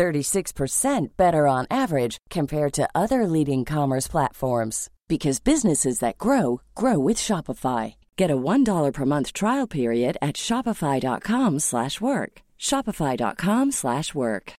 36% 0.00 1.16
better 1.18 1.46
on 1.46 1.66
average 1.70 2.16
compared 2.30 2.72
to 2.72 2.88
other 2.94 3.26
leading 3.26 3.66
commerce 3.66 4.08
platforms 4.08 4.88
because 5.08 5.40
businesses 5.40 5.98
that 5.98 6.16
grow 6.16 6.62
grow 6.74 6.98
with 6.98 7.18
Shopify. 7.18 7.96
Get 8.16 8.30
a 8.30 8.36
$1 8.36 8.92
per 8.94 9.04
month 9.04 9.34
trial 9.34 9.66
period 9.66 10.16
at 10.22 10.36
shopify.com/work. 10.36 12.32
shopify.com/work. 12.58 14.52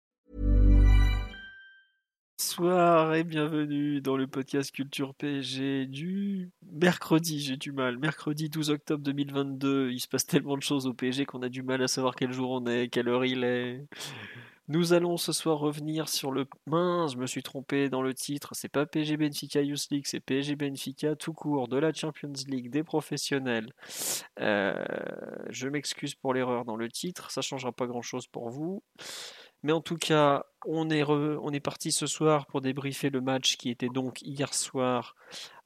Bonsoir 2.37 3.13
et 3.13 3.23
bienvenue 3.23 4.01
dans 4.01 4.17
le 4.17 4.25
podcast 4.27 4.71
Culture 4.71 5.13
PSG 5.13 5.85
du 5.85 6.49
mercredi, 6.71 7.39
j'ai 7.39 7.57
du 7.57 7.71
mal. 7.71 7.97
Mercredi 7.99 8.49
12 8.49 8.71
octobre 8.71 9.03
2022, 9.03 9.91
il 9.91 9.99
se 9.99 10.07
passe 10.07 10.25
tellement 10.25 10.57
de 10.57 10.63
choses 10.63 10.87
au 10.87 10.93
PSG 10.93 11.25
qu'on 11.25 11.41
a 11.43 11.49
du 11.49 11.61
mal 11.63 11.81
à 11.83 11.87
savoir 11.87 12.15
quel 12.15 12.31
jour 12.31 12.49
on 12.51 12.65
est, 12.65 12.89
quelle 12.89 13.09
heure 13.09 13.25
il 13.25 13.43
est. 13.43 13.85
Nous 14.71 14.93
allons 14.93 15.17
ce 15.17 15.33
soir 15.33 15.59
revenir 15.59 16.07
sur 16.07 16.31
le. 16.31 16.47
Mince, 16.65 17.11
je 17.11 17.17
me 17.17 17.27
suis 17.27 17.43
trompé 17.43 17.89
dans 17.89 18.01
le 18.01 18.13
titre. 18.13 18.51
C'est 18.53 18.69
pas 18.69 18.85
PSG 18.85 19.17
Benfica 19.17 19.61
Youth 19.61 19.87
League, 19.91 20.05
c'est 20.07 20.21
PSG 20.21 20.55
Benfica 20.55 21.17
tout 21.17 21.33
court 21.33 21.67
de 21.67 21.75
la 21.75 21.91
Champions 21.91 22.31
League 22.47 22.69
des 22.69 22.81
professionnels. 22.81 23.73
Euh, 24.39 24.81
je 25.49 25.67
m'excuse 25.67 26.15
pour 26.15 26.33
l'erreur 26.33 26.63
dans 26.63 26.77
le 26.77 26.87
titre, 26.87 27.31
ça 27.31 27.41
changera 27.41 27.73
pas 27.73 27.85
grand 27.85 28.01
chose 28.01 28.27
pour 28.27 28.49
vous. 28.49 28.81
Mais 29.63 29.73
en 29.73 29.81
tout 29.81 29.97
cas, 29.97 30.45
on 30.65 30.89
est, 30.89 31.59
parti 31.59 31.91
ce 31.91 32.07
soir 32.07 32.45
pour 32.45 32.61
débriefer 32.61 33.09
le 33.09 33.19
match 33.19 33.57
qui 33.57 33.69
était 33.69 33.89
donc 33.89 34.21
hier 34.21 34.53
soir 34.53 35.17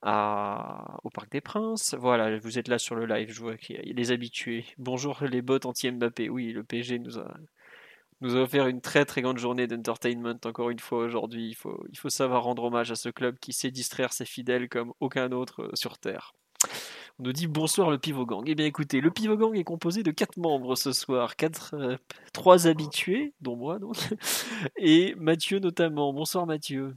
au 0.03 1.09
Parc 1.12 1.31
des 1.31 1.42
Princes. 1.42 1.94
Voilà, 1.94 2.40
vous 2.40 2.58
êtes 2.58 2.67
là 2.67 2.80
sur 2.80 2.95
le 2.95 3.06
live, 3.06 3.31
je 3.31 3.40
vois 3.40 3.53
les 3.69 4.12
habitués. 4.12 4.66
Bonjour 4.80 5.23
les 5.23 5.44
bots 5.44 5.59
anti-Mbappé. 5.64 6.28
Oui, 6.28 6.52
le 6.52 6.64
PSG 6.64 6.97
nous 6.97 7.19
a, 7.19 7.36
nous 8.21 8.35
a 8.35 8.41
offert 8.41 8.67
une 8.67 8.81
très 8.81 9.05
très 9.05 9.21
grande 9.21 9.38
journée 9.38 9.67
d'entertainment 9.67 10.39
encore 10.45 10.69
une 10.69 10.80
fois 10.80 10.99
aujourd'hui. 10.99 11.49
Il 11.49 11.55
faut, 11.55 11.85
il 11.91 11.97
faut 11.97 12.09
savoir 12.09 12.44
rendre 12.44 12.63
hommage 12.63 12.91
à 12.91 12.95
ce 12.95 13.09
club 13.09 13.38
qui 13.39 13.53
sait 13.53 13.72
distraire 13.72 14.13
ses 14.13 14.25
fidèles 14.25 14.69
comme 14.69 14.94
aucun 14.99 15.31
autre 15.31 15.63
euh, 15.63 15.72
sur 15.73 15.97
Terre. 15.97 16.33
On 17.19 17.23
nous 17.23 17.33
dit 17.33 17.47
bonsoir 17.47 17.89
le 17.91 17.97
Pivot 17.97 18.25
Gang. 18.25 18.44
Eh 18.47 18.55
bien 18.55 18.66
écoutez, 18.66 18.99
le 18.99 19.11
Pivot 19.11 19.38
Gang 19.38 19.55
est 19.55 19.63
composé 19.63 20.03
de 20.03 20.11
quatre 20.11 20.38
membres 20.38 20.75
ce 20.75 20.91
soir, 20.91 21.35
quatre, 21.35 21.75
euh, 21.75 21.97
trois 22.33 22.67
habitués, 22.67 23.33
dont 23.41 23.55
moi 23.55 23.80
donc, 23.80 23.97
et 24.77 25.16
Mathieu 25.16 25.59
notamment. 25.59 26.13
Bonsoir 26.13 26.45
Mathieu. 26.45 26.95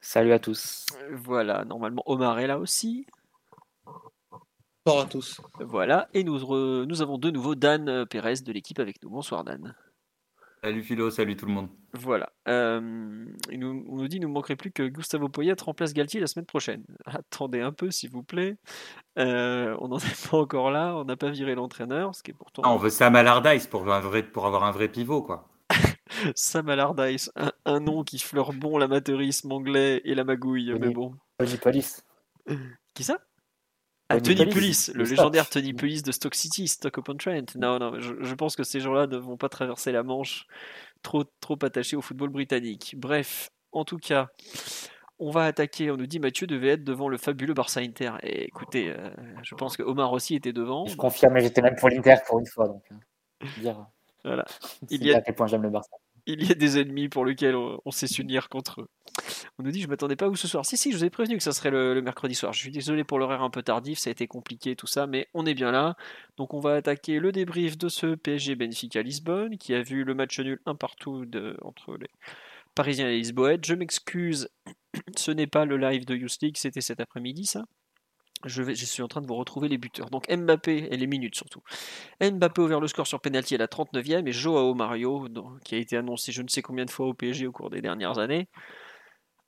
Salut 0.00 0.32
à 0.32 0.38
tous. 0.38 0.86
Voilà, 1.12 1.64
normalement 1.64 2.02
Omar 2.06 2.38
est 2.38 2.46
là 2.46 2.58
aussi. 2.58 3.06
Bonsoir 4.84 5.04
à 5.04 5.08
tous. 5.08 5.40
Voilà, 5.60 6.08
et 6.12 6.24
nous, 6.24 6.86
nous 6.86 7.02
avons 7.02 7.16
de 7.16 7.30
nouveau 7.30 7.54
Dan 7.54 7.88
euh, 7.88 8.04
Pérez 8.04 8.34
de 8.44 8.52
l'équipe 8.52 8.80
avec 8.80 9.00
nous. 9.02 9.10
Bonsoir 9.10 9.44
Dan. 9.44 9.74
Salut 10.64 10.84
Philo, 10.84 11.10
salut 11.10 11.36
tout 11.36 11.46
le 11.46 11.52
monde. 11.52 11.68
Voilà. 11.92 12.32
Euh, 12.46 12.80
nous, 12.80 13.84
on 13.88 13.96
nous 13.96 14.06
dit 14.06 14.20
qu'il 14.20 14.28
ne 14.28 14.32
manquerait 14.32 14.54
plus 14.54 14.70
que 14.70 14.84
Gustavo 14.84 15.28
Poyet 15.28 15.56
remplace 15.60 15.92
Galtier 15.92 16.20
la 16.20 16.28
semaine 16.28 16.46
prochaine. 16.46 16.84
Attendez 17.04 17.60
un 17.60 17.72
peu, 17.72 17.90
s'il 17.90 18.10
vous 18.10 18.22
plaît. 18.22 18.56
Euh, 19.18 19.76
on 19.80 19.88
n'en 19.88 19.98
est 19.98 20.30
pas 20.30 20.36
encore 20.36 20.70
là. 20.70 20.94
On 20.96 21.04
n'a 21.04 21.16
pas 21.16 21.30
viré 21.30 21.56
l'entraîneur, 21.56 22.14
ce 22.14 22.22
qui 22.22 22.30
est 22.30 22.34
pourtant. 22.34 22.62
Ah, 22.64 22.72
on 22.72 22.76
veut 22.76 22.90
Sam 22.90 23.16
Allardyce 23.16 23.66
pour, 23.66 23.84
pour 24.32 24.46
avoir 24.46 24.62
un 24.62 24.70
vrai 24.70 24.88
pivot, 24.88 25.22
quoi. 25.22 25.48
Sam 26.36 26.68
Allardyce, 26.68 27.32
un, 27.64 27.80
nom 27.80 28.04
qui 28.04 28.20
fleure 28.20 28.52
bon 28.52 28.78
l'amateurisme 28.78 29.50
anglais 29.50 30.00
et 30.04 30.14
la 30.14 30.22
magouille, 30.22 30.72
mais 30.78 30.90
bon. 30.90 31.16
Police. 31.60 32.06
Qui 32.94 33.02
ça? 33.02 33.18
Ah, 34.16 34.20
Tony 34.20 34.46
Pulis, 34.46 34.90
le 34.94 35.04
légendaire 35.04 35.48
Tony 35.48 35.72
Pulis 35.72 36.02
de 36.02 36.12
Stock 36.12 36.34
City, 36.34 36.68
Stock 36.68 36.96
upon 36.96 37.16
Trent. 37.16 37.56
Non, 37.56 37.78
non, 37.78 37.98
je, 37.98 38.34
pense 38.34 38.56
que 38.56 38.62
ces 38.62 38.80
gens-là 38.80 39.06
ne 39.06 39.16
vont 39.16 39.36
pas 39.36 39.48
traverser 39.48 39.92
la 39.92 40.02
Manche 40.02 40.46
trop, 41.02 41.24
trop 41.40 41.58
attachés 41.62 41.96
au 41.96 42.00
football 42.00 42.30
britannique. 42.30 42.94
Bref, 42.96 43.50
en 43.72 43.84
tout 43.84 43.98
cas, 43.98 44.28
on 45.18 45.30
va 45.30 45.44
attaquer. 45.44 45.90
On 45.90 45.96
nous 45.96 46.06
dit 46.06 46.18
Mathieu 46.18 46.46
devait 46.46 46.70
être 46.70 46.84
devant 46.84 47.08
le 47.08 47.16
fabuleux 47.16 47.54
Barça 47.54 47.80
Inter. 47.80 48.12
Et 48.22 48.44
écoutez, 48.44 48.90
euh, 48.90 49.10
je 49.42 49.54
pense 49.54 49.76
que 49.76 49.82
Omar 49.82 50.12
aussi 50.12 50.34
était 50.34 50.52
devant. 50.52 50.86
Je 50.86 50.96
confirme, 50.96 51.38
j'étais 51.38 51.62
même 51.62 51.76
pour 51.76 51.88
l'Inter 51.88 52.16
pour 52.26 52.38
une 52.38 52.46
fois. 52.46 52.68
Donc, 52.68 52.84
euh, 52.90 53.46
dire. 53.58 53.86
Voilà. 54.24 54.44
Il 54.90 55.04
y 55.04 55.12
a 55.12 55.18
à 55.18 55.20
quel 55.20 55.34
point 55.34 55.46
j'aime 55.46 55.62
le 55.62 55.70
Barça 55.70 55.96
il 56.26 56.46
y 56.46 56.50
a 56.50 56.54
des 56.54 56.78
ennemis 56.78 57.08
pour 57.08 57.24
lesquels 57.24 57.56
on, 57.56 57.90
sait 57.90 58.06
s'unir 58.06 58.48
contre 58.48 58.82
eux. 58.82 58.88
On 59.58 59.62
nous 59.62 59.70
dit, 59.70 59.80
je 59.80 59.88
m'attendais 59.88 60.16
pas 60.16 60.28
où 60.28 60.36
ce 60.36 60.48
soir. 60.48 60.64
Si, 60.64 60.76
si, 60.76 60.92
je 60.92 60.96
vous 60.96 61.04
ai 61.04 61.10
prévenu 61.10 61.36
que 61.36 61.42
ça 61.42 61.52
serait 61.52 61.70
le, 61.70 62.00
mercredi 62.00 62.34
soir. 62.34 62.52
Je 62.52 62.60
suis 62.60 62.70
désolé 62.70 63.04
pour 63.04 63.18
l'horaire 63.18 63.42
un 63.42 63.50
peu 63.50 63.62
tardif, 63.62 63.98
ça 63.98 64.10
a 64.10 64.12
été 64.12 64.26
compliqué, 64.26 64.76
tout 64.76 64.86
ça, 64.86 65.06
mais 65.06 65.28
on 65.34 65.46
est 65.46 65.54
bien 65.54 65.72
là. 65.72 65.96
Donc 66.36 66.54
on 66.54 66.60
va 66.60 66.74
attaquer 66.74 67.18
le 67.18 67.32
débrief 67.32 67.76
de 67.76 67.88
ce 67.88 68.14
PSG 68.14 68.54
Benfica 68.54 69.02
Lisbonne, 69.02 69.58
qui 69.58 69.74
a 69.74 69.82
vu 69.82 70.04
le 70.04 70.14
match 70.14 70.38
nul 70.40 70.60
un 70.66 70.74
partout 70.74 71.24
entre 71.62 71.96
les 71.96 72.10
Parisiens 72.74 73.08
et 73.08 73.12
les 73.12 73.18
Lisboètes. 73.18 73.66
Je 73.66 73.74
m'excuse, 73.74 74.48
ce 75.16 75.30
n'est 75.30 75.46
pas 75.46 75.64
le 75.64 75.76
live 75.76 76.04
de 76.04 76.14
Youth 76.14 76.38
League, 76.40 76.56
c'était 76.56 76.80
cet 76.80 77.00
après-midi, 77.00 77.46
ça 77.46 77.64
je, 78.44 78.72
suis 78.72 79.02
en 79.02 79.08
train 79.08 79.20
de 79.20 79.26
vous 79.26 79.34
retrouver 79.34 79.68
les 79.68 79.78
buteurs. 79.78 80.10
Donc 80.10 80.30
Mbappé 80.30 80.88
et 80.90 80.96
les 80.96 81.06
minutes 81.06 81.34
surtout. 81.34 81.62
Mbappé 82.20 82.60
ouvert 82.60 82.80
le 82.80 82.88
score 82.88 83.06
sur 83.06 83.20
penalty 83.20 83.54
à 83.54 83.58
la 83.58 83.66
39e 83.66 84.26
et 84.26 84.32
Joao 84.32 84.74
Mario, 84.74 85.28
qui 85.64 85.74
a 85.74 85.78
été 85.78 85.96
annoncé 85.96 86.32
je 86.32 86.42
ne 86.42 86.48
sais 86.48 86.62
combien 86.62 86.84
de 86.84 86.90
fois 86.90 87.06
au 87.06 87.14
PSG 87.14 87.46
au 87.46 87.52
cours 87.52 87.70
des 87.70 87.80
dernières 87.80 88.18
années, 88.18 88.48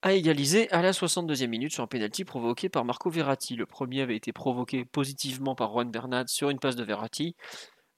a 0.02 0.12
égalisé 0.12 0.70
à 0.70 0.82
la 0.82 0.92
62e 0.92 1.46
minute 1.46 1.72
sur 1.72 1.82
un 1.82 1.86
penalty 1.86 2.24
provoqué 2.24 2.68
par 2.68 2.84
Marco 2.84 3.08
Verratti. 3.08 3.56
Le 3.56 3.64
premier 3.64 4.02
avait 4.02 4.16
été 4.16 4.32
provoqué 4.32 4.84
positivement 4.84 5.54
par 5.54 5.72
Juan 5.72 5.90
Bernat 5.90 6.26
sur 6.26 6.50
une 6.50 6.58
passe 6.58 6.76
de 6.76 6.84
Verratti. 6.84 7.36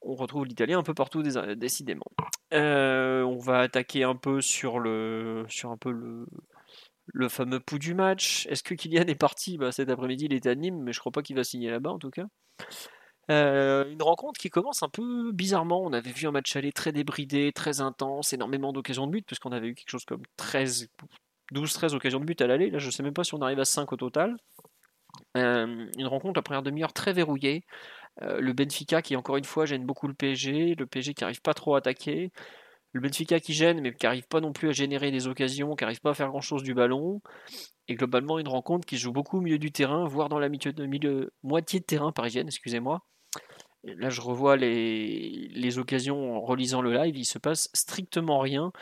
On 0.03 0.15
retrouve 0.15 0.45
l'Italien 0.45 0.79
un 0.79 0.83
peu 0.85 0.95
partout 0.95 1.25
décidément. 1.57 2.07
Euh, 2.53 3.23
on 3.23 3.39
va 3.39 3.59
attaquer 3.59 4.05
un 4.05 4.15
peu 4.15 4.41
sur 4.41 4.79
le 4.79 5.45
sur 5.49 5.73
un 5.73 5.77
peu 5.77 5.91
le 5.91 6.27
le 7.07 7.29
fameux 7.29 7.61
pouls 7.61 7.79
du 7.79 7.95
match. 7.95 8.47
Est-ce 8.49 8.63
que 8.63 8.75
Kylian 8.75 9.07
est 9.07 9.15
parti? 9.15 9.59
Bah, 9.59 9.73
Cet 9.73 9.89
après-midi, 9.89 10.27
il 10.27 10.35
est 10.35 10.47
à 10.47 10.55
Nîmes, 10.55 10.83
mais 10.83 10.93
je 10.93 11.01
crois 11.01 11.13
pas 11.13 11.23
qu'il 11.23 11.37
va 11.37 11.45
signer 11.45 11.71
là-bas 11.71 11.91
en 11.91 11.99
tout 11.99 12.11
cas. 12.11 12.27
Euh, 13.31 13.91
une 13.91 14.03
rencontre 14.03 14.39
qui 14.39 14.51
commence 14.51 14.83
un 14.83 14.89
peu 14.89 15.33
bizarrement. 15.33 15.83
On 15.83 15.93
avait 15.93 16.13
vu 16.13 16.27
un 16.27 16.31
match 16.31 16.55
aller 16.57 16.73
très 16.73 16.93
débridé, 16.93 17.53
très 17.53 17.81
intense, 17.81 18.33
énormément 18.33 18.73
d'occasions 18.73 19.07
de 19.07 19.13
but, 19.13 19.27
puisqu'on 19.27 19.53
avait 19.53 19.69
eu 19.69 19.75
quelque 19.75 19.91
chose 19.91 20.05
comme 20.05 20.23
13, 20.37 20.89
12-13 21.53 21.95
occasions 21.95 22.21
de 22.21 22.25
but 22.25 22.41
à 22.41 22.47
l'aller. 22.47 22.71
Là, 22.71 22.79
je 22.79 22.91
sais 22.91 23.03
même 23.03 23.15
pas 23.15 23.25
si 23.25 23.35
on 23.35 23.43
arrive 23.43 23.61
à 23.61 23.65
5 23.65 23.93
au 23.93 23.97
total. 23.97 24.37
Euh, 25.37 25.87
une 25.99 26.07
rencontre, 26.07 26.39
la 26.39 26.43
première 26.43 26.63
demi-heure, 26.63 26.93
très 26.93 27.13
verrouillée. 27.13 27.65
Euh, 28.23 28.41
le 28.41 28.53
Benfica 28.53 29.03
qui, 29.03 29.17
encore 29.17 29.37
une 29.37 29.45
fois, 29.45 29.67
gêne 29.67 29.85
beaucoup 29.85 30.07
le 30.07 30.15
PSG. 30.15 30.75
Le 30.77 30.87
PSG 30.87 31.15
qui 31.15 31.25
n'arrive 31.25 31.43
pas 31.43 31.55
trop 31.55 31.75
à 31.75 31.79
attaquer 31.79 32.31
le 32.97 33.03
Benfica 33.03 33.39
qui 33.39 33.53
gêne, 33.53 33.81
mais 33.81 33.95
qui 33.95 34.07
n'arrive 34.07 34.27
pas 34.27 34.41
non 34.41 34.53
plus 34.53 34.69
à 34.69 34.73
générer 34.73 35.11
des 35.11 35.29
occasions, 35.29 35.77
qui 35.77 35.85
n'arrive 35.85 36.01
pas 36.01 36.11
à 36.11 36.15
faire 36.15 36.29
grand-chose 36.29 36.63
du 36.63 36.75
ballon. 36.75 37.21
Et 37.89 37.95
globalement, 37.95 38.39
une 38.39 38.49
rencontre 38.49 38.87
qui 38.87 38.97
joue 38.97 39.13
beaucoup 39.13 39.39
au 39.39 39.41
milieu 39.41 39.59
du 39.59 39.71
terrain, 39.71 40.07
voire 40.07 40.29
dans 40.29 40.39
la 40.39 40.49
moitié 40.49 41.81
de 41.81 41.85
terrain 41.85 42.13
parisienne, 42.13 42.49
excusez-moi. 42.49 43.03
Là, 43.85 44.09
je 44.09 44.21
revois 44.21 44.57
les, 44.57 45.79
occasions 45.79 46.37
en 46.37 46.41
relisant 46.41 46.83
le 46.83 46.93
live, 46.93 47.17
il 47.17 47.25
se 47.25 47.39
passe 47.39 47.71
strictement 47.73 48.41
rien. 48.41 48.73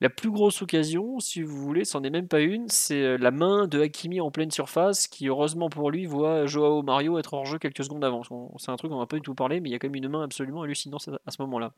La 0.00 0.10
plus 0.10 0.30
grosse 0.30 0.62
occasion, 0.62 1.18
si 1.20 1.42
vous 1.42 1.56
voulez, 1.56 1.84
c'en 1.84 2.02
est 2.04 2.10
même 2.10 2.28
pas 2.28 2.40
une, 2.40 2.68
c'est 2.68 3.02
euh, 3.02 3.18
la 3.18 3.32
main 3.32 3.66
de 3.66 3.80
Hakimi 3.80 4.20
en 4.20 4.30
pleine 4.30 4.50
surface 4.50 5.08
qui, 5.08 5.26
heureusement 5.26 5.68
pour 5.70 5.90
lui, 5.90 6.06
voit 6.06 6.46
Joao 6.46 6.82
Mario 6.82 7.18
être 7.18 7.34
hors 7.34 7.46
jeu 7.46 7.58
quelques 7.58 7.82
secondes 7.82 8.04
avant. 8.04 8.22
C'est 8.58 8.70
un 8.70 8.76
truc 8.76 8.92
on 8.92 9.00
n'a 9.00 9.06
pas 9.06 9.16
du 9.16 9.22
tout 9.22 9.34
parlé, 9.34 9.60
mais 9.60 9.70
il 9.70 9.72
y 9.72 9.74
a 9.74 9.78
quand 9.80 9.88
même 9.88 9.96
une 9.96 10.08
main 10.08 10.22
absolument 10.22 10.62
hallucinante 10.62 11.10
à 11.26 11.30
ce 11.30 11.42
moment-là. 11.42 11.72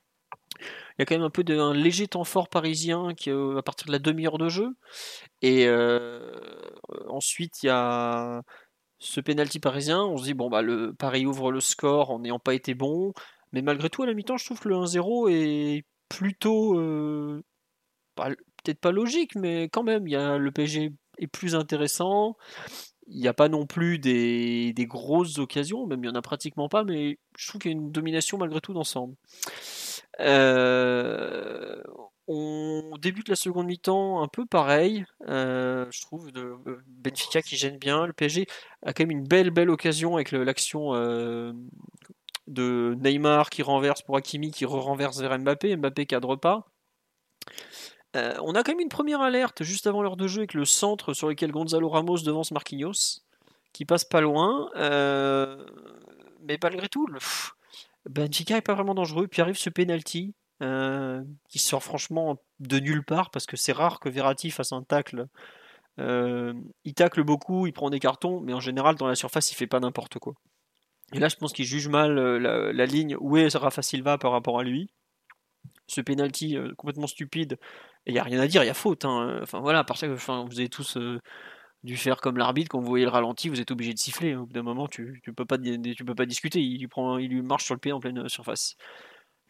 Il 0.60 1.00
y 1.00 1.02
a 1.02 1.06
quand 1.06 1.14
même 1.14 1.24
un 1.24 1.30
peu 1.30 1.44
d'un 1.44 1.74
léger 1.74 2.08
temps 2.08 2.24
fort 2.24 2.48
parisien 2.48 3.14
qui, 3.14 3.30
euh, 3.30 3.58
à 3.58 3.62
partir 3.62 3.86
de 3.86 3.92
la 3.92 3.98
demi-heure 3.98 4.38
de 4.38 4.48
jeu. 4.48 4.68
Et 5.42 5.66
euh, 5.66 6.32
ensuite, 7.08 7.62
il 7.62 7.66
y 7.66 7.70
a 7.70 8.42
ce 8.98 9.20
penalty 9.20 9.60
parisien. 9.60 10.02
On 10.04 10.16
se 10.16 10.24
dit, 10.24 10.34
bon, 10.34 10.50
bah, 10.50 10.62
le 10.62 10.92
Paris 10.94 11.26
ouvre 11.26 11.52
le 11.52 11.60
score 11.60 12.10
en 12.10 12.20
n'ayant 12.20 12.38
pas 12.38 12.54
été 12.54 12.74
bon. 12.74 13.12
Mais 13.52 13.62
malgré 13.62 13.90
tout, 13.90 14.02
à 14.02 14.06
la 14.06 14.14
mi-temps, 14.14 14.36
je 14.36 14.44
trouve 14.44 14.60
que 14.60 14.68
le 14.68 14.76
1-0 14.76 15.28
est 15.30 15.84
plutôt. 16.08 16.78
Euh, 16.78 17.42
peut-être 18.16 18.80
pas 18.80 18.92
logique, 18.92 19.34
mais 19.36 19.64
quand 19.64 19.82
même, 19.82 20.06
il 20.06 20.12
y 20.12 20.16
a, 20.16 20.38
le 20.38 20.50
PSG 20.52 20.92
est 21.18 21.26
plus 21.26 21.54
intéressant. 21.54 22.36
Il 23.06 23.20
n'y 23.20 23.28
a 23.28 23.34
pas 23.34 23.48
non 23.48 23.66
plus 23.66 23.98
des, 23.98 24.72
des, 24.72 24.86
grosses 24.86 25.38
occasions, 25.38 25.86
même 25.86 26.00
il 26.00 26.02
n'y 26.02 26.08
en 26.08 26.18
a 26.18 26.22
pratiquement 26.22 26.68
pas, 26.68 26.84
mais 26.84 27.18
je 27.36 27.48
trouve 27.48 27.60
qu'il 27.60 27.72
y 27.72 27.74
a 27.74 27.76
une 27.76 27.90
domination 27.90 28.38
malgré 28.38 28.60
tout 28.60 28.72
d'ensemble. 28.72 29.16
Euh, 30.20 31.82
on 32.26 32.96
débute 33.00 33.28
la 33.28 33.36
seconde 33.36 33.66
mi-temps 33.66 34.22
un 34.22 34.28
peu 34.28 34.46
pareil, 34.46 35.04
euh, 35.28 35.86
je 35.90 36.00
trouve, 36.02 36.30
de 36.30 36.54
euh, 36.66 36.82
Benfica 36.86 37.42
qui 37.42 37.56
gêne 37.56 37.78
bien. 37.78 38.06
Le 38.06 38.12
PSG 38.12 38.46
a 38.84 38.92
quand 38.92 39.02
même 39.02 39.10
une 39.10 39.26
belle, 39.26 39.50
belle 39.50 39.70
occasion 39.70 40.14
avec 40.14 40.30
l'action 40.32 40.92
de 42.46 42.96
Neymar 43.00 43.50
qui 43.50 43.62
renverse 43.62 44.02
pour 44.02 44.16
Hakimi, 44.16 44.50
qui 44.52 44.64
re-renverse 44.64 45.20
vers 45.20 45.38
Mbappé. 45.38 45.76
Mbappé 45.76 46.06
cadre 46.06 46.36
pas. 46.36 46.66
On 48.14 48.54
a 48.54 48.62
quand 48.62 48.72
même 48.72 48.80
une 48.80 48.88
première 48.88 49.20
alerte 49.20 49.62
juste 49.62 49.86
avant 49.86 50.02
l'heure 50.02 50.16
de 50.16 50.26
jeu 50.26 50.38
avec 50.38 50.54
le 50.54 50.64
centre 50.64 51.14
sur 51.14 51.28
lequel 51.28 51.52
Gonzalo 51.52 51.88
Ramos 51.88 52.18
devance 52.18 52.50
Marquinhos, 52.50 53.22
qui 53.72 53.84
passe 53.84 54.04
pas 54.04 54.20
loin. 54.20 54.70
Mais 56.42 56.58
malgré 56.62 56.88
tout, 56.88 57.06
le, 57.06 57.18
Benfica 58.08 58.56
est 58.56 58.62
pas 58.62 58.74
vraiment 58.74 58.94
dangereux. 58.94 59.28
Puis 59.28 59.42
arrive 59.42 59.58
ce 59.58 59.70
penalty 59.70 60.34
euh, 60.62 61.22
qui 61.48 61.58
sort 61.58 61.82
franchement 61.82 62.36
de 62.58 62.78
nulle 62.78 63.02
part 63.02 63.30
parce 63.30 63.46
que 63.46 63.56
c'est 63.56 63.72
rare 63.72 63.98
que 63.98 64.10
Verratti 64.10 64.50
fasse 64.50 64.72
un 64.72 64.82
tacle. 64.82 65.26
Euh, 65.98 66.52
il 66.84 66.92
tacle 66.92 67.24
beaucoup, 67.24 67.66
il 67.66 67.72
prend 67.72 67.88
des 67.88 67.98
cartons, 67.98 68.40
mais 68.40 68.52
en 68.52 68.60
général 68.60 68.96
dans 68.96 69.06
la 69.06 69.14
surface 69.14 69.50
il 69.50 69.54
fait 69.54 69.66
pas 69.66 69.80
n'importe 69.80 70.18
quoi. 70.18 70.34
Et 71.14 71.18
là 71.18 71.28
je 71.28 71.36
pense 71.36 71.54
qu'il 71.54 71.64
juge 71.64 71.88
mal 71.88 72.18
euh, 72.18 72.72
la, 72.72 72.86
ligne 72.86 73.16
où 73.20 73.38
est 73.38 73.54
Rafa 73.56 73.80
Silva 73.80 74.18
par 74.18 74.32
rapport 74.32 74.60
à 74.60 74.62
lui. 74.62 74.90
Ce 75.86 76.02
penalty 76.02 76.56
complètement 76.76 77.06
stupide, 77.06 77.58
il 78.06 78.12
n'y 78.12 78.20
a 78.20 78.22
rien 78.22 78.38
à 78.38 78.46
dire, 78.46 78.62
il 78.62 78.66
y 78.66 78.70
a 78.70 78.74
faute. 78.74 79.06
hein. 79.06 79.40
Enfin 79.42 79.60
voilà, 79.60 79.82
parce 79.82 80.02
que 80.02 80.12
enfin, 80.12 80.44
vous 80.48 80.60
avez 80.60 80.68
tous 80.68 80.98
dû 81.82 81.96
faire 81.96 82.20
comme 82.20 82.36
l'arbitre, 82.36 82.68
quand 82.68 82.80
vous 82.80 82.86
voyez 82.88 83.04
le 83.04 83.10
ralenti, 83.10 83.48
vous 83.48 83.60
êtes 83.60 83.70
obligé 83.70 83.94
de 83.94 83.98
siffler. 83.98 84.34
Au 84.34 84.46
bout 84.46 84.52
d'un 84.52 84.62
moment, 84.62 84.86
tu 84.88 85.22
ne 85.26 85.32
peux, 85.32 85.44
pas 85.44 85.56
peux 85.58 86.14
pas 86.14 86.26
discuter. 86.26 86.60
Il 86.60 86.80
lui, 86.80 86.88
prend, 86.88 87.18
il 87.18 87.30
lui 87.30 87.42
marche 87.42 87.64
sur 87.64 87.74
le 87.74 87.80
pied 87.80 87.92
en 87.92 88.00
pleine 88.00 88.18
euh, 88.18 88.28
surface. 88.28 88.76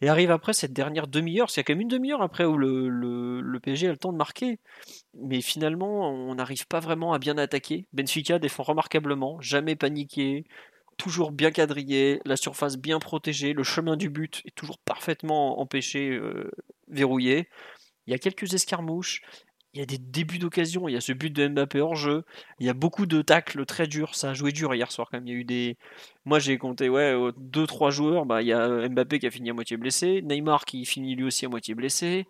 Et 0.02 0.08
arrive 0.08 0.30
après 0.30 0.54
cette 0.54 0.72
dernière 0.72 1.08
demi-heure, 1.08 1.50
c'est 1.50 1.62
quand 1.62 1.74
même 1.74 1.82
une 1.82 1.88
demi-heure 1.88 2.22
après 2.22 2.46
où 2.46 2.56
le, 2.56 2.88
le, 2.88 3.42
le 3.42 3.60
PSG 3.60 3.88
a 3.88 3.90
le 3.90 3.98
temps 3.98 4.12
de 4.12 4.16
marquer. 4.16 4.58
Mais 5.14 5.42
finalement, 5.42 6.10
on 6.10 6.34
n'arrive 6.34 6.66
pas 6.66 6.80
vraiment 6.80 7.12
à 7.12 7.18
bien 7.18 7.36
attaquer. 7.36 7.86
Benfica 7.92 8.38
défend 8.38 8.62
remarquablement, 8.62 9.38
jamais 9.42 9.76
paniqué, 9.76 10.46
toujours 10.96 11.32
bien 11.32 11.50
quadrillé, 11.50 12.20
la 12.24 12.36
surface 12.36 12.76
bien 12.76 12.98
protégée, 12.98 13.52
le 13.52 13.62
chemin 13.62 13.96
du 13.96 14.10
but 14.10 14.42
est 14.46 14.54
toujours 14.54 14.78
parfaitement 14.78 15.60
empêché, 15.60 16.10
euh, 16.10 16.50
verrouillé. 16.88 17.48
Il 18.06 18.12
y 18.12 18.14
a 18.14 18.18
quelques 18.18 18.54
escarmouches, 18.54 19.22
il 19.72 19.78
y 19.80 19.82
a 19.82 19.86
des 19.86 19.98
débuts 19.98 20.38
d'occasion, 20.38 20.88
il 20.88 20.92
y 20.92 20.96
a 20.96 21.00
ce 21.00 21.12
but 21.12 21.30
de 21.32 21.46
Mbappé 21.48 21.80
hors 21.80 21.94
jeu, 21.94 22.24
il 22.58 22.66
y 22.66 22.68
a 22.68 22.74
beaucoup 22.74 23.06
de 23.06 23.22
tacles 23.22 23.64
très 23.66 23.86
durs, 23.86 24.14
ça 24.16 24.30
a 24.30 24.34
joué 24.34 24.50
dur 24.52 24.74
hier 24.74 24.90
soir 24.90 25.08
quand 25.10 25.18
même. 25.18 25.26
Il 25.28 25.32
y 25.32 25.36
a 25.36 25.38
eu 25.38 25.44
des. 25.44 25.76
Moi 26.24 26.38
j'ai 26.40 26.58
compté 26.58 26.88
ouais, 26.88 27.14
2-3 27.38 27.90
joueurs, 27.90 28.26
bah, 28.26 28.42
il 28.42 28.48
y 28.48 28.52
a 28.52 28.88
Mbappé 28.88 29.18
qui 29.20 29.26
a 29.26 29.30
fini 29.30 29.50
à 29.50 29.54
moitié 29.54 29.76
blessé, 29.76 30.22
Neymar 30.22 30.64
qui 30.64 30.84
finit 30.84 31.14
lui 31.14 31.24
aussi 31.24 31.46
à 31.46 31.48
moitié 31.48 31.74
blessé. 31.74 32.26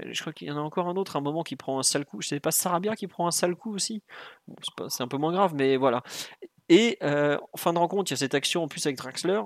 Euh, 0.00 0.08
Je 0.12 0.20
crois 0.20 0.32
qu'il 0.32 0.48
y 0.48 0.50
en 0.50 0.56
a 0.58 0.60
encore 0.60 0.88
un 0.88 0.96
autre, 0.96 1.16
un 1.16 1.20
moment 1.20 1.42
qui 1.42 1.56
prend 1.56 1.78
un 1.78 1.82
sale 1.82 2.04
coup. 2.04 2.20
Je 2.22 2.28
sais 2.28 2.40
pas, 2.40 2.50
Sarabia 2.50 2.96
qui 2.96 3.06
prend 3.08 3.26
un 3.26 3.30
sale 3.30 3.56
coup 3.56 3.74
aussi? 3.74 4.02
C'est 4.88 5.02
un 5.02 5.08
peu 5.08 5.16
moins 5.18 5.32
grave, 5.32 5.54
mais 5.54 5.76
voilà. 5.76 6.02
Et 6.68 6.98
euh, 7.02 7.38
en 7.52 7.56
fin 7.58 7.72
de 7.72 7.78
rencontre, 7.78 8.10
il 8.10 8.14
y 8.14 8.16
a 8.16 8.18
cette 8.18 8.34
action 8.34 8.62
en 8.64 8.68
plus 8.68 8.86
avec 8.86 8.96
Draxler. 8.98 9.40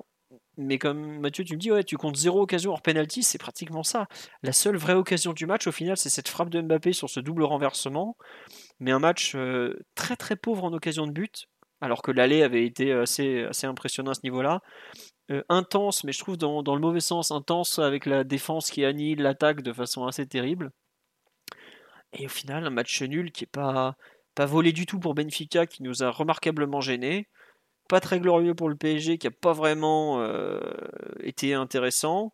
Mais 0.58 0.76
comme 0.76 1.20
Mathieu, 1.20 1.44
tu 1.44 1.54
me 1.54 1.58
dis, 1.58 1.70
ouais, 1.70 1.84
tu 1.84 1.96
comptes 1.96 2.16
zéro 2.16 2.42
occasion 2.42 2.72
hors 2.72 2.82
penalty, 2.82 3.22
c'est 3.22 3.38
pratiquement 3.38 3.84
ça. 3.84 4.08
La 4.42 4.52
seule 4.52 4.76
vraie 4.76 4.94
occasion 4.94 5.32
du 5.32 5.46
match, 5.46 5.68
au 5.68 5.72
final, 5.72 5.96
c'est 5.96 6.08
cette 6.08 6.28
frappe 6.28 6.50
de 6.50 6.60
Mbappé 6.60 6.92
sur 6.92 7.08
ce 7.08 7.20
double 7.20 7.44
renversement. 7.44 8.16
Mais 8.80 8.90
un 8.90 8.98
match 8.98 9.36
euh, 9.36 9.78
très 9.94 10.16
très 10.16 10.34
pauvre 10.34 10.64
en 10.64 10.72
occasion 10.72 11.06
de 11.06 11.12
but, 11.12 11.46
alors 11.80 12.02
que 12.02 12.10
l'aller 12.10 12.42
avait 12.42 12.66
été 12.66 12.92
assez, 12.92 13.44
assez 13.44 13.68
impressionnant 13.68 14.10
à 14.10 14.14
ce 14.14 14.22
niveau-là. 14.24 14.60
Euh, 15.30 15.44
intense, 15.48 16.02
mais 16.02 16.12
je 16.12 16.18
trouve 16.18 16.36
dans, 16.36 16.64
dans 16.64 16.74
le 16.74 16.80
mauvais 16.80 17.00
sens, 17.00 17.30
intense 17.30 17.78
avec 17.78 18.04
la 18.04 18.24
défense 18.24 18.70
qui 18.70 18.84
annihile 18.84 19.22
l'attaque 19.22 19.62
de 19.62 19.72
façon 19.72 20.06
assez 20.06 20.26
terrible. 20.26 20.72
Et 22.12 22.26
au 22.26 22.28
final, 22.28 22.66
un 22.66 22.70
match 22.70 23.00
nul 23.02 23.30
qui 23.30 23.44
est 23.44 23.52
pas, 23.52 23.94
pas 24.34 24.46
volé 24.46 24.72
du 24.72 24.86
tout 24.86 24.98
pour 24.98 25.14
Benfica, 25.14 25.66
qui 25.66 25.84
nous 25.84 26.02
a 26.02 26.10
remarquablement 26.10 26.80
gênés. 26.80 27.28
Pas 27.88 28.00
très 28.00 28.20
glorieux 28.20 28.54
pour 28.54 28.68
le 28.68 28.76
PSG, 28.76 29.18
qui 29.18 29.26
a 29.26 29.30
pas 29.30 29.52
vraiment 29.52 30.20
euh, 30.20 30.60
été 31.20 31.54
intéressant. 31.54 32.32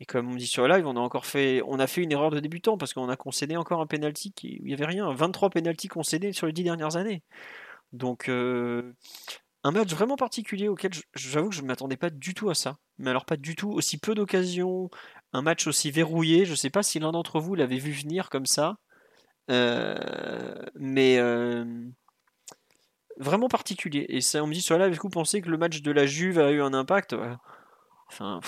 Et 0.00 0.06
comme 0.06 0.30
on 0.30 0.34
dit 0.34 0.46
sur 0.46 0.66
live, 0.66 0.86
on 0.86 0.96
a 0.96 1.00
encore 1.00 1.26
fait, 1.26 1.62
on 1.66 1.78
a 1.78 1.86
fait 1.86 2.02
une 2.02 2.12
erreur 2.12 2.30
de 2.30 2.40
débutant 2.40 2.78
parce 2.78 2.94
qu'on 2.94 3.08
a 3.10 3.16
concédé 3.16 3.56
encore 3.56 3.80
un 3.80 3.86
penalty 3.86 4.32
qui, 4.32 4.58
il 4.62 4.70
y 4.70 4.74
avait 4.74 4.86
rien. 4.86 5.12
23 5.12 5.50
penalties 5.50 5.88
concédés 5.88 6.32
sur 6.32 6.46
les 6.46 6.54
10 6.54 6.64
dernières 6.64 6.96
années. 6.96 7.22
Donc 7.92 8.28
euh, 8.28 8.94
un 9.62 9.72
match 9.72 9.90
vraiment 9.90 10.16
particulier 10.16 10.68
auquel 10.68 10.92
j'avoue 11.14 11.50
que 11.50 11.54
je 11.54 11.62
ne 11.62 11.66
m'attendais 11.66 11.96
pas 11.98 12.10
du 12.10 12.32
tout 12.34 12.48
à 12.48 12.54
ça. 12.54 12.78
Mais 12.98 13.10
alors 13.10 13.26
pas 13.26 13.36
du 13.36 13.56
tout, 13.56 13.70
aussi 13.70 13.98
peu 13.98 14.14
d'occasions, 14.14 14.90
un 15.34 15.42
match 15.42 15.66
aussi 15.66 15.90
verrouillé. 15.90 16.46
Je 16.46 16.52
ne 16.52 16.56
sais 16.56 16.70
pas 16.70 16.82
si 16.82 16.98
l'un 16.98 17.12
d'entre 17.12 17.40
vous 17.40 17.54
l'avait 17.54 17.78
vu 17.78 17.92
venir 17.92 18.30
comme 18.30 18.46
ça. 18.46 18.78
Euh, 19.50 20.54
mais 20.76 21.18
vraiment 23.20 23.48
particulier. 23.48 24.06
Et 24.08 24.20
ça, 24.20 24.42
on 24.42 24.46
me 24.46 24.52
dit 24.52 24.62
sur 24.62 24.76
live, 24.78 24.90
est-ce 24.90 24.98
que 24.98 25.06
vous 25.06 25.10
pensez 25.10 25.40
que 25.40 25.48
le 25.48 25.58
match 25.58 25.82
de 25.82 25.92
la 25.92 26.06
Juve 26.06 26.38
a 26.38 26.50
eu 26.50 26.62
un 26.62 26.74
impact? 26.74 27.14
Enfin, 28.08 28.40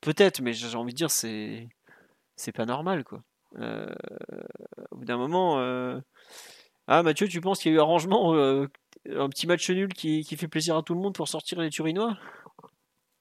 peut-être, 0.00 0.40
mais 0.40 0.52
j'ai 0.52 0.76
envie 0.76 0.92
de 0.92 0.96
dire, 0.96 1.10
c'est 1.10 1.68
c'est 2.36 2.52
pas 2.52 2.66
normal, 2.66 3.04
quoi. 3.04 3.22
Euh, 3.58 3.92
au 4.90 4.96
bout 4.96 5.04
d'un 5.04 5.16
moment, 5.16 5.58
euh, 5.58 6.00
ah 6.88 7.02
Mathieu, 7.02 7.28
tu 7.28 7.40
penses 7.40 7.60
qu'il 7.60 7.72
y 7.72 7.74
a 7.74 7.78
eu 7.78 7.80
arrangement, 7.80 8.34
euh, 8.34 8.68
un 9.10 9.28
petit 9.28 9.46
match 9.46 9.70
nul 9.70 9.92
qui, 9.92 10.24
qui 10.24 10.36
fait 10.36 10.48
plaisir 10.48 10.76
à 10.76 10.82
tout 10.82 10.94
le 10.94 11.00
monde 11.00 11.14
pour 11.14 11.28
sortir 11.28 11.60
les 11.60 11.70
Turinois? 11.70 12.16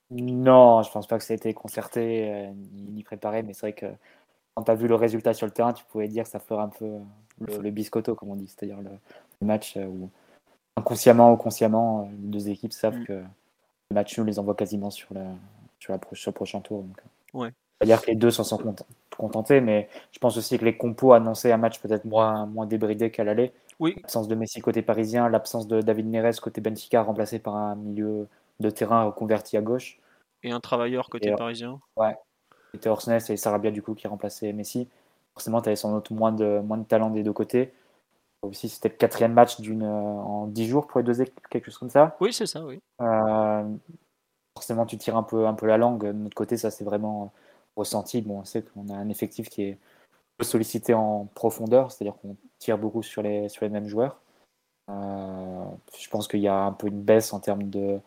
Non, 0.10 0.82
je 0.84 0.92
pense 0.92 1.08
pas 1.08 1.18
que 1.18 1.24
ça 1.24 1.34
a 1.34 1.36
été 1.36 1.54
concerté 1.54 2.32
euh, 2.32 2.52
ni, 2.72 3.04
préparé, 3.04 3.44
mais 3.44 3.54
c'est 3.54 3.68
vrai 3.68 3.74
que 3.74 3.86
quand 4.56 4.64
tu 4.64 4.72
as 4.72 4.76
vu 4.76 4.88
le 4.88 4.96
résultat 4.96 5.34
sur 5.34 5.48
le 5.48 5.54
terrain, 5.54 5.74
tu 5.74 5.86
pouvais 5.86 6.08
dire 6.08 6.24
que 6.24 6.30
ça 6.30 6.40
ferait 6.40 6.64
un 6.64 6.70
peu 6.70 7.00
le, 7.40 7.72
biscotto, 7.72 8.16
comme 8.16 8.30
on 8.30 8.36
dit, 8.36 8.48
c'est-à-dire 8.48 8.82
le, 8.82 8.92
le 9.42 9.48
match 9.48 9.78
où 9.78 10.10
inconsciemment 10.78 11.31
ou 11.34 11.38
consciemment, 11.38 12.02
euh, 12.02 12.12
les 12.12 12.28
deux 12.30 12.50
équipes 12.50 12.74
savent 12.74 12.98
Mm. 13.00 13.06
que 13.06 13.14
le 13.14 13.94
match 13.94 14.18
nul 14.18 14.28
les 14.28 14.40
envoie 14.40 14.56
quasiment 14.56 14.90
sur, 14.90 15.14
la, 15.14 15.25
sur, 15.80 15.92
la, 15.94 16.00
pro- 16.00 16.16
sur 16.16 16.30
le 16.31 16.34
prochain 16.36 16.62
tour. 16.62 16.84
Donc, 16.84 16.98
euh, 17.00 17.38
Ouais. 17.40 17.50
C'est-à-dire 17.80 18.02
que 18.02 18.08
les 18.12 18.16
deux 18.16 18.31
s'en 18.31 18.44
sont 18.44 18.58
cont- 18.58 18.75
contentés, 19.18 19.60
mais 19.60 19.90
je 20.12 20.20
pense 20.20 20.38
aussi 20.38 20.58
que 20.58 20.64
les 20.66 20.78
compos 20.78 21.14
annonçaient 21.14 21.52
un 21.52 21.58
match 21.58 21.80
peut-être 21.81 22.06
moins, 22.06 22.46
moins 22.46 22.66
débridé 22.66 23.12
qu'à 23.12 23.24
l'aller. 23.24 23.52
Oui, 23.80 23.96
L'absence 23.98 24.28
de 24.28 24.36
Messi 24.36 24.62
côté 24.62 24.81
parisien, 24.84 25.28
l'absence 25.30 25.68
de 25.68 25.81
David 25.81 26.08
Neres 26.08 26.40
côté 26.42 26.62
Benfica, 26.62 27.02
remplacé 27.02 27.40
par 27.40 27.56
un 27.56 27.76
milieu 27.76 28.28
de 28.60 28.69
terrain 28.69 29.04
reconverti 29.04 29.58
à 29.58 29.62
gauche. 29.62 30.00
et 30.44 30.52
un 30.52 30.60
travailleur 30.60 31.10
côté 31.10 31.30
Et, 31.30 31.34
euh, 31.34 31.38
parisien. 31.38 31.80
C'était 32.74 32.90
Orsnes 32.90 33.19
et 33.30 33.38
Sarabia 33.38 33.72
du 33.72 33.81
coup 33.81 33.94
qui 33.96 34.08
remplaçaient 34.08 34.52
Messi. 34.54 34.88
Forcément, 35.34 35.62
tu 35.62 35.69
avais 35.69 35.76
sans 35.76 35.94
doute 35.94 36.12
moins 36.12 36.31
de, 36.31 36.60
moins 36.60 36.78
de 36.78 36.84
talent 36.86 37.10
des 37.10 37.24
deux 37.24 37.34
côtés. 37.34 37.74
Aussi, 38.44 38.68
c'était 38.68 38.90
le 38.90 38.95
quatrième 38.95 39.34
match 39.34 39.62
d'une, 39.62 39.84
euh, 39.84 39.88
en 39.88 40.48
10 40.48 40.68
jours 40.68 40.88
pour 40.88 41.00
les 41.00 41.06
deux 41.06 41.21
équipes, 41.21 41.47
quelque 41.50 41.66
chose 41.66 41.78
comme 41.78 41.90
ça. 41.90 42.18
Oui, 42.19 42.33
c'est 42.33 42.45
ça, 42.45 42.64
oui. 42.66 42.80
Euh, 43.02 43.64
forcément, 44.56 44.85
tu 44.85 44.97
tires 44.97 45.16
un 45.16 45.23
peu, 45.23 45.47
un 45.47 45.54
peu 45.54 45.66
la 45.66 45.78
langue. 45.78 46.06
De 46.07 46.12
notre 46.12 46.35
côté, 46.35 46.57
ça 46.57 46.69
c'est 46.69 46.83
vraiment 46.83 47.31
ressenti. 47.78 48.21
Bon, 48.21 48.40
on 48.40 48.44
sait 48.45 48.62
qu'on 48.62 48.90
a 48.90 48.95
un 48.95 49.09
effectif 49.09 49.50
qui 49.50 49.64
est 49.64 49.78
peu 50.38 50.44
sollicité 50.44 50.94
en 50.94 51.26
profondeur, 51.35 51.92
c'est-à-dire 51.92 52.16
qu'on 52.21 52.35
tire 52.59 52.78
beaucoup 52.78 53.02
sur 53.02 53.21
les, 53.21 53.47
sur 53.50 53.64
les 53.64 53.69
mêmes 53.69 53.88
joueurs. 53.88 54.19
Euh, 54.90 55.66
je 55.97 56.09
pense 56.09 56.28
qu'il 56.28 56.42
y 56.42 56.47
a 56.50 56.57
un 56.57 56.73
peu 56.73 56.88
une 56.88 57.02
baisse 57.02 57.31
en 57.31 57.40
termes 57.40 57.69
de, 57.69 58.00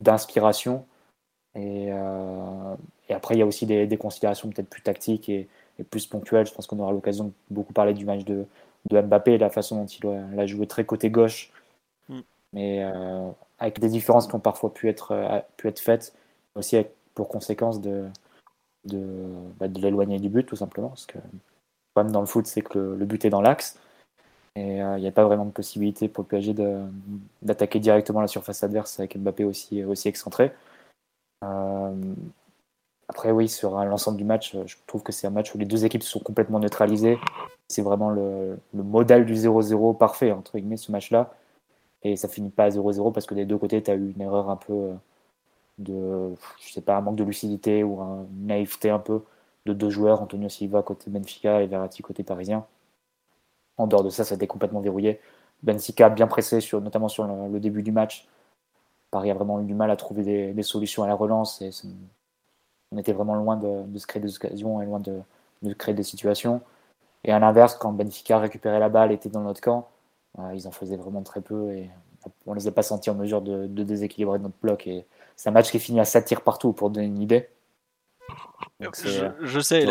d'inspiration. 0.00 0.86
Et, 1.56 1.88
euh, 1.90 2.76
et 3.08 3.14
après, 3.14 3.34
il 3.34 3.38
y 3.38 3.42
a 3.42 3.46
aussi 3.46 3.66
des, 3.66 3.86
des 3.88 3.96
considérations 3.96 4.48
peut-être 4.50 4.68
plus 4.68 4.82
tactiques 4.82 5.28
et, 5.28 5.48
et 5.78 5.84
plus 5.84 6.06
ponctuelles. 6.06 6.46
Je 6.46 6.52
pense 6.54 6.66
qu'on 6.68 6.78
aura 6.78 6.92
l'occasion 6.92 7.24
de 7.26 7.32
beaucoup 7.50 7.72
parler 7.72 7.94
du 7.94 8.04
match 8.04 8.24
de, 8.24 8.46
de 8.88 9.00
Mbappé 9.00 9.38
la 9.38 9.50
façon 9.50 9.76
dont 9.76 9.86
il 9.86 10.06
a, 10.06 10.26
l'a 10.34 10.46
joué 10.46 10.66
très 10.66 10.84
côté 10.84 11.10
gauche. 11.10 11.52
Mm. 12.08 12.20
Mais 12.52 12.84
euh, 12.84 13.30
avec 13.58 13.78
des 13.80 13.88
différences 13.88 14.26
qui 14.26 14.34
ont 14.34 14.40
parfois 14.40 14.72
pu 14.72 14.88
être, 14.88 15.12
euh, 15.12 15.40
pu 15.56 15.68
être 15.68 15.80
faites, 15.80 16.14
aussi 16.54 16.76
avec 16.76 16.92
pour 17.14 17.28
conséquence 17.28 17.80
de, 17.80 18.06
de, 18.84 19.02
bah, 19.58 19.68
de 19.68 19.80
l'éloigner 19.80 20.18
du 20.18 20.28
but, 20.28 20.44
tout 20.44 20.56
simplement. 20.56 20.88
Parce 20.88 21.06
que 21.06 21.18
le 21.18 21.22
problème 21.94 22.12
dans 22.12 22.20
le 22.20 22.26
foot, 22.26 22.46
c'est 22.46 22.62
que 22.62 22.78
le, 22.78 22.96
le 22.96 23.04
but 23.04 23.24
est 23.24 23.30
dans 23.30 23.42
l'axe. 23.42 23.78
Et 24.56 24.82
euh, 24.82 24.98
il 24.98 25.02
n'y 25.02 25.08
a 25.08 25.12
pas 25.12 25.24
vraiment 25.24 25.44
de 25.44 25.52
possibilité 25.52 26.08
pour 26.08 26.24
le 26.24 26.28
PSG 26.28 26.54
d'attaquer 27.42 27.78
directement 27.78 28.20
la 28.20 28.26
surface 28.26 28.64
adverse 28.64 28.98
avec 28.98 29.16
Mbappé 29.16 29.44
aussi, 29.44 29.84
aussi 29.84 30.08
excentré. 30.08 30.52
Après, 33.08 33.32
oui, 33.32 33.48
sur 33.48 33.72
l'ensemble 33.84 34.18
du 34.18 34.24
match, 34.24 34.56
je 34.66 34.76
trouve 34.86 35.02
que 35.02 35.10
c'est 35.12 35.26
un 35.26 35.30
match 35.30 35.54
où 35.54 35.58
les 35.58 35.64
deux 35.64 35.84
équipes 35.84 36.02
sont 36.02 36.20
complètement 36.20 36.60
neutralisées. 36.60 37.18
C'est 37.70 37.82
vraiment 37.82 38.10
le, 38.10 38.58
le 38.74 38.82
modèle 38.82 39.24
du 39.26 39.34
0-0 39.34 39.96
parfait, 39.96 40.32
entre 40.32 40.58
guillemets, 40.58 40.76
ce 40.76 40.90
match-là. 40.92 41.32
Et 42.02 42.16
ça 42.16 42.28
finit 42.28 42.50
pas 42.50 42.64
à 42.64 42.70
0-0 42.70 43.12
parce 43.12 43.26
que 43.26 43.34
des 43.34 43.46
deux 43.46 43.58
côtés, 43.58 43.82
tu 43.82 43.90
as 43.90 43.94
eu 43.94 44.12
une 44.16 44.20
erreur 44.22 44.50
un 44.50 44.56
peu 44.56 44.72
euh, 44.72 44.94
de, 45.78 46.34
je 46.60 46.72
sais 46.72 46.80
pas, 46.82 46.96
un 46.96 47.00
manque 47.02 47.16
de 47.16 47.24
lucidité 47.24 47.84
ou 47.84 48.00
un- 48.00 48.26
une 48.40 48.46
naïveté 48.46 48.90
un 48.90 48.98
peu 48.98 49.22
de 49.66 49.72
deux 49.74 49.90
joueurs, 49.90 50.22
Antonio 50.22 50.48
Silva 50.48 50.82
côté 50.82 51.10
Benfica 51.10 51.62
et 51.62 51.66
Verratti 51.66 52.02
côté 52.02 52.22
parisien. 52.24 52.66
En 53.76 53.86
dehors 53.86 54.04
de 54.04 54.10
ça, 54.10 54.24
ça 54.24 54.34
a 54.34 54.36
été 54.36 54.46
complètement 54.46 54.80
verrouillé. 54.80 55.20
Benfica 55.62 56.08
bien 56.10 56.26
pressé, 56.26 56.60
sur, 56.60 56.80
notamment 56.80 57.08
sur 57.08 57.24
le, 57.26 57.60
début 57.60 57.82
du 57.82 57.92
match. 57.92 58.26
Paris 59.10 59.30
a 59.30 59.34
vraiment 59.34 59.60
eu 59.60 59.64
du 59.64 59.74
mal 59.74 59.90
à 59.90 59.96
trouver 59.96 60.52
des, 60.54 60.62
solutions 60.62 61.02
à 61.02 61.06
la 61.08 61.14
relance 61.14 61.62
et 61.62 61.70
on 62.92 62.98
était 62.98 63.12
vraiment 63.12 63.34
loin 63.34 63.56
de, 63.56 63.84
de 63.86 63.98
se 63.98 64.06
créer 64.06 64.22
des 64.22 64.34
occasions 64.34 64.82
et 64.82 64.86
loin 64.86 65.00
de, 65.00 65.20
de 65.62 65.72
créer 65.74 65.94
des 65.94 66.02
situations. 66.02 66.62
Et 67.24 67.32
à 67.32 67.38
l'inverse, 67.38 67.76
quand 67.76 67.92
Benfica 67.92 68.38
récupérait 68.38 68.80
la 68.80 68.88
balle, 68.88 69.12
était 69.12 69.28
dans 69.28 69.42
notre 69.42 69.60
camp, 69.60 69.88
euh, 70.38 70.52
ils 70.54 70.66
en 70.68 70.70
faisaient 70.70 70.96
vraiment 70.96 71.22
très 71.22 71.40
peu 71.40 71.72
et 71.72 71.90
on 72.46 72.54
les 72.54 72.66
a 72.68 72.72
pas 72.72 72.82
sentis 72.82 73.10
en 73.10 73.14
mesure 73.14 73.42
de, 73.42 73.66
de 73.66 73.82
déséquilibrer 73.84 74.38
notre 74.38 74.56
bloc. 74.62 74.86
Et 74.86 75.06
c'est 75.36 75.48
un 75.48 75.52
match 75.52 75.70
qui 75.70 75.78
est 75.78 75.80
fini 75.80 76.00
à 76.00 76.04
7 76.04 76.24
tirs 76.26 76.42
partout 76.42 76.72
pour 76.72 76.90
donner 76.90 77.06
une 77.06 77.20
idée. 77.20 77.48
Je, 79.04 79.26
je 79.42 79.60
sais, 79.60 79.84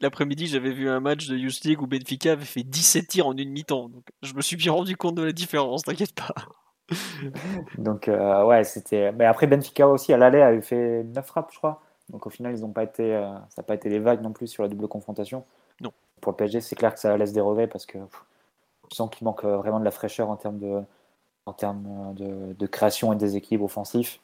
l'après-midi, 0.00 0.46
j'avais 0.46 0.72
vu 0.72 0.88
un 0.90 1.00
match 1.00 1.28
de 1.28 1.36
Youth 1.36 1.62
League 1.64 1.80
où 1.80 1.86
Benfica 1.86 2.32
avait 2.32 2.44
fait 2.44 2.62
17 2.62 3.06
tirs 3.08 3.26
en 3.26 3.36
une 3.36 3.50
mi-temps. 3.50 3.88
Donc, 3.88 4.04
je 4.22 4.34
me 4.34 4.42
suis 4.42 4.56
bien 4.56 4.72
rendu 4.72 4.96
compte 4.96 5.14
de 5.14 5.22
la 5.22 5.32
différence, 5.32 5.82
t'inquiète 5.82 6.14
pas. 6.14 6.34
Donc, 7.78 8.08
euh, 8.08 8.44
ouais, 8.44 8.64
c'était. 8.64 9.12
Mais 9.12 9.24
après, 9.24 9.46
Benfica 9.46 9.88
aussi, 9.88 10.12
à 10.12 10.16
l'aller, 10.18 10.40
avait 10.42 10.62
fait 10.62 11.04
9 11.04 11.26
frappes, 11.26 11.50
je 11.52 11.58
crois. 11.58 11.82
Donc, 12.10 12.26
au 12.26 12.30
final, 12.30 12.54
ils 12.56 12.60
n'ont 12.60 12.72
pas 12.72 12.82
été. 12.84 13.14
euh, 13.14 13.32
Ça 13.48 13.62
n'a 13.62 13.62
pas 13.64 13.74
été 13.74 13.88
des 13.88 13.98
vagues 13.98 14.22
non 14.22 14.32
plus 14.32 14.46
sur 14.46 14.62
la 14.62 14.68
double 14.68 14.88
confrontation. 14.88 15.44
Non. 15.80 15.92
Pour 16.20 16.32
le 16.32 16.36
PSG, 16.36 16.60
c'est 16.60 16.76
clair 16.76 16.94
que 16.94 17.00
ça 17.00 17.16
laisse 17.16 17.32
des 17.32 17.40
revers 17.40 17.68
parce 17.68 17.86
que 17.86 17.98
je 18.90 18.96
sens 18.96 19.10
qu'il 19.10 19.24
manque 19.24 19.44
euh, 19.44 19.56
vraiment 19.56 19.80
de 19.80 19.84
la 19.84 19.90
fraîcheur 19.90 20.30
en 20.30 20.36
termes 20.36 20.58
de, 20.58 20.82
en 21.46 21.52
termes 21.52 22.14
euh, 22.20 22.54
de, 22.54 22.66
création 22.66 23.12
et 23.12 23.16
de 23.16 23.20
déséquilibre 23.20 23.64
offensif. 23.64 24.20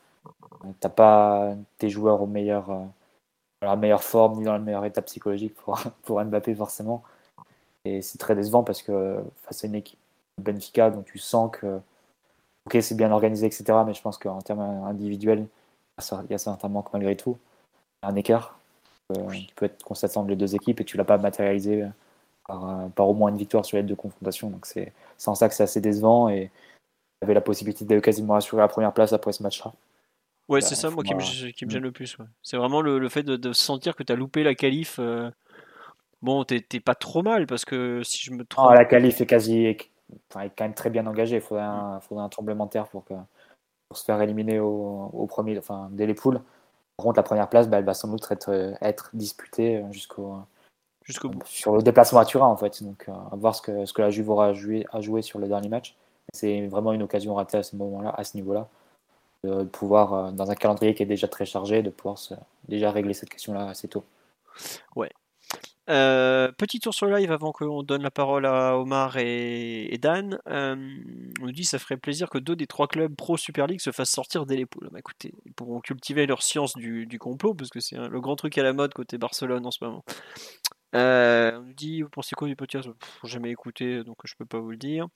Euh, 0.65 0.69
T'as 0.81 0.89
pas 0.89 1.55
tes 1.79 1.91
joueurs 1.91 2.27
meilleur, 2.27 2.67
dans 2.69 3.69
la 3.69 3.77
meilleure 3.77 4.05
forme 4.05 4.39
ni 4.39 4.45
dans 4.45 4.53
la 4.53 4.59
meilleure 4.59 4.85
état 4.85 5.03
psychologique 5.03 5.55
pour, 5.55 5.79
pour 6.05 6.23
Mbappé, 6.25 6.55
forcément. 6.55 7.03
Et 7.85 8.03
c'est 8.03 8.19
très 8.19 8.35
décevant 8.37 8.63
parce 8.65 8.83
que 8.83 9.23
face 9.43 9.65
à 9.65 9.67
une 9.67 9.75
équipe 9.75 9.99
Benfica 10.39 10.91
dont 10.91 11.03
tu 11.03 11.19
sens 11.19 11.51
que 11.53 11.81
ok, 12.67 12.79
c'est 12.83 12.97
bien 12.97 13.11
organisé, 13.13 13.47
etc. 13.47 13.65
Mais 13.87 13.95
je 13.95 14.03
pense 14.03 14.19
qu'en 14.19 14.41
termes 14.41 14.61
individuels, 14.61 15.47
il 15.99 16.31
y 16.31 16.35
a 16.35 16.39
certains 16.39 16.69
manques 16.69 16.93
malgré 16.93 17.17
tout. 17.17 17.39
Un 18.03 18.17
écart 18.17 18.60
euh, 19.11 19.31
qui 19.33 19.53
peut 19.55 19.67
être 19.67 19.83
constaté 19.85 20.19
entre 20.19 20.29
les 20.31 20.37
deux 20.37 20.55
équipes 20.55 20.81
et 20.81 20.85
tu 20.85 20.97
l'as 20.97 21.05
pas 21.05 21.19
matérialisé 21.19 21.87
par, 22.47 22.69
euh, 22.69 22.89
par 22.89 23.09
au 23.09 23.15
moins 23.15 23.31
une 23.31 23.37
victoire 23.39 23.65
sur 23.65 23.77
les 23.77 23.83
deux 23.83 23.97
confrontations. 23.97 24.51
Donc 24.51 24.67
c'est 24.67 24.93
en 25.27 25.35
ça 25.35 25.49
que 25.49 25.55
c'est 25.55 25.63
assez 25.63 25.81
décevant 25.81 26.29
et 26.29 26.51
avait 27.23 27.35
la 27.35 27.41
possibilité 27.43 27.85
de 27.85 28.01
quasiment 28.01 28.35
assurer 28.35 28.63
la 28.63 28.69
première 28.69 28.95
place 28.95 29.13
après 29.13 29.33
ce 29.33 29.43
match-là. 29.43 29.73
Ouais, 30.49 30.61
Bah, 30.61 30.67
c'est 30.67 30.75
ça, 30.75 30.91
moi, 30.91 31.05
qui 31.05 31.15
me, 31.15 31.51
qui 31.51 31.65
me 31.65 31.71
Mm. 31.71 31.73
gêne 31.73 31.83
le 31.83 31.93
plus. 31.93 32.19
ouais. 32.19 32.25
C'est 32.43 32.57
vraiment 32.57 32.81
le, 32.81 32.99
le 32.99 33.09
fait 33.09 33.23
de, 33.23 33.37
de 33.37 33.53
sentir 33.53 33.95
que 33.95 34.03
t'as 34.03 34.17
loupé 34.17 34.43
la 34.43 34.55
qualif. 34.55 34.99
euh, 34.99 35.31
Bon, 36.23 36.45
t'es 36.45 36.61
pas 36.81 36.95
trop 36.95 37.23
mal 37.23 37.47
parce 37.47 37.65
que 37.65 38.03
si 38.03 38.19
je 38.19 38.33
me 38.33 38.45
trompe. 38.45 38.71
Ah, 38.71 38.75
la 38.75 38.85
qualif 38.85 39.21
est 39.21 39.27
quasi 39.27 39.77
enfin, 40.31 40.43
est 40.45 40.51
quand 40.51 40.65
même 40.65 40.75
très 40.75 40.91
bien 40.91 41.07
engagée. 41.07 41.37
Il 41.37 41.43
faudrait 41.43 41.65
un, 41.65 42.01
faudrait 42.01 42.25
un 42.25 42.29
tremblement 42.29 42.67
de 42.67 42.71
terre 42.71 42.89
pour, 42.89 43.05
que, 43.05 43.15
pour 43.89 43.97
se 43.97 44.05
faire 44.05 44.21
éliminer 44.21 44.59
au, 44.61 45.11
au 45.13 45.27
premier, 45.27 45.57
enfin, 45.59 45.89
dès 45.93 46.07
les 46.07 46.15
poules. 46.15 46.41
Par 47.01 47.05
contre, 47.05 47.17
la 47.17 47.23
première 47.23 47.49
place, 47.49 47.67
bah, 47.67 47.79
elle 47.79 47.85
va 47.87 47.95
sans 47.95 48.09
doute 48.09 48.31
être, 48.31 48.75
être 48.83 49.09
disputée 49.15 49.83
jusqu'au 49.91 50.37
Jusqu'au 51.07 51.31
bout. 51.31 51.41
sur 51.47 51.75
le 51.75 51.83
déplacement 51.83 52.21
à 52.21 52.27
Turin 52.27 52.47
en 52.47 52.59
fait. 52.59 52.83
Donc 52.83 53.07
euh, 53.09 53.13
à 53.33 53.37
voir 53.37 53.55
ce 53.55 53.63
que, 53.63 53.87
ce 53.87 53.95
que 53.95 54.03
la 54.03 54.11
Juve 54.11 54.29
aura 54.29 54.49
à 54.49 54.53
jouer, 54.53 54.85
à 54.93 55.01
jouer 55.01 55.23
sur 55.23 55.39
le 55.39 55.49
dernier 55.49 55.71
match. 55.71 55.97
C'est 56.35 56.67
vraiment 56.67 56.93
une 56.93 57.03
occasion 57.03 57.35
ratée 57.35 57.57
à 57.57 57.63
ce 57.63 57.75
moment-là, 57.77 58.11
à 58.17 58.23
ce 58.23 58.37
niveau-là, 58.37 58.69
de 59.45 59.65
pouvoir, 59.65 60.13
euh, 60.13 60.31
dans 60.31 60.51
un 60.51 60.55
calendrier 60.55 60.95
qui 60.95 61.03
est 61.03 61.07
déjà 61.07 61.27
très 61.27 61.47
chargé, 61.47 61.83
de 61.83 61.89
pouvoir 61.89 62.19
se- 62.19 62.35
déjà 62.69 62.91
régler 62.91 63.15
cette 63.15 63.31
question-là 63.31 63.71
assez 63.71 63.89
tôt. 63.89 64.05
Euh, 65.91 66.53
petit 66.53 66.79
tour 66.79 66.95
sur 66.95 67.07
le 67.07 67.17
live 67.17 67.33
avant 67.33 67.51
qu'on 67.51 67.83
donne 67.83 68.03
la 68.03 68.13
parole 68.13 68.47
à 68.47 68.79
Omar 68.79 69.17
et, 69.17 69.99
Dan. 70.01 70.39
Euh, 70.47 70.77
on 71.41 71.47
nous 71.47 71.53
dit 71.53 71.65
ça 71.65 71.81
ferait 71.81 71.97
plaisir 71.97 72.31
que 72.31 72.39
deux 72.39 72.55
des 72.55 72.69
trois 72.69 72.87
clubs 72.87 73.15
pro 73.15 73.37
Super 73.37 73.67
League 73.67 73.81
se 73.81 73.91
fassent 73.91 74.13
sortir 74.13 74.47
dès 74.47 74.57
les 74.57 74.67
poules. 74.67 74.89
Bah, 74.93 75.01
écoutez, 75.01 75.35
ils 75.47 75.53
pourront 75.53 75.81
cultiver 75.81 76.27
leur 76.27 76.43
science 76.43 76.75
du, 76.77 77.09
complot 77.19 77.55
parce 77.55 77.71
que 77.71 77.81
c'est 77.81 77.97
le 77.97 78.21
grand 78.21 78.37
truc 78.37 78.57
à 78.59 78.63
la 78.63 78.73
mode 78.73 78.95
côté 78.95 79.19
Barcelone 79.19 79.67
en 79.67 79.73
ce 79.73 79.85
moment. 79.85 80.05
Euh, 80.95 81.59
on 81.59 81.63
nous 81.63 81.73
dit, 81.73 82.03
vous 82.03 82.09
pensez 82.09 82.37
quoi 82.37 82.47
du 82.47 82.55
podcast? 82.55 82.89
Pff, 82.89 83.19
jamais 83.25 83.51
écouté, 83.51 84.05
donc 84.05 84.19
je 84.25 84.35
peux 84.37 84.47
pas 84.47 84.61
vous 84.61 84.71
le 84.71 84.77
dire. 84.77 85.09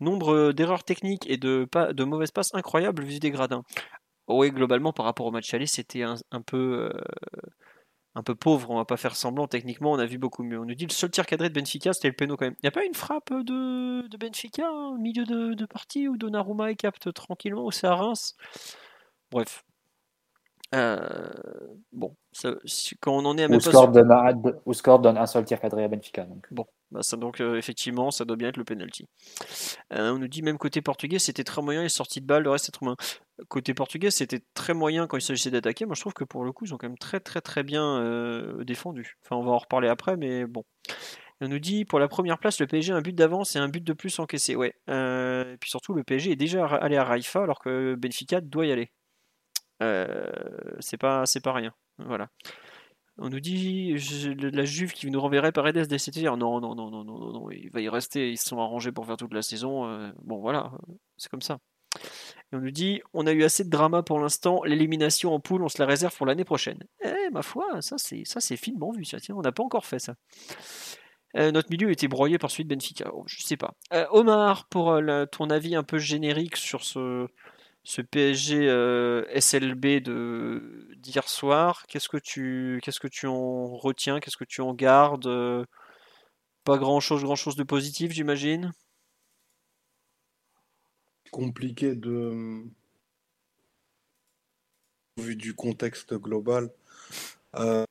Nombre 0.00 0.52
d'erreurs 0.52 0.84
techniques 0.84 1.28
et 1.30 1.38
de, 1.38 1.66
mauvaises 2.04 2.30
passes 2.30 2.54
incroyables 2.54 3.02
vu 3.04 3.20
des 3.20 3.30
gradins. 3.30 3.64
Oui, 4.28 4.50
globalement, 4.50 4.92
par 4.92 5.06
rapport 5.06 5.26
au 5.26 5.30
match 5.30 5.52
aller, 5.54 5.66
c'était 5.66 6.02
un, 6.02 6.42
peu, 6.42 6.90
un 8.14 8.22
peu 8.22 8.34
pauvre. 8.34 8.70
On 8.70 8.76
va 8.76 8.84
pas 8.84 8.96
faire 8.96 9.16
semblant. 9.16 9.46
Techniquement, 9.46 9.92
on 9.92 9.98
a 9.98 10.06
vu 10.06 10.18
beaucoup 10.18 10.42
mieux. 10.42 10.58
On 10.58 10.64
nous 10.64 10.74
dit 10.74 10.86
le 10.86 10.92
seul 10.92 11.10
tir 11.10 11.26
cadré 11.26 11.48
de 11.48 11.54
Benfica, 11.54 11.92
c'était 11.92 12.08
le 12.08 12.14
péno 12.14 12.36
quand 12.36 12.46
même. 12.46 12.56
Il 12.58 12.64
n'y 12.64 12.68
a 12.68 12.72
pas 12.72 12.84
une 12.84 12.94
frappe 12.94 13.32
de, 13.32 14.06
de 14.06 14.16
Benfica 14.16 14.68
hein, 14.68 14.88
au 14.94 14.98
milieu 14.98 15.24
de, 15.24 15.66
partie 15.66 16.08
où 16.08 16.16
Donnarumma 16.16 16.70
il 16.70 16.76
capte 16.76 17.12
tranquillement 17.12 17.64
ou 17.64 17.70
c'est 17.70 17.86
à 17.86 17.94
Reims? 17.94 18.36
Bref. 19.30 19.64
Euh, 20.74 20.98
bon, 21.92 22.14
ça- 22.32 22.54
quand 23.00 23.12
on 23.12 23.24
en 23.24 23.36
est 23.36 23.42
à 23.42 23.46
Ou 23.46 23.50
même 23.50 23.58
pas 23.60 23.70
score, 23.70 23.82
sûr- 23.84 23.92
donne, 23.92 24.12
un- 24.12 24.42
ou 24.66 24.72
score 24.72 25.00
donne 25.00 25.18
un 25.18 25.26
seul 25.26 25.44
tir 25.44 25.60
cadré 25.60 25.82
à 25.82 25.88
Benfica. 25.88 26.24
Donc. 26.24 26.46
Bon, 26.52 26.64
bah 26.92 27.02
ça, 27.02 27.16
donc 27.16 27.40
euh, 27.40 27.56
effectivement, 27.56 28.10
ça 28.12 28.24
doit 28.24 28.36
bien 28.36 28.48
être 28.50 28.56
le 28.56 28.64
penalty. 28.64 29.06
Euh, 29.92 30.12
on 30.12 30.18
nous 30.18 30.28
dit 30.28 30.42
même 30.42 30.58
côté 30.58 30.80
portugais, 30.80 31.18
c'était 31.18 31.42
très 31.42 31.60
moyen 31.60 31.82
les 31.82 31.88
sorties 31.88 32.20
de 32.20 32.26
balles, 32.26 32.44
le 32.44 32.50
reste 32.50 32.66
c'est 32.66 32.72
trop 32.72 32.84
moyen. 32.84 32.96
Côté 33.48 33.74
portugais, 33.74 34.10
c'était 34.12 34.40
très 34.54 34.74
moyen 34.74 35.06
quand 35.08 35.16
il 35.16 35.22
s'agissait 35.22 35.50
d'attaquer. 35.50 35.86
Moi, 35.86 35.94
je 35.96 36.02
trouve 36.02 36.12
que 36.14 36.24
pour 36.24 36.44
le 36.44 36.52
coup, 36.52 36.66
ils 36.66 36.74
ont 36.74 36.76
quand 36.76 36.88
même 36.88 36.98
très 36.98 37.18
très 37.20 37.40
très 37.40 37.62
bien 37.64 37.98
euh, 38.00 38.62
défendu. 38.64 39.16
Enfin, 39.24 39.36
on 39.36 39.44
va 39.44 39.50
en 39.52 39.58
reparler 39.58 39.88
après, 39.88 40.16
mais 40.16 40.44
bon. 40.46 40.62
Et 41.40 41.46
on 41.46 41.48
nous 41.48 41.58
dit 41.58 41.84
pour 41.84 41.98
la 41.98 42.06
première 42.06 42.38
place, 42.38 42.60
le 42.60 42.66
PSG 42.68 42.92
a 42.92 42.96
un 42.96 43.00
but 43.00 43.14
d'avance 43.14 43.56
et 43.56 43.58
un 43.58 43.68
but 43.68 43.82
de 43.82 43.92
plus 43.94 44.18
encaissé. 44.20 44.54
Ouais. 44.54 44.74
Et 44.88 45.56
puis 45.58 45.70
surtout, 45.70 45.94
le 45.94 46.04
PSG 46.04 46.32
est 46.32 46.36
déjà 46.36 46.66
allé 46.66 46.96
à 46.96 47.04
Raifa 47.04 47.42
alors 47.42 47.58
que 47.58 47.96
Benfica 47.96 48.40
doit 48.40 48.66
y 48.66 48.72
aller. 48.72 48.90
Euh, 49.82 50.30
c'est 50.80 50.98
pas 50.98 51.24
pas 51.42 51.52
rien. 51.52 51.74
Voilà. 51.98 52.28
On 53.18 53.28
nous 53.28 53.40
dit 53.40 53.94
la 54.52 54.64
Juve 54.64 54.92
qui 54.92 55.10
nous 55.10 55.20
renverrait 55.20 55.52
Paredes 55.52 55.86
dès 55.86 55.98
cet 55.98 56.16
hiver. 56.16 56.36
Non, 56.36 56.60
non, 56.60 56.74
non, 56.74 56.90
non, 56.90 57.04
non, 57.04 57.32
non, 57.32 57.50
il 57.50 57.70
va 57.70 57.80
y 57.80 57.88
rester. 57.88 58.30
Ils 58.30 58.38
se 58.38 58.48
sont 58.48 58.58
arrangés 58.58 58.92
pour 58.92 59.06
faire 59.06 59.16
toute 59.16 59.34
la 59.34 59.42
saison. 59.42 59.86
euh, 59.86 60.10
bon, 60.22 60.38
voilà, 60.40 60.72
euh, 60.74 60.94
c'est 61.16 61.30
comme 61.30 61.42
ça. 61.42 61.58
On 62.52 62.58
nous 62.58 62.70
dit 62.70 63.02
on 63.12 63.26
a 63.26 63.32
eu 63.32 63.44
assez 63.44 63.64
de 63.64 63.70
drama 63.70 64.02
pour 64.02 64.20
l'instant. 64.20 64.62
L'élimination 64.64 65.34
en 65.34 65.40
poule, 65.40 65.62
on 65.62 65.68
se 65.68 65.80
la 65.80 65.86
réserve 65.86 66.16
pour 66.16 66.26
l'année 66.26 66.44
prochaine. 66.44 66.82
Eh, 67.04 67.30
ma 67.30 67.42
foi, 67.42 67.80
ça 67.82 67.96
c'est 67.98 68.24
ça 68.24 68.40
c'est 68.40 68.56
finement 68.56 68.92
vu. 68.92 69.02
Tiens, 69.02 69.18
on 69.36 69.42
n'a 69.42 69.52
pas 69.52 69.62
encore 69.62 69.86
fait 69.86 69.98
ça. 69.98 70.14
Notre 71.34 71.70
milieu 71.70 71.92
était 71.92 72.08
broyé 72.08 72.38
par 72.38 72.50
celui 72.50 72.64
de 72.64 72.74
Benfica. 72.74 73.10
Oh, 73.14 73.22
je 73.26 73.40
sais 73.42 73.56
pas. 73.56 73.74
Omar, 74.10 74.66
pour 74.68 75.00
ton 75.30 75.48
avis 75.48 75.76
un 75.76 75.84
peu 75.84 75.98
générique 75.98 76.56
sur 76.56 76.82
ce, 76.82 77.28
ce 77.84 78.02
PSG 78.02 78.68
euh, 78.68 79.24
SLB 79.34 80.00
de 80.00 80.88
d'hier 80.96 81.28
soir, 81.28 81.84
qu'est-ce 81.88 82.08
que 82.08 82.18
tu 82.18 82.80
qu'est-ce 82.82 83.00
que 83.00 83.08
tu 83.08 83.26
en 83.26 83.76
retiens, 83.76 84.20
qu'est-ce 84.20 84.36
que 84.36 84.44
tu 84.44 84.60
en 84.60 84.74
gardes 84.74 85.26
Euh, 85.26 85.64
Pas 86.64 86.78
grand 86.78 87.00
chose, 87.00 87.22
grand 87.22 87.36
chose 87.36 87.54
de 87.56 87.64
positif, 87.64 88.12
j'imagine? 88.12 88.72
compliqué 91.30 91.94
de 91.96 92.64
vu 95.18 95.36
du 95.36 95.54
contexte 95.54 96.14
global 96.14 96.70
euh, 97.56 97.84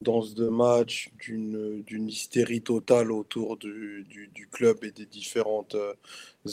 dans 0.00 0.22
ce 0.22 0.34
deux 0.34 0.50
matchs 0.50 1.10
d'une 1.18 2.08
hystérie 2.08 2.62
totale 2.62 3.10
autour 3.12 3.56
du, 3.56 4.04
du, 4.08 4.28
du 4.28 4.48
club 4.48 4.84
et 4.84 4.90
des 4.92 5.06
différentes 5.06 5.74
euh, 5.74 5.94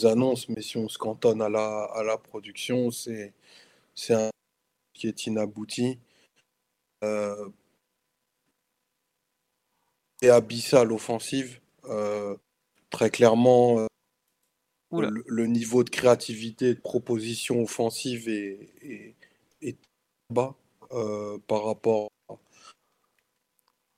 annonces. 0.04 0.50
Mais 0.50 0.62
si 0.62 0.78
on 0.78 0.88
se 0.90 0.98
cantonne 0.98 1.42
à 1.42 1.50
la, 1.50 1.84
à 1.94 2.04
la 2.04 2.18
production 2.18 2.92
c'est 2.92 3.34
un 4.10 4.30
qui 4.94 5.08
est 5.08 5.28
inabouti. 5.28 6.00
Euh, 7.04 7.50
et 10.22 10.30
abyssal 10.30 10.92
offensive 10.92 11.60
euh, 11.86 12.36
très 12.90 13.10
clairement 13.10 13.80
euh, 13.80 13.88
le, 14.92 15.24
le 15.28 15.48
niveau 15.48 15.84
de 15.84 15.90
créativité 15.90 16.70
et 16.70 16.76
de 16.76 16.80
proposition 16.80 17.62
offensive 17.62 18.30
est, 18.30 18.70
est- 18.82 19.16
est 19.62 19.78
bas 20.30 20.56
euh, 20.92 21.38
par 21.48 21.66
rapport 21.66 22.10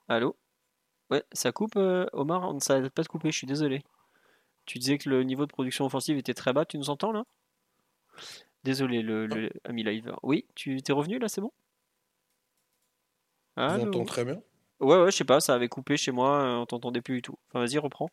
Allô? 0.08 0.36
Ouais, 1.10 1.24
ça 1.32 1.52
coupe, 1.52 1.76
euh, 1.78 2.06
Omar, 2.14 2.50
on 2.50 2.54
ne 2.54 2.60
s'arrête 2.60 2.94
pas 2.94 3.04
de 3.04 3.08
couper, 3.08 3.32
je 3.32 3.38
suis 3.38 3.48
désolé. 3.48 3.84
Tu 4.66 4.80
disais 4.80 4.98
que 4.98 5.10
le 5.10 5.24
niveau 5.24 5.46
de 5.46 5.52
production 5.52 5.86
offensive 5.86 6.18
était 6.18 6.34
très 6.34 6.54
bas, 6.54 6.66
tu 6.66 6.78
nous 6.78 6.90
entends 6.90 7.12
là? 7.12 7.24
Désolé, 8.64 9.02
le, 9.02 9.28
le 9.28 9.52
ami 9.64 9.84
live. 9.84 10.14
Oui, 10.24 10.46
tu 10.56 10.82
t'es 10.82 10.94
revenu 10.94 11.20
là, 11.20 11.28
c'est 11.28 11.42
bon? 11.42 11.52
Allô? 13.56 13.84
entends 13.84 14.06
très 14.06 14.26
bien. 14.26 14.42
Ouais, 14.80 15.02
ouais, 15.02 15.12
je 15.12 15.18
sais 15.18 15.24
pas, 15.24 15.40
ça 15.40 15.54
avait 15.54 15.70
coupé 15.70 15.98
chez 15.98 16.12
moi, 16.12 16.42
euh, 16.42 16.56
on 16.58 16.66
t'entendait 16.66 17.02
plus 17.02 17.16
du 17.16 17.22
tout. 17.22 17.38
Enfin, 17.50 17.60
vas-y, 17.60 17.78
reprends. 17.78 18.10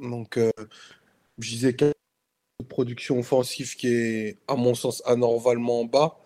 Donc, 0.00 0.38
euh, 0.38 0.50
je 1.38 1.50
disais 1.50 1.74
qu'il 1.74 1.86
y 1.86 1.90
a 1.90 1.94
une 2.60 2.66
production 2.66 3.18
offensive 3.18 3.76
qui 3.76 3.88
est, 3.88 4.38
à 4.48 4.56
mon 4.56 4.74
sens, 4.74 5.02
anormalement 5.06 5.84
bas, 5.84 6.18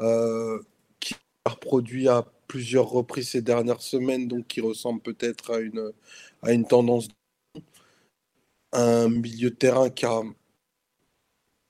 euh, 0.00 0.60
qui 0.98 1.14
a 1.44 1.50
reproduit 1.50 2.08
à 2.08 2.24
plusieurs 2.46 2.88
reprises 2.88 3.30
ces 3.30 3.42
dernières 3.42 3.82
semaines, 3.82 4.28
donc 4.28 4.46
qui 4.46 4.60
ressemble 4.60 5.00
peut-être 5.00 5.52
à 5.52 5.60
une, 5.60 5.92
à 6.42 6.52
une 6.52 6.66
tendance. 6.66 7.08
Un 8.72 9.08
milieu 9.08 9.50
de 9.50 9.54
terrain 9.54 9.90
qui 9.90 10.04
a, 10.06 10.22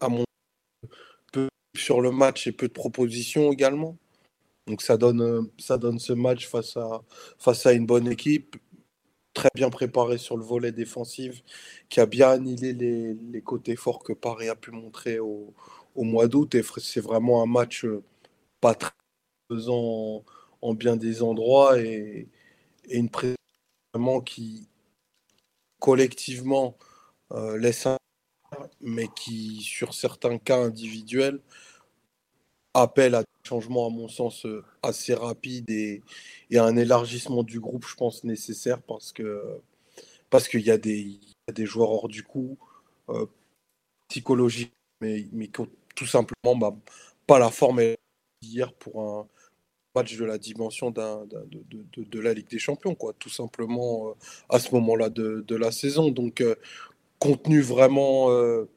à 0.00 0.08
mon 0.08 0.24
peu 1.32 1.48
sur 1.76 2.00
le 2.00 2.10
match 2.10 2.46
et 2.46 2.52
peu 2.52 2.68
de 2.68 2.72
propositions 2.72 3.52
également. 3.52 3.96
Donc 4.66 4.82
ça 4.82 4.96
donne, 4.96 5.48
ça 5.58 5.78
donne 5.78 5.98
ce 5.98 6.12
match 6.12 6.48
face 6.48 6.76
à, 6.76 7.02
face 7.38 7.66
à 7.66 7.72
une 7.72 7.86
bonne 7.86 8.08
équipe, 8.08 8.56
très 9.34 9.50
bien 9.54 9.70
préparée 9.70 10.18
sur 10.18 10.36
le 10.36 10.44
volet 10.44 10.72
défensif, 10.72 11.42
qui 11.88 12.00
a 12.00 12.06
bien 12.06 12.30
annihilé 12.30 12.72
les, 12.72 13.14
les 13.14 13.42
côtés 13.42 13.76
forts 13.76 14.02
que 14.02 14.12
Paris 14.12 14.48
a 14.48 14.56
pu 14.56 14.72
montrer 14.72 15.20
au, 15.20 15.54
au 15.94 16.02
mois 16.02 16.26
d'août. 16.26 16.54
Et 16.56 16.64
c'est 16.78 17.00
vraiment 17.00 17.42
un 17.42 17.46
match 17.46 17.86
pas 18.60 18.74
très 18.74 18.90
faisant 19.48 20.24
en, 20.62 20.74
bien 20.74 20.96
des 20.96 21.22
endroits 21.22 21.78
et, 21.78 22.28
une 22.88 23.10
présence 23.10 23.36
qui 24.24 24.68
collectivement 25.80 26.76
euh, 27.32 27.58
laisse 27.58 27.86
un 27.86 27.96
mais 28.80 29.08
qui 29.16 29.60
sur 29.62 29.94
certains 29.94 30.38
cas 30.38 30.58
individuels 30.58 31.40
appelle 32.74 33.16
à 33.16 33.22
des 33.22 33.48
changements 33.48 33.86
à 33.86 33.90
mon 33.90 34.08
sens 34.08 34.46
assez 34.82 35.14
rapides 35.14 35.68
et, 35.70 36.02
et, 36.50 36.58
à 36.58 36.64
un 36.64 36.76
élargissement 36.76 37.42
du 37.42 37.58
groupe 37.58 37.86
je 37.86 37.96
pense 37.96 38.22
nécessaire 38.22 38.80
parce 38.82 39.12
que 39.12 39.60
parce 40.30 40.48
qu'il 40.48 40.62
y, 40.62 40.70
a 40.70 40.78
des 40.78 41.66
joueurs 41.66 41.90
hors 41.90 42.08
du 42.08 42.22
coup 42.22 42.58
euh, 43.08 43.26
psychologiques 44.08 44.72
mais, 45.00 45.26
mais 45.32 45.48
tout 45.48 46.06
simplement 46.06 46.56
bah, 46.56 46.76
pas 47.26 47.38
la 47.38 47.50
forme 47.50 47.80
hier 48.42 48.72
pour 48.74 49.02
un, 49.02 49.28
match 49.96 50.16
de 50.16 50.24
la 50.24 50.38
dimension 50.38 50.90
d'un, 50.90 51.26
de, 51.26 52.20
la 52.20 52.34
Ligue 52.34 52.48
des 52.48 52.58
Champions, 52.58 52.94
quoi, 52.94 53.14
tout 53.18 53.30
simplement 53.30 54.10
euh, 54.10 54.12
à 54.50 54.58
ce 54.58 54.74
moment-là 54.74 55.08
de, 55.08 55.56
la 55.56 55.72
saison. 55.72 56.10
Donc, 56.10 56.40
euh, 56.40 56.54
contenu 57.18 57.62
vraiment. 57.62 58.30
Euh, 58.30 58.68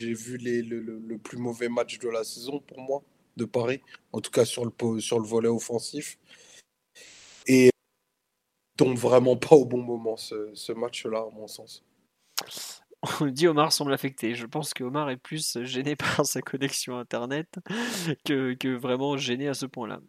j'ai 0.00 0.14
vu 0.14 0.36
les, 0.36 0.62
le, 0.62 0.80
le, 0.80 1.18
plus 1.18 1.38
mauvais 1.38 1.68
match 1.68 1.98
de 1.98 2.08
la 2.08 2.24
saison 2.24 2.60
pour 2.60 2.80
moi, 2.80 3.02
de 3.36 3.44
Paris, 3.44 3.80
en 4.12 4.20
tout 4.20 4.30
cas 4.30 4.44
sur 4.44 4.64
le, 4.64 5.00
sur 5.00 5.18
le 5.18 5.26
volet 5.26 5.48
offensif. 5.48 6.18
Et 7.46 7.70
tombe 8.76 8.96
vraiment 8.96 9.36
pas 9.36 9.56
au 9.56 9.64
bon 9.64 9.82
moment 9.82 10.16
ce, 10.16 10.50
ce 10.54 10.72
match-là, 10.72 11.18
à 11.18 11.30
mon 11.34 11.46
sens 11.46 11.82
on 13.20 13.26
dit 13.26 13.46
Omar 13.46 13.72
semble 13.72 13.92
affecté. 13.92 14.34
Je 14.34 14.46
pense 14.46 14.74
que 14.74 14.84
Omar 14.84 15.10
est 15.10 15.16
plus 15.16 15.58
gêné 15.62 15.96
par 15.96 16.24
sa 16.26 16.42
connexion 16.42 16.98
internet 16.98 17.48
que, 18.24 18.76
vraiment 18.76 19.16
gêné 19.16 19.48
à 19.48 19.54
ce 19.54 19.66
point-là. 19.66 20.00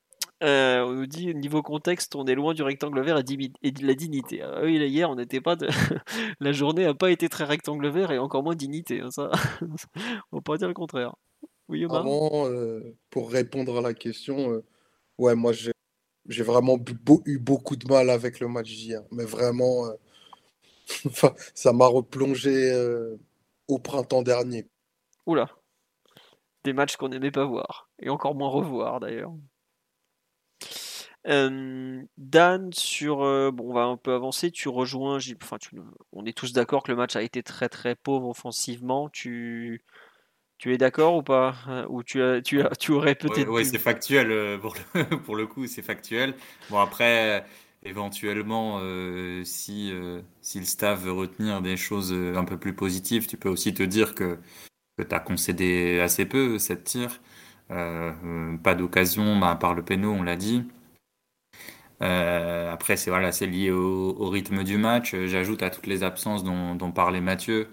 Euh, 0.44 0.82
on 0.82 0.94
nous 0.94 1.06
dit 1.06 1.34
niveau 1.34 1.62
contexte, 1.62 2.14
on 2.16 2.26
est 2.26 2.36
loin 2.36 2.54
du 2.54 2.62
rectangle 2.62 3.02
vert 3.02 3.18
et 3.18 3.72
de 3.72 3.88
la 3.88 3.94
dignité. 3.94 4.42
Ah 4.42 4.62
oui, 4.64 4.78
hier, 4.78 5.10
on 5.10 5.16
n'était 5.16 5.40
pas 5.40 5.56
de... 5.56 5.68
la 6.42 6.52
journée 6.52 6.84
n'a 6.84 6.94
pas 6.94 7.10
été 7.10 7.30
très 7.30 7.46
rectangle 7.46 7.88
vert 7.88 8.12
et 8.12 8.20
encore 8.20 8.44
moins 8.44 8.56
dignité. 8.56 9.00
Hein, 9.00 9.12
ça, 9.12 9.32
on 10.32 10.38
va 10.38 10.42
pas 10.42 10.58
dire 10.58 10.68
le 10.68 10.74
contraire. 10.74 11.16
Euh, 11.72 12.82
pour 13.10 13.32
répondre 13.32 13.78
à 13.78 13.82
la 13.82 13.94
question, 13.94 14.52
euh, 14.52 14.64
ouais, 15.18 15.36
moi 15.36 15.54
j'ai 15.54 16.44
vraiment 16.44 16.78
eu 17.26 17.40
beaucoup 17.40 17.76
de 17.76 17.88
mal 17.88 18.10
avec 18.10 18.40
le 18.40 18.48
match 18.48 18.68
d'hier, 18.68 19.02
mais 19.12 19.24
vraiment 19.24 19.90
ça 21.54 21.74
m'a 21.74 21.88
replongé 21.88 22.72
euh, 22.72 23.18
au 23.68 23.80
printemps 23.80 24.22
dernier. 24.22 24.68
Oula. 25.26 25.50
Des 26.64 26.74
matchs 26.74 26.96
qu'on 26.98 27.10
n'aimait 27.10 27.32
pas 27.32 27.46
voir. 27.46 27.90
Et 28.00 28.10
encore 28.10 28.36
moins 28.36 28.50
revoir 28.50 29.00
d'ailleurs. 29.00 29.34
Euh, 31.28 32.04
Dan, 32.18 32.72
sur. 32.74 33.24
Euh, 33.24 33.52
bon, 33.52 33.72
on 33.72 33.74
va 33.74 33.84
un 33.84 33.98
peu 33.98 34.14
avancer. 34.14 34.52
Tu 34.52 34.70
rejoins. 34.70 35.18
Enfin, 35.42 35.58
tu, 35.58 35.76
on 36.12 36.26
est 36.26 36.38
tous 36.38 36.54
d'accord 36.54 36.84
que 36.84 36.92
le 36.92 36.98
match 36.98 37.16
a 37.16 37.24
été 37.24 37.42
très 37.42 37.70
très 37.70 37.96
pauvre 37.96 38.30
offensivement. 38.30 39.10
Tu. 39.10 39.84
Tu 40.58 40.74
es 40.74 40.78
d'accord 40.78 41.18
ou 41.18 41.22
pas 41.22 41.54
Ou 41.90 42.02
tu, 42.02 42.24
as, 42.24 42.42
tu, 42.42 42.62
as, 42.62 42.70
tu 42.78 42.94
aurais 42.94 43.16
peut-être. 43.16 43.50
Oui, 43.50 43.66
c'est 43.66 43.78
factuel. 43.78 44.58
Pour 44.62 44.74
le, 44.94 45.04
pour 45.26 45.36
le 45.36 45.48
coup, 45.48 45.68
c'est 45.68 45.82
factuel. 45.82 46.34
Bon, 46.70 46.80
après, 46.80 47.44
éventuellement, 47.86 48.80
euh, 48.82 49.44
si, 49.44 49.92
euh, 49.92 50.22
si 50.46 50.60
le 50.60 50.66
staff 50.66 51.02
veut 51.02 51.12
retenir 51.12 51.62
des 51.62 51.76
choses 51.76 52.14
euh, 52.14 52.38
un 52.38 52.46
peu 52.46 52.58
plus 52.58 52.76
positives, 52.76 53.26
tu 53.28 53.36
peux 53.36 53.50
aussi 53.50 53.74
te 53.74 53.82
dire 53.82 54.14
que, 54.14 54.38
tu 55.00 55.16
as 55.16 55.20
concédé 55.20 56.00
assez 56.00 56.26
peu 56.26 56.60
cette 56.60 56.84
tir. 56.86 57.20
pas 57.68 58.76
d'occasion, 58.76 59.40
bah, 59.40 59.52
à 59.52 59.56
part 59.56 59.74
le 59.74 59.84
péno, 59.84 60.12
on 60.12 60.24
l'a 60.24 60.36
dit. 60.38 60.64
après, 62.00 62.98
c'est 62.98 63.10
voilà, 63.10 63.32
lié 63.42 63.72
au, 63.72 64.30
rythme 64.30 64.64
du 64.64 64.78
match. 64.78 65.16
J'ajoute 65.26 65.64
à 65.64 65.70
toutes 65.70 65.88
les 65.88 66.04
absences 66.04 66.44
dont, 66.44 66.92
parlait 66.92 67.22
Mathieu, 67.22 67.68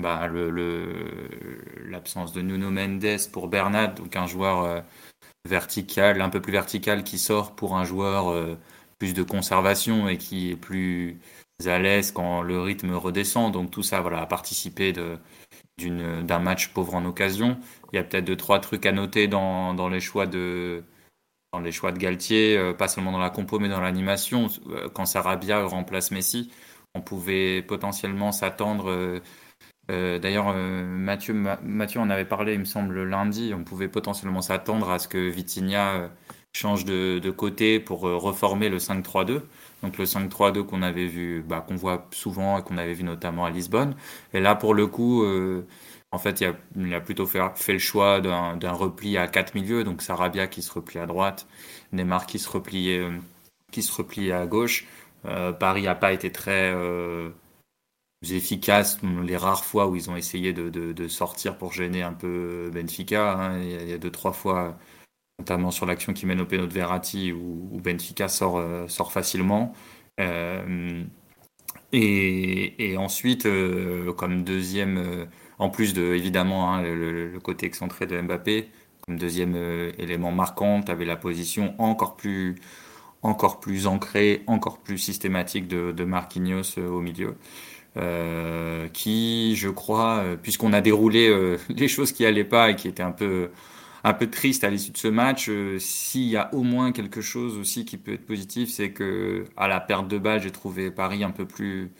bah, 0.00 0.28
l'absence 1.88 2.32
de 2.32 2.42
Nuno 2.42 2.70
Mendes 2.70 3.28
pour 3.32 3.48
Bernat, 3.48 3.88
donc 3.88 4.14
un 4.16 4.26
joueur 4.26 4.84
vertical, 5.48 6.20
un 6.20 6.30
peu 6.30 6.40
plus 6.40 6.52
vertical 6.52 7.04
qui 7.04 7.18
sort 7.18 7.56
pour 7.56 7.76
un 7.76 7.84
joueur 7.84 8.56
plus 8.98 9.14
de 9.14 9.22
conservation 9.24 10.08
et 10.08 10.18
qui 10.18 10.50
est 10.52 10.56
plus 10.56 11.18
à 11.68 11.78
l'aise 11.78 12.12
quand 12.12 12.42
le 12.42 12.60
rythme 12.60 12.94
redescend. 12.94 13.52
Donc 13.52 13.70
tout 13.70 13.82
ça 13.82 14.00
voilà, 14.00 14.22
a 14.22 14.26
participé 14.26 14.92
d'un 14.92 16.38
match 16.38 16.68
pauvre 16.68 16.94
en 16.94 17.04
occasion. 17.04 17.58
Il 17.92 17.96
y 17.96 17.98
a 17.98 18.04
peut-être 18.04 18.24
deux, 18.24 18.36
trois 18.36 18.60
trucs 18.60 18.86
à 18.86 18.92
noter 18.92 19.28
dans, 19.28 19.88
les 19.88 20.00
choix 20.00 20.26
de 20.26 20.84
dans 21.52 21.60
les 21.60 21.72
choix 21.72 21.92
de 21.92 21.98
Galtier, 21.98 22.56
euh, 22.56 22.72
pas 22.72 22.88
seulement 22.88 23.12
dans 23.12 23.18
la 23.18 23.28
compo 23.28 23.58
mais 23.58 23.68
dans 23.68 23.80
l'animation. 23.80 24.48
Euh, 24.70 24.88
quand 24.88 25.04
Sarabia 25.04 25.64
remplace 25.66 26.10
Messi, 26.10 26.50
on 26.94 27.02
pouvait 27.02 27.62
potentiellement 27.62 28.32
s'attendre. 28.32 29.20
Euh, 29.90 30.18
d'ailleurs, 30.18 30.54
Mathieu, 30.54 31.34
Mathieu 31.62 32.00
en 32.00 32.08
avait 32.10 32.24
parlé, 32.24 32.54
il 32.54 32.60
me 32.60 32.64
semble, 32.64 33.02
lundi. 33.02 33.52
On 33.54 33.64
pouvait 33.64 33.88
potentiellement 33.88 34.40
s'attendre 34.40 34.90
à 34.90 34.98
ce 34.98 35.08
que 35.08 35.18
Vitinha 35.18 36.10
change 36.54 36.84
de, 36.84 37.30
côté 37.30 37.80
pour 37.80 38.00
reformer 38.02 38.68
le 38.68 38.78
5-3-2. 38.78 39.42
Donc 39.82 39.98
le 39.98 40.04
5-3-2 40.04 40.64
qu'on 40.64 40.82
avait 40.82 41.06
vu, 41.06 41.42
bah, 41.42 41.64
qu'on 41.66 41.76
voit 41.76 42.06
souvent 42.12 42.58
et 42.58 42.62
qu'on 42.62 42.78
avait 42.78 42.94
vu 42.94 43.04
notamment 43.04 43.44
à 43.44 43.50
Lisbonne. 43.50 43.96
Et 44.32 44.40
là, 44.40 44.54
pour 44.54 44.74
le 44.74 44.86
coup, 44.86 45.24
euh, 45.24 45.66
en 46.12 46.18
fait, 46.18 46.40
il 46.76 46.94
a, 46.94 47.00
plutôt 47.00 47.26
fait, 47.26 47.72
le 47.72 47.78
choix 47.78 48.20
d'un 48.20 48.72
repli 48.72 49.16
à 49.16 49.26
quatre 49.26 49.54
milieux. 49.54 49.84
Donc 49.84 50.02
Sarabia 50.02 50.46
qui 50.46 50.62
se 50.62 50.72
replie 50.72 50.98
à 50.98 51.06
droite, 51.06 51.46
Neymar 51.92 52.26
qui 52.26 52.38
se 52.38 52.48
replie, 52.48 52.96
euh, 52.96 53.10
qui 53.72 53.82
se 53.82 53.92
replie 53.92 54.32
à 54.32 54.46
gauche. 54.46 54.86
Euh, 55.26 55.52
Paris 55.52 55.82
n'a 55.82 55.94
pas 55.94 56.12
été 56.12 56.30
très 56.32 56.74
efficace 58.30 58.98
les 59.24 59.36
rares 59.36 59.64
fois 59.64 59.88
où 59.88 59.96
ils 59.96 60.10
ont 60.10 60.16
essayé 60.16 60.52
de, 60.52 61.08
sortir 61.08 61.58
pour 61.58 61.72
gêner 61.72 62.02
un 62.02 62.12
peu 62.12 62.70
Benfica. 62.72 63.32
Hein. 63.32 63.58
Il, 63.62 63.90
y 63.90 63.92
a, 63.92 63.98
deux, 63.98 64.10
trois 64.10 64.32
fois 64.32 64.78
notamment 65.38 65.70
sur 65.70 65.86
l'action 65.86 66.12
qui 66.12 66.26
mène 66.26 66.40
au 66.40 66.46
péno 66.46 66.66
de 66.66 66.72
Verratti 66.72 67.32
où, 67.32 67.80
Benfica 67.82 68.28
sort, 68.28 68.58
euh, 68.58 68.86
sort 68.88 69.12
facilement. 69.12 69.72
Euh, 70.20 71.02
et, 71.92 72.96
ensuite, 72.96 73.46
euh, 73.46 74.12
comme 74.12 74.44
deuxième, 74.44 75.28
en 75.58 75.68
plus 75.68 75.94
de 75.94 76.14
évidemment 76.14 76.72
hein, 76.72 76.82
le, 76.82 77.38
côté 77.42 77.66
excentré 77.66 78.06
de 78.06 78.20
Mbappé, 78.20 78.68
comme 79.02 79.18
deuxième 79.18 79.56
élément 79.98 80.32
marquant, 80.32 80.82
tu 80.82 80.92
avais 80.92 81.04
la 81.04 81.16
position 81.16 81.74
encore 81.78 82.16
plus, 82.16 82.56
encore 83.22 83.60
plus 83.60 83.86
ancrée, 83.86 84.42
encore 84.46 84.78
plus 84.78 84.98
systématique 84.98 85.66
de, 85.68 85.92
de 85.92 86.04
Marquinhos 86.04 86.78
au 86.78 87.00
milieu. 87.00 87.36
qui, 88.92 89.56
je 89.56 89.68
crois, 89.68 90.24
puisqu'on 90.42 90.72
a 90.72 90.80
déroulé 90.80 91.56
les 91.68 91.88
choses 91.88 92.12
qui 92.12 92.24
allaient 92.24 92.44
pas 92.44 92.70
et 92.70 92.76
qui 92.76 92.88
étaient 92.88 93.02
un 93.02 93.12
peu 93.12 93.50
un 94.04 94.14
peu 94.14 94.28
triste 94.30 94.64
à 94.64 94.70
l'issue 94.70 94.92
de 94.92 94.98
ce 94.98 95.08
match. 95.08 95.48
Euh, 95.48 95.78
s'il 95.78 96.22
y 96.28 96.36
a 96.36 96.52
au 96.54 96.62
moins 96.62 96.92
quelque 96.92 97.20
chose 97.20 97.56
aussi 97.58 97.84
qui 97.84 97.98
peut 97.98 98.14
être 98.14 98.26
positif, 98.26 98.70
c'est 98.70 98.92
que 98.92 99.44
à 99.56 99.68
la 99.68 99.80
perte 99.80 100.08
de 100.08 100.18
balle, 100.18 100.42
j'ai 100.42 100.50
trouvé 100.52 100.90
Paris 100.90 101.24
un 101.24 101.30
peu 101.30 101.46
plus, 101.46 101.92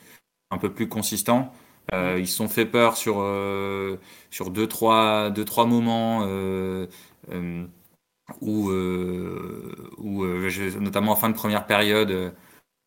un 0.50 0.58
peu 0.58 0.72
plus 0.72 0.88
consistant. 0.88 1.52
Euh, 1.92 2.16
ils 2.18 2.28
se 2.28 2.36
sont 2.36 2.48
fait 2.48 2.66
peur 2.66 2.96
sur, 2.96 3.16
euh, 3.20 3.98
sur 4.30 4.50
deux, 4.50 4.66
trois, 4.68 5.30
deux, 5.30 5.44
trois 5.44 5.66
moments 5.66 6.24
euh, 6.26 6.86
où, 8.40 8.70
où 9.98 10.24
notamment 10.80 11.12
en 11.12 11.16
fin 11.16 11.28
de 11.28 11.34
première 11.34 11.66
période, 11.66 12.34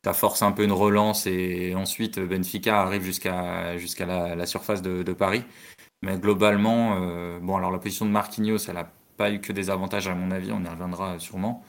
ça 0.03 0.13
force 0.13 0.41
un 0.43 0.51
peu 0.51 0.63
une 0.63 0.71
relance 0.71 1.27
et 1.27 1.75
ensuite 1.75 2.19
Benfica 2.19 2.81
arrive 2.81 3.03
jusqu'à 3.03 3.77
jusqu'à 3.77 4.05
la, 4.05 4.45
surface 4.45 4.81
de, 4.81 5.03
de, 5.03 5.13
Paris. 5.13 5.43
Mais 6.01 6.17
globalement, 6.17 6.99
bon, 7.41 7.57
alors 7.57 7.71
la 7.71 7.79
position 7.79 8.05
de 8.05 8.11
Marquinhos, 8.11 8.69
elle 8.69 8.77
a 8.77 8.91
pas 9.17 9.31
eu 9.31 9.39
que 9.41 9.53
des 9.53 9.69
avantages 9.69 10.07
à 10.07 10.15
mon 10.15 10.31
avis, 10.31 10.51
on 10.51 10.63
y 10.63 10.67
reviendra 10.67 11.19
sûrement. 11.19 11.63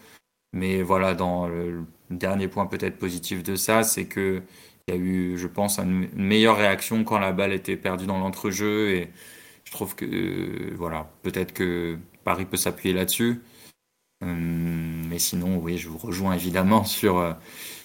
Mais 0.52 0.82
voilà, 0.82 1.14
dans 1.14 1.48
le 1.48 1.85
dernier 2.11 2.48
point 2.48 2.66
peut-être 2.66 2.98
positif 2.98 3.42
de 3.42 3.56
ça, 3.56 3.82
c'est 3.85 4.06
que 4.06 4.42
il 4.88 4.94
y 4.94 4.98
a 4.98 5.00
eu, 5.00 5.37
je 5.38 5.48
pense, 5.48 5.78
une 5.80 6.09
meilleure 6.14 6.56
réaction 6.56 7.04
quand 7.04 7.18
la 7.18 7.32
balle 7.32 7.52
était 7.52 7.76
perdue 7.76 8.06
dans 8.06 8.18
l'entrejeu. 8.18 8.90
Et 8.90 9.11
je 9.64 9.72
trouve 9.72 9.96
que, 9.96 10.04
euh, 10.04 10.74
voilà, 10.76 11.11
peut-être 11.22 11.52
que 11.52 11.98
Paris 12.24 12.46
peut 12.46 12.56
s'appuyer 12.56 12.94
là-dessus. 12.94 13.42
Hum, 14.22 15.06
mais 15.09 15.18
sinon, 15.18 15.59
oui, 15.59 15.78
je 15.78 15.88
vous 15.88 15.98
rejoins 15.98 16.35
évidemment 16.35 16.85
sur, 16.87 17.37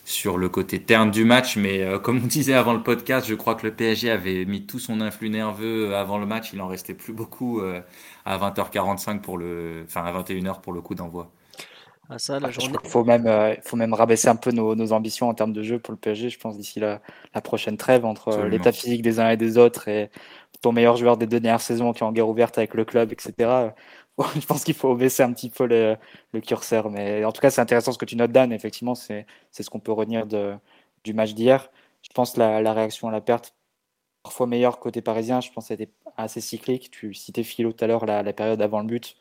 sur 0.06 0.38
le 0.38 0.50
côté 0.50 0.82
terne 0.82 1.12
du 1.12 1.26
match. 1.26 1.58
Mais 1.58 1.86
comme 2.04 2.22
on 2.24 2.28
disait 2.28 2.54
avant 2.54 2.74
le 2.74 2.84
podcast, 2.84 3.28
je 3.28 3.36
crois 3.36 3.56
que 3.56 3.66
le 3.66 3.74
PSG 3.74 4.10
avait 4.10 4.46
mis 4.46 4.66
tout 4.66 4.80
son 4.80 5.02
influx 5.02 5.30
nerveux 5.30 5.96
avant 5.96 6.18
le 6.18 6.26
match. 6.26 6.52
Il 6.54 6.62
en 6.62 6.68
restait 6.68 6.94
plus 6.94 7.14
beaucoup 7.14 7.62
à 8.26 8.38
20h45 8.38 9.22
pour 9.22 9.38
le, 9.38 9.84
enfin 9.86 10.04
à 10.04 10.12
21h 10.22 10.62
pour 10.62 10.74
le 10.74 10.82
coup 10.82 10.96
d'envoi. 10.96 11.32
Ah, 12.14 12.20
ça, 12.20 12.42
la 12.42 12.52
journée... 12.52 12.76
Il 12.84 12.90
faut 12.90 13.06
même, 13.06 13.26
euh, 13.26 13.56
faut 13.64 13.78
même 13.78 13.94
rabaisser 13.94 14.28
un 14.28 14.36
peu 14.36 14.52
nos, 14.52 14.76
nos, 14.76 14.92
ambitions 14.92 15.30
en 15.30 15.34
termes 15.34 15.54
de 15.54 15.64
jeu 15.64 15.80
pour 15.80 15.94
le 15.94 15.98
PSG, 15.98 16.30
je 16.30 16.38
pense, 16.38 16.58
d'ici 16.58 16.82
la, 16.82 17.00
la, 17.34 17.40
prochaine 17.40 17.78
trêve 17.78 18.04
entre 18.04 18.28
euh, 18.28 18.50
l'état 18.50 18.74
physique 18.74 19.02
des 19.02 19.22
uns 19.22 19.30
et 19.30 19.38
des 19.38 19.58
autres 19.58 19.88
et 19.88 20.10
ton 20.62 20.74
meilleur 20.74 20.98
joueur 20.98 21.16
des 21.16 21.26
deux 21.26 21.40
dernières 21.40 21.62
saisons 21.62 21.94
qui 21.94 22.04
est 22.04 22.06
en 22.06 22.12
guerre 22.12 22.28
ouverte 22.28 22.58
avec 22.58 22.74
le 22.74 22.84
club, 22.84 23.14
etc. 23.14 23.72
je 24.36 24.46
pense 24.46 24.64
qu'il 24.64 24.74
faut 24.74 24.96
baisser 24.96 25.24
un 25.24 25.34
petit 25.34 25.50
peu 25.50 25.66
le, 25.66 25.98
le, 26.34 26.42
curseur. 26.42 26.90
Mais 26.90 27.24
en 27.26 27.32
tout 27.32 27.42
cas, 27.42 27.50
c'est 27.50 27.62
intéressant 27.62 27.92
ce 27.92 27.98
que 27.98 28.06
tu 28.06 28.16
notes, 28.16 28.32
Dan. 28.32 28.52
Effectivement, 28.52 28.96
c'est 28.96 29.26
ce 29.52 29.70
qu'on 29.70 29.80
peut 29.80 29.92
retenir 29.92 30.28
de, 30.28 30.56
du 31.04 31.14
match 31.14 31.34
d'hier. 31.34 31.72
Je 32.04 32.10
pense 32.14 32.38
la, 32.38 32.62
la 32.62 32.74
réaction 32.74 33.08
à 33.08 33.12
la 33.12 33.22
perte, 33.22 33.56
parfois 34.24 34.48
meilleure 34.48 34.80
côté 34.80 35.02
parisien. 35.02 35.42
Je 35.42 35.52
pense 35.52 35.68
qu'elle 35.68 35.82
était 35.82 35.94
assez 36.18 36.42
cyclique. 36.42 36.92
Tu 36.92 37.14
citais 37.14 37.44
Philo 37.44 37.72
tout 37.74 37.84
à 37.84 37.88
l'heure, 37.88 38.06
la, 38.06 38.24
la, 38.24 38.34
période 38.34 38.62
avant 38.62 38.82
le 38.82 38.88
but. 38.88 39.18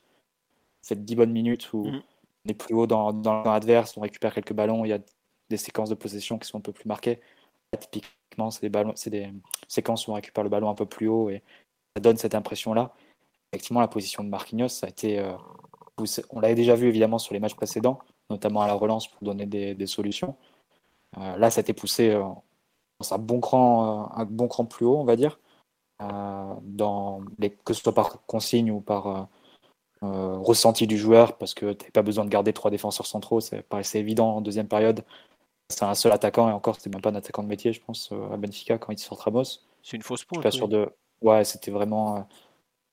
C'est 0.82 1.04
10 1.04 1.16
bonnes 1.16 1.32
minutes 1.32 1.72
où. 1.72 1.86
Mm 1.86 2.02
on 2.44 2.50
est 2.50 2.54
plus 2.54 2.74
haut 2.74 2.86
dans, 2.86 3.12
dans 3.12 3.42
l'adverse, 3.42 3.96
on 3.96 4.00
récupère 4.00 4.34
quelques 4.34 4.52
ballons, 4.52 4.84
il 4.84 4.88
y 4.88 4.92
a 4.92 4.98
des 5.48 5.56
séquences 5.56 5.90
de 5.90 5.94
possession 5.94 6.38
qui 6.38 6.48
sont 6.48 6.58
un 6.58 6.62
peu 6.62 6.72
plus 6.72 6.86
marquées. 6.86 7.20
Typiquement, 7.90 8.50
c'est 8.50 8.62
des, 8.62 8.68
ballons, 8.68 8.94
des 9.06 9.32
séquences 9.68 10.06
où 10.06 10.12
on 10.12 10.14
récupère 10.14 10.44
le 10.44 10.50
ballon 10.50 10.70
un 10.70 10.74
peu 10.74 10.86
plus 10.86 11.08
haut 11.08 11.30
et 11.30 11.42
ça 11.94 12.00
donne 12.00 12.16
cette 12.16 12.34
impression-là. 12.34 12.94
Effectivement, 13.52 13.80
la 13.80 13.88
position 13.88 14.24
de 14.24 14.28
Marquinhos, 14.28 14.68
ça 14.68 14.86
a 14.86 14.90
été. 14.90 15.18
Euh, 15.18 15.32
on 16.30 16.40
l'avait 16.40 16.54
déjà 16.54 16.74
vu 16.74 16.88
évidemment 16.88 17.18
sur 17.18 17.34
les 17.34 17.40
matchs 17.40 17.54
précédents, 17.54 17.98
notamment 18.30 18.62
à 18.62 18.66
la 18.66 18.74
relance 18.74 19.08
pour 19.08 19.22
donner 19.22 19.46
des, 19.46 19.74
des 19.74 19.86
solutions. 19.86 20.36
Euh, 21.18 21.36
là, 21.36 21.50
ça 21.50 21.60
a 21.60 21.62
été 21.62 21.72
poussé 21.72 22.10
euh, 22.10 22.22
dans 23.00 23.14
un 23.14 23.18
bon, 23.18 23.40
cran, 23.40 24.10
un 24.14 24.24
bon 24.24 24.48
cran 24.48 24.64
plus 24.64 24.86
haut, 24.86 24.98
on 24.98 25.04
va 25.04 25.16
dire, 25.16 25.40
dans 25.98 27.20
les, 27.38 27.50
que 27.50 27.74
ce 27.74 27.82
soit 27.82 27.94
par 27.94 28.24
consigne 28.26 28.70
ou 28.70 28.80
par 28.80 29.28
euh, 30.02 30.38
ressenti 30.38 30.86
du 30.86 30.96
joueur 30.96 31.36
parce 31.36 31.52
que 31.52 31.74
tu 31.74 31.84
n'as 31.84 31.90
pas 31.90 32.00
besoin 32.00 32.24
de 32.24 32.30
garder 32.30 32.54
trois 32.54 32.70
défenseurs 32.70 33.06
centraux. 33.06 33.40
Ça 33.40 33.62
paraissait 33.62 33.98
évident 33.98 34.36
en 34.36 34.40
deuxième 34.40 34.66
période. 34.66 35.04
C'est 35.68 35.84
un 35.84 35.94
seul 35.94 36.12
attaquant 36.12 36.48
et 36.48 36.52
encore, 36.52 36.76
c'était 36.76 36.88
même 36.88 37.02
pas 37.02 37.10
un 37.10 37.16
attaquant 37.16 37.42
de 37.42 37.48
métier, 37.48 37.74
je 37.74 37.82
pense, 37.82 38.10
euh, 38.12 38.32
à 38.32 38.38
Benfica 38.38 38.78
quand 38.78 38.92
il 38.92 38.98
sort 38.98 39.18
Ramos. 39.18 39.42
C'est 39.82 39.98
une 39.98 40.02
fausse 40.02 40.24
pointe. 40.24 40.42
Pas 40.42 40.50
sûr 40.50 40.68
de. 40.68 40.90
Ouais, 41.20 41.44
c'était 41.44 41.70
vraiment. 41.70 42.26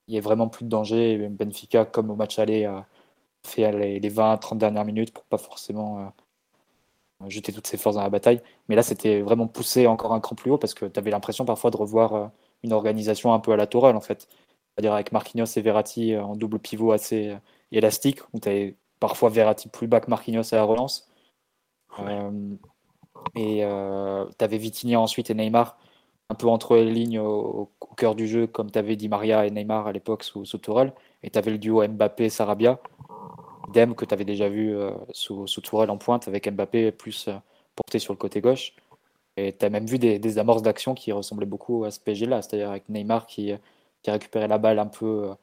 Euh, 0.07 0.11
il 0.11 0.15
y 0.15 0.17
a 0.17 0.21
vraiment 0.21 0.47
plus 0.49 0.65
de 0.65 0.69
danger. 0.69 1.29
Benfica, 1.29 1.85
comme 1.85 2.09
au 2.11 2.15
match 2.15 2.39
aller, 2.39 2.65
a 2.65 2.85
fait 3.43 3.71
les, 3.71 4.09
20-30 4.09 4.57
dernières 4.57 4.85
minutes 4.85 5.13
pour 5.13 5.23
pas 5.25 5.37
forcément 5.37 6.11
jeter 7.27 7.51
toutes 7.53 7.67
ses 7.67 7.77
forces 7.77 7.95
dans 7.95 8.03
la 8.03 8.09
bataille. 8.09 8.41
Mais 8.69 8.75
là, 8.75 8.83
c'était 8.83 9.21
vraiment 9.21 9.47
poussé 9.47 9.87
encore 9.87 10.13
un 10.13 10.19
cran 10.19 10.35
plus 10.35 10.51
haut 10.51 10.57
parce 10.57 10.73
que 10.73 10.85
tu 10.85 10.99
avais 10.99 11.11
l'impression 11.11 11.45
parfois 11.45 11.71
de 11.71 11.77
revoir 11.77 12.31
une 12.63 12.73
organisation 12.73 13.33
un 13.33 13.39
peu 13.39 13.51
à 13.53 13.57
la 13.57 13.67
Tourelle 13.67 13.95
en 13.95 14.01
fait 14.01 14.27
c'est-à-dire 14.77 14.93
avec 14.93 15.11
Marquinhos 15.11 15.45
et 15.55 15.61
Verratti 15.61 16.13
euh, 16.13 16.23
en 16.23 16.35
double 16.35 16.59
pivot 16.59 16.91
assez 16.91 17.29
euh, 17.29 17.37
élastique, 17.71 18.19
où 18.33 18.39
tu 18.39 18.47
avais 18.47 18.75
parfois 18.99 19.29
Verratti 19.29 19.69
plus 19.69 19.87
bas 19.87 19.99
que 19.99 20.09
Marquinhos 20.09 20.53
à 20.53 20.57
la 20.57 20.63
relance. 20.63 21.09
Euh, 21.99 22.55
et 23.35 23.63
tu 24.37 24.45
avais 24.45 24.57
Vitinha 24.59 24.99
ensuite 24.99 25.31
et 25.31 25.33
Neymar 25.33 25.79
un 26.29 26.35
peu 26.35 26.47
entre 26.47 26.75
les 26.75 26.91
lignes 26.91 27.19
au, 27.19 27.71
cœur 27.97 28.15
du 28.15 28.27
jeu, 28.27 28.47
comme 28.47 28.69
tu 28.71 28.77
avais 28.77 28.95
dit 28.95 29.09
Maria 29.09 29.45
et 29.45 29.51
Neymar 29.51 29.87
à 29.87 29.91
l'époque 29.91 30.23
sous, 30.23 30.45
sous 30.45 30.57
Tourelle. 30.59 30.93
Et 31.23 31.29
tu 31.29 31.39
avais 31.39 31.51
le 31.51 31.57
duo 31.57 31.87
Mbappé-Sarabia, 31.87 32.79
Dem 33.73 33.95
que 33.95 34.05
tu 34.05 34.13
avais 34.13 34.25
déjà 34.25 34.49
vu 34.49 34.75
sous, 35.11 35.47
sous 35.47 35.61
Tourelle 35.61 35.89
en 35.89 35.97
pointe, 35.97 36.27
avec 36.27 36.47
Mbappé 36.51 36.91
plus 36.91 37.29
porté 37.75 37.99
sur 37.99 38.13
le 38.13 38.17
côté 38.17 38.41
gauche. 38.41 38.73
Et 39.37 39.55
tu 39.55 39.65
as 39.65 39.69
même 39.69 39.85
vu 39.85 39.99
des, 39.99 40.37
amorces 40.37 40.61
d'action 40.61 40.93
qui 40.95 41.11
ressemblaient 41.11 41.45
beaucoup 41.47 41.85
à 41.85 41.91
ce 41.91 41.99
PSG-là, 41.99 42.41
c'est-à-dire 42.41 42.69
avec 42.69 42.89
Neymar 42.89 43.25
qui 43.27 43.53
qui 44.03 44.11
récupérait 44.11 44.47
la 44.47 44.57
balle 44.57 44.79
un 44.79 44.87
peu 44.87 45.29
euh, 45.29 45.33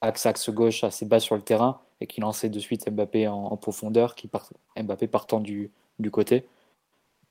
axe 0.00 0.26
axe 0.26 0.50
gauche 0.50 0.84
assez 0.84 1.06
bas 1.06 1.20
sur 1.20 1.36
le 1.36 1.42
terrain 1.42 1.80
et 2.00 2.06
qui 2.06 2.20
lançait 2.20 2.48
de 2.48 2.58
suite 2.58 2.90
Mbappé 2.90 3.28
en, 3.28 3.56
profondeur, 3.56 4.14
qui 4.14 4.28
Mbappé 4.76 5.06
partant 5.06 5.40
du, 5.40 5.70
du 5.98 6.10
côté. 6.10 6.46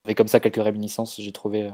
Et 0.07 0.15
comme 0.15 0.27
ça 0.27 0.39
quelques 0.39 0.63
réminiscences, 0.63 1.19
j'ai 1.19 1.31
trouvé. 1.31 1.71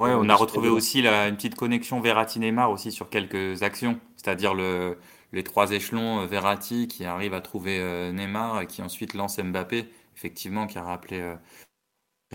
Euh, 0.00 0.04
ouais, 0.04 0.14
on 0.14 0.28
a 0.28 0.34
retrouvé 0.34 0.68
aussi 0.68 1.02
la, 1.02 1.28
une 1.28 1.36
petite 1.36 1.54
connexion 1.54 2.00
Verratti-Neymar 2.00 2.70
aussi 2.70 2.92
sur 2.92 3.10
quelques 3.10 3.62
actions, 3.62 4.00
c'est-à-dire 4.16 4.54
le, 4.54 4.98
les 5.32 5.42
trois 5.44 5.70
échelons 5.72 6.20
euh, 6.20 6.26
Verratti 6.26 6.88
qui 6.88 7.04
arrive 7.04 7.34
à 7.34 7.40
trouver 7.40 7.78
Neymar 8.12 8.62
et 8.62 8.66
qui 8.66 8.82
ensuite 8.82 9.14
lance 9.14 9.38
Mbappé, 9.38 9.88
effectivement, 10.16 10.66
qui 10.66 10.78
a 10.78 10.82
rappelé 10.84 11.36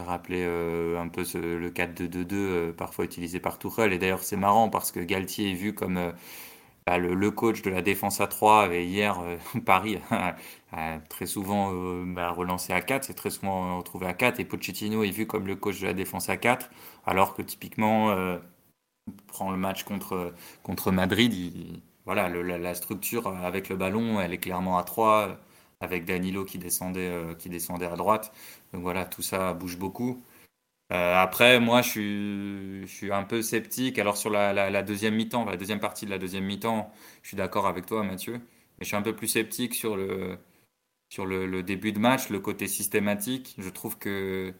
rappelé 0.01 0.43
euh, 0.43 0.99
un 0.99 1.07
peu 1.07 1.23
le 1.35 1.69
4-2-2-2 1.69 2.33
euh, 2.33 2.73
parfois 2.73 3.05
utilisé 3.05 3.39
par 3.39 3.59
Tuchel. 3.59 3.93
Et 3.93 3.99
d'ailleurs, 3.99 4.23
c'est 4.23 4.37
marrant 4.37 4.69
parce 4.69 4.91
que 4.91 4.99
Galtier 4.99 5.51
est 5.51 5.53
vu 5.53 5.73
comme 5.73 6.13
euh, 6.89 6.91
bah, 6.91 6.97
le, 6.97 7.31
coach 7.31 7.61
de 7.61 7.69
la 7.69 7.81
défense 7.81 8.21
à 8.21 8.27
3. 8.27 8.73
Et 8.73 8.85
hier, 8.85 9.19
Paris 9.65 9.99
a, 10.71 10.99
très 11.09 11.25
souvent 11.25 11.71
bah, 12.05 12.31
relancé 12.31 12.73
à 12.73 12.81
4. 12.81 13.03
C'est 13.05 13.13
très 13.13 13.29
souvent 13.29 13.77
retrouvé 13.77 14.07
à 14.07 14.13
4. 14.13 14.39
Et 14.39 14.45
Pochettino 14.45 15.03
est 15.03 15.11
vu 15.11 15.27
comme 15.27 15.47
le 15.47 15.55
coach 15.55 15.79
de 15.81 15.87
la 15.87 15.93
défense 15.93 16.29
à 16.29 16.37
4. 16.37 16.69
Alors 17.05 17.33
que 17.35 17.41
typiquement, 17.41 18.15
prend 19.27 19.51
le 19.51 19.57
match 19.57 19.83
contre, 19.83 20.33
contre 20.63 20.91
Madrid. 20.91 21.81
voilà, 22.05 22.29
la, 22.29 22.73
structure 22.75 23.27
avec 23.27 23.69
le 23.69 23.75
ballon, 23.75 24.19
elle 24.21 24.33
est 24.33 24.37
clairement 24.37 24.77
à 24.77 24.83
3 24.83 25.37
avec 25.81 26.05
Danilo 26.05 26.45
qui 26.45 26.57
descendait, 26.59 27.11
qui 27.39 27.49
descendait 27.49 27.85
à 27.85 27.95
droite. 27.95 28.33
Donc 28.73 28.83
voilà, 28.83 29.05
tout 29.05 29.21
ça 29.21 29.53
bouge 29.53 29.77
beaucoup. 29.77 30.23
Euh, 30.91 31.15
après, 31.15 31.59
moi, 31.59 31.81
je 31.81 31.89
suis, 31.89 32.87
je 32.87 32.93
suis 32.93 33.11
un 33.11 33.23
peu 33.23 33.41
sceptique. 33.41 33.97
Alors 33.99 34.17
sur 34.17 34.29
la, 34.29 34.53
la, 34.53 34.83
deuxième 34.83 35.15
mi-temps, 35.15 35.45
la 35.45 35.57
deuxième 35.57 35.79
partie 35.79 36.05
de 36.05 36.11
la 36.11 36.17
deuxième 36.17 36.43
mi-temps, 36.45 36.91
je 37.21 37.29
suis 37.29 37.37
d'accord 37.37 37.67
avec 37.67 37.85
toi, 37.85 38.03
Mathieu. 38.03 38.33
Mais 38.33 38.81
je 38.81 38.85
suis 38.85 38.97
un 38.97 39.01
peu 39.01 39.15
plus 39.15 39.27
sceptique 39.27 39.75
sur 39.75 39.95
le, 39.95 40.37
sur 41.09 41.25
le, 41.25 41.45
le, 41.47 41.63
début 41.63 41.93
de 41.93 41.99
match, 41.99 42.29
le 42.29 42.39
côté 42.39 42.67
systématique. 42.67 43.55
Je 43.57 43.69
trouve 43.69 43.97
que 43.97 44.53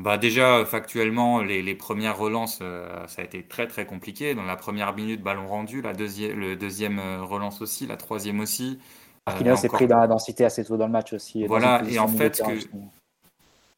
bah 0.00 0.16
déjà, 0.16 0.64
factuellement, 0.64 1.42
les, 1.42 1.60
les 1.60 1.74
premières 1.74 2.16
relances, 2.16 2.60
euh, 2.62 3.06
ça 3.06 3.20
a 3.20 3.24
été 3.24 3.42
très 3.42 3.66
très 3.66 3.84
compliqué. 3.84 4.34
Dans 4.34 4.44
la 4.44 4.56
première 4.56 4.94
minute, 4.94 5.22
ballon 5.22 5.46
rendu, 5.46 5.82
la 5.82 5.92
deuxième, 5.92 6.40
le 6.40 6.56
deuxième 6.56 6.98
euh, 6.98 7.22
relance 7.22 7.60
aussi, 7.60 7.86
la 7.86 7.98
troisième 7.98 8.40
aussi. 8.40 8.78
Marquinhos 9.26 9.56
s'est 9.56 9.68
pris 9.68 9.86
dans 9.86 9.98
la 9.98 10.06
densité 10.06 10.46
assez 10.46 10.64
tôt 10.64 10.78
dans 10.78 10.86
le 10.86 10.92
match 10.92 11.12
aussi. 11.12 11.46
Voilà, 11.46 11.82
et 11.86 11.98
en 11.98 12.08
fait, 12.08 12.42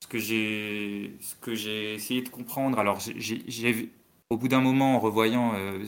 ce 0.02 0.08
que, 0.08 0.18
j'ai, 1.54 1.94
essayé 1.94 2.22
de 2.22 2.28
comprendre, 2.28 2.80
alors 2.80 2.98
j'ai, 2.98 3.92
au 4.30 4.36
bout 4.36 4.48
d'un 4.48 4.60
moment, 4.60 4.96
en 4.96 4.98
revoyant 4.98 5.54
euh, 5.54 5.78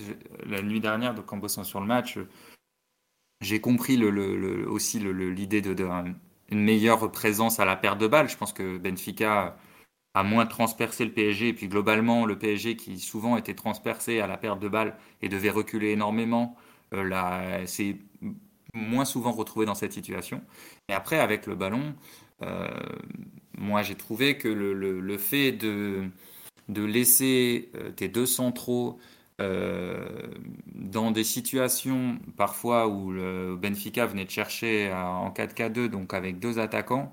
la 0.46 0.62
nuit 0.62 0.78
dernière, 0.78 1.14
donc 1.14 1.32
en 1.32 1.36
bossant 1.36 1.64
sur 1.64 1.80
le 1.80 1.86
match, 1.86 2.18
j'ai 3.40 3.60
compris 3.60 3.96
le, 3.96 4.10
le, 4.10 4.70
aussi 4.70 5.00
l'idée 5.00 5.62
une 5.66 6.62
meilleure 6.62 7.10
présence 7.10 7.58
à 7.58 7.64
la 7.64 7.74
perte 7.74 7.98
de 7.98 8.06
balles. 8.06 8.28
Je 8.28 8.36
pense 8.36 8.52
que 8.52 8.78
Benfica 8.78 9.56
a 10.14 10.22
moins 10.22 10.46
transpercé 10.46 11.04
le 11.04 11.12
PSG, 11.12 11.48
et 11.48 11.52
puis 11.52 11.66
globalement, 11.66 12.24
le 12.24 12.38
PSG 12.38 12.76
qui 12.76 13.00
souvent 13.00 13.36
était 13.36 13.54
transpercé 13.54 14.20
à 14.20 14.28
la 14.28 14.36
perte 14.36 14.60
de 14.60 14.68
balles 14.68 14.96
et 15.22 15.28
devait 15.28 15.50
reculer 15.50 15.90
énormément, 15.90 16.56
euh, 16.92 17.02
là, 17.02 17.64
moins 18.74 19.04
souvent 19.04 19.32
retrouvé 19.32 19.66
dans 19.66 19.74
cette 19.74 19.92
situation. 19.92 20.40
Et 20.88 20.92
après, 20.92 21.18
avec 21.18 21.46
le 21.48 21.56
ballon, 21.56 21.96
euh, 22.42 22.68
moi 23.58 23.82
j'ai 23.82 23.94
trouvé 23.96 24.38
que 24.38 24.48
le, 24.48 25.18
fait 25.18 25.52
de, 25.52 26.08
de 26.68 26.84
laisser 26.84 27.70
euh, 27.76 27.90
tes 27.92 28.08
deux 28.08 28.26
centraux 28.26 28.98
euh, 29.40 30.06
dans 30.74 31.10
des 31.10 31.24
situations 31.24 32.18
parfois 32.36 32.88
où 32.88 33.12
le 33.12 33.56
Benfica 33.56 34.06
venait 34.06 34.24
de 34.24 34.30
chercher 34.30 34.92
en 34.92 35.30
4K2, 35.30 35.88
donc 35.88 36.14
avec 36.14 36.38
deux 36.38 36.58
attaquants, 36.58 37.12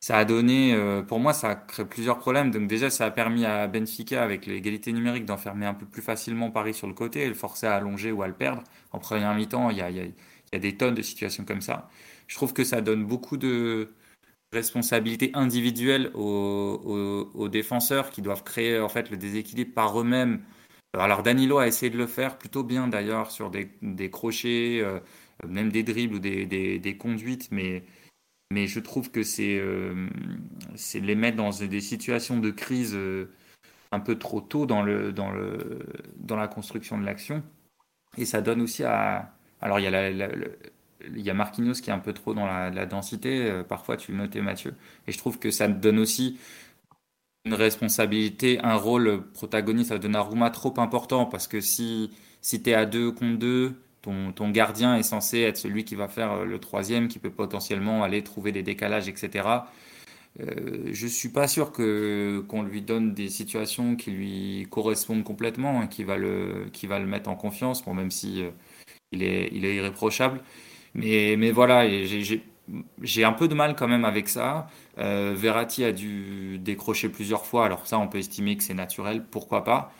ça 0.00 0.16
a 0.18 0.24
donné, 0.24 0.74
pour 1.08 1.20
moi, 1.20 1.34
ça 1.34 1.50
a 1.50 1.54
créé 1.56 1.84
plusieurs 1.84 2.18
problèmes. 2.18 2.50
Donc 2.50 2.66
déjà, 2.68 2.88
ça 2.88 3.04
a 3.06 3.10
permis 3.10 3.44
à 3.44 3.66
Benfica, 3.68 4.22
avec 4.22 4.46
l'égalité 4.46 4.92
numérique, 4.92 5.26
d'enfermer 5.26 5.66
un 5.66 5.74
peu 5.74 5.84
plus 5.86 6.00
facilement 6.02 6.50
Paris 6.50 6.72
sur 6.74 6.86
le 6.86 6.94
côté 6.94 7.22
et 7.22 7.28
le 7.28 7.34
forcer 7.34 7.66
à 7.66 7.74
allonger 7.76 8.10
ou 8.10 8.22
à 8.22 8.28
le 8.28 8.32
perdre. 8.34 8.62
En 8.92 8.98
première 8.98 9.34
mi-temps, 9.34 9.68
il 9.70 9.76
y 9.78 9.82
a 9.82 10.58
des 10.58 10.76
tonnes 10.76 10.94
de 10.94 11.02
situations 11.02 11.44
comme 11.44 11.60
ça. 11.60 11.90
Je 12.28 12.36
trouve 12.36 12.52
que 12.54 12.64
ça 12.64 12.80
donne 12.80 13.04
beaucoup 13.04 13.36
de 13.36 13.92
responsabilités 14.52 15.30
individuelles 15.34 16.10
aux, 16.14 17.48
défenseurs 17.48 18.10
qui 18.10 18.22
doivent 18.22 18.44
créer 18.44 18.80
en 18.80 18.88
fait 18.88 19.10
le 19.10 19.16
déséquilibre 19.16 19.72
par 19.74 20.00
eux-mêmes. 20.00 20.42
Alors 20.98 21.22
Danilo 21.22 21.58
a 21.58 21.68
essayé 21.68 21.90
de 21.90 21.98
le 21.98 22.06
faire 22.06 22.36
plutôt 22.36 22.64
bien 22.64 22.88
d'ailleurs 22.88 23.30
sur 23.30 23.50
des, 23.50 24.10
crochets, 24.10 24.80
euh, 24.80 24.98
même 25.46 25.70
des 25.70 25.82
dribbles 25.82 26.16
ou 26.16 26.18
des, 26.18 26.96
conduites, 26.98 27.50
mais, 27.52 27.84
je 28.52 28.80
trouve 28.80 29.10
que 29.10 29.22
c'est 29.22 29.58
euh, 29.58 30.08
les 30.94 31.14
mettre 31.14 31.36
dans 31.36 31.50
des 31.50 31.80
situations 31.80 32.38
de 32.40 32.50
crise 32.50 32.94
euh, 32.94 33.32
un 33.92 34.00
peu 34.00 34.18
trop 34.18 34.40
tôt 34.40 34.66
dans, 34.66 34.82
la 34.82 36.48
construction 36.48 36.98
de 36.98 37.04
l'action. 37.04 37.44
Et 38.18 38.24
ça 38.24 38.40
donne 38.40 38.60
aussi 38.60 38.82
à, 38.82 39.32
alors, 39.62 39.78
il 39.78 39.84
y 39.84 39.86
a 39.86 40.28
il 41.06 41.20
y 41.20 41.30
a 41.30 41.34
Marquinhos 41.34 41.74
qui 41.74 41.90
est 41.90 41.92
un 41.92 41.98
peu 41.98 42.12
trop 42.12 42.34
dans 42.34 42.46
la, 42.46 42.86
densité. 42.86 43.62
parfois, 43.68 43.96
tu 43.96 44.12
le 44.12 44.18
notais, 44.18 44.40
Mathieu. 44.42 44.74
Et 45.06 45.12
je 45.12 45.18
trouve 45.18 45.38
que 45.38 45.50
ça 45.50 45.68
donne 45.68 45.98
aussi 45.98 46.38
une 47.44 47.54
responsabilité, 47.54 48.58
un 48.62 48.74
rôle 48.76 49.22
protagoniste 49.32 49.92
à 49.92 49.98
Donnarumma 49.98 50.50
trop 50.50 50.74
important 50.78 51.26
parce 51.26 51.48
que 51.48 51.60
si, 51.60 52.10
si 52.42 52.62
tu 52.62 52.70
es 52.70 52.74
à 52.74 52.86
deux 52.86 53.12
contre 53.12 53.38
deux, 53.38 53.74
ton, 54.02 54.32
ton, 54.32 54.50
gardien 54.50 54.96
est 54.96 55.02
censé 55.02 55.40
être 55.40 55.56
celui 55.56 55.84
qui 55.84 55.94
va 55.94 56.08
faire 56.08 56.44
le 56.44 56.58
troisième, 56.58 57.08
qui 57.08 57.18
peut 57.18 57.30
potentiellement 57.30 58.02
aller 58.02 58.22
trouver 58.24 58.52
des 58.52 58.62
décalages, 58.62 59.08
etc. 59.08 59.64
Euh, 60.40 60.90
je 60.92 61.06
suis 61.06 61.30
pas 61.30 61.48
sûr 61.48 61.72
que 61.72 62.44
qu'on 62.48 62.62
lui 62.62 62.82
donne 62.82 63.14
des 63.14 63.28
situations 63.28 63.96
qui 63.96 64.10
lui 64.12 64.66
correspondent 64.70 65.24
complètement, 65.24 65.80
hein, 65.80 65.86
qui 65.86 66.04
va 66.04 66.16
le 66.16 66.66
qui 66.72 66.86
va 66.86 66.98
le 66.98 67.06
mettre 67.06 67.28
en 67.30 67.36
confiance, 67.36 67.84
bon, 67.84 67.94
même 67.94 68.10
si 68.10 68.42
euh, 68.42 68.50
il 69.12 69.22
est 69.22 69.50
il 69.52 69.64
est 69.64 69.76
irréprochable. 69.76 70.42
Mais 70.94 71.36
mais 71.38 71.50
voilà, 71.52 71.86
j'ai 73.02 73.24
un 73.24 73.32
peu 73.32 73.48
de 73.48 73.54
mal 73.54 73.76
quand 73.76 73.88
même 73.88 74.04
avec 74.04 74.28
ça. 74.28 74.68
Euh, 74.98 75.34
Verratti 75.36 75.84
a 75.84 75.92
dû 75.92 76.58
décrocher 76.58 77.08
plusieurs 77.08 77.46
fois, 77.46 77.66
alors 77.66 77.86
ça 77.86 77.98
on 77.98 78.08
peut 78.08 78.18
estimer 78.18 78.56
que 78.56 78.62
c'est 78.64 78.74
naturel, 78.74 79.24
pourquoi 79.30 79.64
pas. 79.64 79.92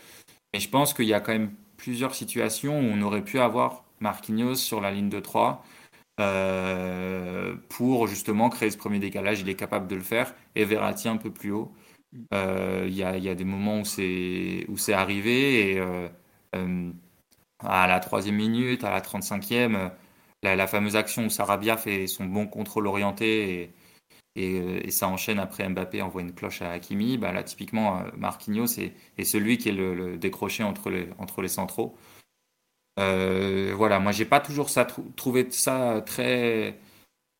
Mais 0.53 0.61
je 0.61 0.68
pense 0.68 0.94
qu'il 0.94 1.07
y 1.07 1.14
a 1.14 1.20
quand 1.20 1.33
même 1.33 1.53
plusieurs 1.76 2.14
situations 2.14 2.79
où 2.81 2.85
on 2.85 3.03
aurait 3.03 3.24
pu 3.24 3.38
avoir 3.40 3.85
Marquinhos 4.00 4.57
sur 4.57 4.81
la 4.81 4.90
ligne 4.90 5.09
de 5.09 5.20
3 5.20 5.64
euh, 6.20 7.55
pour 7.68 8.07
justement 8.09 8.50
créer 8.50 8.70
ce 8.70 8.79
premier 8.79 8.98
décalage. 8.98 9.40
Il 9.40 9.48
est 9.48 9.55
capable 9.55 9.87
de 9.88 9.96
le 9.96 10.03
faire. 10.03 10.35
Et 10.55 10.64
Verratti 10.64 11.09
un 11.09 11.16
peu 11.16 11.31
plus 11.33 11.53
haut. 11.53 11.72
Euh, 12.35 12.87
il 12.88 12.94
y, 12.94 13.05
a, 13.05 13.16
y, 13.18 13.29
a, 13.29 13.35
des 13.35 13.44
moments 13.44 13.81
où 13.81 13.85
c'est 13.85 14.92
arrivé 14.92 15.72
et 15.76 15.83
à 17.61 17.87
la 17.87 18.00
troisième 18.00 18.37
minute, 18.37 18.85
à 18.85 18.90
la 18.90 19.00
35e, 19.00 19.90
la, 20.42 20.66
fameuse 20.66 20.96
action 20.96 21.26
où 21.26 21.31
Sarabia 21.31 21.76
fait 21.76 22.07
son 22.07 22.24
bon 22.24 22.46
contrôle 22.46 22.87
orienté 22.87 23.62
et, 23.62 23.74
et, 24.37 24.90
ça 24.90 25.09
enchaîne 25.09 25.38
après 25.38 25.68
Mbappé 25.68 26.03
envoie 26.03 26.22
une 26.22 26.35
cloche 26.35 26.62
à 26.62 26.70
Hakimi. 26.72 27.18
Bah 27.18 27.33
là, 27.33 27.42
typiquement, 27.42 28.05
Marquinhos 28.16 28.79
est, 28.79 29.24
celui 29.24 29.59
qui 29.59 29.68
est 29.70 29.72
le, 29.72 30.16
décroché 30.16 30.62
entre 30.62 30.90
les, 30.90 31.48
centraux. 31.48 31.96
Euh, 32.98 33.72
voilà, 33.76 33.98
moi 33.98 34.12
j'ai 34.12 34.24
pas 34.24 34.40
toujours 34.40 34.68
trouvé 35.16 35.50
ça 35.50 36.03
très, 36.05 36.79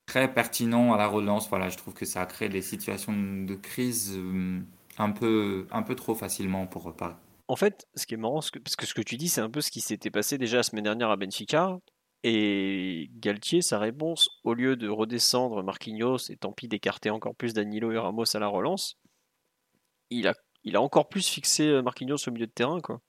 très 0.07 0.33
pertinent 0.33 0.93
à 0.93 0.99
la 0.99 1.07
relance. 1.07 1.49
Voilà, 1.49 1.69
je 1.69 1.77
trouve 1.77 1.95
que 1.95 2.07
ça 2.07 2.23
a 2.23 2.27
créé 2.27 2.49
des 2.49 2.63
situations 2.63 3.13
de 3.13 3.55
crise 3.55 4.15
euh, 4.17 4.61
un 4.99 5.11
peu, 5.11 5.67
un 5.71 5.83
peu 5.83 5.95
trop 5.95 6.15
facilement 6.15 6.67
pour 6.67 6.83
reparler. 6.83 7.15
En 7.49 7.57
fait, 7.57 7.89
ce 7.97 8.07
qui 8.07 8.15
est 8.15 8.17
marrant, 8.17 8.41
parce 8.41 8.77
que 8.77 8.87
ce 8.87 8.95
que 8.95 9.03
tu 9.03 9.17
dis, 9.17 9.29
c'est 9.29 9.41
un 9.41 9.51
peu 9.51 9.61
ce 9.61 9.73
qui 9.73 9.81
s'était 9.81 10.11
passé 10.11 10.39
déjà 10.39 10.59
la 10.59 10.63
semaine 10.63 10.85
dernière 10.85 11.11
à 11.11 11.17
Benfica. 11.17 11.79
Et 12.23 13.11
Galtier, 13.15 13.63
sa 13.63 13.79
réponse, 13.79 14.29
au 14.45 14.53
lieu 14.53 14.77
de 14.77 14.89
redescendre 14.89 15.63
Marquinhos 15.63 16.31
et 16.31 16.37
tant 16.37 16.53
pis 16.53 16.69
d'écarter 16.69 17.11
encore 17.11 17.35
plus 17.35 17.55
Danilo 17.55 17.93
et 17.93 17.99
Ramos 17.99 18.25
à 18.35 18.39
la 18.39 18.49
relance, 18.49 18.99
il 20.11 20.29
a, 20.29 20.35
il 20.65 20.77
a 20.77 20.83
encore 20.83 21.09
plus 21.09 21.27
fixé 21.27 21.69
euh, 21.69 21.83
Marquinhos 21.83 22.17
au 22.27 22.31
milieu 22.31 22.47
de 22.47 22.53
terrain. 22.53 22.81
Quoi. 22.81 23.01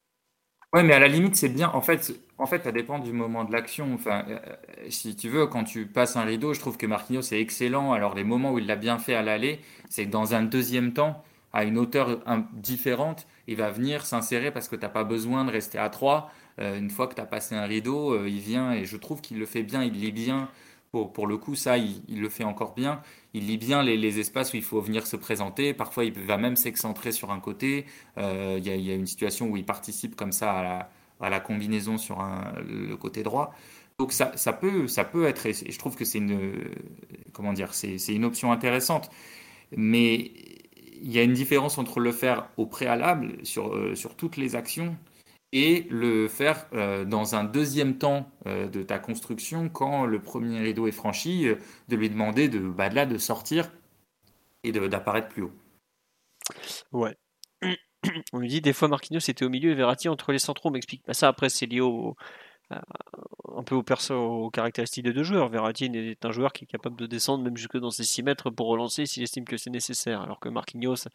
Ouais, 0.73 0.83
mais 0.83 0.93
à 0.93 0.99
la 0.99 1.09
limite, 1.09 1.35
c'est 1.35 1.49
bien. 1.49 1.69
En 1.71 1.81
fait, 1.81 2.13
en 2.37 2.45
fait, 2.45 2.63
ça 2.63 2.71
dépend 2.71 2.99
du 2.99 3.11
moment 3.11 3.43
de 3.43 3.51
l'action. 3.51 3.93
Enfin, 3.93 4.23
euh, 4.29 4.39
euh, 4.39 4.85
si 4.89 5.15
tu 5.17 5.27
veux, 5.27 5.47
quand 5.47 5.65
tu 5.65 5.85
passes 5.85 6.15
un 6.15 6.23
rideau, 6.23 6.53
je 6.53 6.61
trouve 6.61 6.77
que 6.77 6.85
Marquinhos 6.85 7.33
est 7.33 7.41
excellent. 7.41 7.91
Alors, 7.91 8.15
les 8.15 8.23
moments 8.23 8.53
où 8.53 8.59
il 8.59 8.67
l'a 8.67 8.77
bien 8.77 8.97
fait 8.97 9.13
à 9.13 9.21
l'aller, 9.21 9.59
c'est 9.89 10.05
que 10.05 10.11
dans 10.11 10.33
un 10.33 10.43
deuxième 10.43 10.93
temps, 10.93 11.21
à 11.51 11.65
une 11.65 11.77
hauteur 11.77 12.21
différente, 12.53 13.27
il 13.47 13.57
va 13.57 13.71
venir 13.71 14.05
s'insérer 14.05 14.51
parce 14.51 14.69
que 14.69 14.77
tu 14.77 14.83
n'as 14.83 14.89
pas 14.89 15.03
besoin 15.03 15.43
de 15.43 15.51
rester 15.51 15.77
à 15.77 15.89
3 15.89 16.31
une 16.59 16.89
fois 16.89 17.07
que 17.07 17.15
tu 17.15 17.21
as 17.21 17.25
passé 17.25 17.55
un 17.55 17.65
rideau, 17.65 18.13
euh, 18.13 18.29
il 18.29 18.39
vient 18.39 18.73
et 18.73 18.85
je 18.85 18.97
trouve 18.97 19.21
qu'il 19.21 19.39
le 19.39 19.45
fait 19.45 19.63
bien, 19.63 19.83
il 19.83 19.93
lit 19.93 20.11
bien. 20.11 20.49
Pour, 20.91 21.13
pour 21.13 21.25
le 21.25 21.37
coup, 21.37 21.55
ça, 21.55 21.77
il, 21.77 22.01
le 22.09 22.27
fait 22.27 22.43
encore 22.43 22.73
bien. 22.73 23.01
Il 23.33 23.47
lit 23.47 23.57
bien 23.57 23.81
les, 23.81 23.95
les, 23.95 24.19
espaces 24.19 24.51
où 24.53 24.57
il 24.57 24.63
faut 24.63 24.81
venir 24.81 25.07
se 25.07 25.15
présenter. 25.15 25.73
Parfois, 25.73 26.03
il 26.03 26.11
va 26.11 26.37
même 26.37 26.57
s'excentrer 26.57 27.13
sur 27.13 27.31
un 27.31 27.39
côté. 27.39 27.85
Euh, 28.17 28.59
il, 28.59 28.67
y 28.67 28.91
a, 28.91 28.95
une 28.95 29.07
situation 29.07 29.47
où 29.47 29.55
il 29.55 29.65
participe 29.65 30.17
comme 30.17 30.33
ça 30.33 30.51
à 30.51 30.63
la, 30.63 30.89
à 31.21 31.29
la 31.29 31.39
combinaison 31.39 31.97
sur 31.97 32.19
un, 32.19 32.53
le 32.67 32.97
côté 32.97 33.23
droit. 33.23 33.53
Donc 33.99 34.11
ça, 34.11 34.33
ça, 34.35 34.51
peut, 34.51 34.87
ça 34.87 35.05
peut 35.05 35.27
être, 35.27 35.45
et 35.45 35.53
je 35.53 35.79
trouve 35.79 35.95
que 35.95 36.03
c'est 36.03 36.17
une, 36.17 36.53
comment 37.31 37.53
dire, 37.53 37.73
c'est 37.73 38.13
une 38.13 38.25
option 38.25 38.51
intéressante. 38.51 39.09
Mais 39.77 40.33
il 41.01 41.11
y 41.11 41.19
a 41.19 41.23
une 41.23 41.33
différence 41.33 41.77
entre 41.77 42.01
le 42.01 42.11
faire 42.11 42.49
au 42.57 42.65
préalable 42.65 43.37
sur, 43.43 43.95
sur 43.95 44.15
toutes 44.15 44.35
les 44.35 44.55
actions 44.57 44.97
et 45.53 45.87
le 45.89 46.27
faire 46.27 46.67
euh, 46.73 47.03
dans 47.03 47.35
un 47.35 47.43
deuxième 47.43 47.97
temps 47.97 48.31
euh, 48.47 48.67
de 48.67 48.83
ta 48.83 48.99
construction 48.99 49.69
quand 49.69 50.05
le 50.05 50.21
premier 50.21 50.59
rideau 50.59 50.87
est 50.87 50.93
franchi, 50.93 51.47
euh, 51.47 51.55
de 51.89 51.95
lui 51.95 52.09
demander 52.09 52.47
de, 52.47 52.59
bah, 52.59 52.89
de, 52.89 52.95
là, 52.95 53.05
de 53.05 53.17
sortir 53.17 53.71
et 54.63 54.71
d'apparaître 54.71 55.27
plus 55.27 55.43
haut. 55.43 55.53
Ouais. 56.91 57.15
On 58.33 58.39
lui 58.39 58.47
dit 58.47 58.61
des 58.61 58.73
fois 58.73 58.87
Marquinhos 58.87 59.19
était 59.19 59.45
au 59.45 59.49
milieu 59.49 59.71
et 59.71 59.75
Verratti 59.75 60.09
entre 60.09 60.31
les 60.31 60.39
centraux. 60.39 60.69
On 60.69 60.71
m'explique 60.71 61.03
pas 61.03 61.13
ça. 61.13 61.27
Après, 61.27 61.49
c'est 61.49 61.65
lié 61.65 61.81
au, 61.81 62.15
un 62.71 63.63
peu 63.63 63.75
au 63.75 63.83
perso, 63.83 64.15
aux 64.15 64.49
caractéristiques 64.49 65.05
des 65.05 65.13
deux 65.13 65.23
joueurs. 65.23 65.49
Verratti 65.49 65.85
est 65.85 66.25
un 66.25 66.31
joueur 66.31 66.53
qui 66.53 66.63
est 66.63 66.67
capable 66.67 66.95
de 66.95 67.05
descendre 67.05 67.43
même 67.43 67.57
jusque 67.57 67.77
dans 67.77 67.91
ses 67.91 68.03
6 68.03 68.23
mètres 68.23 68.49
pour 68.49 68.67
relancer 68.67 69.05
s'il 69.05 69.23
estime 69.23 69.45
que 69.45 69.57
c'est 69.57 69.69
nécessaire. 69.69 70.21
Alors 70.21 70.39
que 70.39 70.49
Marquinhos 70.49 71.07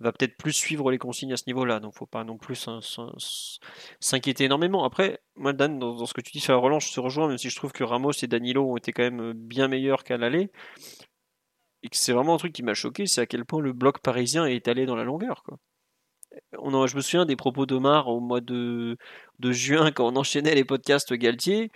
va 0.00 0.12
peut-être 0.12 0.36
plus 0.36 0.52
suivre 0.52 0.90
les 0.90 0.98
consignes 0.98 1.32
à 1.32 1.36
ce 1.36 1.44
niveau-là. 1.46 1.80
Donc 1.80 1.94
faut 1.94 2.06
pas 2.06 2.24
non 2.24 2.38
plus 2.38 2.68
s'inquiéter 4.00 4.44
énormément. 4.44 4.84
Après, 4.84 5.20
moi 5.36 5.52
Dan, 5.52 5.78
dans, 5.78 6.06
ce 6.06 6.14
que 6.14 6.20
tu 6.20 6.32
dis 6.32 6.40
sur 6.40 6.52
la 6.52 6.58
relance, 6.58 6.88
je 6.88 6.94
te 6.94 7.00
rejoins, 7.00 7.28
même 7.28 7.38
si 7.38 7.50
je 7.50 7.56
trouve 7.56 7.72
que 7.72 7.84
Ramos 7.84 8.12
et 8.22 8.26
Danilo 8.26 8.70
ont 8.72 8.76
été 8.76 8.92
quand 8.92 9.02
même 9.02 9.32
bien 9.32 9.68
meilleurs 9.68 10.04
qu'à 10.04 10.16
l'aller. 10.16 10.50
Et 11.82 11.88
que 11.88 11.96
c'est 11.96 12.12
vraiment 12.12 12.34
un 12.34 12.38
truc 12.38 12.52
qui 12.52 12.62
m'a 12.62 12.74
choqué, 12.74 13.06
c'est 13.06 13.20
à 13.20 13.26
quel 13.26 13.44
point 13.44 13.60
le 13.60 13.72
bloc 13.72 14.00
parisien 14.00 14.46
est 14.46 14.68
allé 14.68 14.86
dans 14.86 14.96
la 14.96 15.04
longueur. 15.04 15.42
Quoi 15.44 15.58
je 16.52 16.96
me 16.96 17.00
souviens 17.00 17.24
des 17.24 17.36
propos 17.36 17.66
d'Omar 17.66 18.08
au 18.08 18.20
mois 18.20 18.40
de, 18.40 18.96
juin 19.42 19.90
quand 19.92 20.06
on 20.12 20.16
enchaînait 20.16 20.54
les 20.54 20.64
podcasts 20.64 21.12
Galtier, 21.12 21.70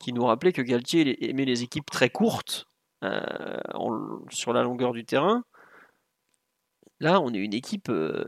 qui 0.00 0.12
nous 0.12 0.24
rappelait 0.24 0.52
que 0.52 0.62
Galtier 0.62 1.28
aimait 1.28 1.44
les 1.44 1.62
équipes 1.62 1.90
très 1.90 2.10
courtes 2.10 2.66
euh, 3.04 3.56
sur 4.30 4.52
la 4.52 4.62
longueur 4.62 4.92
du 4.92 5.04
terrain. 5.04 5.44
Là, 7.02 7.20
on 7.20 7.34
est 7.34 7.38
une 7.38 7.52
équipe. 7.52 7.88
Euh, 7.88 8.24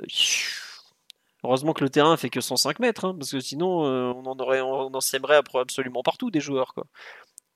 heureusement 1.44 1.72
que 1.74 1.84
le 1.84 1.90
terrain 1.90 2.16
fait 2.16 2.28
que 2.28 2.40
105 2.40 2.80
mètres, 2.80 3.04
hein, 3.04 3.14
parce 3.16 3.30
que 3.30 3.38
sinon, 3.38 3.86
euh, 3.86 4.12
on 4.12 4.26
en 4.26 4.36
aurait, 4.40 4.60
sèmerait 5.00 5.36
absolument 5.36 6.02
partout 6.02 6.32
des 6.32 6.40
joueurs. 6.40 6.74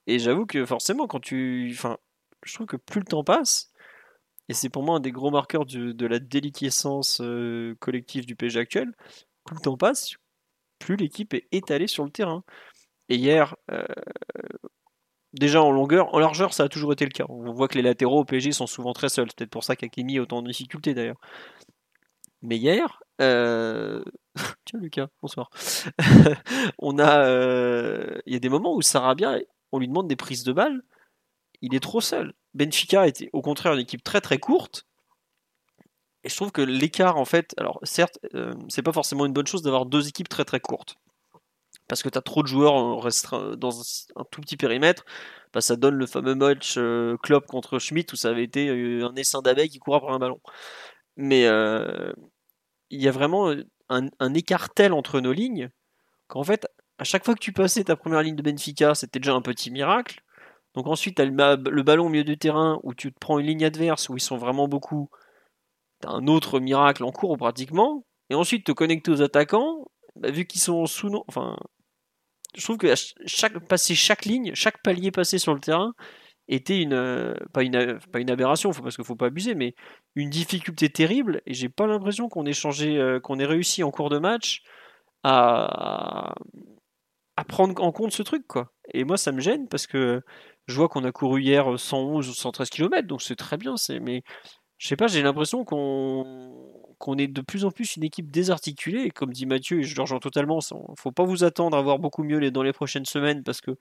Et 0.07 0.17
j'avoue 0.17 0.45
que 0.45 0.65
forcément, 0.65 1.07
quand 1.07 1.19
tu, 1.19 1.71
enfin, 1.73 1.97
je 2.43 2.53
trouve 2.53 2.67
que 2.67 2.77
plus 2.77 3.01
le 3.01 3.05
temps 3.05 3.25
passe, 3.25 3.73
et 4.47 4.53
c'est 4.53 4.69
pour 4.69 4.81
moi 4.83 4.95
un 4.95 4.99
des 5.01 5.11
gros 5.11 5.29
marqueurs 5.29 5.65
de 5.65 6.05
la 6.07 6.19
déliquescence 6.19 7.19
euh, 7.21 7.75
collective 7.79 8.25
du 8.25 8.35
PSG 8.37 8.59
actuel. 8.61 8.93
Plus 9.43 9.55
le 9.55 9.61
temps 9.61 9.77
passe, 9.77 10.15
plus 10.79 10.95
l'équipe 10.95 11.33
est 11.33 11.47
étalée 11.51 11.87
sur 11.87 12.05
le 12.05 12.11
terrain. 12.11 12.43
Et 13.09 13.17
hier, 13.17 13.57
déjà 15.33 15.61
en 15.61 15.71
longueur, 15.71 16.13
en 16.13 16.19
largeur, 16.19 16.53
ça 16.53 16.63
a 16.63 16.69
toujours 16.69 16.93
été 16.93 17.05
le 17.05 17.11
cas. 17.11 17.25
On 17.29 17.51
voit 17.51 17.67
que 17.67 17.75
les 17.75 17.81
latéraux 17.81 18.21
au 18.21 18.25
PSG 18.25 18.51
sont 18.51 18.67
souvent 18.67 18.93
très 18.93 19.09
seuls. 19.09 19.27
C'est 19.29 19.37
peut-être 19.37 19.51
pour 19.51 19.63
ça 19.63 19.75
qu'Akemi 19.75 20.17
a 20.17 20.21
autant 20.21 20.41
de 20.41 20.47
difficultés 20.47 20.93
d'ailleurs. 20.93 21.19
Mais 22.41 22.57
hier, 22.57 23.01
euh, 23.21 24.03
tiens 24.65 24.79
Lucas, 24.79 25.07
bonsoir. 25.21 25.49
on 26.79 26.99
a, 26.99 27.29
il 28.25 28.33
y 28.33 28.35
a 28.35 28.39
des 28.39 28.49
moments 28.49 28.75
où 28.75 28.81
Sarabia, 28.81 29.37
on 29.71 29.79
lui 29.79 29.87
demande 29.87 30.07
des 30.07 30.15
prises 30.15 30.43
de 30.43 30.53
balles, 30.53 30.81
il 31.61 31.75
est 31.75 31.79
trop 31.81 32.01
seul. 32.01 32.33
Benfica 32.53 33.07
était 33.07 33.29
au 33.33 33.41
contraire 33.41 33.73
une 33.73 33.79
équipe 33.79 34.03
très 34.03 34.21
très 34.21 34.37
courte. 34.37 34.85
Et 36.23 36.29
je 36.29 36.35
trouve 36.35 36.51
que 36.51 36.61
l'écart, 36.61 37.17
en 37.17 37.25
fait, 37.25 37.53
alors 37.57 37.79
certes, 37.83 38.19
euh, 38.35 38.53
c'est 38.67 38.81
pas 38.81 38.91
forcément 38.91 39.25
une 39.25 39.33
bonne 39.33 39.47
chose 39.47 39.61
d'avoir 39.61 39.85
deux 39.85 40.07
équipes 40.07 40.27
très 40.27 40.45
très 40.45 40.59
courtes. 40.59 40.95
Parce 41.89 42.03
que 42.03 42.09
tu 42.09 42.17
as 42.17 42.21
trop 42.21 42.43
de 42.43 42.47
joueurs 42.47 43.01
dans 43.57 43.81
un 44.15 44.23
tout 44.31 44.41
petit 44.41 44.55
périmètre. 44.55 45.03
Bah, 45.53 45.61
ça 45.61 45.75
donne 45.75 45.95
le 45.95 46.05
fameux 46.05 46.35
match 46.35 46.75
euh, 46.77 47.17
Klopp 47.17 47.47
contre 47.47 47.79
Schmidt 47.79 48.13
où 48.13 48.15
ça 48.15 48.29
avait 48.29 48.43
été 48.43 48.69
euh, 48.69 49.07
un 49.07 49.15
essaim 49.15 49.41
d'abeilles 49.41 49.69
qui 49.69 49.79
court 49.79 49.95
après 49.95 50.13
un 50.13 50.19
ballon. 50.19 50.39
Mais 51.17 51.43
il 52.91 53.01
y 53.01 53.07
a 53.07 53.11
vraiment 53.11 53.53
un, 53.89 54.07
un, 54.19 54.33
écart 54.33 54.69
tel 54.69 54.93
entre 54.93 55.19
nos 55.19 55.33
lignes 55.33 55.69
qu'en 56.27 56.43
fait, 56.43 56.67
à 56.99 57.03
chaque 57.03 57.25
fois 57.25 57.33
que 57.33 57.39
tu 57.39 57.53
passais 57.53 57.83
ta 57.83 57.95
première 57.95 58.21
ligne 58.21 58.35
de 58.35 58.43
Benfica, 58.43 58.95
c'était 58.95 59.19
déjà 59.19 59.33
un 59.33 59.41
petit 59.41 59.71
miracle. 59.71 60.21
Donc 60.75 60.87
ensuite, 60.87 61.15
tu 61.15 61.21
as 61.21 61.25
le, 61.25 61.83
ballon 61.83 62.05
au 62.05 62.09
milieu 62.09 62.23
du 62.23 62.37
terrain 62.37 62.79
où 62.83 62.93
tu 62.93 63.11
te 63.11 63.19
prends 63.19 63.39
une 63.39 63.47
ligne 63.47 63.65
adverse 63.65 64.09
où 64.09 64.17
ils 64.17 64.21
sont 64.21 64.37
vraiment 64.37 64.67
beaucoup. 64.67 65.09
Tu 66.01 66.07
as 66.07 66.11
un 66.11 66.27
autre 66.27 66.59
miracle 66.59 67.03
en 67.03 67.11
cours 67.11 67.37
pratiquement. 67.37 68.05
Et 68.29 68.35
ensuite, 68.35 68.65
te 68.65 68.71
connecter 68.71 69.11
aux 69.11 69.21
attaquants, 69.21 69.85
bah, 70.15 70.31
vu 70.31 70.45
qu'ils 70.45 70.61
sont 70.61 70.85
sous. 70.85 71.23
Enfin, 71.27 71.57
je 72.55 72.63
trouve 72.63 72.77
que 72.77 72.93
chaque, 73.25 73.59
passer 73.67 73.95
chaque 73.95 74.25
ligne, 74.25 74.51
chaque 74.55 74.81
palier 74.81 75.11
passé 75.11 75.37
sur 75.37 75.53
le 75.53 75.59
terrain 75.59 75.93
était 76.47 76.81
une. 76.81 77.35
Pas 77.53 77.63
une, 77.63 77.99
pas 78.11 78.19
une 78.19 78.31
aberration, 78.31 78.71
parce 78.71 78.95
qu'il 78.95 79.05
faut 79.05 79.15
pas 79.15 79.27
abuser, 79.27 79.55
mais 79.55 79.75
une 80.15 80.29
difficulté 80.29 80.89
terrible. 80.89 81.41
Et 81.45 81.53
j'ai 81.53 81.69
pas 81.69 81.87
l'impression 81.87 82.27
qu'on 82.29 82.45
ait 82.45 82.53
changé, 82.53 82.97
euh, 82.97 83.19
qu'on 83.19 83.39
ait 83.39 83.45
réussi 83.45 83.83
en 83.83 83.91
cours 83.91 84.09
de 84.09 84.19
match 84.19 84.63
à, 85.23 86.33
prendre 87.47 87.81
en 87.81 87.91
compte 87.91 88.11
ce 88.11 88.23
truc, 88.23 88.45
quoi. 88.47 88.71
Et 88.93 89.03
moi, 89.03 89.17
ça 89.17 89.31
me 89.31 89.39
gêne 89.41 89.67
parce 89.69 89.87
que 89.87 90.21
Je 90.67 90.75
vois 90.75 90.89
qu'on 90.89 91.03
a 91.03 91.11
couru 91.11 91.41
hier 91.41 91.79
111 91.79 92.29
ou 92.29 92.33
113 92.33 92.69
km, 92.69 93.07
donc 93.07 93.21
c'est 93.23 93.35
très 93.35 93.57
bien. 93.57 93.75
Mais 94.01 94.23
je 94.79 94.87
sais 94.87 94.95
pas, 94.95 95.07
j'ai 95.07 95.21
l'impression 95.21 95.65
qu'on 95.65 96.55
qu'on 96.99 97.17
est 97.17 97.27
de 97.27 97.41
plus 97.41 97.63
en 97.63 97.71
plus 97.71 97.95
une 97.95 98.03
équipe 98.03 98.29
désarticulée. 98.29 99.09
Comme 99.09 99.31
dit 99.31 99.45
Mathieu, 99.45 99.79
et 99.79 99.83
je 99.83 99.95
le 99.95 100.01
rejoins 100.01 100.19
totalement, 100.19 100.59
il 100.59 100.95
faut 100.97 101.13
pas 101.13 101.23
vous 101.23 101.45
attendre 101.45 101.77
à 101.77 101.81
voir 101.81 101.97
beaucoup 101.97 102.23
mieux 102.23 102.51
dans 102.51 102.63
les 102.63 102.73
prochaines 102.73 103.05
semaines 103.05 103.43
parce 103.43 103.61
que 103.61 103.77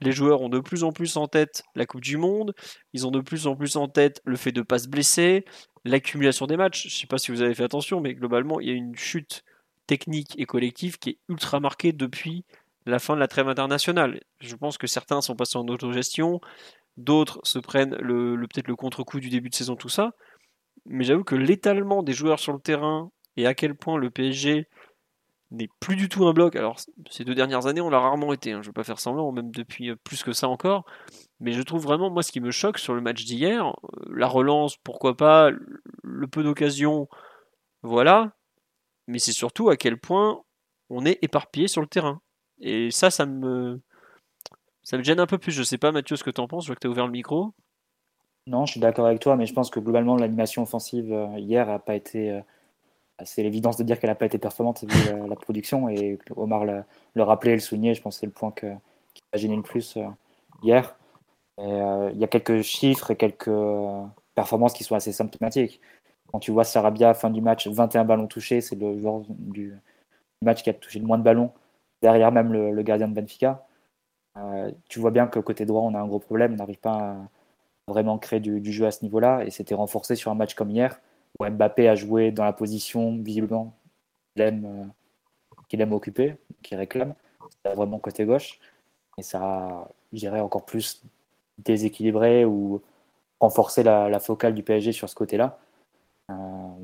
les 0.00 0.12
joueurs 0.12 0.40
ont 0.40 0.48
de 0.48 0.58
plus 0.58 0.82
en 0.84 0.92
plus 0.92 1.16
en 1.16 1.28
tête 1.28 1.62
la 1.76 1.86
Coupe 1.86 2.00
du 2.00 2.16
Monde, 2.16 2.54
ils 2.92 3.06
ont 3.06 3.10
de 3.12 3.20
plus 3.20 3.46
en 3.46 3.56
plus 3.56 3.76
en 3.76 3.88
tête 3.88 4.20
le 4.24 4.36
fait 4.36 4.52
de 4.52 4.60
ne 4.60 4.64
pas 4.64 4.80
se 4.80 4.88
blesser, 4.88 5.44
l'accumulation 5.84 6.46
des 6.46 6.56
matchs. 6.56 6.88
Je 6.88 6.94
ne 6.94 6.98
sais 7.00 7.06
pas 7.06 7.18
si 7.18 7.30
vous 7.30 7.42
avez 7.42 7.54
fait 7.54 7.64
attention, 7.64 8.00
mais 8.00 8.14
globalement, 8.14 8.60
il 8.60 8.68
y 8.68 8.70
a 8.70 8.74
une 8.74 8.96
chute 8.96 9.44
technique 9.86 10.34
et 10.38 10.44
collective 10.44 10.98
qui 10.98 11.10
est 11.10 11.18
ultra 11.28 11.60
marquée 11.60 11.92
depuis 11.92 12.44
la 12.86 12.98
fin 12.98 13.14
de 13.14 13.20
la 13.20 13.28
trêve 13.28 13.48
internationale. 13.48 14.20
Je 14.40 14.56
pense 14.56 14.78
que 14.78 14.86
certains 14.86 15.20
sont 15.20 15.36
passés 15.36 15.58
en 15.58 15.66
autogestion, 15.68 16.40
d'autres 16.96 17.40
se 17.44 17.58
prennent 17.58 17.96
le, 18.00 18.36
peut-être 18.52 18.68
le 18.68 18.76
contre-coup 18.76 19.20
du 19.20 19.30
début 19.30 19.48
de 19.48 19.54
saison, 19.54 19.76
tout 19.76 19.88
ça. 19.88 20.14
Mais 20.88 21.04
j'avoue 21.04 21.24
que 21.24 21.34
l'étalement 21.34 22.02
des 22.02 22.12
joueurs 22.12 22.38
sur 22.38 22.52
le 22.52 22.60
terrain 22.60 23.10
et 23.36 23.46
à 23.46 23.54
quel 23.54 23.74
point 23.74 23.98
le 23.98 24.10
PSG 24.10 24.68
n'est 25.50 25.68
plus 25.80 25.96
du 25.96 26.08
tout 26.08 26.26
un 26.26 26.32
bloc. 26.32 26.56
Alors, 26.56 26.78
ces 27.10 27.24
deux 27.24 27.34
dernières 27.34 27.66
années, 27.66 27.80
on 27.80 27.90
l'a 27.90 28.00
rarement 28.00 28.32
été, 28.32 28.52
hein, 28.52 28.60
je 28.62 28.68
ne 28.68 28.72
vais 28.72 28.74
pas 28.74 28.84
faire 28.84 29.00
semblant, 29.00 29.32
même 29.32 29.50
depuis 29.50 29.90
euh, 29.90 29.96
plus 29.96 30.22
que 30.22 30.32
ça 30.32 30.48
encore. 30.48 30.84
Mais 31.40 31.52
je 31.52 31.62
trouve 31.62 31.82
vraiment, 31.82 32.10
moi, 32.10 32.22
ce 32.22 32.32
qui 32.32 32.40
me 32.40 32.50
choque 32.50 32.78
sur 32.78 32.94
le 32.94 33.00
match 33.00 33.24
d'hier, 33.24 33.66
euh, 33.68 33.72
la 34.14 34.26
relance, 34.26 34.76
pourquoi 34.76 35.16
pas, 35.16 35.50
le 36.02 36.26
peu 36.26 36.42
d'occasions, 36.42 37.08
voilà. 37.82 38.32
Mais 39.06 39.18
c'est 39.18 39.32
surtout 39.32 39.70
à 39.70 39.76
quel 39.76 39.98
point 39.98 40.42
on 40.90 41.06
est 41.06 41.18
éparpillé 41.22 41.68
sur 41.68 41.80
le 41.80 41.86
terrain. 41.88 42.20
Et 42.60 42.90
ça, 42.90 43.10
ça 43.10 43.26
me, 43.26 43.80
ça 44.82 44.98
me 44.98 45.02
gêne 45.02 45.20
un 45.20 45.26
peu 45.26 45.38
plus. 45.38 45.52
Je 45.52 45.62
sais 45.62 45.78
pas, 45.78 45.92
Mathieu, 45.92 46.16
ce 46.16 46.24
que 46.24 46.30
tu 46.30 46.40
en 46.40 46.48
penses. 46.48 46.64
Je 46.64 46.68
vois 46.68 46.76
que 46.76 46.80
tu 46.80 46.88
as 46.88 46.90
ouvert 46.90 47.06
le 47.06 47.12
micro. 47.12 47.54
Non, 48.48 48.66
je 48.66 48.72
suis 48.72 48.80
d'accord 48.80 49.06
avec 49.06 49.20
toi, 49.20 49.36
mais 49.36 49.46
je 49.46 49.54
pense 49.54 49.70
que 49.70 49.78
globalement, 49.78 50.16
l'animation 50.16 50.62
offensive 50.62 51.12
euh, 51.12 51.38
hier 51.38 51.66
n'a 51.66 51.78
pas 51.78 51.94
été 51.94 52.42
c'est 53.24 53.42
l'évidence 53.42 53.76
de 53.76 53.84
dire 53.84 53.98
qu'elle 53.98 54.10
n'a 54.10 54.14
pas 54.14 54.26
été 54.26 54.38
performante 54.38 54.84
vu 54.84 55.28
la, 55.28 55.36
production. 55.36 55.88
Et 55.88 56.18
Omar 56.36 56.64
le, 56.64 57.22
rappelait 57.22 57.52
et 57.52 57.54
le 57.54 57.60
soulignait. 57.60 57.94
Je 57.94 58.02
pense 58.02 58.16
que 58.16 58.20
c'est 58.20 58.26
le 58.26 58.32
point 58.32 58.52
qui 58.52 58.66
m'a 58.66 59.38
gêné 59.38 59.56
le 59.56 59.62
plus 59.62 59.96
euh, 59.96 60.06
hier. 60.62 60.96
Euh, 61.58 62.10
il 62.14 62.20
y 62.20 62.24
a 62.24 62.28
quelques 62.28 62.62
chiffres 62.62 63.10
et 63.10 63.16
quelques 63.16 63.48
euh, 63.48 64.04
performances 64.34 64.72
qui 64.72 64.84
sont 64.84 64.94
assez 64.94 65.12
symptomatiques. 65.12 65.80
Quand 66.30 66.38
tu 66.38 66.52
vois 66.52 66.64
Sarabia, 66.64 67.14
fin 67.14 67.30
du 67.30 67.40
match, 67.40 67.66
21 67.66 68.04
ballons 68.04 68.26
touchés, 68.28 68.60
c'est 68.60 68.76
le 68.76 68.98
joueur 68.98 69.22
du 69.28 69.74
match 70.42 70.62
qui 70.62 70.70
a 70.70 70.74
touché 70.74 71.00
le 71.00 71.06
moins 71.06 71.18
de 71.18 71.22
ballons, 71.24 71.52
derrière 72.02 72.30
même 72.30 72.52
le, 72.52 72.82
gardien 72.82 73.08
de 73.08 73.14
Benfica. 73.14 73.66
tu 74.88 75.00
vois 75.00 75.10
bien 75.10 75.26
que 75.26 75.40
côté 75.40 75.64
droit, 75.64 75.82
on 75.82 75.94
a 75.94 75.98
un 75.98 76.06
gros 76.06 76.18
problème. 76.18 76.52
On 76.52 76.56
n'arrive 76.56 76.78
pas 76.78 76.92
à 76.92 77.16
vraiment 77.88 78.18
créer 78.18 78.40
du, 78.40 78.72
jeu 78.72 78.86
à 78.86 78.90
ce 78.90 79.02
niveau-là. 79.04 79.44
Et 79.44 79.50
c'était 79.50 79.74
renforcé 79.74 80.14
sur 80.14 80.30
un 80.30 80.34
match 80.34 80.54
comme 80.54 80.70
hier 80.70 81.00
Mbappé 81.40 81.88
a 81.88 81.94
joué 81.94 82.30
dans 82.32 82.44
la 82.44 82.52
position 82.52 83.16
visiblement 83.16 83.74
qu'il 84.34 84.44
aime, 84.44 84.64
euh, 84.64 84.84
qu'il 85.68 85.80
aime 85.80 85.92
occuper, 85.92 86.36
qu'il 86.62 86.76
réclame, 86.76 87.14
vraiment 87.64 87.98
côté 87.98 88.24
gauche. 88.24 88.58
Et 89.18 89.22
ça 89.22 89.40
a, 89.42 89.88
je 90.12 90.18
dirais, 90.18 90.40
encore 90.40 90.64
plus 90.64 91.02
déséquilibré 91.58 92.44
ou 92.44 92.82
renforcé 93.40 93.82
la, 93.82 94.18
focale 94.20 94.54
du 94.54 94.62
PSG 94.62 94.92
sur 94.92 95.08
ce 95.08 95.14
côté-là. 95.14 95.58
Euh, 96.30 96.34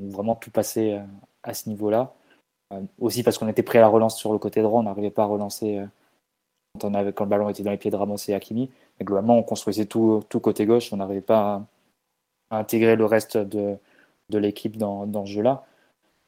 vraiment 0.09 0.35
tout 0.35 0.51
passé 0.51 0.93
euh, 0.93 1.03
à 1.43 1.53
ce 1.53 1.69
niveau-là. 1.69 2.13
aussi 2.99 3.23
parce 3.23 3.37
qu'on 3.37 3.47
était 3.47 3.63
prêt 3.63 3.79
à 3.79 3.81
la 3.81 3.87
relance 3.87 4.17
sur 4.17 4.31
le 4.31 4.39
côté 4.39 4.61
droit, 4.61 4.79
on 4.79 4.83
n'arrivait 4.83 5.11
pas 5.11 5.23
à 5.23 5.27
relancer 5.27 5.85
quand 6.79 6.89
le 6.89 7.25
ballon 7.25 7.49
était 7.49 7.63
dans 7.63 7.71
les 7.71 7.77
pieds 7.77 7.91
de 7.91 7.95
Ramos 7.95 8.17
et 8.27 8.33
Hakimi. 8.33 8.69
Globalement, 9.01 9.37
on 9.37 9.43
construisait 9.43 9.85
tout, 9.85 10.23
tout 10.29 10.39
côté 10.39 10.65
gauche, 10.65 10.93
on 10.93 10.97
n'arrivait 10.97 11.21
pas 11.21 11.63
à 12.49 12.59
intégrer 12.59 12.95
le 12.95 13.05
reste 13.05 13.37
de, 13.37 13.77
de 14.29 14.37
l'équipe 14.37 14.77
dans, 14.77 15.05
dans, 15.05 15.25
ce 15.25 15.31
jeu-là. 15.31 15.65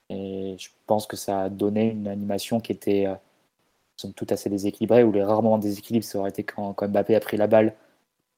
Et 0.09 0.55
je 0.59 0.69
pense 0.85 1.07
que 1.07 1.15
ça 1.15 1.43
a 1.43 1.49
donné 1.49 1.91
une 1.91 2.07
animation 2.07 2.59
qui 2.59 2.71
était 2.71 3.07
euh, 3.07 4.09
tout 4.15 4.27
assez 4.29 4.49
déséquilibrée, 4.49 5.03
où 5.03 5.11
les 5.11 5.23
rarement 5.23 5.57
déséquilibres, 5.57 6.05
ça 6.05 6.19
aurait 6.19 6.29
été 6.29 6.43
quand, 6.43 6.75
Mbappé 6.81 7.15
a 7.15 7.19
pris 7.19 7.37
la 7.37 7.47
balle 7.47 7.75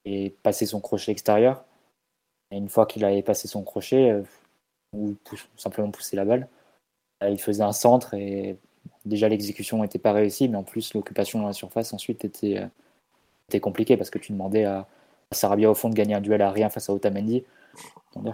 et 0.06 0.32
passé 0.44 0.66
son 0.66 0.80
crochet 0.80 1.12
extérieur. 1.12 1.64
Et 2.52 2.58
une 2.58 2.70
fois 2.70 2.86
qu'il 2.86 3.06
avait 3.06 3.24
passé 3.24 3.48
son 3.48 3.64
crochet, 3.64 4.12
euh, 4.12 4.24
ou 4.94 5.16
simplement 5.58 5.92
poussé 5.92 6.16
la 6.16 6.26
balle, 6.26 6.48
euh, 7.24 7.30
il 7.30 7.40
faisait 7.40 7.64
un 7.64 7.74
centre 7.74 8.14
et 8.14 8.58
déjà 9.06 9.30
l'exécution 9.30 9.82
n'était 9.82 10.00
pas 10.00 10.14
réussie, 10.14 10.50
mais 10.50 10.58
en 10.58 10.64
plus 10.64 10.94
l'occupation 10.94 11.40
dans 11.40 11.48
la 11.48 11.54
surface 11.54 11.94
ensuite 11.94 12.26
était, 12.26 12.68
était 13.50 13.60
compliquée 13.60 13.98
parce 13.98 14.10
que 14.10 14.20
tu 14.20 14.32
demandais 14.32 14.66
à, 14.66 14.88
à 15.32 15.36
Sarabia 15.36 15.70
au 15.70 15.76
fond 15.76 15.90
de 15.90 15.96
gagner 15.96 16.16
un 16.16 16.22
duel 16.22 16.42
à 16.42 16.52
rien 16.52 16.70
face 16.70 16.90
à 16.90 16.94
Otamendi 16.94 17.44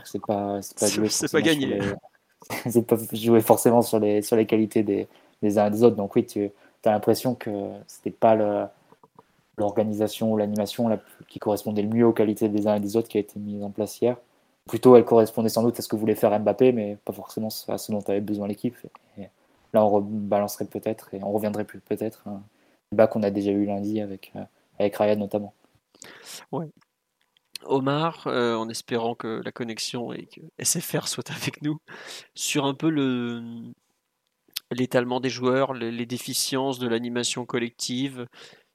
c'est 0.04 0.22
pas, 0.22 0.62
c'est 0.62 0.78
pas 0.78 0.88
jouer. 0.88 1.10
C'est 1.10 1.32
pas 1.32 1.42
gagné. 1.42 1.80
c'est 2.70 2.86
pas 2.86 2.96
jouer 3.12 3.42
forcément 3.42 3.82
sur 3.82 4.00
les, 4.00 4.22
sur 4.22 4.36
les 4.36 4.46
qualités 4.46 4.84
des, 4.84 5.08
des 5.42 5.58
uns 5.58 5.68
et 5.68 5.72
des 5.72 5.84
autres. 5.84 5.96
Donc 5.96 6.16
oui, 6.16 6.26
tu 6.26 6.52
as 6.86 6.92
l'impression 6.92 7.34
que 7.36 7.50
c'était 7.88 8.12
pas 8.12 8.70
l'organisation 9.58 10.34
ou 10.34 10.38
l'animation 10.38 11.00
qui 11.28 11.40
correspondait 11.40 11.82
le 11.82 11.90
mieux 11.90 12.06
aux 12.06 12.14
qualités 12.14 12.50
des 12.50 12.68
uns 12.68 12.76
et 12.76 12.80
des 12.80 12.98
autres 12.98 13.08
qui 13.08 13.18
a 13.18 13.22
été 13.22 13.40
mise 13.40 13.64
en 13.64 13.72
place 13.72 14.00
hier. 14.00 14.18
Plutôt, 14.68 14.96
elle 14.96 15.06
correspondait 15.06 15.50
sans 15.50 15.64
doute 15.64 15.78
à 15.80 15.82
ce 15.82 15.88
que 15.88 15.96
voulait 15.96 16.16
faire 16.16 16.38
Mbappé, 16.40 16.72
mais 16.72 16.98
pas 17.06 17.14
forcément 17.14 17.50
à 17.68 17.78
ce 17.78 17.92
dont 17.92 18.02
avait 18.08 18.22
besoin 18.22 18.48
l'équipe. 18.48 18.76
Là, 19.74 19.84
on 19.84 19.90
rebalancerait 19.90 20.66
peut-être 20.66 21.14
et 21.14 21.20
on 21.22 21.32
reviendrait 21.32 21.66
plus 21.66 21.80
peut-être 21.80 22.28
un 22.28 22.42
débat 22.92 23.08
qu'on 23.08 23.24
a 23.24 23.30
déjà 23.30 23.52
eu 23.52 23.66
lundi 23.66 24.00
avec, 24.00 24.32
euh, 24.36 24.44
avec 24.80 24.96
Ryan 24.98 25.18
notamment. 25.18 25.54
Ouais, 26.52 26.68
Omar, 27.66 28.28
euh, 28.28 28.56
en 28.56 28.70
espérant 28.70 29.16
que 29.16 29.42
la 29.44 29.52
connexion 29.52 30.14
et 30.14 30.28
que 30.28 30.42
SFR 30.60 31.08
soit 31.08 31.32
avec 31.32 31.62
nous, 31.62 31.80
sur 32.36 32.66
un 32.66 32.74
peu 32.74 32.90
le 32.90 33.74
l'étalement 34.72 35.20
des 35.20 35.30
joueurs, 35.30 35.74
les, 35.74 36.06
déficiences 36.06 36.80
de 36.80 36.88
l'animation 36.88 37.46
collective. 37.46 38.28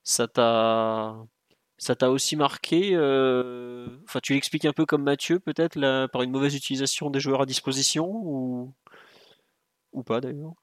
Ça 0.04 0.28
t'a 0.28 1.16
ça 1.78 1.96
t'a 1.96 2.10
aussi 2.10 2.36
marqué 2.36 2.90
euh, 2.94 3.88
Enfin, 4.04 4.20
tu 4.22 4.34
l'expliques 4.34 4.64
un 4.66 4.72
peu 4.72 4.86
comme 4.86 5.02
Mathieu, 5.02 5.40
peut-être, 5.40 5.78
par 6.08 6.22
une 6.22 6.30
mauvaise 6.30 6.54
utilisation 6.54 7.10
des 7.10 7.20
joueurs 7.20 7.42
à 7.42 7.46
disposition 7.46 8.06
ou, 8.10 8.74
ou 9.92 10.02
pas 10.02 10.20
d'ailleurs? 10.20 10.54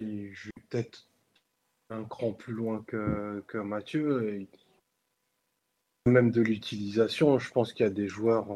Je 0.00 0.46
vais 0.46 0.62
peut-être 0.68 1.08
un 1.90 2.04
cran 2.04 2.32
plus 2.32 2.52
loin 2.52 2.82
que, 2.86 3.42
que 3.46 3.58
Mathieu 3.58 4.46
même 6.06 6.30
de 6.30 6.42
l'utilisation, 6.42 7.38
je 7.38 7.50
pense 7.50 7.72
qu'il 7.72 7.84
y 7.84 7.88
a 7.88 7.92
des 7.92 8.08
joueurs 8.08 8.46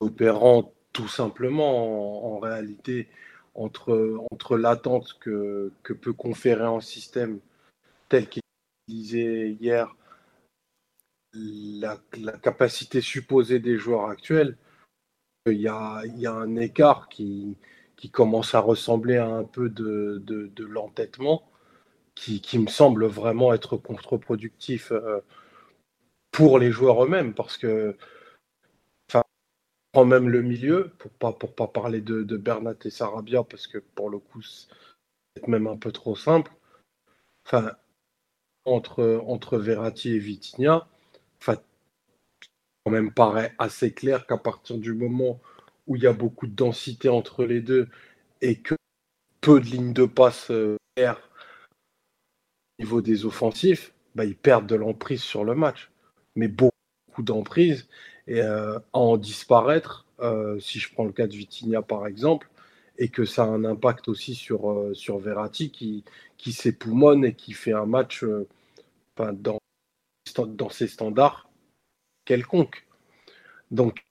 opérant 0.00 0.72
tout 0.92 1.08
simplement 1.08 2.34
en, 2.34 2.38
réalité 2.38 3.08
entre, 3.54 4.18
entre 4.30 4.58
l'attente 4.58 5.16
que, 5.20 5.72
que, 5.82 5.94
peut 5.94 6.12
conférer 6.12 6.64
un 6.64 6.80
système 6.80 7.40
tel 8.08 8.28
qu'il 8.28 8.42
disait 8.88 9.50
hier, 9.52 9.94
la, 11.32 11.96
capacité 12.42 13.00
supposée 13.00 13.58
des 13.58 13.78
joueurs 13.78 14.10
actuels, 14.10 14.58
il 15.46 15.60
y 15.60 15.68
a, 15.68 16.02
il 16.04 16.18
y 16.18 16.26
a 16.26 16.34
un 16.34 16.56
écart 16.56 17.08
qui, 17.08 17.56
qui 18.02 18.10
commence 18.10 18.56
à 18.56 18.58
ressembler 18.58 19.16
à 19.16 19.28
un 19.28 19.44
peu 19.44 19.68
de, 19.68 20.50
l'entêtement, 20.58 21.48
qui, 22.16 22.58
me 22.58 22.66
semble 22.66 23.06
vraiment 23.06 23.54
être 23.54 23.76
contre-productif. 23.76 24.90
Euh, 24.90 25.20
pour 26.32 26.58
les 26.58 26.72
joueurs 26.72 27.04
eux-mêmes, 27.04 27.32
parce 27.32 27.56
que 27.56 27.96
enfin, 29.08 29.22
prend 29.92 30.04
même 30.04 30.28
le 30.28 30.42
milieu, 30.42 30.90
pour 30.98 31.12
pas, 31.12 31.32
pour 31.32 31.54
pas 31.54 31.68
parler 31.68 32.00
de, 32.00 32.24
Bernat 32.36 32.74
et 32.84 32.90
Sarabia, 32.90 33.44
parce 33.44 33.68
que 33.68 33.78
pour 33.78 34.10
le 34.10 34.18
coup, 34.18 34.42
c'est 34.42 35.46
même 35.46 35.68
un 35.68 35.76
peu 35.76 35.92
trop 35.92 36.16
simple. 36.16 36.50
Enfin, 37.46 37.70
entre, 38.64 39.22
entre 39.28 39.58
Verratti 39.58 40.10
et 40.10 40.18
Vitinha, 40.18 40.88
quand 42.84 42.90
même 42.90 43.14
paraît 43.14 43.54
assez 43.58 43.94
clair 43.94 44.26
qu'à 44.26 44.38
partir 44.38 44.76
du 44.78 44.92
moment 44.92 45.40
où 45.86 45.96
il 45.96 46.02
y 46.02 46.06
a 46.06 46.12
beaucoup 46.12 46.46
de 46.46 46.54
densité 46.54 47.08
entre 47.08 47.44
les 47.44 47.60
deux 47.60 47.88
et 48.40 48.60
que 48.60 48.74
peu 49.40 49.60
de 49.60 49.66
lignes 49.66 49.92
de 49.92 50.06
passe 50.06 50.50
euh, 50.50 50.76
au 50.98 51.14
niveau 52.78 53.00
des 53.00 53.24
offensifs, 53.24 53.94
bah, 54.14 54.24
ils 54.24 54.36
perdent 54.36 54.66
de 54.66 54.74
l'emprise 54.74 55.22
sur 55.22 55.44
le 55.44 55.54
match 55.54 55.92
mais 56.36 56.48
beaucoup 56.48 56.72
d'emprise 57.18 57.88
et 58.26 58.40
euh, 58.40 58.78
à 58.78 58.98
en 58.98 59.16
disparaître, 59.16 60.06
euh, 60.20 60.58
si 60.60 60.78
je 60.78 60.92
prends 60.92 61.04
le 61.04 61.12
cas 61.12 61.26
de 61.26 61.34
Vitinha 61.34 61.82
par 61.82 62.06
exemple, 62.06 62.48
et 62.98 63.08
que 63.08 63.24
ça 63.24 63.44
a 63.44 63.46
un 63.46 63.64
impact 63.64 64.08
aussi 64.08 64.34
sur, 64.34 64.70
euh, 64.70 64.94
sur 64.94 65.18
Verratti 65.18 65.70
qui, 65.70 66.04
qui 66.38 66.52
s'époumonne 66.52 67.24
et 67.24 67.34
qui 67.34 67.52
fait 67.52 67.72
un 67.72 67.86
match 67.86 68.24
dans, 69.16 69.58
dans 70.46 70.70
ses 70.70 70.88
standards 70.88 71.48
quelconques. 72.24 72.86
Donc, 73.70 74.04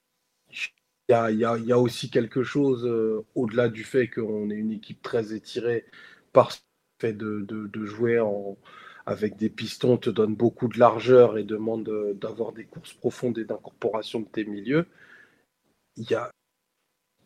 il 1.12 1.38
y 1.38 1.45
a, 1.45 1.80
aussi 1.80 2.09
quelque 2.09 2.43
chose 2.43 2.89
au-delà 3.36 3.70
du 3.70 3.84
fait 3.84 4.07
qu'on 4.07 4.49
est 4.49 4.55
une 4.55 4.72
équipe 4.72 5.01
très 5.01 5.34
étirée 5.34 5.86
par 6.34 6.51
fait 6.99 7.14
de, 7.14 7.41
de, 7.41 7.68
de 7.68 7.86
jouer 7.86 8.22
avec 9.05 9.36
des 9.36 9.49
pistons, 9.49 9.97
te 9.97 10.09
donne 10.09 10.36
beaucoup 10.36 10.68
de 10.68 10.80
largeur 10.80 11.38
et 11.38 11.43
demande 11.43 11.89
d'avoir 12.16 12.53
des 12.53 12.66
courses 12.66 12.93
profondes 12.93 13.38
et 13.38 13.45
d'incorporation 13.45 14.22
de 14.22 14.28
tes 14.28 14.45
milieux, 14.45 14.88
il 15.97 16.09
y 16.09 16.16
a 16.16 16.32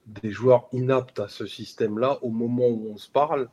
des 0.05 0.31
joueurs 0.31 0.67
inaptes 0.71 1.19
à 1.19 1.27
ce 1.27 1.45
système-là 1.45 2.19
au 2.23 2.29
moment 2.29 2.67
où 2.67 2.91
on 2.91 2.97
se 2.97 3.09
parle. 3.09 3.49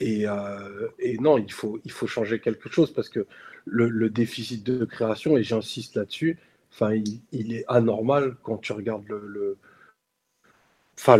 Et, 0.00 0.26
euh, 0.26 0.88
non, 1.20 1.38
il 1.38 1.52
faut 1.52 2.06
changer 2.06 2.40
quelque 2.40 2.68
chose 2.68 2.92
parce 2.92 3.08
que 3.08 3.26
le, 3.64 4.10
déficit 4.10 4.64
de 4.64 4.84
création, 4.84 5.36
et 5.36 5.44
j'insiste 5.44 5.94
là-dessus, 5.94 6.38
enfin, 6.72 6.94
il, 7.32 7.52
est 7.52 7.64
anormal 7.68 8.36
quand 8.42 8.58
tu 8.58 8.72
regardes 8.72 9.06
le, 9.08 9.58
enfin, 10.98 11.18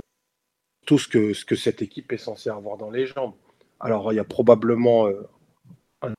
tout 0.87 0.99
ce 0.99 1.09
que, 1.09 1.35
ce 1.35 1.45
que 1.45 1.57
cette 1.57 1.83
équipe 1.83 2.13
est 2.13 2.19
censée 2.19 2.51
avoir 2.51 2.77
dans 2.79 2.91
les 2.91 3.07
jambes. 3.07 3.35
Alors, 3.81 4.13
il 4.13 4.17
y 4.17 4.21
a 4.21 4.25
probablement 4.25 5.07
euh, 5.07 5.29
un 6.03 6.15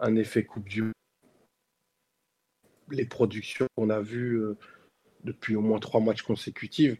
un 0.00 0.16
effet 0.16 0.44
coupe 0.44 0.68
du 0.68 0.92
les 2.90 3.04
productions 3.04 3.66
qu'on 3.76 3.90
a 3.90 4.00
vues 4.00 4.40
euh, 4.40 4.56
depuis 5.24 5.56
au 5.56 5.60
moins 5.60 5.78
trois 5.78 6.00
matchs 6.00 6.22
consécutifs, 6.22 6.96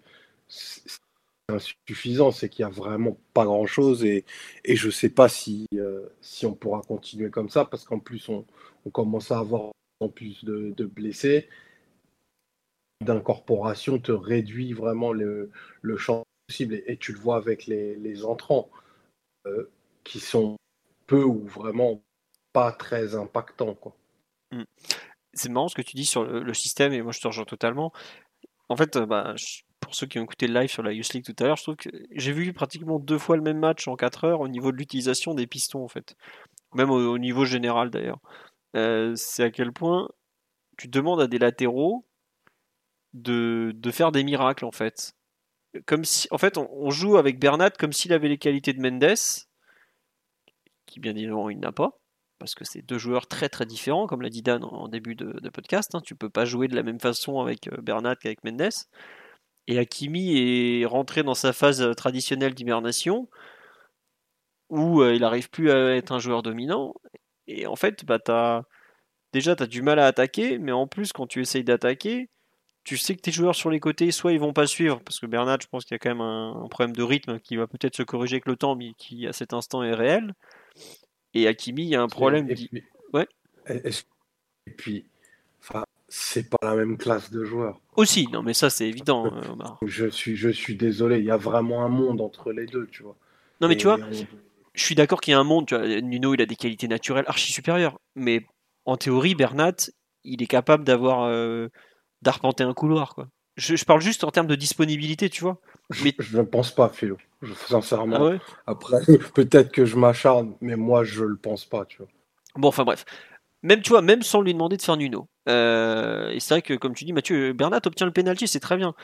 c'est 0.48 0.98
insuffisant, 1.50 2.30
c'est 2.30 2.48
qu'il 2.48 2.64
n'y 2.64 2.70
a 2.70 2.74
vraiment 2.74 3.16
pas 3.32 3.44
grand-chose 3.44 4.04
et, 4.04 4.24
et 4.64 4.76
je 4.76 4.86
ne 4.86 4.92
sais 4.92 5.08
pas 5.08 5.28
si, 5.28 5.66
euh, 5.74 6.06
si 6.20 6.44
on 6.44 6.54
pourra 6.54 6.82
continuer 6.82 7.30
comme 7.30 7.48
ça 7.48 7.64
parce 7.64 7.84
qu'en 7.84 7.98
plus 7.98 8.28
on, 8.28 8.44
commence 8.92 9.30
à 9.30 9.38
avoir 9.38 9.72
en 10.00 10.08
plus 10.08 10.44
de, 10.44 10.84
blessés. 10.84 11.48
D'incorporation 13.00 13.98
te 13.98 14.12
réduit 14.12 14.72
vraiment 14.72 15.12
le, 15.12 15.50
champ 15.96 16.24
possible 16.46 16.82
et, 16.86 16.96
tu 16.96 17.12
le 17.12 17.18
vois 17.18 17.36
avec 17.36 17.66
les, 17.66 18.24
entrants 18.24 18.70
euh, 19.46 19.70
qui 20.04 20.20
sont 20.20 20.56
peu 21.06 21.22
ou 21.22 21.46
vraiment 21.46 22.02
pas 22.52 22.72
très 22.72 23.14
impactants. 23.14 23.74
Quoi. 23.74 23.96
Mmh 24.52 24.64
c'est 25.38 25.48
marrant 25.48 25.68
ce 25.68 25.74
que 25.74 25.82
tu 25.82 25.96
dis 25.96 26.04
sur 26.04 26.24
le, 26.24 26.54
système, 26.54 26.92
et 26.92 27.02
moi 27.02 27.12
je 27.12 27.20
te 27.20 27.26
rejoins 27.26 27.44
totalement. 27.44 27.92
En 28.68 28.76
fait, 28.76 28.96
euh, 28.96 29.06
bah, 29.06 29.34
pour 29.80 29.94
ceux 29.94 30.06
qui 30.06 30.18
ont 30.18 30.24
écouté 30.24 30.46
le 30.46 30.60
live 30.60 30.70
sur 30.70 30.82
la 30.82 30.92
Youth 30.92 31.12
League 31.14 31.24
tout 31.24 31.34
à 31.42 31.46
l'heure, 31.46 31.56
je 31.56 31.62
trouve 31.62 31.76
que 31.76 31.88
j'ai 32.10 32.32
vu 32.32 32.52
pratiquement 32.52 32.98
deux 32.98 33.18
fois 33.18 33.36
le 33.36 33.42
même 33.42 33.58
match 33.58 33.88
en 33.88 33.96
4 33.96 34.24
heures 34.24 34.40
au 34.40 34.48
niveau 34.48 34.72
de 34.72 34.76
l'utilisation 34.76 35.34
des 35.34 35.46
pistons, 35.46 35.84
en 35.84 35.88
fait. 35.88 36.16
Même 36.74 36.90
au, 36.90 37.16
niveau 37.18 37.44
général 37.46 37.88
d'ailleurs. 37.90 38.20
Euh, 38.78 39.14
c'est 39.16 39.44
à 39.44 39.50
quel 39.50 39.72
point 39.72 40.08
tu 40.76 40.88
demandes 40.88 41.20
à 41.20 41.26
des 41.26 41.38
latéraux 41.38 42.06
de, 43.14 43.74
faire 43.90 44.12
des 44.12 44.24
miracles, 44.24 44.64
en 44.64 44.72
fait. 44.72 45.14
Comme 45.86 46.04
si, 46.04 46.28
en 46.30 46.38
fait, 46.38 46.58
on, 46.58 46.90
joue 46.90 47.16
avec 47.16 47.38
Bernat 47.38 47.70
comme 47.70 47.92
s'il 47.92 48.12
avait 48.12 48.28
les 48.28 48.38
qualités 48.38 48.72
de 48.72 48.80
Mendes, 48.80 49.16
qui 50.86 51.00
bien 51.00 51.14
évidemment 51.14 51.50
il 51.50 51.58
n'a 51.58 51.72
pas 51.72 52.00
parce 52.38 52.54
que 52.54 52.64
c'est 52.64 52.82
deux 52.82 52.98
joueurs 52.98 53.26
très 53.26 53.48
très 53.48 53.66
différents, 53.66 54.06
comme 54.06 54.22
l'a 54.22 54.30
dit 54.30 54.42
Dan 54.42 54.64
en 54.64 54.88
début 54.88 55.14
de, 55.14 55.48
podcast. 55.50 55.94
Hein. 55.94 56.00
Tu 56.04 56.14
peux 56.14 56.30
pas 56.30 56.44
jouer 56.44 56.68
de 56.68 56.76
la 56.76 56.82
même 56.82 57.00
façon 57.00 57.40
avec 57.40 57.68
euh, 57.68 57.80
Bernat 57.82 58.16
qu'avec 58.16 58.44
Mendes. 58.44 58.70
Et 59.66 59.78
Hakimi 59.78 60.38
est 60.38 60.86
rentré 60.86 61.22
dans 61.22 61.34
sa 61.34 61.52
phase 61.52 61.84
traditionnelle 61.96 62.54
d'hibernation, 62.54 63.28
où 64.70 65.02
euh, 65.02 65.14
il 65.14 65.20
n'arrive 65.20 65.50
plus 65.50 65.70
à 65.70 65.96
être 65.96 66.12
un 66.12 66.18
joueur 66.18 66.42
dominant. 66.42 66.94
Et 67.48 67.66
en 67.66 67.74
fait, 67.74 68.04
bah, 68.04 68.20
as... 68.28 68.62
déjà, 69.32 69.56
tu 69.56 69.64
as 69.64 69.66
du 69.66 69.82
mal 69.82 69.98
à 69.98 70.06
attaquer, 70.06 70.58
mais 70.58 70.72
en 70.72 70.86
plus, 70.86 71.12
quand 71.12 71.26
tu 71.26 71.40
essayes 71.40 71.64
d'attaquer, 71.64 72.28
tu 72.84 72.96
sais 72.96 73.16
que 73.16 73.20
tes 73.20 73.32
joueurs 73.32 73.56
sur 73.56 73.70
les 73.70 73.80
côtés, 73.80 74.12
soit 74.12 74.32
ils 74.32 74.38
vont 74.38 74.52
pas 74.52 74.66
suivre, 74.66 75.00
parce 75.04 75.18
que 75.18 75.26
Bernat, 75.26 75.58
je 75.60 75.66
pense 75.66 75.84
qu'il 75.84 75.94
y 75.94 75.96
a 75.96 75.98
quand 75.98 76.10
même 76.10 76.20
un, 76.20 76.62
un 76.64 76.68
problème 76.68 76.94
de 76.94 77.02
rythme 77.02 77.40
qui 77.40 77.56
va 77.56 77.66
peut-être 77.66 77.96
se 77.96 78.02
corriger 78.02 78.36
avec 78.36 78.46
le 78.46 78.56
temps, 78.56 78.76
mais 78.76 78.92
qui 78.96 79.26
à 79.26 79.32
cet 79.32 79.52
instant 79.52 79.82
est 79.82 79.94
réel. 79.94 80.34
Et 81.34 81.48
Hakimi, 81.48 81.82
il 81.82 81.88
y 81.88 81.96
a 81.96 82.02
un 82.02 82.08
problème. 82.08 82.48
Et 82.48 82.54
puis, 82.54 82.70
ouais. 83.12 83.26
Et 83.68 84.70
puis, 84.70 85.04
enfin, 85.60 85.84
c'est 86.08 86.48
pas 86.48 86.58
la 86.62 86.74
même 86.74 86.96
classe 86.96 87.30
de 87.30 87.44
joueurs. 87.44 87.80
Aussi, 87.96 88.28
non, 88.28 88.42
mais 88.42 88.54
ça 88.54 88.70
c'est 88.70 88.88
évident, 88.88 89.26
euh, 89.26 89.52
Omar. 89.52 89.78
Je 89.84 90.06
suis, 90.06 90.36
je 90.36 90.48
suis 90.48 90.76
désolé, 90.76 91.18
il 91.18 91.24
y 91.24 91.30
a 91.30 91.36
vraiment 91.36 91.84
un 91.84 91.88
monde 91.88 92.22
entre 92.22 92.52
les 92.52 92.64
deux, 92.64 92.86
tu 92.86 93.02
vois. 93.02 93.16
Non, 93.60 93.68
mais 93.68 93.76
tu 93.76 93.86
vois, 93.86 93.98
je 94.78 94.84
suis 94.84 94.94
d'accord 94.94 95.20
qu'il 95.20 95.32
y 95.32 95.34
a 95.34 95.40
un 95.40 95.44
monde. 95.44 95.66
Tu 95.66 95.76
vois, 95.76 95.86
Nuno, 96.00 96.34
il 96.34 96.40
a 96.40 96.46
des 96.46 96.56
qualités 96.56 96.88
naturelles 96.88 97.24
archi 97.26 97.52
supérieures, 97.52 97.98
mais 98.14 98.46
en 98.84 98.96
théorie, 98.96 99.34
Bernat, 99.34 99.90
il 100.24 100.42
est 100.42 100.46
capable 100.46 100.84
d'avoir 100.84 101.24
euh, 101.24 101.68
d'arpenter 102.22 102.64
un 102.64 102.74
couloir, 102.74 103.14
quoi. 103.14 103.28
Je, 103.56 103.74
je, 103.74 103.84
parle 103.84 104.00
juste 104.00 104.22
en 104.22 104.30
termes 104.30 104.46
de 104.46 104.54
disponibilité, 104.54 105.28
tu 105.30 105.42
vois. 105.42 105.60
Mais... 106.04 106.14
Je 106.20 106.38
ne 106.38 106.42
pense 106.44 106.70
pas, 106.70 106.88
Philo. 106.90 107.16
sincèrement. 107.66 108.30
Ah 108.34 108.38
Après, 108.68 109.00
peut-être 109.34 109.72
que 109.72 109.84
je 109.84 109.96
m'acharne, 109.96 110.54
mais 110.60 110.76
moi, 110.76 111.02
je 111.02 111.24
le 111.24 111.36
pense 111.36 111.64
pas, 111.64 111.84
tu 111.84 111.98
vois. 111.98 112.06
Bon, 112.54 112.68
enfin 112.68 112.84
bref. 112.84 113.04
Même, 113.64 113.82
tu 113.82 113.88
vois, 113.88 114.02
même 114.02 114.22
sans 114.22 114.42
lui 114.42 114.52
demander 114.52 114.76
de 114.76 114.82
faire 114.82 114.96
Nuno. 114.96 115.28
Euh, 115.48 116.30
et 116.30 116.38
c'est 116.38 116.54
vrai 116.54 116.62
que, 116.62 116.74
comme 116.74 116.94
tu 116.94 117.04
dis, 117.04 117.12
Mathieu, 117.12 117.52
Bernat 117.52 117.80
obtient 117.84 118.06
le 118.06 118.12
penalty, 118.12 118.46
c'est 118.46 118.60
très 118.60 118.76
bien. 118.76 118.94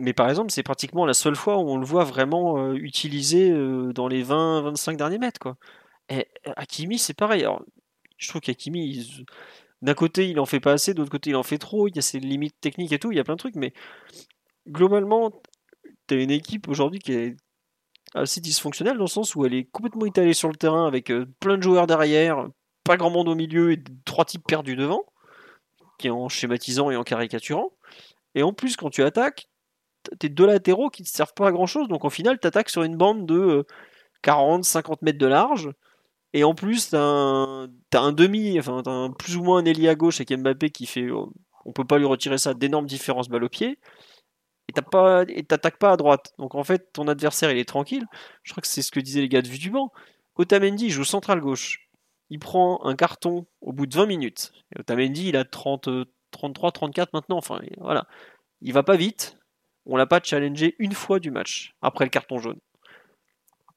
Mais 0.00 0.14
par 0.14 0.30
exemple, 0.30 0.50
c'est 0.50 0.62
pratiquement 0.62 1.04
la 1.04 1.12
seule 1.12 1.36
fois 1.36 1.58
où 1.58 1.68
on 1.68 1.76
le 1.76 1.84
voit 1.84 2.04
vraiment 2.04 2.58
euh, 2.58 2.74
utilisé 2.74 3.50
euh, 3.50 3.92
dans 3.92 4.08
les 4.08 4.24
20-25 4.24 4.96
derniers 4.96 5.18
mètres. 5.18 5.38
Quoi. 5.38 5.56
Et 6.08 6.26
Hakimi, 6.56 6.98
c'est 6.98 7.12
pareil. 7.12 7.42
Alors, 7.42 7.62
je 8.16 8.28
trouve 8.28 8.40
qu'Hakimi, 8.40 9.26
d'un 9.82 9.92
côté, 9.92 10.30
il 10.30 10.40
en 10.40 10.46
fait 10.46 10.58
pas 10.58 10.72
assez, 10.72 10.94
d'autre 10.94 11.10
côté, 11.10 11.30
il 11.30 11.36
en 11.36 11.42
fait 11.42 11.58
trop. 11.58 11.86
Il 11.86 11.96
y 11.96 11.98
a 11.98 12.02
ses 12.02 12.18
limites 12.18 12.58
techniques 12.62 12.92
et 12.92 12.98
tout, 12.98 13.12
il 13.12 13.16
y 13.16 13.20
a 13.20 13.24
plein 13.24 13.34
de 13.34 13.40
trucs. 13.40 13.56
Mais 13.56 13.74
globalement, 14.66 15.32
tu 16.08 16.14
as 16.14 16.16
une 16.18 16.30
équipe 16.30 16.68
aujourd'hui 16.68 16.98
qui 16.98 17.12
est 17.12 17.36
assez 18.14 18.40
dysfonctionnelle 18.40 18.96
dans 18.96 19.04
le 19.04 19.08
sens 19.08 19.34
où 19.34 19.44
elle 19.44 19.54
est 19.54 19.64
complètement 19.64 20.06
étalée 20.06 20.32
sur 20.32 20.48
le 20.48 20.56
terrain 20.56 20.86
avec 20.86 21.10
euh, 21.10 21.26
plein 21.40 21.58
de 21.58 21.62
joueurs 21.62 21.86
derrière, 21.86 22.48
pas 22.84 22.96
grand 22.96 23.10
monde 23.10 23.28
au 23.28 23.34
milieu 23.34 23.72
et 23.72 23.82
trois 24.06 24.24
types 24.24 24.46
perdus 24.46 24.76
devant, 24.76 25.04
qui 25.98 26.06
est 26.06 26.10
en 26.10 26.30
schématisant 26.30 26.90
et 26.90 26.96
en 26.96 27.04
caricaturant. 27.04 27.72
Et 28.34 28.42
en 28.42 28.54
plus, 28.54 28.76
quand 28.76 28.88
tu 28.88 29.02
attaques, 29.02 29.49
tes 30.18 30.28
deux 30.28 30.46
latéraux 30.46 30.90
qui 30.90 31.02
ne 31.02 31.06
servent 31.06 31.34
pas 31.34 31.48
à 31.48 31.52
grand 31.52 31.66
chose. 31.66 31.88
Donc 31.88 32.04
au 32.04 32.10
final, 32.10 32.38
tu 32.40 32.46
attaques 32.46 32.70
sur 32.70 32.82
une 32.82 32.96
bande 32.96 33.26
de 33.26 33.66
40-50 34.24 34.92
euh, 34.92 34.96
mètres 35.02 35.18
de 35.18 35.26
large. 35.26 35.70
Et 36.32 36.44
en 36.44 36.54
plus, 36.54 36.90
tu 36.90 36.96
as, 36.96 37.00
un 37.00 38.12
demi, 38.12 38.58
enfin, 38.58 38.82
as 38.86 39.08
plus 39.18 39.36
ou 39.36 39.42
moins 39.42 39.58
un 39.58 39.64
ailier 39.64 39.88
à 39.88 39.94
gauche 39.94 40.20
avec 40.20 40.32
Mbappé 40.32 40.70
qui 40.70 40.86
fait. 40.86 41.06
Euh, 41.06 41.24
on 41.64 41.72
peut 41.72 41.84
pas 41.84 41.98
lui 41.98 42.06
retirer 42.06 42.38
ça 42.38 42.54
d'énormes 42.54 42.86
différences 42.86 43.28
balle 43.28 43.44
au 43.44 43.48
pied 43.48 43.78
et 44.70 44.72
t'as 44.72 44.82
pas 45.58 45.70
pas 45.78 45.92
à 45.92 45.96
droite. 45.96 46.32
Donc 46.38 46.54
en 46.54 46.64
fait, 46.64 46.92
ton 46.92 47.08
adversaire 47.08 47.50
il 47.50 47.58
est 47.58 47.68
tranquille. 47.68 48.06
Je 48.42 48.52
crois 48.52 48.60
que 48.60 48.68
c'est 48.68 48.82
ce 48.82 48.90
que 48.90 49.00
disaient 49.00 49.20
les 49.20 49.28
gars 49.28 49.42
de 49.42 49.48
vue 49.48 49.58
du 49.58 49.70
banc. 49.70 49.92
Otamendi 50.36 50.90
joue 50.90 51.04
central 51.04 51.40
gauche. 51.40 51.88
Il 52.30 52.38
prend 52.38 52.84
un 52.84 52.94
carton 52.94 53.46
au 53.60 53.72
bout 53.72 53.86
de 53.86 53.94
20 53.94 54.06
minutes. 54.06 54.52
Et 54.74 54.80
Otamendi, 54.80 55.28
il 55.28 55.36
a 55.36 55.44
30, 55.44 55.88
33, 56.30 56.72
34 56.72 57.12
maintenant. 57.12 57.36
Enfin, 57.36 57.60
voilà. 57.78 58.06
Il 58.60 58.72
va 58.72 58.82
pas 58.84 58.96
vite. 58.96 59.36
On 59.92 59.96
l'a 59.96 60.06
pas 60.06 60.20
challengé 60.22 60.76
une 60.78 60.92
fois 60.92 61.18
du 61.18 61.32
match 61.32 61.74
après 61.82 62.04
le 62.04 62.10
carton 62.10 62.38
jaune. 62.38 62.60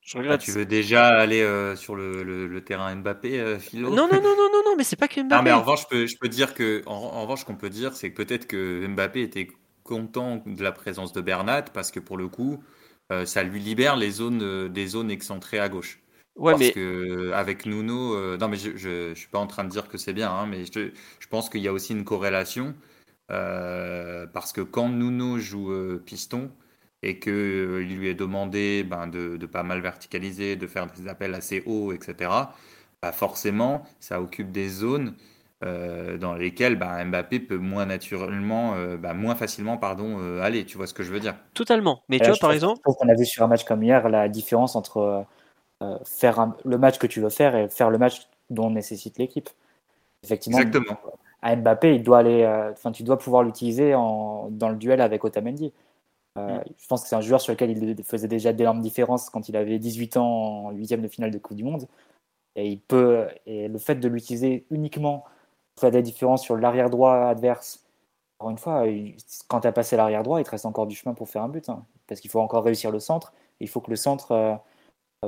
Je 0.01 0.16
regrette. 0.16 0.41
Ah, 0.41 0.45
tu 0.45 0.51
veux 0.51 0.66
déjà 0.66 1.07
aller 1.07 1.41
euh, 1.41 1.76
sur 1.76 1.95
le, 1.95 2.61
terrain 2.64 2.95
Mbappé, 2.95 3.39
euh, 3.39 3.57
Philo? 3.57 3.89
Non, 3.89 4.07
non, 4.07 4.22
non, 4.22 4.22
non, 4.22 4.49
non, 4.51 4.61
non, 4.64 4.76
mais 4.78 4.84
c'est 4.84 4.95
pas 4.95 5.07
que 5.07 5.20
Mbappé. 5.22 5.36
Non, 5.36 5.41
mais 5.41 5.51
en 5.51 5.61
revanche, 5.61 5.82
je 5.82 5.88
peux, 5.88 6.05
je 6.05 6.16
peux 6.20 6.30
dire 6.30 6.53
que, 6.53 6.84
en, 6.86 6.93
en 6.93 7.22
revanche, 7.24 7.45
qu'on 7.45 7.55
peut 7.55 7.72
dire, 7.72 7.95
c'est 7.95 8.11
que 8.11 8.22
peut-être 8.22 8.45
que 8.45 8.86
Mbappé 8.86 9.24
était 9.24 9.47
content 9.82 10.43
de 10.45 10.61
la 10.61 10.72
présence 10.72 11.14
de 11.14 11.22
Bernat 11.22 11.64
parce 11.74 11.89
que 11.89 11.99
pour 11.99 12.18
le 12.18 12.28
coup, 12.28 12.64
euh, 13.11 13.26
ça 13.26 13.41
lui 13.41 13.59
libère 13.59 13.95
les 13.95 14.11
zones, 14.11 14.70
des 14.70 14.86
zones 14.86 15.09
excentrées 15.09 15.59
à 15.59 15.68
gauche. 15.68 15.99
Ouais, 16.36 16.51
parce 16.51 16.64
mais... 16.64 16.72
que 16.74 17.32
avec 17.32 17.66
Nuno, 17.66 18.38
non 18.38 18.47
mais 18.47 18.57
je, 18.57 18.78
je, 18.78 19.14
suis 19.16 19.30
pas 19.30 19.39
en 19.39 19.47
train 19.47 19.64
de 19.64 19.70
dire 19.70 19.88
que 19.88 19.97
c'est 19.97 20.14
bien, 20.14 20.32
hein, 20.32 20.45
mais 20.45 20.66
je, 20.66 20.89
je, 21.20 21.28
pense 21.28 21.49
qu'il 21.49 21.61
y 21.61 21.68
a 21.68 21.74
aussi 21.74 21.93
une 21.93 22.05
corrélation 22.05 22.76
parce 24.34 24.54
que 24.54 24.62
quand 24.62 24.90
Nuno 24.90 25.40
joue 25.40 26.00
piston 26.06 26.52
et 27.04 27.20
que 27.20 27.82
il 27.84 27.98
lui 27.98 28.08
est 28.08 28.16
demandé 28.16 28.84
ben, 28.84 29.08
de, 29.08 29.38
de, 29.38 29.46
pas 29.46 29.64
mal 29.64 29.82
verticaliser, 29.82 30.56
de 30.56 30.68
faire 30.68 30.88
des 30.88 31.08
appels 31.08 31.34
assez 31.36 31.62
hauts, 31.66 31.92
etc. 31.92 32.32
Bah 33.02 33.12
forcément, 33.12 33.84
ça 34.00 34.22
occupe 34.22 34.52
des 34.52 34.70
zones 34.70 35.16
euh, 35.64 36.18
dans 36.18 36.34
lesquels 36.34 36.78
bah, 36.78 37.04
Mbappé 37.04 37.40
peut 37.40 37.58
moins 37.58 37.86
naturellement, 37.86 38.76
euh, 38.76 38.98
bah, 38.98 39.14
moins 39.14 39.36
facilement 39.36 39.78
pardon, 39.78 40.18
euh, 40.20 40.42
aller. 40.42 40.66
Tu 40.66 40.78
vois 40.78 40.88
ce 40.88 40.94
que 40.94 41.04
je 41.04 41.12
veux 41.12 41.20
dire? 41.20 41.36
Totalement. 41.54 42.02
Mais 42.10 42.20
tu 42.20 42.28
vois, 42.28 42.38
par 42.38 42.52
exemple. 42.52 42.82
Je 42.88 42.94
qu'on 42.94 43.10
a 43.10 43.14
vu 43.14 43.26
sur 43.26 43.44
un 43.44 43.48
match 43.48 43.64
comme 43.64 43.84
hier 43.84 44.10
la 44.10 44.30
différence 44.30 44.76
entre 44.76 45.26
faire 46.06 46.54
le 46.64 46.78
match 46.78 46.98
que 46.98 47.08
tu 47.08 47.20
veux 47.20 47.30
faire 47.30 47.58
et 47.58 47.68
faire 47.68 47.90
le 47.90 47.98
match 47.98 48.30
dont 48.50 48.70
nécessite 48.70 49.18
l'équipe. 49.18 49.50
Effectivement. 50.24 50.60
Exactement. 50.60 50.98
À 51.44 51.56
Mbappé, 51.56 51.96
il 51.96 52.04
doit 52.04 52.20
aller, 52.20 52.46
enfin, 52.72 52.91
tu 52.91 53.04
dois 53.04 53.18
pouvoir 53.20 53.44
l'utiliser 53.44 53.91
dans 53.91 54.70
le 54.70 54.76
duel 54.76 55.02
avec 55.02 55.24
Otamendi. 55.24 55.74
Mm. 56.36 56.60
Je 56.78 56.88
pense 56.88 57.04
que 57.04 57.10
c'est 57.10 57.16
un 57.16 57.22
joueur 57.22 57.41
sur 57.41 57.54
lequel 57.54 57.72
il 57.72 58.04
faisait 58.04 58.28
déjà 58.28 58.54
d'énormes 58.54 58.82
différences 58.82 59.30
quand 59.30 59.50
il 59.50 59.58
avait 59.58 59.78
18 59.78 60.18
ans 60.18 60.68
en 60.68 60.72
huitième 60.72 61.02
de 61.02 61.08
finale 61.08 61.32
de 61.32 61.38
Coupe 61.38 61.58
du 61.58 61.64
Monde. 61.64 61.88
Et 62.56 62.70
il 62.70 62.80
peut, 62.80 63.28
et 63.46 63.68
le 63.68 63.78
fait 63.78 63.96
de 63.96 64.08
l'utiliser 64.08 64.66
uniquement 64.72 65.26
faire 65.80 65.91
des 65.91 66.02
différences 66.02 66.44
sur 66.44 66.56
l'arrière 66.58 66.89
droit 66.89 67.16
adverse. 67.16 67.86
Encore 68.39 68.52
une 68.52 68.58
fois, 68.58 68.86
quand 69.48 69.62
tu 69.62 69.68
as 69.68 69.72
passé 69.72 69.96
l'arrière 69.98 70.24
droit, 70.24 70.39
il 70.39 70.44
te 70.44 70.52
reste 70.52 70.66
encore 70.66 70.88
du 70.88 70.96
chemin 70.96 71.16
pour 71.16 71.30
faire 71.30 71.44
un 71.44 71.50
but. 71.50 71.70
Hein. 71.70 71.86
parce 72.08 72.22
qu'il 72.22 72.30
faut 72.30 72.41
encore 72.41 72.64
réussir 72.64 72.91
le 72.91 73.00
centre. 73.00 73.34
Il 73.60 73.70
faut 73.70 73.82
que 73.82 73.89
le 73.89 73.96
centre 73.96 74.32
euh, 74.32 74.56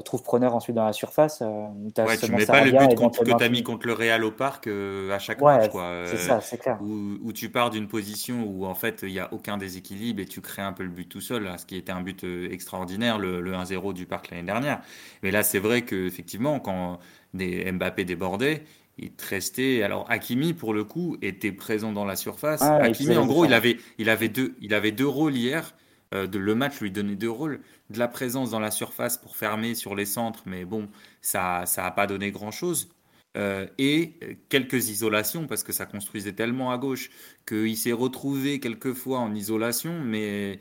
trouve 0.01 0.23
preneur 0.23 0.55
ensuite 0.55 0.75
dans 0.75 0.85
la 0.85 0.93
surface. 0.93 1.41
ouais, 1.41 2.17
tu 2.17 2.31
mets 2.31 2.45
pas 2.45 2.63
le 2.63 2.71
but 2.71 2.95
contre, 2.95 3.23
que 3.23 3.37
tu 3.37 3.43
as 3.43 3.49
mis 3.49 3.63
contre 3.63 3.87
le 3.87 3.93
Real 3.93 4.23
au 4.23 4.31
parc 4.31 4.67
à 4.67 5.19
chaque 5.19 5.41
match. 5.41 5.71
C'est 6.05 6.17
ça, 6.17 6.41
c'est 6.41 6.57
clair. 6.57 6.79
Où, 6.81 7.31
tu 7.33 7.49
pars 7.49 7.69
d'une 7.69 7.87
position 7.87 8.45
où 8.45 8.65
en 8.65 8.75
fait 8.75 9.01
il 9.03 9.11
n'y 9.11 9.19
a 9.19 9.33
aucun 9.33 9.57
déséquilibre 9.57 10.21
et 10.21 10.25
tu 10.25 10.41
crées 10.41 10.61
un 10.61 10.73
peu 10.73 10.83
le 10.83 10.89
but 10.89 11.07
tout 11.09 11.21
seul, 11.21 11.49
ce 11.57 11.65
qui 11.65 11.75
était 11.75 11.91
un 11.91 12.01
but 12.01 12.23
extraordinaire, 12.23 13.19
le, 13.19 13.41
le 13.41 13.53
1-0 13.53 13.93
du 13.93 14.05
parc 14.05 14.31
l'année 14.31 14.43
dernière. 14.43 14.81
Mais 15.23 15.31
là, 15.31 15.43
c'est 15.43 15.59
vrai 15.59 15.81
qu'effectivement, 15.83 16.59
quand 16.59 16.99
des 17.33 17.71
Mbappé 17.71 18.05
débordait, 18.05 18.63
il 18.97 19.11
te 19.11 19.27
restait. 19.27 19.83
Alors, 19.83 20.09
Hakimi, 20.09 20.53
pour 20.53 20.73
le 20.73 20.83
coup, 20.83 21.17
était 21.21 21.51
présent 21.51 21.91
dans 21.91 22.05
la 22.05 22.15
surface. 22.15 22.61
Ah, 22.61 22.77
Hakimi, 22.77 23.17
en 23.17 23.25
gros, 23.25 23.45
il 23.45 23.53
avait, 23.53 23.77
il, 23.97 24.09
avait 24.09 24.29
deux, 24.29 24.55
il 24.61 24.73
avait 24.73 24.91
deux 24.91 25.07
rôles 25.07 25.35
hier. 25.35 25.73
Euh, 26.14 26.28
de, 26.28 26.39
le 26.39 26.56
match 26.56 26.80
lui 26.82 26.91
donnait 26.91 27.16
deux 27.16 27.30
rôles. 27.30 27.62
De 27.89 27.99
la 27.99 28.08
présence 28.08 28.51
dans 28.51 28.60
la 28.60 28.72
surface 28.72 29.18
pour 29.18 29.36
fermer 29.36 29.76
sur 29.76 29.95
les 29.95 30.06
centres, 30.06 30.43
mais 30.45 30.66
bon, 30.66 30.89
ça 31.22 31.66
n'a 31.78 31.91
pas 31.91 32.08
donné 32.08 32.32
grand-chose. 32.32 32.89
Euh, 33.38 33.68
et 33.78 34.14
quelques 34.49 34.89
isolations, 34.89 35.45
parce 35.47 35.64
que 35.64 35.74
ça 35.74 35.86
construisait 35.86 36.34
tellement 36.34 36.72
à 36.72 36.78
gauche 36.78 37.10
qu'il 37.45 37.76
s'est 37.78 37.91
retrouvé 37.91 38.60
quelquefois 38.60 39.20
en 39.20 39.36
isolation, 39.36 39.99
mais 40.03 40.60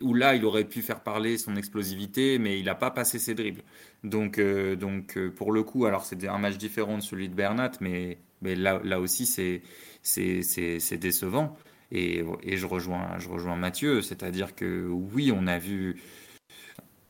où 0.00 0.14
là, 0.14 0.34
il 0.34 0.44
aurait 0.44 0.64
pu 0.64 0.80
faire 0.80 1.00
parler 1.02 1.36
son 1.38 1.56
explosivité, 1.56 2.38
mais 2.38 2.58
il 2.58 2.64
n'a 2.66 2.74
pas 2.74 2.90
passé 2.90 3.18
ses 3.18 3.34
dribbles. 3.34 3.62
Donc, 4.04 4.38
euh, 4.38 4.76
donc 4.76 5.18
pour 5.36 5.52
le 5.52 5.62
coup, 5.62 5.86
alors 5.86 6.04
c'est 6.04 6.26
un 6.26 6.38
match 6.38 6.56
différent 6.56 6.96
de 6.96 7.02
celui 7.02 7.28
de 7.28 7.34
Bernat, 7.34 7.72
mais, 7.80 8.18
mais 8.42 8.54
là, 8.54 8.80
là 8.84 9.00
aussi, 9.00 9.26
c'est 9.26 10.96
décevant. 10.96 11.56
Et, 11.92 12.24
je, 12.44 12.66
rejoins, 12.66 13.18
je 13.18 13.28
rejoins 13.28 13.56
Mathieu, 13.56 14.02
c'est-à-dire 14.02 14.54
que 14.54 14.88
oui, 14.88 15.32
on 15.32 15.46
a 15.46 15.58
vu, 15.58 16.00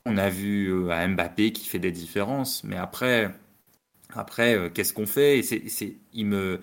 on 0.05 0.17
a 0.17 0.29
vu 0.29 0.73
euh, 0.73 1.09
Mbappé 1.09 1.53
qui 1.53 1.67
fait 1.67 1.79
des 1.79 1.93
différences, 1.93 2.65
mais 2.65 2.77
après, 2.77 3.35
après 4.15 4.71
qu'est-ce 4.75 4.93
qu'on 4.93 5.07
fait? 5.07 5.41
Il 6.13 6.27
me, 6.27 6.61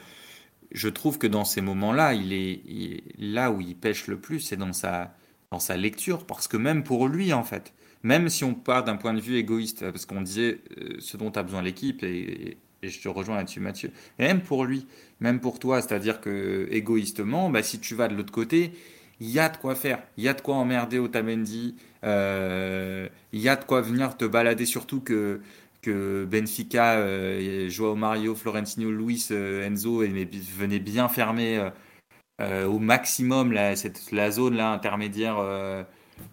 Je 0.72 0.90
trouve 0.90 1.18
que 1.18 1.28
dans 1.28 1.46
ces 1.46 1.62
moments-là, 1.62 2.14
il 2.14 2.34
est 2.34 3.04
là 3.18 3.52
où 3.52 3.62
il 3.62 3.76
pêche 3.76 4.08
le 4.08 4.20
plus, 4.20 4.40
c'est 4.40 4.58
dans 4.58 4.74
sa 4.74 5.16
dans 5.52 5.60
sa 5.60 5.78
lecture, 5.78 6.26
parce 6.26 6.48
que 6.48 6.58
même 6.58 6.84
pour 6.84 7.08
lui, 7.08 7.34
en 7.34 7.44
fait, 7.44 7.74
même 8.04 8.30
si 8.30 8.44
on 8.44 8.56
part 8.56 8.84
d'un 8.84 8.96
point 8.96 9.14
de 9.14 9.20
vue 9.20 9.36
égoïste, 9.36 9.82
parce 9.92 10.06
qu'on 10.06 10.22
disait 10.22 10.62
euh, 10.80 10.96
ce 11.00 11.18
dont 11.18 11.30
a 11.32 11.44
besoin 11.44 11.62
l'équipe, 11.62 12.04
et, 12.04 12.58
je 12.84 13.00
te 13.00 13.08
rejoins 13.08 13.38
là-dessus, 13.38 13.60
Mathieu, 13.60 13.92
et 14.20 14.24
même 14.24 14.42
pour 14.42 14.66
lui, 14.66 14.88
même 15.20 15.40
pour 15.40 15.60
toi, 15.60 15.82
c'est-à-dire 15.82 16.20
que 16.22 16.68
égoïstement, 16.72 17.50
bah, 17.50 17.64
si 17.64 17.80
tu 17.80 17.96
vas 17.96 18.08
de 18.08 18.16
l'autre 18.16 18.32
côté, 18.34 18.72
il 19.20 19.30
y 19.30 19.40
a 19.40 19.50
de 19.50 19.58
quoi 19.58 19.76
faire, 19.76 20.02
il 20.18 20.24
y 20.24 20.28
a 20.28 20.34
de 20.34 20.42
quoi 20.42 20.56
emmerder 20.56 20.98
Otamendi, 21.00 21.76
euh, 22.04 23.08
il 23.34 23.40
y 23.40 23.50
a 23.50 23.56
de 23.56 23.64
quoi 23.66 23.82
venir 23.82 24.18
te 24.18 24.26
balader, 24.26 24.66
surtout 24.66 25.02
que 25.02 25.42
que 25.82 26.26
Benfica, 26.26 26.94
euh, 27.00 27.68
Joao 27.70 27.96
Mario, 27.96 28.36
Florentino, 28.36 28.92
Luis, 28.92 29.28
euh, 29.32 29.66
Enzo 29.66 30.04
venaient 30.04 30.80
bien 30.80 31.10
fermer 31.10 31.72
euh, 32.42 32.66
au 32.66 32.80
maximum 32.80 33.52
la, 33.52 33.76
cette, 33.76 34.12
la 34.12 34.32
zone 34.32 34.56
là 34.56 34.72
intermédiaire, 34.72 35.38
euh, 35.40 35.84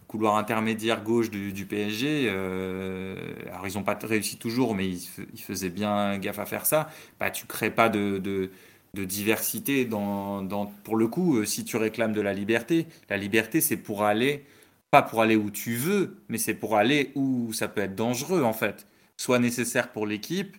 couloir 0.06 0.36
intermédiaire 0.36 1.02
gauche 1.02 1.30
du, 1.30 1.66
PSG. 1.66 2.26
Euh, 2.28 3.16
alors 3.50 3.66
ils 3.66 3.74
n'ont 3.74 3.82
pas 3.82 3.98
réussi 4.02 4.36
toujours, 4.36 4.74
mais 4.74 4.88
ils, 4.88 5.40
faisaient 5.40 5.70
bien 5.70 6.18
gaffe 6.18 6.38
à 6.38 6.46
faire 6.46 6.66
ça. 6.66 6.88
Bah, 7.20 7.30
tu 7.30 7.46
crées 7.46 7.70
pas 7.70 7.88
de, 7.88 8.50
diversité 8.94 9.84
dans, 9.84 10.72
pour 10.82 10.96
le 10.96 11.06
coup 11.06 11.44
si 11.44 11.64
tu 11.64 11.76
réclames 11.76 12.12
de 12.12 12.20
la 12.20 12.32
liberté. 12.32 12.86
La 13.08 13.16
liberté 13.16 13.60
c'est 13.60 13.76
pour 13.76 14.02
aller 14.02 14.44
pas 14.90 15.02
pour 15.02 15.20
aller 15.20 15.36
où 15.36 15.50
tu 15.50 15.76
veux, 15.76 16.16
mais 16.28 16.38
c'est 16.38 16.54
pour 16.54 16.76
aller 16.76 17.12
où 17.14 17.52
ça 17.52 17.68
peut 17.68 17.82
être 17.82 17.94
dangereux 17.94 18.42
en 18.42 18.54
fait 18.54 18.86
soit 19.18 19.40
nécessaire 19.40 19.90
pour 19.90 20.06
l'équipe, 20.06 20.56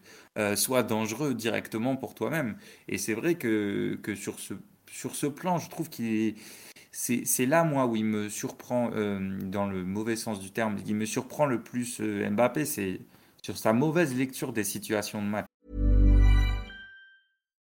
soit 0.56 0.84
dangereux 0.84 1.34
directement 1.34 1.96
pour 1.96 2.14
toi-même. 2.14 2.58
Et 2.90 2.98
c'est 2.98 3.14
vrai 3.14 3.36
que, 3.36 3.98
sur 4.16 4.38
ce 4.40 4.54
sur 4.92 5.16
ce 5.16 5.28
plan, 5.28 5.60
je 5.60 5.70
trouve 5.70 5.90
qu'il 5.90 6.36
c'est 6.92 7.46
là, 7.46 7.64
moi, 7.64 7.86
où 7.86 7.96
il 7.96 8.06
me 8.06 8.30
surprend, 8.30 8.92
euh, 8.94 9.20
dans 9.44 9.68
le 9.68 9.84
mauvais 9.84 10.16
sens 10.16 10.40
du 10.40 10.52
terme, 10.52 10.78
il 10.88 10.96
me 10.96 11.06
surprend 11.06 11.46
le 11.46 11.62
plus 11.62 12.00
euh, 12.02 12.30
Mbappé, 12.30 12.66
c'est 12.66 13.00
sur 13.42 13.58
sa 13.58 13.74
mauvaise 13.74 14.16
lecture 14.16 14.54
des 14.54 14.64
situations 14.64 15.22
de 15.22 15.28
match. 15.28 15.46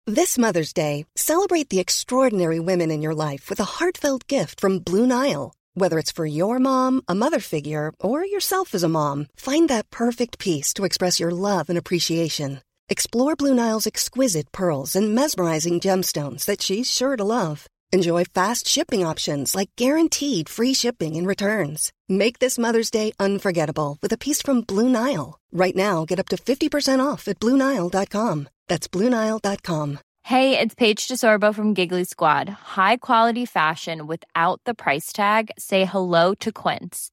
This 0.06 0.38
Mother's 0.38 0.72
Day, 0.72 1.04
celebrate 1.16 1.68
the 1.68 1.80
extraordinary 1.80 2.60
women 2.60 2.92
in 2.92 3.02
your 3.02 3.14
life 3.14 3.50
with 3.50 3.58
a 3.58 3.80
heartfelt 3.80 4.28
gift 4.28 4.60
from 4.60 4.78
Blue 4.78 5.06
Nile. 5.06 5.52
Whether 5.74 5.98
it's 5.98 6.12
for 6.12 6.24
your 6.24 6.60
mom, 6.60 7.02
a 7.08 7.14
mother 7.14 7.40
figure, 7.40 7.92
or 8.00 8.24
yourself 8.24 8.72
as 8.72 8.84
a 8.84 8.88
mom, 8.88 9.26
find 9.36 9.68
that 9.68 9.90
perfect 9.90 10.38
piece 10.38 10.72
to 10.74 10.84
express 10.84 11.18
your 11.18 11.32
love 11.32 11.68
and 11.68 11.76
appreciation. 11.76 12.60
Explore 12.88 13.34
Blue 13.34 13.52
Nile's 13.52 13.86
exquisite 13.86 14.52
pearls 14.52 14.94
and 14.94 15.12
mesmerizing 15.12 15.80
gemstones 15.80 16.44
that 16.44 16.62
she's 16.62 16.90
sure 16.90 17.16
to 17.16 17.24
love. 17.24 17.66
Enjoy 17.92 18.24
fast 18.24 18.66
shipping 18.66 19.06
options 19.06 19.54
like 19.54 19.70
guaranteed 19.76 20.48
free 20.48 20.74
shipping 20.74 21.16
and 21.16 21.26
returns. 21.26 21.92
Make 22.08 22.40
this 22.40 22.58
Mother's 22.58 22.90
Day 22.90 23.12
unforgettable 23.20 23.98
with 24.02 24.12
a 24.12 24.18
piece 24.18 24.42
from 24.42 24.62
Blue 24.62 24.88
Nile. 24.88 25.38
Right 25.52 25.76
now, 25.76 26.04
get 26.04 26.18
up 26.18 26.28
to 26.28 26.36
50% 26.36 27.04
off 27.04 27.28
at 27.28 27.40
BlueNile.com. 27.40 28.48
That's 28.68 28.88
BlueNile.com. 28.88 29.98
Hey, 30.22 30.58
it's 30.58 30.74
Paige 30.74 31.06
DeSorbo 31.06 31.54
from 31.54 31.72
Giggly 31.72 32.02
Squad. 32.02 32.48
High 32.48 32.96
quality 32.96 33.46
fashion 33.46 34.08
without 34.08 34.60
the 34.64 34.74
price 34.74 35.12
tag? 35.12 35.52
Say 35.56 35.84
hello 35.84 36.34
to 36.40 36.50
Quince. 36.50 37.12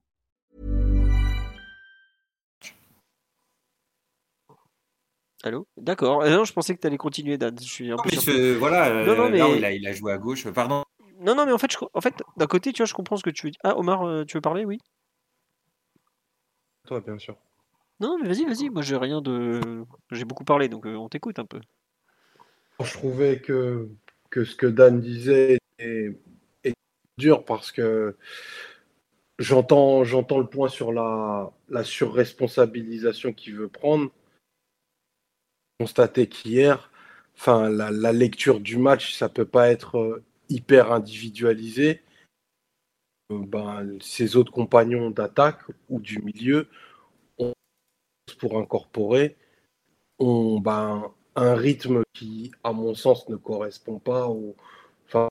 Allô? 5.43 5.67
D'accord. 5.77 6.21
Euh, 6.21 6.29
non, 6.29 6.43
je 6.43 6.53
pensais 6.53 6.75
que 6.75 6.81
tu 6.81 6.87
allais 6.87 6.97
continuer, 6.97 7.37
Dan. 7.37 7.57
Je 7.59 7.65
suis 7.65 7.91
un 7.91 7.97
peu 7.97 8.09
mais 8.27 8.53
voilà, 8.53 8.89
euh, 8.89 9.29
mais... 9.29 9.37
il, 9.57 9.65
a, 9.65 9.71
il, 9.71 9.87
a, 9.87 9.93
joué 9.93 10.13
à 10.13 10.17
gauche. 10.17 10.47
Pardon. 10.51 10.83
Non, 11.19 11.35
non, 11.35 11.45
mais 11.45 11.51
en 11.51 11.57
fait, 11.57 11.71
je... 11.71 11.77
en 11.93 12.01
fait 12.01 12.13
d'un 12.37 12.47
côté, 12.47 12.71
tu 12.73 12.77
vois, 12.77 12.85
je 12.85 12.93
comprends 12.93 13.17
ce 13.17 13.23
que 13.23 13.29
tu 13.29 13.47
veux 13.47 13.51
dire. 13.51 13.59
Ah, 13.63 13.77
Omar, 13.77 14.03
euh, 14.03 14.23
tu 14.23 14.37
veux 14.37 14.41
parler? 14.41 14.65
Oui 14.65 14.79
Toi, 16.85 17.01
bien 17.01 17.17
sûr. 17.17 17.35
Non, 17.99 18.17
mais 18.19 18.27
vas-y, 18.27 18.45
vas-y. 18.45 18.69
Moi, 18.69 18.81
j'ai 18.83 18.97
rien 18.97 19.21
de. 19.21 19.83
J'ai 20.11 20.25
beaucoup 20.25 20.43
parlé, 20.43 20.69
donc 20.69 20.85
on 20.85 21.09
t'écoute 21.09 21.39
un 21.39 21.45
peu. 21.45 21.59
Je 22.83 22.93
trouvais 22.93 23.39
que, 23.39 23.89
que 24.29 24.43
ce 24.43 24.55
que 24.55 24.65
Dan 24.65 24.99
disait 25.01 25.59
est, 25.77 26.17
est 26.63 26.73
dur 27.17 27.45
parce 27.45 27.71
que 27.71 28.15
j'entends, 29.37 30.03
j'entends 30.03 30.39
le 30.39 30.47
point 30.47 30.67
sur 30.67 30.91
la, 30.91 31.51
la 31.69 31.83
surresponsabilisation 31.83 33.33
qu'il 33.33 33.55
veut 33.55 33.67
prendre 33.67 34.09
constaté 35.81 36.27
qu'hier, 36.27 36.91
enfin, 37.35 37.67
la, 37.69 38.13
lecture 38.13 38.59
du 38.59 38.77
match, 38.77 39.15
ça 39.15 39.29
peut 39.29 39.45
pas 39.47 39.69
être 39.69 39.97
euh, 39.97 40.23
hyper 40.47 40.91
individualisé. 40.91 42.01
Euh, 43.31 43.39
ben, 43.47 43.97
ses 43.99 44.35
autres 44.35 44.51
compagnons 44.51 45.09
d'attaque 45.09 45.61
ou 45.89 45.99
du 45.99 46.19
milieu 46.19 46.67
ont, 47.39 47.53
pour 48.37 48.59
incorporer 48.59 49.37
ont 50.19 50.59
ben, 50.59 51.11
un 51.35 51.55
rythme 51.55 52.03
qui, 52.13 52.51
à 52.63 52.73
mon 52.73 52.93
sens, 52.93 53.27
ne 53.27 53.37
correspond 53.37 53.97
pas 53.97 54.27
au 54.27 54.55
enfin, 55.07 55.29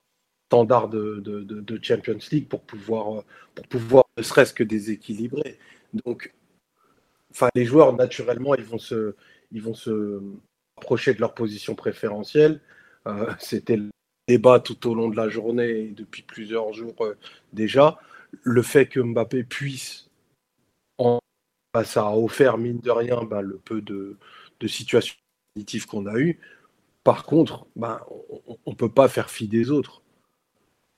standard 0.49 0.89
de, 0.89 1.21
de, 1.21 1.81
Champions 1.81 2.19
League 2.33 2.49
pour 2.49 2.63
pouvoir, 2.63 3.21
euh, 3.21 3.23
pour 3.55 3.69
pouvoir 3.69 4.05
ne 4.17 4.25
serait-ce 4.25 4.53
que 4.53 4.65
déséquilibrer. 4.65 5.61
Donc, 5.95 6.35
enfin, 7.31 7.49
les 7.55 7.67
joueurs, 7.67 7.93
naturellement, 7.95 8.57
ils 8.57 8.65
vont 8.65 8.79
se, 8.79 9.15
ils 9.53 9.63
vont 9.63 9.75
se 9.75 10.21
approcher 10.81 11.15
de 11.15 11.21
leur 11.21 11.35
position 11.35 11.75
préférentielle. 11.75 12.61
Euh, 13.07 13.33
c'était 13.39 13.77
le 13.77 13.91
débat 14.29 14.61
tout 14.61 14.89
au 14.89 14.95
long 14.95 15.09
de 15.09 15.17
la 15.17 15.29
journée 15.29 15.71
et 15.71 15.89
depuis 15.89 16.23
plusieurs 16.23 16.73
jours 16.73 16.95
euh, 17.01 17.17
déjà. 17.53 17.99
Le 18.43 18.63
fait 18.63 18.87
que 18.87 19.01
Mbappé 19.01 19.45
puisse, 19.45 20.09
ça 21.85 22.07
a 22.07 22.17
offert 22.17 22.59
mine 22.59 22.81
de 22.81 22.91
rien 22.91 23.23
bah, 23.25 23.43
le 23.43 23.59
peu 23.59 23.81
de, 23.81 24.17
situations 24.67 25.17
positives 25.55 25.87
qu'on 25.87 26.07
a 26.07 26.19
eues. 26.19 26.39
Par 27.05 27.25
contre, 27.25 27.67
bah, 27.77 28.07
on 28.67 28.71
ne 28.71 28.77
peut 28.77 28.91
pas 28.91 29.09
faire 29.09 29.31
fi 29.31 29.49
des 29.49 29.71
autres. 29.71 30.03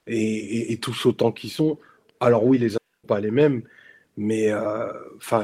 Et, 0.08 0.76
tous 0.82 1.06
autant 1.06 1.30
qu'ils 1.30 1.50
sont. 1.50 1.78
Alors 2.18 2.44
oui, 2.44 2.58
les 2.58 2.74
uns 2.74 2.80
ne 2.80 3.02
sont 3.02 3.08
pas 3.08 3.20
les 3.20 3.30
mêmes, 3.30 3.62
Mais 4.16 4.50
euh, 4.50 4.92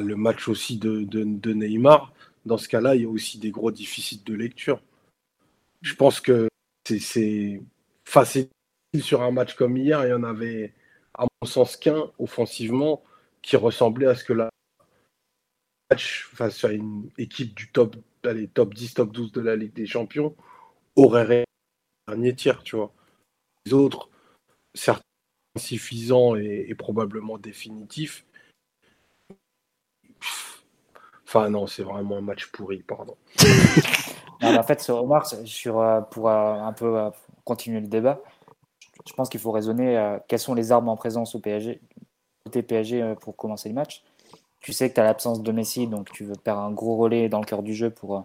le 0.02 0.14
match 0.14 0.48
aussi 0.48 0.78
de, 0.78 1.04
de, 1.04 1.52
Neymar, 1.52 2.12
dans 2.44 2.58
ce 2.58 2.68
cas-là, 2.68 2.94
il 2.94 3.02
y 3.02 3.04
a 3.04 3.08
aussi 3.08 3.38
des 3.38 3.50
gros 3.50 3.70
déficits 3.70 4.22
de 4.24 4.34
lecture. 4.34 4.82
Je 5.82 5.94
pense 5.94 6.20
que 6.20 6.48
c'est 6.84 7.60
facile 8.04 8.48
sur 9.00 9.22
un 9.22 9.30
match 9.30 9.54
comme 9.54 9.76
hier. 9.76 10.04
Il 10.04 10.10
y 10.10 10.14
en 10.14 10.24
avait, 10.24 10.74
à 11.14 11.26
mon 11.40 11.46
sens, 11.46 11.76
qu'un 11.76 12.10
offensivement 12.18 13.02
qui 13.42 13.56
ressemblait 13.56 14.06
à 14.06 14.14
ce 14.14 14.24
que 14.24 14.32
la 14.32 14.50
match 15.90 16.28
face 16.34 16.64
à 16.64 16.72
une 16.72 17.10
équipe 17.18 17.54
du 17.54 17.70
top, 17.70 17.96
allez, 18.24 18.48
top 18.48 18.74
10, 18.74 18.94
top 18.94 19.12
12 19.12 19.32
de 19.32 19.40
la 19.40 19.56
Ligue 19.56 19.72
des 19.72 19.86
Champions 19.86 20.34
aurait 20.96 21.44
dernier 22.08 22.34
tir, 22.34 22.62
tu 22.62 22.76
vois. 22.76 22.92
Les 23.66 23.72
autres, 23.72 24.08
certains 24.74 25.02
insuffisants 25.56 26.36
et, 26.36 26.74
probablement 26.74 27.38
définitifs. 27.38 28.24
Enfin 31.28 31.50
non, 31.50 31.66
c'est 31.66 31.82
vraiment 31.82 32.16
un 32.16 32.22
match 32.22 32.46
pourri, 32.46 32.78
pardon. 32.78 33.14
en 34.42 34.62
fait, 34.62 34.80
sur 34.80 34.96
Omar, 34.96 35.26
sur, 35.26 35.78
euh, 35.78 36.00
pour 36.00 36.30
euh, 36.30 36.54
un 36.54 36.72
peu 36.72 36.98
euh, 36.98 37.10
continuer 37.44 37.80
le 37.80 37.86
débat, 37.86 38.22
je 39.06 39.12
pense 39.12 39.28
qu'il 39.28 39.38
faut 39.38 39.50
raisonner 39.50 40.18
quelles 40.26 40.38
sont 40.38 40.54
les 40.54 40.72
armes 40.72 40.88
en 40.88 40.96
présence 40.96 41.34
au 41.34 41.38
PSG, 41.38 41.82
côté 42.44 42.62
PSG 42.62 43.14
pour 43.20 43.36
commencer 43.36 43.68
le 43.68 43.74
match. 43.74 44.02
Tu 44.60 44.72
sais 44.72 44.88
que 44.88 44.94
tu 44.94 45.00
as 45.00 45.04
l'absence 45.04 45.42
de 45.42 45.52
Messi, 45.52 45.86
donc 45.86 46.10
tu 46.12 46.24
veux 46.24 46.34
faire 46.42 46.58
un 46.58 46.70
gros 46.72 46.96
relais 46.96 47.28
dans 47.28 47.40
le 47.40 47.46
cœur 47.46 47.62
du 47.62 47.74
jeu 47.74 47.90
pour, 47.90 48.24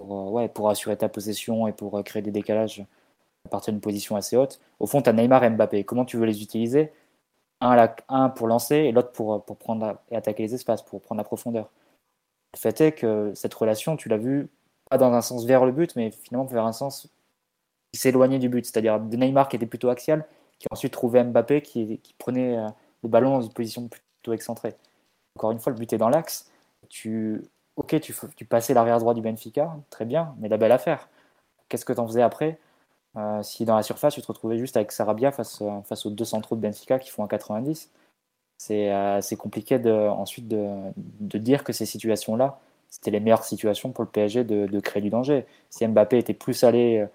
ouais, 0.00 0.48
pour 0.48 0.70
assurer 0.70 0.96
ta 0.96 1.08
possession 1.08 1.66
et 1.66 1.72
pour 1.72 2.02
créer 2.04 2.22
des 2.22 2.30
décalages 2.30 2.84
à 3.46 3.48
partir 3.48 3.72
d'une 3.72 3.80
position 3.80 4.14
assez 4.16 4.36
haute. 4.36 4.60
Au 4.78 4.86
fond, 4.86 5.02
tu 5.02 5.10
as 5.10 5.12
Neymar 5.12 5.42
et 5.44 5.50
Mbappé. 5.50 5.84
Comment 5.84 6.04
tu 6.04 6.16
veux 6.16 6.26
les 6.26 6.42
utiliser? 6.42 6.92
Un, 7.60 7.88
un, 8.08 8.28
pour 8.28 8.46
lancer 8.46 8.76
et 8.76 8.92
l'autre 8.92 9.12
pour, 9.12 9.44
pour 9.44 9.56
prendre 9.56 9.98
et 10.10 10.16
attaquer 10.16 10.44
les 10.44 10.54
espaces, 10.54 10.82
pour 10.82 11.00
prendre 11.00 11.18
la 11.18 11.24
profondeur. 11.24 11.68
Le 12.54 12.58
fait 12.58 12.80
est 12.80 12.92
que 12.92 13.32
cette 13.34 13.54
relation, 13.54 13.96
tu 13.96 14.08
l'as 14.08 14.16
vu, 14.16 14.48
pas 14.90 14.98
dans 14.98 15.12
un 15.12 15.20
sens 15.20 15.44
vers 15.44 15.66
le 15.66 15.72
but, 15.72 15.94
mais 15.96 16.10
finalement 16.10 16.46
vers 16.46 16.64
un 16.64 16.72
sens 16.72 17.08
qui 17.92 18.00
s'éloignait 18.00 18.38
du 18.38 18.48
but. 18.48 18.64
C'est-à-dire 18.64 18.98
Neymar 19.00 19.48
qui 19.48 19.56
était 19.56 19.66
plutôt 19.66 19.90
axial, 19.90 20.26
qui 20.58 20.66
ensuite 20.70 20.92
trouvé 20.92 21.22
Mbappé 21.22 21.62
qui, 21.62 22.00
prenait 22.18 22.56
euh, 22.56 22.68
le 23.02 23.08
ballon 23.08 23.30
dans 23.30 23.42
une 23.42 23.52
position 23.52 23.88
plutôt 23.88 24.32
excentrée. 24.32 24.74
Encore 25.36 25.52
une 25.52 25.60
fois, 25.60 25.72
le 25.72 25.78
but 25.78 25.92
est 25.92 25.98
dans 25.98 26.08
l'axe. 26.08 26.50
Tu, 26.88 27.42
ok, 27.76 28.00
tu, 28.00 28.14
tu 28.36 28.44
passais 28.44 28.74
l'arrière 28.74 28.98
droit 28.98 29.14
du 29.14 29.20
Benfica, 29.22 29.76
très 29.90 30.04
bien, 30.04 30.34
mais 30.38 30.48
la 30.48 30.56
belle 30.56 30.72
affaire. 30.72 31.08
Qu'est-ce 31.68 31.84
que 31.84 31.92
tu 31.92 32.00
en 32.00 32.06
faisais 32.06 32.22
après? 32.22 32.58
Euh, 33.16 33.42
si 33.42 33.64
dans 33.64 33.76
la 33.76 33.82
surface, 33.82 34.14
tu 34.14 34.22
te 34.22 34.26
retrouvais 34.26 34.58
juste 34.58 34.76
avec 34.76 34.92
Sarabia 34.92 35.32
face, 35.32 35.60
euh, 35.62 35.80
face 35.82 36.06
aux 36.06 36.10
deux 36.10 36.24
centraux 36.24 36.56
de 36.56 36.60
Benfica 36.60 36.98
qui 36.98 37.10
font 37.10 37.24
un 37.24 37.28
90, 37.28 37.90
c'est 38.58 38.92
euh, 38.92 39.20
compliqué 39.38 39.76
ensuite 39.86 40.48
de, 40.48 41.38
dire 41.38 41.64
que 41.64 41.72
ces 41.72 41.86
situations-là, 41.86 42.60
c'était 42.90 43.10
les 43.10 43.20
meilleures 43.20 43.44
situations 43.44 43.92
pour 43.92 44.04
le 44.04 44.10
PSG 44.10 44.44
de, 44.44 44.80
créer 44.80 45.02
du 45.02 45.10
danger. 45.10 45.46
Si 45.70 45.86
Mbappé 45.86 46.18
était 46.18 46.34
plus 46.34 46.64
allé, 46.64 47.06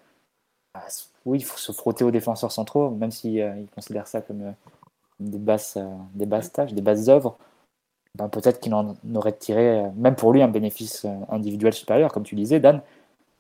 oui, 1.26 1.40
il 1.40 1.44
faut 1.46 1.58
se 1.58 1.72
frotter 1.72 2.04
aux 2.04 2.12
défenseurs 2.12 2.52
centraux, 2.52 2.90
même 2.90 3.12
s'il 3.12 3.36
il 3.36 3.68
considère 3.76 4.08
ça 4.08 4.22
comme 4.22 4.54
des 5.20 5.38
basses, 5.40 5.78
des 6.14 6.26
basses 6.26 6.52
tâches, 6.52 6.74
des 6.74 6.82
basses 6.82 7.08
œuvres, 7.08 7.38
ben, 8.16 8.30
peut-être 8.30 8.60
qu'il 8.60 8.74
en 8.76 8.96
aurait 9.16 9.34
tiré, 9.34 9.84
même 9.96 10.16
pour 10.16 10.34
lui, 10.34 10.42
un 10.44 10.48
bénéfice 10.48 11.06
individuel 11.30 11.74
supérieur, 11.74 12.12
comme 12.14 12.24
tu 12.24 12.36
disais, 12.36 12.60
Dan. 12.60 12.82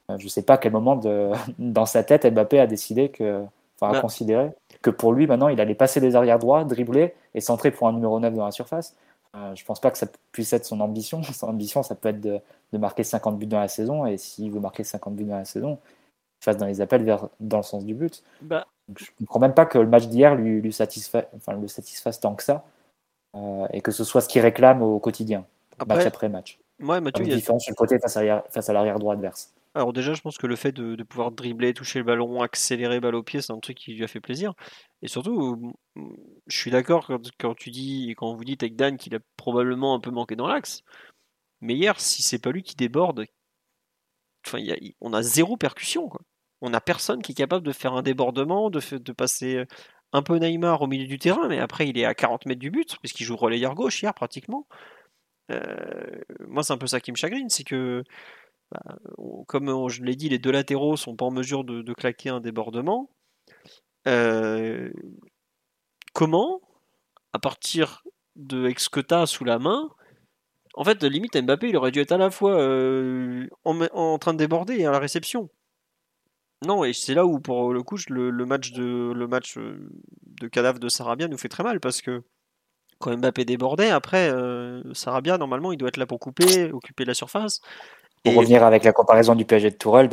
Euh, 0.09 0.17
je 0.17 0.25
ne 0.25 0.29
sais 0.29 0.41
pas 0.43 0.55
à 0.55 0.57
quel 0.57 0.71
moment 0.71 0.99
dans 1.59 1.85
sa 1.85 2.03
tête 2.03 2.25
Mbappé 2.25 2.59
a 2.59 2.67
décidé 2.67 3.09
que, 3.09 3.43
enfin, 3.83 3.91
a 3.91 3.95
bah. 3.97 4.01
considéré 4.01 4.51
que 4.81 4.89
pour 4.89 5.13
lui 5.13 5.27
maintenant 5.27 5.47
il 5.47 5.59
allait 5.61 5.75
passer 5.75 5.99
des 6.01 6.15
arrières 6.15 6.39
droits, 6.39 6.63
dribbler 6.63 7.13
et 7.33 7.41
centrer 7.41 7.71
pour 7.71 7.87
un 7.87 7.93
numéro 7.93 8.19
9 8.19 8.33
dans 8.33 8.45
la 8.45 8.51
surface. 8.51 8.95
Euh, 9.35 9.55
je 9.55 9.65
pense 9.65 9.79
pas 9.79 9.89
que 9.89 9.97
ça 9.97 10.07
puisse 10.31 10.53
être 10.53 10.65
son 10.65 10.79
ambition. 10.79 11.23
Son 11.33 11.47
ambition, 11.47 11.83
ça 11.83 11.95
peut 11.95 12.09
être 12.09 12.21
de, 12.21 12.39
de, 12.71 12.77
marquer 12.77 13.03
50 13.03 13.37
buts 13.39 13.47
dans 13.47 13.59
la 13.59 13.67
saison 13.67 14.05
et 14.05 14.17
s'il 14.17 14.51
veut 14.51 14.59
marquer 14.59 14.83
50 14.83 15.15
buts 15.15 15.23
dans 15.23 15.37
la 15.37 15.45
saison, 15.45 15.79
il 16.41 16.43
fasse 16.43 16.57
dans 16.57 16.67
les 16.67 16.81
appels 16.81 17.03
vers, 17.03 17.29
dans 17.39 17.57
le 17.57 17.63
sens 17.63 17.83
du 17.83 17.95
but. 17.95 18.23
Bah. 18.41 18.67
je 18.95 19.05
ne 19.05 19.25
comprends 19.25 19.39
même 19.39 19.53
pas 19.53 19.65
que 19.65 19.79
le 19.79 19.87
match 19.87 20.07
d'hier 20.07 20.35
lui, 20.35 20.61
lui 20.61 20.75
enfin, 21.35 21.53
le 21.53 21.67
satisfasse 21.67 22.19
tant 22.19 22.35
que 22.35 22.43
ça 22.43 22.63
euh, 23.35 23.65
et 23.71 23.81
que 23.81 23.91
ce 23.91 24.03
soit 24.03 24.21
ce 24.21 24.27
qu'il 24.27 24.41
réclame 24.41 24.81
au 24.83 24.99
quotidien, 24.99 25.45
match 25.87 26.05
après 26.05 26.29
match. 26.29 26.59
Ouais, 26.81 27.01
Mathieu, 27.01 27.23
il 27.23 27.29
y 27.29 27.33
a 27.33 27.35
différence 27.35 27.63
sur 27.63 27.71
le 27.71 27.75
côté 27.75 27.97
face 27.99 28.17
à, 28.17 28.43
face 28.49 28.69
à 28.69 28.73
l'arrière 28.73 28.99
droit 28.99 29.13
adverse. 29.13 29.53
Alors 29.75 29.91
déjà, 29.93 30.13
je 30.13 30.21
pense 30.21 30.37
que 30.37 30.47
le 30.47 30.55
fait 30.55 30.71
de, 30.71 31.01
pouvoir 31.03 31.31
dribbler, 31.31 31.73
toucher 31.73 31.99
le 31.99 32.05
ballon, 32.05 32.41
accélérer 32.41 32.99
balle 32.99 33.15
au 33.15 33.23
pied, 33.23 33.41
c'est 33.41 33.53
un 33.53 33.59
truc 33.59 33.77
qui 33.77 33.93
lui 33.93 34.03
a 34.03 34.07
fait 34.07 34.19
plaisir. 34.21 34.53
Et 35.01 35.07
surtout, 35.07 35.73
je 36.47 36.57
suis 36.57 36.71
d'accord 36.71 37.09
quand, 37.39 37.55
tu 37.55 37.71
dis, 37.71 38.13
quand 38.17 38.35
vous 38.35 38.43
dites 38.43 38.63
avec 38.63 38.75
Dan 38.75 38.97
qu'il 38.97 39.15
a 39.15 39.19
probablement 39.37 39.95
un 39.95 39.99
peu 39.99 40.11
manqué 40.11 40.35
dans 40.35 40.47
l'axe. 40.47 40.81
Mais 41.61 41.75
hier, 41.75 41.99
si 41.99 42.21
c'est 42.23 42.39
pas 42.39 42.51
lui 42.51 42.63
qui 42.63 42.75
déborde, 42.75 43.25
enfin, 44.45 44.59
on 45.01 45.13
a 45.13 45.21
zéro 45.23 45.57
percussion. 45.57 46.09
On 46.61 46.73
a 46.73 46.81
personne 46.81 47.21
qui 47.21 47.33
est 47.33 47.35
capable 47.35 47.65
de 47.65 47.71
faire 47.73 47.93
un 47.93 48.03
débordement, 48.03 48.69
de, 48.69 48.97
de 48.97 49.11
passer 49.11 49.65
un 50.13 50.23
peu 50.23 50.37
Neymar 50.37 50.81
au 50.81 50.87
milieu 50.87 51.07
du 51.07 51.19
terrain, 51.19 51.47
mais 51.49 51.59
après 51.59 51.89
il 51.89 51.97
est 51.97 52.05
à 52.05 52.13
40 52.15 52.45
mètres 52.45 52.59
du 52.59 52.71
but, 52.71 52.97
puisqu'il 52.99 53.25
joue 53.25 53.35
relayeur 53.35 53.75
gauche 53.75 54.01
hier 54.01 54.13
pratiquement. 54.13 54.67
Euh, 55.51 56.21
moi, 56.47 56.63
c'est 56.63 56.73
un 56.73 56.77
peu 56.77 56.87
ça 56.87 57.01
qui 57.01 57.11
me 57.11 57.17
chagrine, 57.17 57.49
c'est 57.49 57.63
que 57.63 58.03
bah, 58.71 58.97
comme 59.47 59.89
je 59.89 60.03
l'ai 60.03 60.15
dit, 60.15 60.29
les 60.29 60.39
deux 60.39 60.51
latéraux 60.51 60.97
sont 60.97 61.15
pas 61.15 61.25
en 61.25 61.31
mesure 61.31 61.63
de, 61.63 61.93
claquer 61.93 62.29
un 62.29 62.39
débordement. 62.39 63.09
Euh, 64.07 64.91
comment, 66.13 66.61
à 67.33 67.39
partir 67.39 68.03
de 68.35 68.71
as 69.11 69.25
sous 69.25 69.45
la 69.45 69.59
main, 69.59 69.89
en 70.75 70.83
fait, 70.83 71.03
limite 71.03 71.37
Mbappé, 71.37 71.69
il 71.69 71.77
aurait 71.77 71.91
dû 71.91 71.99
être 71.99 72.11
à 72.11 72.17
la 72.17 72.31
fois 72.31 72.59
euh, 72.59 73.47
en, 73.63 74.17
train 74.17 74.33
de 74.33 74.39
déborder 74.39 74.75
et 74.77 74.85
à 74.87 74.91
la 74.91 74.99
réception. 74.99 75.49
Non, 76.65 76.83
et 76.83 76.93
c'est 76.93 77.13
là 77.13 77.25
où, 77.25 77.39
pour 77.39 77.73
le 77.73 77.83
coup, 77.83 77.97
le, 78.09 78.31
match 78.45 78.71
de 78.71 79.25
match 79.27 79.57
euh, 79.57 79.87
de 80.41 80.47
cadavre 80.47 80.79
de 80.79 80.89
Sarabia 80.89 81.27
nous 81.27 81.37
fait 81.37 81.49
très 81.49 81.63
mal 81.63 81.79
parce 81.79 82.01
que 82.01 82.23
quand 82.99 83.15
Mbappé 83.15 83.45
débordait, 83.45 83.89
après 83.89 84.31
Sarabia, 84.93 85.37
normalement, 85.37 85.73
il 85.73 85.77
doit 85.77 85.89
être 85.89 85.97
là 85.97 86.05
pour 86.05 86.19
couper, 86.19 86.71
occuper 86.71 87.03
la 87.03 87.13
surface. 87.13 87.59
Pour 88.23 88.35
revenir 88.35 88.63
avec 88.63 88.83
la 88.85 88.93
comparaison 88.93 89.35
du 89.35 89.43
PSG 89.43 89.71
de 89.71 89.75
Tourelle, 89.75 90.09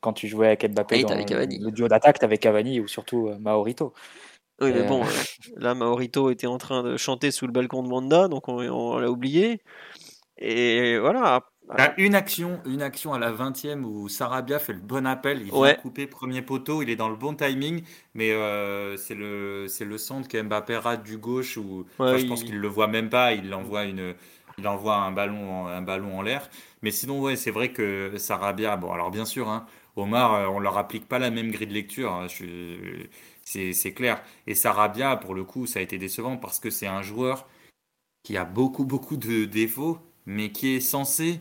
quand 0.00 0.12
tu 0.12 0.28
jouais 0.28 0.46
avec 0.48 0.64
Mbappé 0.70 1.02
dans 1.02 1.14
le, 1.16 1.70
duo 1.70 1.88
d'attaque, 1.88 2.22
avec 2.22 2.40
Cavani 2.40 2.80
ou 2.80 2.86
surtout 2.86 3.28
euh, 3.28 3.38
Maorito. 3.38 3.92
Oui, 4.60 4.72
mais 4.72 4.84
bon, 4.84 5.02
euh, 5.02 5.08
là, 5.56 5.74
Maorito 5.74 6.30
était 6.30 6.46
en 6.46 6.58
train 6.58 6.82
de 6.82 6.96
chanter 6.96 7.30
sous 7.30 7.46
le 7.46 7.52
balcon 7.52 7.82
de 7.82 7.88
Wanda, 7.88 8.28
donc 8.28 8.48
on, 8.48 8.98
l'a 8.98 9.10
oublié. 9.10 9.60
Et 10.38 10.98
voilà. 10.98 11.42
Il 11.76 11.80
y 11.80 11.82
a 11.82 11.94
une 11.98 12.14
action, 12.14 12.60
une 12.64 12.80
action 12.80 13.12
à 13.12 13.18
la 13.18 13.30
20e 13.30 13.82
où 13.82 14.08
Sarabia 14.08 14.58
fait 14.58 14.72
le 14.72 14.80
bon 14.80 15.06
appel, 15.06 15.42
il 15.42 15.52
vient 15.52 15.74
couper 15.74 16.06
premier 16.06 16.40
poteau, 16.40 16.82
il 16.82 16.88
est 16.88 16.96
dans 16.96 17.10
le 17.10 17.16
bon 17.16 17.34
timing, 17.34 17.82
mais 18.14 18.30
euh, 18.32 18.96
c'est 18.96 19.14
le 19.14 19.66
c'est 19.68 19.84
le 19.84 19.98
centre 19.98 20.28
que 20.28 20.40
Mbappé 20.40 20.76
rate 20.76 21.02
du 21.02 21.18
gauche 21.18 21.58
où 21.58 21.84
je 21.98 22.26
pense 22.26 22.42
qu'il 22.42 22.58
le 22.58 22.68
voit 22.68 22.86
même 22.86 23.10
pas, 23.10 23.34
il 23.34 23.52
envoie 23.52 23.84
une 23.84 24.14
il 24.58 24.66
envoie 24.68 24.96
un 24.96 25.12
ballon 25.12 25.66
un 25.66 25.82
ballon 25.82 26.18
en 26.18 26.22
l'air. 26.22 26.48
Mais 26.82 26.90
sinon, 26.90 27.20
ouais, 27.20 27.36
c'est 27.36 27.50
vrai 27.50 27.72
que 27.72 28.16
Sarabia, 28.18 28.76
bon, 28.76 28.92
alors 28.92 29.10
bien 29.10 29.24
sûr, 29.24 29.48
hein, 29.48 29.66
Omar, 29.96 30.34
euh, 30.34 30.46
on 30.46 30.60
leur 30.60 30.78
applique 30.78 31.08
pas 31.08 31.18
la 31.18 31.30
même 31.30 31.50
grille 31.50 31.66
de 31.66 31.74
lecture, 31.74 32.12
hein, 32.12 32.26
c'est 33.44 33.92
clair. 33.94 34.22
Et 34.46 34.54
Sarabia, 34.54 35.16
pour 35.16 35.34
le 35.34 35.44
coup, 35.44 35.66
ça 35.66 35.80
a 35.80 35.82
été 35.82 35.98
décevant 35.98 36.36
parce 36.36 36.60
que 36.60 36.70
c'est 36.70 36.86
un 36.86 37.02
joueur 37.02 37.46
qui 38.22 38.36
a 38.36 38.44
beaucoup, 38.44 38.84
beaucoup 38.84 39.16
de 39.16 39.44
défauts, 39.44 39.98
mais 40.26 40.52
qui 40.52 40.76
est 40.76 40.80
censé, 40.80 41.40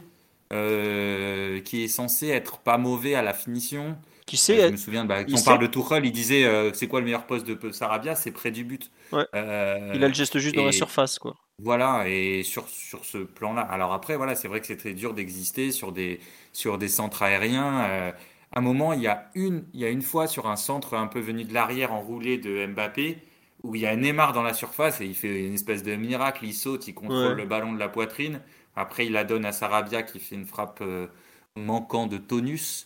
euh, 0.53 1.61
qui 1.61 1.83
est 1.83 1.87
censé 1.87 2.29
être 2.29 2.59
pas 2.59 2.77
mauvais 2.77 3.15
à 3.15 3.21
la 3.21 3.33
finition. 3.33 3.97
Qui 4.27 4.37
sait, 4.37 4.61
euh, 4.61 4.67
je 4.67 4.71
me 4.73 4.77
souviens, 4.77 5.05
bah, 5.05 5.23
quand 5.23 5.39
on 5.39 5.43
parle 5.43 5.59
de 5.59 5.67
Tuchel, 5.67 6.05
il 6.05 6.11
disait 6.11 6.71
c'est 6.73 6.87
quoi 6.87 6.99
le 6.99 7.05
meilleur 7.05 7.25
poste 7.25 7.47
de 7.47 7.71
Sarabia? 7.71 8.13
C'est 8.13 8.31
près 8.31 8.51
du 8.51 8.63
but. 8.63 8.91
il 9.11 9.17
a 9.33 10.07
le 10.07 10.13
geste 10.13 10.37
juste 10.37 10.55
dans 10.55 10.65
la 10.65 10.71
surface, 10.71 11.17
quoi. 11.17 11.35
Voilà, 11.59 12.07
et 12.07 12.43
sur, 12.43 12.69
sur 12.69 13.03
ce 13.03 13.17
plan-là. 13.17 13.61
Alors 13.61 13.91
après, 13.91 14.15
voilà, 14.15 14.35
c'est 14.35 14.47
vrai 14.47 14.61
que 14.61 14.67
c'est 14.67 14.77
très 14.77 14.93
dur 14.93 15.15
d'exister 15.15 15.71
sur 15.71 15.91
des, 15.91 16.19
sur 16.53 16.77
des 16.77 16.87
centres 16.87 17.23
aériens. 17.23 17.79
Euh, 17.89 18.11
à 18.51 18.59
un 18.59 18.61
moment, 18.61 18.93
il 18.93 19.01
y, 19.01 19.07
a 19.07 19.31
une, 19.33 19.65
il 19.73 19.79
y 19.79 19.85
a 19.85 19.89
une 19.89 20.03
fois 20.03 20.27
sur 20.27 20.47
un 20.47 20.55
centre 20.55 20.93
un 20.93 21.07
peu 21.07 21.19
venu 21.19 21.45
de 21.45 21.53
l'arrière 21.55 21.93
enroulé 21.93 22.37
de 22.37 22.67
Mbappé, 22.67 23.23
où 23.63 23.73
il 23.73 23.81
y 23.81 23.87
a 23.87 23.95
Neymar 23.95 24.33
dans 24.33 24.43
la 24.43 24.53
surface 24.53 25.01
et 25.01 25.05
il 25.05 25.15
fait 25.15 25.47
une 25.47 25.55
espèce 25.55 25.81
de 25.81 25.95
miracle. 25.95 26.45
Il 26.45 26.53
saute, 26.53 26.87
il 26.87 26.93
contrôle 26.93 27.33
le 27.33 27.45
ballon 27.45 27.73
de 27.73 27.79
la 27.79 27.89
poitrine. 27.89 28.41
Après, 28.75 29.07
il 29.07 29.13
la 29.13 29.23
donne 29.23 29.43
à 29.43 29.51
Sarabia 29.51 30.03
qui 30.03 30.19
fait 30.19 30.35
une 30.35 30.45
frappe 30.45 30.79
euh, 30.81 31.07
manquant 31.55 32.05
de 32.05 32.17
tonus. 32.17 32.85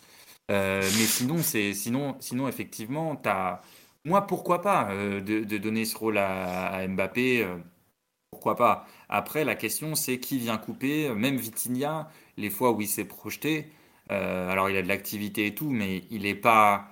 Euh, 0.51 0.81
mais 0.81 1.05
sinon, 1.05 1.37
sinon, 1.41 2.15
sinon, 2.19 2.47
effectivement, 2.47 3.19
as... 3.25 3.61
moi, 4.05 4.27
pourquoi 4.27 4.61
pas 4.61 4.89
de, 4.93 5.19
de, 5.19 5.57
donner 5.57 5.85
ce 5.85 5.97
rôle 5.97 6.17
à, 6.17 6.85
Mbappé 6.87 7.47
pourquoi 8.31 8.55
pas 8.55 8.87
Après, 9.09 9.43
la 9.43 9.55
question, 9.55 9.93
c'est 9.93 10.19
qui 10.19 10.39
vient 10.39 10.57
couper. 10.57 11.09
Même 11.09 11.35
Vitinha, 11.35 12.09
les 12.37 12.49
fois 12.49 12.71
où 12.71 12.81
il 12.81 12.87
s'est 12.87 13.05
projeté, 13.05 13.71
euh, 14.11 14.49
alors 14.49 14.69
il 14.69 14.77
a 14.77 14.81
de 14.81 14.87
l'activité 14.87 15.47
et 15.47 15.55
tout, 15.55 15.69
mais 15.69 16.03
il 16.09 16.23
n'est 16.23 16.33
pas, 16.35 16.87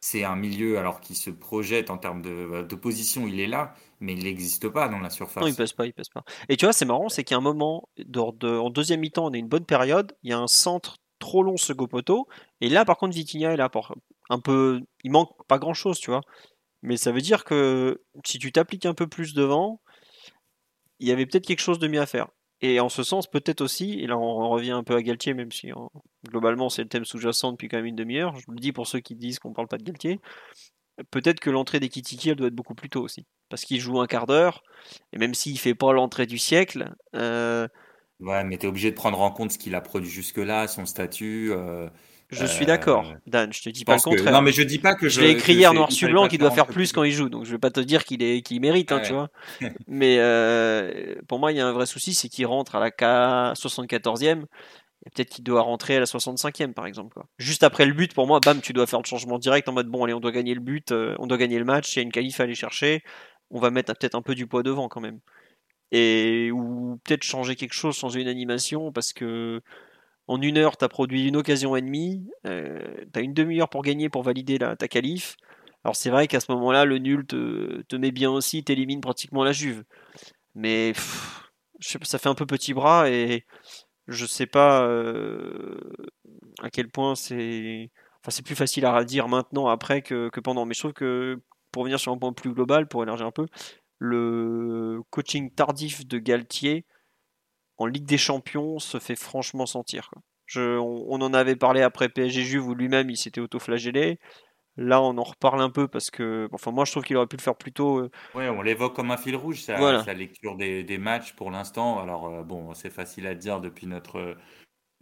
c'est 0.00 0.24
un 0.24 0.34
milieu 0.34 0.78
alors 0.78 1.00
qui 1.00 1.14
se 1.14 1.30
projette 1.30 1.90
en 1.90 1.98
termes 1.98 2.22
de, 2.22 2.74
position, 2.74 3.28
il 3.28 3.38
est 3.38 3.46
là, 3.46 3.74
mais 4.00 4.14
il 4.14 4.24
n'existe 4.24 4.68
pas 4.68 4.88
dans 4.88 4.98
la 4.98 5.10
surface. 5.10 5.42
Non, 5.42 5.48
il 5.48 5.54
passe 5.54 5.72
pas, 5.72 5.86
il 5.86 5.92
passe 5.92 6.08
pas. 6.08 6.24
Et 6.48 6.56
tu 6.56 6.64
vois, 6.64 6.72
c'est 6.72 6.84
marrant, 6.84 7.08
c'est 7.08 7.22
qu'il 7.22 7.34
a 7.34 7.38
un 7.38 7.42
moment, 7.42 7.88
en 8.14 8.70
deuxième 8.70 9.00
mi-temps, 9.00 9.26
on 9.26 9.32
a 9.32 9.38
une 9.38 9.48
bonne 9.48 9.66
période, 9.66 10.16
il 10.22 10.30
y 10.30 10.32
a 10.32 10.38
un 10.38 10.48
centre 10.48 10.96
trop 11.18 11.42
long 11.42 11.56
ce 11.56 11.72
poteau, 11.72 12.28
et 12.60 12.68
là 12.68 12.84
par 12.84 12.96
contre 12.96 13.14
Vitinha 13.14 13.52
est 13.52 13.56
là 13.56 13.68
pour 13.68 13.94
un 14.30 14.40
peu, 14.40 14.80
il 15.04 15.10
manque 15.10 15.30
pas 15.46 15.58
grand 15.58 15.74
chose, 15.74 15.98
tu 15.98 16.10
vois. 16.10 16.20
Mais 16.82 16.96
ça 16.96 17.12
veut 17.12 17.20
dire 17.20 17.44
que 17.44 18.02
si 18.24 18.38
tu 18.38 18.52
t'appliques 18.52 18.86
un 18.86 18.94
peu 18.94 19.06
plus 19.08 19.34
devant, 19.34 19.80
il 21.00 21.08
y 21.08 21.12
avait 21.12 21.26
peut-être 21.26 21.46
quelque 21.46 21.60
chose 21.60 21.78
de 21.78 21.88
mieux 21.88 22.00
à 22.00 22.06
faire. 22.06 22.28
Et 22.60 22.80
en 22.80 22.88
ce 22.88 23.02
sens, 23.02 23.26
peut-être 23.28 23.60
aussi, 23.60 24.00
et 24.00 24.06
là 24.06 24.18
on 24.18 24.48
revient 24.48 24.72
un 24.72 24.82
peu 24.82 24.94
à 24.94 25.02
Galtier, 25.02 25.34
même 25.34 25.52
si 25.52 25.70
globalement 26.26 26.68
c'est 26.68 26.82
le 26.82 26.88
thème 26.88 27.04
sous-jacent 27.04 27.52
depuis 27.52 27.68
quand 27.68 27.76
même 27.78 27.86
une 27.86 27.96
demi-heure, 27.96 28.36
je 28.36 28.44
le 28.48 28.56
dis 28.56 28.72
pour 28.72 28.86
ceux 28.86 29.00
qui 29.00 29.14
disent 29.14 29.38
qu'on 29.38 29.52
parle 29.52 29.68
pas 29.68 29.78
de 29.78 29.84
Galtier, 29.84 30.20
peut-être 31.10 31.40
que 31.40 31.50
l'entrée 31.50 31.80
des 31.80 31.88
Kitiki, 31.88 32.30
elle 32.30 32.36
doit 32.36 32.48
être 32.48 32.54
beaucoup 32.54 32.74
plus 32.74 32.90
tôt 32.90 33.02
aussi. 33.02 33.26
Parce 33.48 33.64
qu'il 33.64 33.80
joue 33.80 34.00
un 34.00 34.06
quart 34.06 34.26
d'heure, 34.26 34.62
et 35.12 35.18
même 35.18 35.34
s'il 35.34 35.58
fait 35.58 35.74
pas 35.74 35.92
l'entrée 35.92 36.26
du 36.26 36.38
siècle... 36.38 36.92
Euh, 37.14 37.68
ouais, 38.20 38.44
mais 38.44 38.58
tu 38.58 38.66
es 38.66 38.68
obligé 38.68 38.90
de 38.90 38.96
prendre 38.96 39.20
en 39.20 39.30
compte 39.30 39.52
ce 39.52 39.58
qu'il 39.58 39.74
a 39.74 39.80
produit 39.80 40.10
jusque-là, 40.10 40.68
son 40.68 40.86
statut... 40.86 41.50
Euh, 41.52 41.88
je 42.30 42.44
suis 42.44 42.66
d'accord, 42.66 43.06
euh, 43.06 43.14
Dan. 43.26 43.52
Je 43.52 43.62
te 43.62 43.70
dis 43.70 43.86
pas 43.86 43.94
le 43.94 44.02
contraire. 44.02 44.32
Non, 44.32 44.42
mais 44.42 44.52
je 44.52 44.62
dis 44.62 44.78
pas 44.78 44.94
que 44.94 45.08
je. 45.08 45.20
l'ai 45.20 45.30
écrit 45.30 45.54
hier 45.54 45.72
noir 45.72 45.90
sur 45.90 46.10
blanc 46.10 46.28
qu'il 46.28 46.38
doit 46.38 46.50
faire 46.50 46.66
plus 46.66 46.92
quand 46.92 47.02
il 47.02 47.12
joue, 47.12 47.30
donc 47.30 47.44
je 47.44 47.52
vais 47.52 47.58
pas 47.58 47.70
te 47.70 47.80
dire 47.80 48.04
qu'il 48.04 48.22
est, 48.22 48.42
qu'il 48.42 48.60
mérite, 48.60 48.92
hein, 48.92 49.00
tu 49.02 49.14
vois. 49.14 49.30
mais 49.88 50.16
euh, 50.18 51.14
pour 51.26 51.38
moi, 51.38 51.52
il 51.52 51.58
y 51.58 51.60
a 51.60 51.66
un 51.66 51.72
vrai 51.72 51.86
souci, 51.86 52.12
c'est 52.12 52.28
qu'il 52.28 52.44
rentre 52.44 52.76
à 52.76 52.80
la 52.80 52.90
K 52.90 53.56
74e. 53.56 54.44
Peut-être 55.14 55.30
qu'il 55.30 55.44
doit 55.44 55.62
rentrer 55.62 55.96
à 55.96 56.00
la 56.00 56.06
65e, 56.06 56.74
par 56.74 56.84
exemple. 56.84 57.14
Quoi. 57.14 57.26
Juste 57.38 57.62
après 57.62 57.86
le 57.86 57.94
but, 57.94 58.12
pour 58.12 58.26
moi, 58.26 58.40
bam, 58.40 58.60
tu 58.60 58.74
dois 58.74 58.86
faire 58.86 59.00
le 59.00 59.06
changement 59.06 59.38
direct 59.38 59.68
en 59.68 59.72
mode 59.72 59.88
bon, 59.88 60.04
allez, 60.04 60.12
on 60.12 60.20
doit 60.20 60.32
gagner 60.32 60.54
le 60.54 60.60
but, 60.60 60.92
euh, 60.92 61.14
on 61.18 61.26
doit 61.26 61.38
gagner 61.38 61.58
le 61.58 61.64
match, 61.64 61.94
il 61.94 61.98
y 61.98 62.00
a 62.00 62.02
une 62.02 62.12
qualif 62.12 62.40
à 62.40 62.42
aller 62.42 62.54
chercher, 62.54 63.02
on 63.50 63.58
va 63.58 63.70
mettre 63.70 63.94
peut-être 63.94 64.16
un 64.16 64.22
peu 64.22 64.34
du 64.34 64.46
poids 64.46 64.62
devant 64.62 64.88
quand 64.88 65.00
même. 65.00 65.20
Et 65.92 66.50
ou 66.52 67.00
peut-être 67.04 67.22
changer 67.22 67.56
quelque 67.56 67.72
chose, 67.72 67.96
changer 67.96 68.20
une 68.20 68.28
animation, 68.28 68.92
parce 68.92 69.12
que 69.12 69.62
en 70.26 70.40
une 70.42 70.58
heure, 70.58 70.76
tu 70.76 70.84
as 70.84 70.88
produit 70.88 71.26
une 71.26 71.36
occasion 71.36 71.74
et 71.76 71.80
demie, 71.80 72.28
euh, 72.46 72.78
tu 73.12 73.18
as 73.18 73.22
une 73.22 73.32
demi-heure 73.32 73.70
pour 73.70 73.82
gagner, 73.82 74.10
pour 74.10 74.22
valider 74.22 74.58
ta 74.58 74.88
qualif. 74.88 75.36
Alors 75.84 75.96
c'est 75.96 76.10
vrai 76.10 76.26
qu'à 76.28 76.40
ce 76.40 76.52
moment-là, 76.52 76.84
le 76.84 76.98
nul 76.98 77.26
te, 77.26 77.96
met 77.96 78.10
bien 78.10 78.30
aussi, 78.30 78.62
t'élimine 78.64 79.00
pratiquement 79.00 79.44
la 79.44 79.52
Juve. 79.52 79.84
Mais 80.54 80.92
ça 81.80 82.18
fait 82.18 82.28
un 82.28 82.34
peu 82.34 82.46
petit 82.46 82.74
bras 82.74 83.08
et 83.10 83.46
je 84.08 84.26
sais 84.26 84.46
pas 84.46 84.82
euh, 84.82 85.78
à 86.62 86.70
quel 86.70 86.88
point 86.88 87.14
c'est. 87.14 87.90
Enfin, 88.20 88.30
c'est 88.30 88.44
plus 88.44 88.56
facile 88.56 88.84
à 88.84 89.04
dire 89.04 89.28
maintenant, 89.28 89.68
après, 89.68 90.02
que, 90.02 90.28
que, 90.30 90.40
pendant. 90.40 90.66
Mais 90.66 90.74
je 90.74 90.80
trouve 90.80 90.92
que, 90.92 91.40
pour 91.72 91.84
venir 91.84 92.00
sur 92.00 92.12
un 92.12 92.18
point 92.18 92.32
plus 92.32 92.52
global, 92.52 92.88
pour 92.88 93.02
élargir 93.02 93.26
un 93.26 93.30
peu, 93.30 93.46
le 93.98 95.00
coaching 95.10 95.50
tardif 95.50 96.06
de 96.06 96.18
Galtier 96.18 96.84
en 97.76 97.86
Ligue 97.86 98.06
des 98.06 98.18
Champions 98.18 98.78
se 98.78 98.98
fait 98.98 99.16
franchement 99.16 99.66
sentir. 99.66 100.10
on, 100.56 101.20
en 101.20 101.34
avait 101.34 101.56
parlé 101.56 101.82
après 101.82 102.08
PSG 102.08 102.42
Juve 102.42 102.66
où 102.66 102.74
lui-même 102.74 103.10
il 103.10 103.16
s'était 103.16 103.40
auto-flagellé. 103.40 104.18
Là, 104.76 105.02
on 105.02 105.18
en 105.18 105.24
reparle 105.24 105.60
un 105.60 105.70
peu 105.70 105.88
parce 105.88 106.08
que, 106.08 106.48
enfin, 106.52 106.70
moi 106.70 106.84
je 106.84 106.92
trouve 106.92 107.02
qu'il 107.02 107.16
aurait 107.16 107.26
pu 107.26 107.36
le 107.36 107.42
faire 107.42 107.56
plus 107.56 107.72
tôt. 107.72 107.98
Euh. 107.98 108.10
Ouais, 108.34 108.48
on 108.48 108.62
l'évoque 108.62 108.94
comme 108.94 109.10
un 109.10 109.16
fil 109.16 109.34
rouge, 109.34 109.62
sa, 109.62 110.04
sa 110.04 110.14
lecture 110.14 110.56
des, 110.56 110.98
matchs 110.98 111.32
pour 111.34 111.50
l'instant. 111.50 112.00
Alors, 112.00 112.26
euh, 112.28 112.42
bon, 112.44 112.72
c'est 112.74 112.90
facile 112.90 113.26
à 113.26 113.34
dire 113.34 113.60
depuis 113.60 113.88
notre 113.88 114.36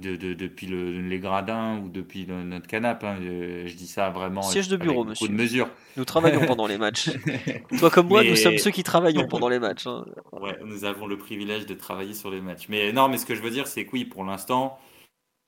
de, 0.01 0.35
depuis 0.35 0.67
les 0.67 1.19
gradins 1.19 1.79
ou 1.79 1.89
depuis 1.89 2.27
notre 2.27 2.67
canapé. 2.67 3.07
Hein, 3.07 3.19
je, 3.21 3.75
dis 3.75 3.87
ça 3.87 4.11
vraiment. 4.11 4.43
Siège 4.43 4.69
de 4.69 4.77
bureau, 4.77 5.05
monsieur. 5.05 5.29
De 5.29 5.33
mesure. 5.33 5.69
Nous 5.97 6.05
travaillons 6.05 6.41
pendant 6.47 6.67
les 6.67 6.79
matchs. 6.79 7.11
Toi 7.79 7.91
comme 7.91 8.09
moi, 8.09 8.23
nous 8.23 8.37
sommes 8.37 8.59
ceux 8.59 8.71
qui 8.71 8.83
travaillons 8.83 9.27
pendant 9.27 9.49
les 9.49 9.59
matchs. 9.59 9.87
Hein. 9.87 10.05
Ouais, 10.33 10.57
nous 10.65 10.85
avons 10.85 11.07
le 11.07 11.17
privilège 11.17 11.67
de 11.67 11.75
travailler 11.75 12.15
sur 12.15 12.31
les 12.31 12.41
matchs. 12.41 12.69
Mais 12.69 12.93
non, 12.93 13.09
mais 13.09 13.19
ce 13.19 13.27
que 13.27 13.35
je 13.35 13.43
veux 13.43 13.51
dire, 13.51 13.67
c'est 13.67 13.87
que 13.87 13.93
oui, 13.93 14.05
pour 14.05 14.25
l'instant, 14.25 14.79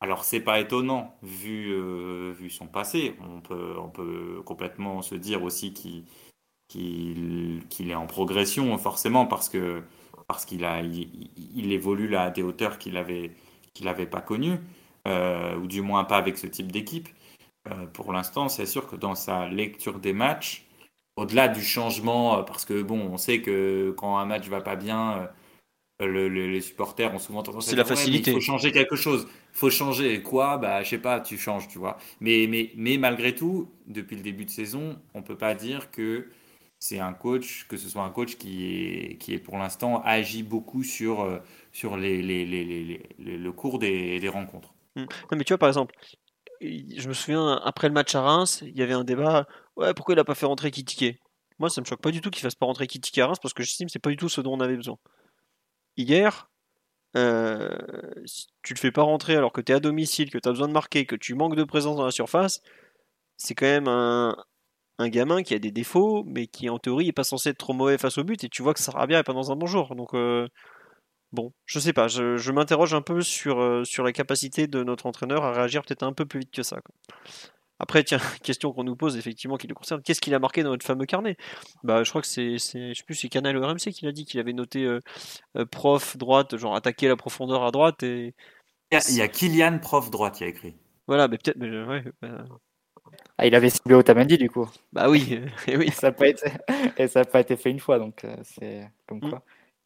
alors 0.01 0.25
c'est 0.25 0.41
pas 0.41 0.61
étonnant 0.61 1.15
vu, 1.23 1.73
euh, 1.73 2.33
vu 2.39 2.49
son 2.51 2.67
passé. 2.67 3.17
On 3.21 3.41
peut, 3.41 3.75
on 3.79 3.89
peut 3.89 4.43
complètement 4.45 5.03
se 5.03 5.15
dire 5.15 5.43
aussi 5.43 5.73
qu'il 5.73 6.05
qu'il 6.69 7.91
est 7.91 7.95
en 7.95 8.07
progression, 8.07 8.77
forcément, 8.77 9.27
parce 9.27 9.49
que 9.49 9.83
parce 10.27 10.45
qu'il 10.45 10.65
a 10.67 10.83
il, 10.83 11.31
il, 11.55 11.73
évolue 11.73 12.09
là 12.09 12.25
à 12.25 12.31
des 12.31 12.43
hauteurs 12.43 12.79
qu'il 12.79 12.99
avait 12.99 13.33
qu'il 13.75 13.87
n'avait 13.87 14.07
pas 14.07 14.21
connu, 14.21 14.59
euh, 15.07 15.57
ou 15.57 15.67
du 15.67 15.83
moins 15.83 16.05
pas 16.05 16.17
avec 16.17 16.39
ce 16.39 16.47
type 16.47 16.73
d'équipe. 16.73 17.09
Euh, 17.69 17.87
pour 17.87 18.13
l'instant, 18.13 18.49
c'est 18.49 18.67
sûr 18.67 18.89
que 18.89 18.97
dans 18.97 19.15
sa 19.15 19.49
lecture 19.49 19.99
des 19.99 20.13
matchs, 20.13 20.67
au-delà 21.17 21.49
du 21.49 21.63
changement, 21.63 22.39
euh, 22.39 22.43
parce 22.43 22.65
que 22.65 22.83
bon, 22.83 23.01
on 23.01 23.17
sait 23.17 23.41
que 23.41 23.95
quand 23.97 24.19
un 24.19 24.27
match 24.27 24.49
va 24.49 24.61
pas 24.61 24.77
bien, 24.77 25.29
les 26.01 26.61
supporters 26.61 27.13
ont 27.13 27.19
souvent 27.19 27.43
tendance 27.43 27.69
à 27.69 27.71
dire 27.71 27.79
la 27.79 27.85
facilité. 27.85 28.31
il 28.31 28.35
faut 28.35 28.41
changer 28.41 28.71
quelque 28.71 28.97
chose. 28.97 29.27
Il 29.55 29.59
faut 29.59 29.71
changer 29.71 30.23
quoi? 30.23 30.57
Bah, 30.57 30.83
je 30.83 30.91
sais 30.91 30.99
pas, 30.99 31.21
tu 31.21 31.37
changes, 31.37 31.69
tu 31.69 31.79
vois. 31.79 31.99
Mais, 32.21 32.47
mais, 32.49 32.71
mais 32.77 32.99
malgré 32.99 33.35
tout, 33.35 33.69
depuis 33.87 34.17
le 34.17 34.23
début 34.23 34.45
de 34.45 34.51
saison, 34.51 34.97
on 35.15 35.23
peut 35.23 35.37
pas 35.37 35.55
dire 35.55 35.91
que 35.91 36.29
c'est 36.79 37.01
un 37.01 37.13
coach, 37.13 37.67
que 37.69 37.77
ce 37.77 37.89
soit 37.89 38.03
un 38.03 38.11
coach 38.11 38.37
qui 38.37 38.65
est, 38.65 39.19
qui 39.19 39.35
est 39.35 39.39
pour 39.39 39.59
l'instant 39.59 40.01
agi 40.03 40.43
beaucoup 40.43 40.83
sur, 40.83 41.23
euh, 41.23 41.39
sur 41.73 41.97
les, 41.97 42.23
les, 42.23 42.45
les, 42.45 43.03
le 43.19 43.53
cours 43.53 43.79
des, 43.79 44.21
des 44.21 44.29
rencontres. 44.29 44.75
Hmm. 44.95 45.07
Non, 45.31 45.39
mais 45.39 45.45
tu 45.45 45.53
vois, 45.53 45.59
par 45.59 45.69
exemple, 45.69 45.95
je 46.61 47.09
me 47.09 47.13
souviens, 47.13 47.61
après 47.65 47.89
le 47.89 47.95
match 47.95 48.15
à 48.15 48.23
Reims, 48.23 48.63
il 48.63 48.77
y 48.77 48.83
avait 48.83 48.95
un 48.95 49.05
débat 49.05 49.47
ouais, 49.77 49.95
pourquoi 49.95 50.15
il 50.15 50.17
n'a 50.17 50.25
pas 50.25 50.35
fait 50.35 50.47
rentrer 50.47 50.71
Kitike? 50.71 51.21
Moi, 51.59 51.71
ça 51.71 51.81
me 51.81 51.87
choque 51.87 52.01
pas 52.01 52.11
du 52.11 52.21
tout 52.21 52.31
qu'il 52.31 52.43
fasse 52.43 52.55
pas 52.55 52.67
rentrer 52.67 52.87
Kitike 52.87 53.19
à 53.19 53.27
Reims 53.27 53.39
parce 53.43 53.55
que 53.55 53.63
j'estime 53.63 53.87
que 53.87 53.93
c'est 53.93 53.99
pas 53.99 54.11
du 54.11 54.17
tout 54.17 54.29
ce 54.29 54.41
dont 54.41 54.55
on 54.55 54.61
avait 54.61 54.77
besoin. 54.77 54.99
Hier, 55.97 56.49
euh, 57.17 57.77
si 58.25 58.47
tu 58.63 58.75
le 58.75 58.79
fais 58.79 58.93
pas 58.93 59.03
rentrer 59.03 59.35
alors 59.35 59.53
que 59.53 59.61
tu 59.61 59.73
es 59.73 59.75
à 59.75 59.81
domicile, 59.81 60.31
que 60.31 60.39
tu 60.39 60.49
as 60.49 60.53
besoin 60.53 60.69
de 60.69 60.73
marquer, 60.73 61.07
que 61.07 61.17
tu 61.17 61.35
manques 61.35 61.57
de 61.57 61.65
présence 61.65 61.97
dans 61.97 62.05
la 62.05 62.13
surface, 62.13 62.63
c'est 63.37 63.55
quand 63.55 63.67
même 63.67 63.89
un, 63.89 64.37
un 64.99 65.09
gamin 65.09 65.43
qui 65.43 65.55
a 65.55 65.59
des 65.59 65.71
défauts, 65.71 66.25
mais 66.27 66.47
qui 66.47 66.69
en 66.69 66.79
théorie 66.79 67.09
est 67.09 67.13
pas 67.13 67.25
censé 67.25 67.51
être 67.51 67.59
trop 67.59 67.73
mauvais 67.73 67.99
face 67.99 68.19
au 68.19 68.25
but, 68.25 68.43
et 68.45 68.49
tu 68.49 68.63
vois 68.63 68.75
que 68.75 68.81
ça 68.81 69.07
bien 69.07 69.21
et 69.21 69.23
pas 69.23 69.33
dans 69.33 69.53
un 69.53 69.57
bon 69.57 69.67
jour. 69.67 69.95
Donc 69.95 70.15
euh, 70.15 70.49
bon, 71.33 71.53
je 71.67 71.79
sais 71.79 71.93
pas, 71.93 72.09
je, 72.09 72.51
m'interroge 72.53 72.95
un 72.95 73.03
peu 73.03 73.23
sur, 73.23 73.61
euh, 73.61 73.85
sur 73.85 74.05
la 74.05 74.13
capacité 74.13 74.67
de 74.67 74.83
notre 74.83 75.07
entraîneur 75.07 75.45
à 75.45 75.53
réagir 75.53 75.83
peut-être 75.83 76.03
un 76.03 76.13
peu 76.13 76.27
plus 76.27 76.41
vite 76.41 76.51
que 76.51 76.63
ça. 76.63 76.79
Après, 77.79 78.03
tiens, 78.03 78.19
question 78.43 78.73
qu'on 78.73 78.83
nous 78.83 78.97
pose 78.97 79.17
effectivement 79.17 79.57
qui 79.57 79.69
le 79.69 79.75
concerne, 79.75 80.03
qu'est-ce 80.03 80.21
qu'il 80.21 80.35
a 80.35 80.41
marqué 80.41 80.65
dans 80.65 80.71
notre 80.71 80.87
fameux 80.87 81.07
carnet? 81.07 81.37
Bah, 81.85 82.03
je 82.03 82.11
crois 82.11 82.23
que 82.23 82.29
c'est, 82.29 82.59
je 82.59 82.59
sais 82.59 83.05
plus, 83.07 83.15
c'est 83.15 83.29
Canal 83.29 83.57
RMC 83.57 83.93
qui 83.93 84.05
l'a 84.05 84.13
dit 84.13 84.25
qu'il 84.25 84.41
avait 84.41 84.53
noté 84.53 84.85
euh, 84.85 85.01
prof 85.71 86.17
droite, 86.17 86.57
genre 86.57 86.75
attaquer 86.75 87.07
la 87.07 87.17
profondeur 87.17 87.65
à 87.65 87.71
droite 87.71 88.03
et. 88.03 88.35
Il 88.91 89.17
y 89.17 89.21
a, 89.21 89.29
Kylian 89.29 89.81
prof 89.81 90.11
droite, 90.11 90.37
qui 90.37 90.45
a 90.45 90.47
écrit. 90.47 90.75
Voilà, 91.07 91.29
mais 91.29 91.37
peut-être, 91.37 91.59
ouais, 91.61 92.05
bah, 92.23 92.47
ah, 93.37 93.47
il 93.47 93.55
avait 93.55 93.71
ciblé 93.71 93.95
Otamendi 93.95 94.37
du 94.39 94.51
coup. 94.51 94.69
Bah 94.93 95.09
oui, 95.09 95.41
et 95.67 95.77
oui. 95.77 95.91
ça 95.91 96.09
n'a 96.09 96.13
pas 96.13 96.29
été... 96.29 96.51
et 96.97 97.07
ça 97.09 97.21
n'a 97.21 97.25
pas 97.25 97.41
été 97.41 97.57
fait 97.57 97.71
une 97.71 97.81
fois, 97.81 97.99
donc 97.99 98.25
euh, 98.25 98.37
c'est 98.43 98.91
comme 99.07 99.21
quoi. 99.21 99.43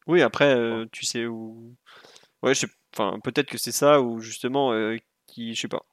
Oui, 0.07 0.21
après, 0.21 0.55
euh, 0.55 0.85
tu 0.91 1.05
sais 1.05 1.25
où. 1.25 1.73
Ouais, 2.41 2.53
je 2.53 2.61
sais... 2.61 2.67
enfin, 2.93 3.19
peut-être 3.23 3.47
que 3.47 3.57
c'est 3.57 3.71
ça 3.71 4.01
ou 4.01 4.19
justement, 4.19 4.73
euh, 4.73 4.97
qui, 5.27 5.53
je 5.53 5.61
sais 5.61 5.67
pas. 5.67 5.83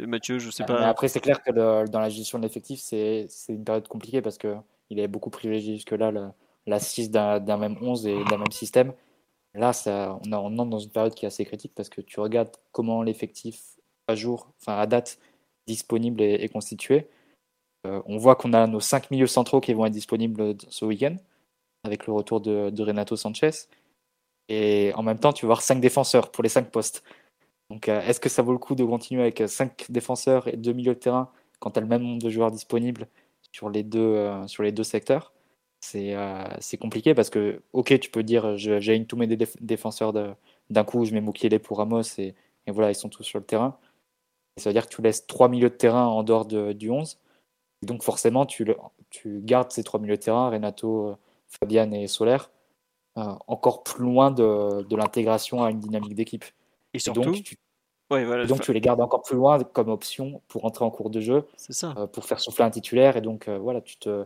Mathieu, 0.00 0.38
je 0.38 0.50
sais 0.50 0.62
ah, 0.64 0.66
pas. 0.66 0.80
Mais 0.80 0.86
après, 0.86 1.08
c'est 1.08 1.20
clair 1.20 1.42
que 1.42 1.50
dans 1.52 2.00
la 2.00 2.08
gestion 2.08 2.38
de 2.38 2.44
l'effectif, 2.44 2.80
c'est 2.80 3.28
une 3.48 3.64
période 3.64 3.88
compliquée 3.88 4.22
parce 4.22 4.38
que 4.38 4.56
il 4.90 4.98
avait 4.98 5.08
beaucoup 5.08 5.30
privilégié 5.30 5.74
jusque-là 5.74 6.12
l'assise 6.66 7.10
d'un 7.10 7.56
même 7.56 7.76
11 7.80 8.06
et 8.06 8.24
d'un 8.24 8.38
même 8.38 8.52
système. 8.52 8.92
Là, 9.54 9.72
ça, 9.72 10.18
on, 10.26 10.32
on 10.32 10.58
entre 10.58 10.70
dans 10.70 10.78
une 10.78 10.90
période 10.90 11.14
qui 11.14 11.24
est 11.24 11.28
assez 11.28 11.44
critique 11.44 11.72
parce 11.74 11.88
que 11.88 12.00
tu 12.00 12.20
regardes 12.20 12.50
comment 12.72 13.02
l'effectif 13.02 13.60
à 14.06 14.14
jour, 14.14 14.52
enfin 14.60 14.78
à 14.78 14.86
date, 14.86 15.18
disponible 15.66 16.22
et, 16.22 16.48
constitué. 16.48 17.08
Euh, 17.86 18.02
on 18.06 18.18
voit 18.18 18.36
qu'on 18.36 18.52
a 18.52 18.66
nos 18.66 18.80
cinq 18.80 19.10
milieux 19.10 19.26
centraux 19.26 19.60
qui 19.60 19.72
vont 19.74 19.86
être 19.86 19.92
disponibles 19.92 20.56
ce 20.68 20.84
week-end, 20.84 21.16
avec 21.84 22.06
le 22.06 22.12
retour 22.12 22.40
de, 22.40 22.82
Renato 22.82 23.16
Sanchez. 23.16 23.50
Et 24.48 24.92
en 24.94 25.02
même 25.02 25.18
temps, 25.18 25.32
tu 25.32 25.46
vas 25.46 25.48
avoir 25.48 25.62
cinq 25.62 25.80
défenseurs 25.80 26.30
pour 26.30 26.42
les 26.42 26.48
cinq 26.48 26.70
postes. 26.70 27.02
Donc, 27.70 27.88
euh, 27.88 28.00
est-ce 28.02 28.20
que 28.20 28.28
ça 28.28 28.42
vaut 28.42 28.52
le 28.52 28.58
coup 28.58 28.74
de 28.74 28.84
continuer 28.84 29.22
avec 29.22 29.42
cinq 29.48 29.86
défenseurs 29.90 30.48
et 30.48 30.56
deux 30.56 30.72
milieux 30.72 30.94
de 30.94 31.00
terrain 31.00 31.30
quand 31.58 31.72
tu 31.72 31.78
as 31.78 31.82
le 31.82 31.88
même 31.88 32.02
nombre 32.02 32.22
de 32.22 32.30
joueurs 32.30 32.52
disponibles 32.52 33.08
sur 33.52 33.70
les 33.70 33.82
deux, 33.82 34.00
euh, 34.00 34.46
sur 34.46 34.62
les 34.62 34.72
deux 34.72 34.84
secteurs? 34.84 35.32
C'est 35.80 36.78
compliqué 36.80 37.14
parce 37.14 37.30
que, 37.30 37.62
ok, 37.72 37.98
tu 38.00 38.10
peux 38.10 38.24
dire 38.24 38.56
j'ai 38.56 39.04
tous 39.06 39.16
mes 39.16 39.28
défenseurs 39.60 40.12
d'un 40.12 40.84
coup, 40.84 41.04
je 41.04 41.12
mets 41.14 41.20
Moukielé 41.20 41.58
pour 41.60 41.78
Ramos 41.78 42.02
et, 42.18 42.34
et, 42.66 42.72
voilà, 42.72 42.90
ils 42.90 42.96
sont 42.96 43.08
tous 43.08 43.22
sur 43.22 43.38
le 43.38 43.44
terrain. 43.44 43.78
Ça 44.56 44.70
veut 44.70 44.74
dire 44.74 44.88
que 44.88 44.94
tu 44.94 45.02
laisses 45.02 45.26
trois 45.26 45.48
milieux 45.48 45.70
de 45.70 45.74
terrain 45.74 46.06
en 46.06 46.22
dehors 46.22 46.46
du 46.46 46.90
11. 46.90 47.18
donc 47.82 48.02
forcément, 48.02 48.46
tu, 48.46 48.66
tu, 49.10 49.40
gardes 49.42 49.70
ces 49.70 49.84
trois 49.84 50.00
milieux 50.00 50.16
de 50.16 50.22
terrain, 50.22 50.50
Renato, 50.50 51.08
euh, 51.08 51.16
Fabian 51.48 51.90
et 51.92 52.06
Solaire, 52.06 52.50
euh, 53.18 53.34
encore 53.46 53.82
plus 53.82 54.02
loin 54.02 54.30
de, 54.30 54.94
l'intégration 54.94 55.62
à 55.62 55.70
une 55.70 55.80
dynamique 55.80 56.14
d'équipe. 56.14 56.44
Et 56.94 56.98
surtout, 56.98 57.32
Ouais, 58.10 58.24
voilà. 58.24 58.44
Et 58.44 58.46
donc 58.46 58.60
tu 58.60 58.72
les 58.72 58.80
gardes 58.80 59.00
encore 59.00 59.22
plus 59.22 59.36
loin 59.36 59.58
comme 59.64 59.88
option 59.88 60.40
pour 60.48 60.64
entrer 60.64 60.84
en 60.84 60.90
cours 60.90 61.10
de 61.10 61.20
jeu, 61.20 61.44
ça. 61.56 61.92
euh, 61.96 62.06
pour 62.06 62.24
faire 62.24 62.38
souffler 62.38 62.64
un 62.64 62.70
titulaire. 62.70 63.16
Et 63.16 63.20
donc 63.20 63.48
euh, 63.48 63.58
voilà, 63.58 63.80
tu 63.80 63.96
te, 63.96 64.24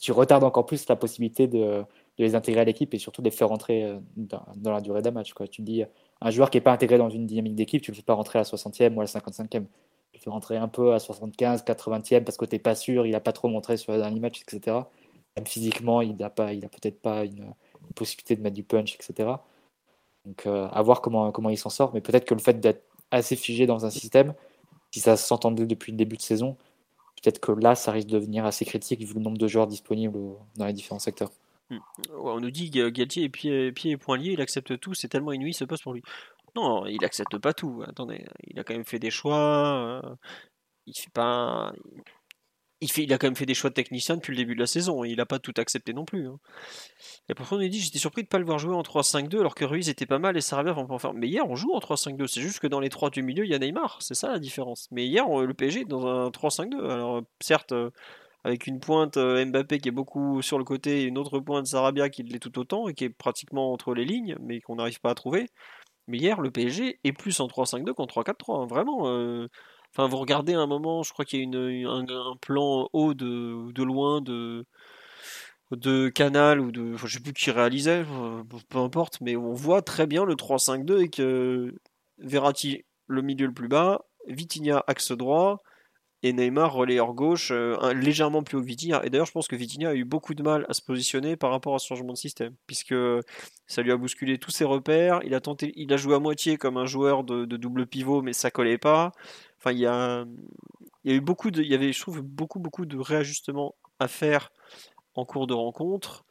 tu 0.00 0.12
retardes 0.12 0.44
encore 0.44 0.66
plus 0.66 0.86
la 0.86 0.96
possibilité 0.96 1.46
de, 1.46 1.58
de 1.58 1.84
les 2.18 2.34
intégrer 2.34 2.60
à 2.60 2.64
l'équipe 2.64 2.92
et 2.92 2.98
surtout 2.98 3.22
de 3.22 3.28
les 3.28 3.34
faire 3.34 3.48
rentrer 3.48 3.98
dans, 4.16 4.44
dans 4.56 4.72
la 4.72 4.82
durée 4.82 5.00
d'un 5.00 5.12
match. 5.12 5.32
Quoi. 5.32 5.48
Tu 5.48 5.62
dis, 5.62 5.82
un 6.20 6.30
joueur 6.30 6.50
qui 6.50 6.58
n'est 6.58 6.62
pas 6.62 6.72
intégré 6.72 6.98
dans 6.98 7.08
une 7.08 7.26
dynamique 7.26 7.54
d'équipe, 7.54 7.82
tu 7.82 7.90
ne 7.90 7.94
le 7.94 7.96
fais 7.96 8.04
pas 8.04 8.14
rentrer 8.14 8.38
à 8.38 8.42
la 8.42 8.48
60e 8.48 8.94
ou 8.94 9.00
à 9.00 9.04
la 9.04 9.10
55e. 9.10 9.48
Tu 10.12 10.18
le 10.18 10.20
fais 10.20 10.30
rentrer 10.30 10.56
un 10.56 10.68
peu 10.68 10.92
à 10.92 10.98
75, 10.98 11.62
80e 11.64 12.24
parce 12.24 12.36
que 12.36 12.44
tu 12.44 12.54
n'es 12.54 12.58
pas 12.58 12.74
sûr, 12.74 13.06
il 13.06 13.12
n'a 13.12 13.20
pas 13.20 13.32
trop 13.32 13.48
montré 13.48 13.76
sur 13.76 13.92
les 13.92 13.98
derniers 13.98 14.20
matchs, 14.20 14.42
etc. 14.42 14.78
Même 15.36 15.46
physiquement, 15.46 16.02
il 16.02 16.16
n'a 16.16 16.30
peut-être 16.30 17.00
pas 17.00 17.24
une, 17.24 17.54
possibilité 17.94 18.36
de 18.36 18.42
mettre 18.42 18.54
du 18.54 18.62
punch, 18.62 18.94
etc. 18.94 19.30
Donc 20.26 20.46
euh, 20.46 20.68
à 20.68 20.82
voir 20.82 21.00
comment, 21.00 21.32
comment 21.32 21.50
il 21.50 21.56
s'en 21.56 21.70
sort. 21.70 21.92
Mais 21.94 22.00
peut-être 22.00 22.24
que 22.24 22.34
le 22.34 22.40
fait 22.40 22.60
d'être 22.60 22.84
assez 23.10 23.36
figé 23.36 23.66
dans 23.66 23.86
un 23.86 23.90
système, 23.90 24.34
si 24.90 25.00
ça 25.00 25.16
s'entendait 25.16 25.66
depuis 25.66 25.92
le 25.92 25.98
début 25.98 26.16
de 26.16 26.22
saison, 26.22 26.56
peut-être 27.22 27.40
que 27.40 27.52
là, 27.52 27.74
ça 27.74 27.92
risque 27.92 28.08
de 28.08 28.18
devenir 28.18 28.44
assez 28.44 28.64
critique 28.64 29.00
vu 29.00 29.14
le 29.14 29.20
nombre 29.20 29.38
de 29.38 29.48
joueurs 29.48 29.66
disponibles 29.66 30.18
dans 30.56 30.66
les 30.66 30.72
différents 30.72 30.98
secteurs. 30.98 31.30
Ouais, 31.70 31.78
on 32.32 32.40
nous 32.40 32.50
dit 32.50 32.70
que 32.70 32.88
Galtier 32.88 33.24
est 33.24 33.28
pied 33.28 33.72
et 33.90 33.96
poings 33.96 34.16
liés, 34.18 34.32
il 34.32 34.40
accepte 34.40 34.78
tout, 34.80 34.94
c'est 34.94 35.08
tellement 35.08 35.32
inouï 35.32 35.54
ce 35.54 35.64
poste 35.64 35.82
pour 35.84 35.94
lui. 35.94 36.02
Non, 36.56 36.86
il 36.86 37.04
accepte 37.04 37.38
pas 37.38 37.52
tout. 37.54 37.82
Attendez, 37.86 38.24
il 38.48 38.58
a 38.58 38.64
quand 38.64 38.74
même 38.74 38.84
fait 38.84 38.98
des 38.98 39.10
choix. 39.10 40.00
euh, 40.04 40.14
il 40.86 40.94
fait 40.94 41.10
pas. 41.12 41.72
Il, 42.82 43.12
a 43.12 43.18
quand 43.18 43.26
même 43.26 43.36
fait 43.36 43.44
des 43.44 43.52
choix 43.52 43.68
de 43.68 43.74
technicien 43.74 44.16
depuis 44.16 44.30
le 44.30 44.38
début 44.38 44.54
de 44.54 44.60
la 44.60 44.66
saison. 44.66 45.04
Il 45.04 45.20
a 45.20 45.26
pas 45.26 45.38
tout 45.38 45.52
accepté 45.58 45.92
non 45.92 46.06
plus. 46.06 46.26
hein. 46.28 46.38
Et 47.28 47.34
pourquoi 47.34 47.58
on 47.58 47.60
nous 47.60 47.68
dit 47.68 47.78
j'étais 47.78 47.98
surpris 47.98 48.22
de 48.22 48.28
pas 48.28 48.38
le 48.38 48.46
voir 48.46 48.58
jouer 48.58 48.74
en 48.74 48.82
3-5-2 48.82 49.38
alors 49.40 49.54
que 49.54 49.66
Ruiz 49.66 49.90
était 49.90 50.06
pas 50.06 50.18
mal 50.18 50.36
et 50.38 50.40
Sarabia 50.40 50.74
en 50.74 50.98
faire. 50.98 51.12
Mais 51.12 51.28
hier 51.28 51.44
on 51.48 51.56
joue 51.56 51.74
en 51.74 51.78
3-5-2. 51.80 52.26
C'est 52.26 52.40
juste 52.40 52.58
que 52.60 52.66
dans 52.66 52.80
les 52.80 52.88
trois 52.88 53.10
du 53.10 53.22
milieu 53.22 53.44
il 53.44 53.50
y 53.50 53.54
a 53.54 53.58
Neymar. 53.58 53.98
C'est 54.00 54.14
ça 54.14 54.30
la 54.32 54.38
différence. 54.38 54.88
Mais 54.92 55.06
hier 55.06 55.28
on- 55.28 55.40
le 55.42 55.52
PSG 55.52 55.84
dans 55.84 56.06
un 56.06 56.30
3-5-2. 56.30 56.78
Alors 56.90 57.18
euh, 57.18 57.22
certes. 57.40 57.74
Avec 58.44 58.66
une 58.66 58.80
pointe 58.80 59.16
euh, 59.16 59.44
Mbappé 59.44 59.78
qui 59.80 59.88
est 59.88 59.92
beaucoup 59.92 60.42
sur 60.42 60.58
le 60.58 60.64
côté 60.64 61.02
et 61.02 61.04
une 61.04 61.18
autre 61.18 61.38
pointe 61.40 61.66
Sarabia 61.66 62.08
qui 62.10 62.22
l'est 62.22 62.38
tout 62.40 62.58
autant 62.58 62.88
et 62.88 62.94
qui 62.94 63.04
est 63.04 63.10
pratiquement 63.10 63.72
entre 63.72 63.94
les 63.94 64.04
lignes, 64.04 64.36
mais 64.40 64.60
qu'on 64.60 64.76
n'arrive 64.76 65.00
pas 65.00 65.10
à 65.10 65.14
trouver. 65.14 65.48
Mais 66.08 66.18
hier, 66.18 66.40
le 66.40 66.50
PSG 66.50 67.00
est 67.04 67.12
plus 67.12 67.40
en 67.40 67.48
3-5-2 67.48 67.94
qu'en 67.94 68.06
3-4-3. 68.06 68.58
hein, 68.62 68.66
vraiment. 68.66 69.08
euh, 69.08 69.48
Enfin, 69.94 70.06
vous 70.08 70.18
regardez 70.18 70.54
un 70.54 70.66
moment, 70.68 71.02
je 71.02 71.12
crois 71.12 71.24
qu'il 71.24 71.40
y 71.40 71.42
a 71.42 71.44
une, 71.44 71.86
un, 71.86 72.06
un 72.08 72.36
plan 72.40 72.88
haut 72.92 73.12
de, 73.14 73.72
de 73.72 73.82
loin 73.82 74.20
de, 74.20 74.64
de 75.70 76.08
Canal 76.08 76.60
ou 76.60 76.72
de. 76.72 76.94
enfin, 76.94 77.06
je 77.06 77.14
sais 77.14 77.20
plus 77.22 77.32
qui 77.32 77.50
réalisait, 77.50 78.04
euh, 78.10 78.42
peu 78.68 78.78
importe, 78.78 79.20
mais 79.20 79.36
on 79.36 79.52
voit 79.54 79.82
très 79.82 80.06
bien 80.06 80.24
le 80.24 80.34
3-5-2 80.36 81.00
et 81.02 81.08
que 81.08 81.74
Verratti, 82.18 82.84
le 83.06 83.22
milieu 83.22 83.46
le 83.46 83.54
plus 83.54 83.68
bas, 83.68 84.04
Vitinha 84.26 84.82
axe 84.86 85.12
droit, 85.12 85.62
et 86.22 86.32
Neymar 86.32 86.72
relayeur 86.72 87.14
gauche, 87.14 87.50
euh, 87.50 87.94
légèrement 87.94 88.42
plus 88.42 88.58
haut 88.58 88.60
que 88.60 88.66
Vitinha. 88.66 89.00
Et 89.04 89.10
d'ailleurs, 89.10 89.26
je 89.26 89.32
pense 89.32 89.48
que 89.48 89.56
Vitinha 89.56 89.90
a 89.90 89.94
eu 89.94 90.04
beaucoup 90.04 90.34
de 90.34 90.42
mal 90.42 90.66
à 90.68 90.74
se 90.74 90.82
positionner 90.82 91.36
par 91.36 91.50
rapport 91.50 91.74
à 91.74 91.78
ce 91.78 91.86
changement 91.86 92.12
de 92.12 92.18
système, 92.18 92.54
puisque 92.66 92.94
ça 93.66 93.82
lui 93.82 93.90
a 93.90 93.96
bousculé 93.96 94.38
tous 94.38 94.50
ses 94.50 94.64
repères. 94.64 95.20
Il 95.24 95.34
a 95.34 95.40
tenté, 95.40 95.72
il 95.76 95.92
a 95.92 95.96
joué 95.96 96.14
à 96.14 96.18
moitié 96.18 96.58
comme 96.58 96.76
un 96.76 96.86
joueur 96.86 97.24
de, 97.24 97.44
double 97.44 97.86
pivot, 97.86 98.22
mais 98.22 98.32
ça 98.32 98.50
collait 98.50 98.78
pas. 98.78 99.12
Enfin, 99.58 99.72
il 99.72 99.78
y 99.78 99.86
a, 99.86 100.24
il 101.04 101.14
y 101.14 101.20
beaucoup 101.20 101.50
de, 101.50 101.62
il 101.62 101.68
y 101.68 101.74
avait, 101.74 101.92
je 101.92 102.00
trouve, 102.00 102.20
beaucoup, 102.22 102.60
beaucoup 102.60 102.84
de 102.84 102.98
réajustements 102.98 103.74
à 103.98 104.08
faire 104.08 104.50
en 105.14 105.24
cours 105.24 105.46
de 105.46 105.54
rencontre 105.54 106.24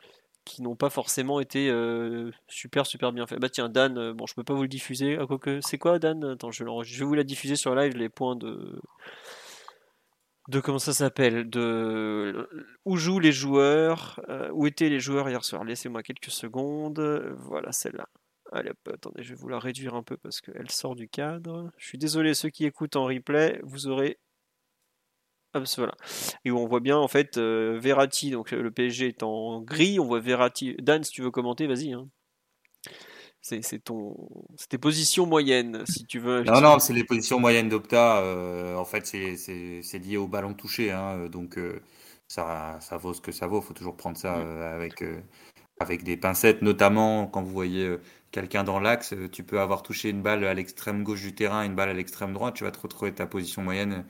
qui 0.45 0.63
n'ont 0.63 0.75
pas 0.75 0.89
forcément 0.89 1.39
été 1.39 1.69
euh, 1.69 2.31
super 2.47 2.87
super 2.87 3.11
bien 3.11 3.27
faits. 3.27 3.39
Bah 3.39 3.49
tiens 3.49 3.69
Dan, 3.69 3.97
euh, 3.97 4.13
bon 4.13 4.25
je 4.25 4.33
peux 4.33 4.43
pas 4.43 4.55
vous 4.55 4.63
le 4.63 4.67
diffuser, 4.67 5.17
ah, 5.19 5.25
c'est 5.61 5.77
quoi 5.77 5.99
Dan? 5.99 6.23
Attends 6.23 6.49
je, 6.51 6.63
je 6.83 6.99
vais 6.99 7.05
vous 7.05 7.13
la 7.13 7.23
diffuser 7.23 7.55
sur 7.55 7.75
live 7.75 7.95
les 7.95 8.09
points 8.09 8.35
de 8.35 8.81
de 10.49 10.59
comment 10.59 10.79
ça 10.79 10.93
s'appelle 10.93 11.49
de 11.49 12.49
où 12.85 12.97
jouent 12.97 13.19
les 13.19 13.31
joueurs, 13.31 14.19
euh, 14.29 14.49
où 14.51 14.65
étaient 14.65 14.89
les 14.89 14.99
joueurs 14.99 15.29
hier 15.29 15.43
soir. 15.45 15.63
Laissez-moi 15.63 16.01
quelques 16.03 16.31
secondes. 16.31 16.99
Voilà 17.37 17.71
celle-là. 17.71 18.09
Allez, 18.51 18.71
attendez, 18.91 19.21
je 19.23 19.29
vais 19.29 19.35
vous 19.35 19.47
la 19.47 19.59
réduire 19.59 19.93
un 19.93 20.01
peu 20.01 20.17
parce 20.17 20.41
qu'elle 20.41 20.71
sort 20.71 20.95
du 20.95 21.07
cadre. 21.07 21.71
Je 21.77 21.87
suis 21.87 21.99
désolé, 21.99 22.33
ceux 22.33 22.49
qui 22.49 22.65
écoutent 22.65 22.95
en 22.95 23.05
replay, 23.05 23.59
vous 23.63 23.87
aurez. 23.87 24.19
Hop, 25.53 25.65
voilà. 25.77 25.95
Et 26.45 26.51
on 26.51 26.65
voit 26.67 26.79
bien 26.79 26.97
en 26.97 27.07
fait 27.07 27.37
euh, 27.37 27.79
Verratti, 27.79 28.31
donc 28.31 28.51
le 28.51 28.71
PSG 28.71 29.07
est 29.09 29.23
en 29.23 29.61
gris, 29.61 29.99
on 29.99 30.05
voit 30.05 30.19
Verratti. 30.19 30.75
Dan, 30.79 31.03
si 31.03 31.11
tu 31.11 31.21
veux 31.21 31.31
commenter, 31.31 31.67
vas-y. 31.67 31.93
hein. 31.93 32.09
C'est 33.61 33.79
ton, 33.83 34.15
tes 34.69 34.77
positions 34.77 35.25
moyennes, 35.25 35.83
si 35.87 36.05
tu 36.05 36.19
veux. 36.19 36.43
Non, 36.43 36.61
non, 36.61 36.79
c'est 36.79 36.93
les 36.93 37.03
positions 37.03 37.39
moyennes 37.39 37.69
d'Opta. 37.69 38.19
euh, 38.21 38.75
en 38.75 38.85
fait, 38.85 39.05
c'est- 39.05 39.99
lié 39.99 40.17
au 40.17 40.27
ballon 40.27 40.53
touché. 40.53 40.91
hein, 40.91 41.27
donc, 41.27 41.57
euh, 41.57 41.81
ça, 42.27 42.77
ça 42.81 42.97
vaut 42.97 43.13
ce 43.13 43.21
que 43.21 43.31
ça 43.31 43.47
vaut. 43.47 43.59
Il 43.61 43.65
faut 43.65 43.73
toujours 43.73 43.97
prendre 43.97 44.17
ça 44.17 44.37
euh, 44.37 44.75
avec, 44.75 45.01
euh, 45.01 45.19
avec 45.79 46.03
des 46.03 46.17
pincettes. 46.17 46.61
Notamment 46.61 47.27
quand 47.27 47.41
vous 47.43 47.51
voyez 47.51 47.85
euh, 47.87 48.01
quelqu'un 48.31 48.63
dans 48.63 48.79
l'axe, 48.79 49.13
euh, 49.13 49.27
tu 49.29 49.43
peux 49.43 49.59
avoir 49.59 49.83
touché 49.83 50.09
une 50.09 50.21
balle 50.21 50.43
à 50.45 50.53
l'extrême 50.53 51.03
gauche 51.03 51.21
du 51.21 51.35
terrain, 51.35 51.63
une 51.63 51.75
balle 51.75 51.89
à 51.89 51.93
l'extrême 51.93 52.33
droite. 52.33 52.55
Tu 52.55 52.63
vas 52.65 52.71
te 52.71 52.79
retrouver 52.79 53.13
ta 53.13 53.25
position 53.27 53.61
moyenne 53.63 54.05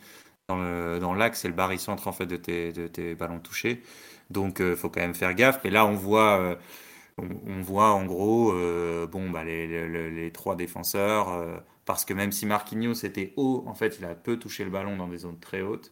dans 0.49 0.57
le- 0.57 0.99
dans 0.99 1.13
l'axe. 1.13 1.41
C'est 1.41 1.47
le 1.49 1.53
barycentre 1.55 2.07
en 2.07 2.11
fait, 2.13 2.25
de 2.27 2.37
tes, 2.37 2.71
de 2.73 2.87
tes 2.87 3.15
ballons 3.15 3.39
touchés. 3.39 3.83
Donc, 4.29 4.59
il 4.61 4.75
faut 4.75 4.89
quand 4.89 5.01
même 5.01 5.15
faire 5.15 5.33
gaffe. 5.35 5.59
Mais 5.63 5.69
là, 5.71 5.85
on 5.85 5.93
voit. 5.95 6.57
On, 7.47 7.61
voit 7.61 7.91
en 7.91 8.05
gros 8.05 8.51
euh, 8.53 9.07
bah, 9.07 9.43
les, 9.43 10.31
trois 10.33 10.55
défenseurs, 10.55 11.29
euh, 11.29 11.57
parce 11.85 12.05
que 12.05 12.13
même 12.13 12.31
si 12.31 12.45
Marquinhos 12.45 13.05
était 13.05 13.33
haut, 13.37 13.63
en 13.67 13.73
fait, 13.73 13.97
il 13.99 14.05
a 14.05 14.15
peu 14.15 14.37
touché 14.37 14.63
le 14.63 14.69
ballon 14.69 14.97
dans 14.97 15.07
des 15.07 15.19
zones 15.19 15.39
très 15.39 15.61
hautes. 15.61 15.91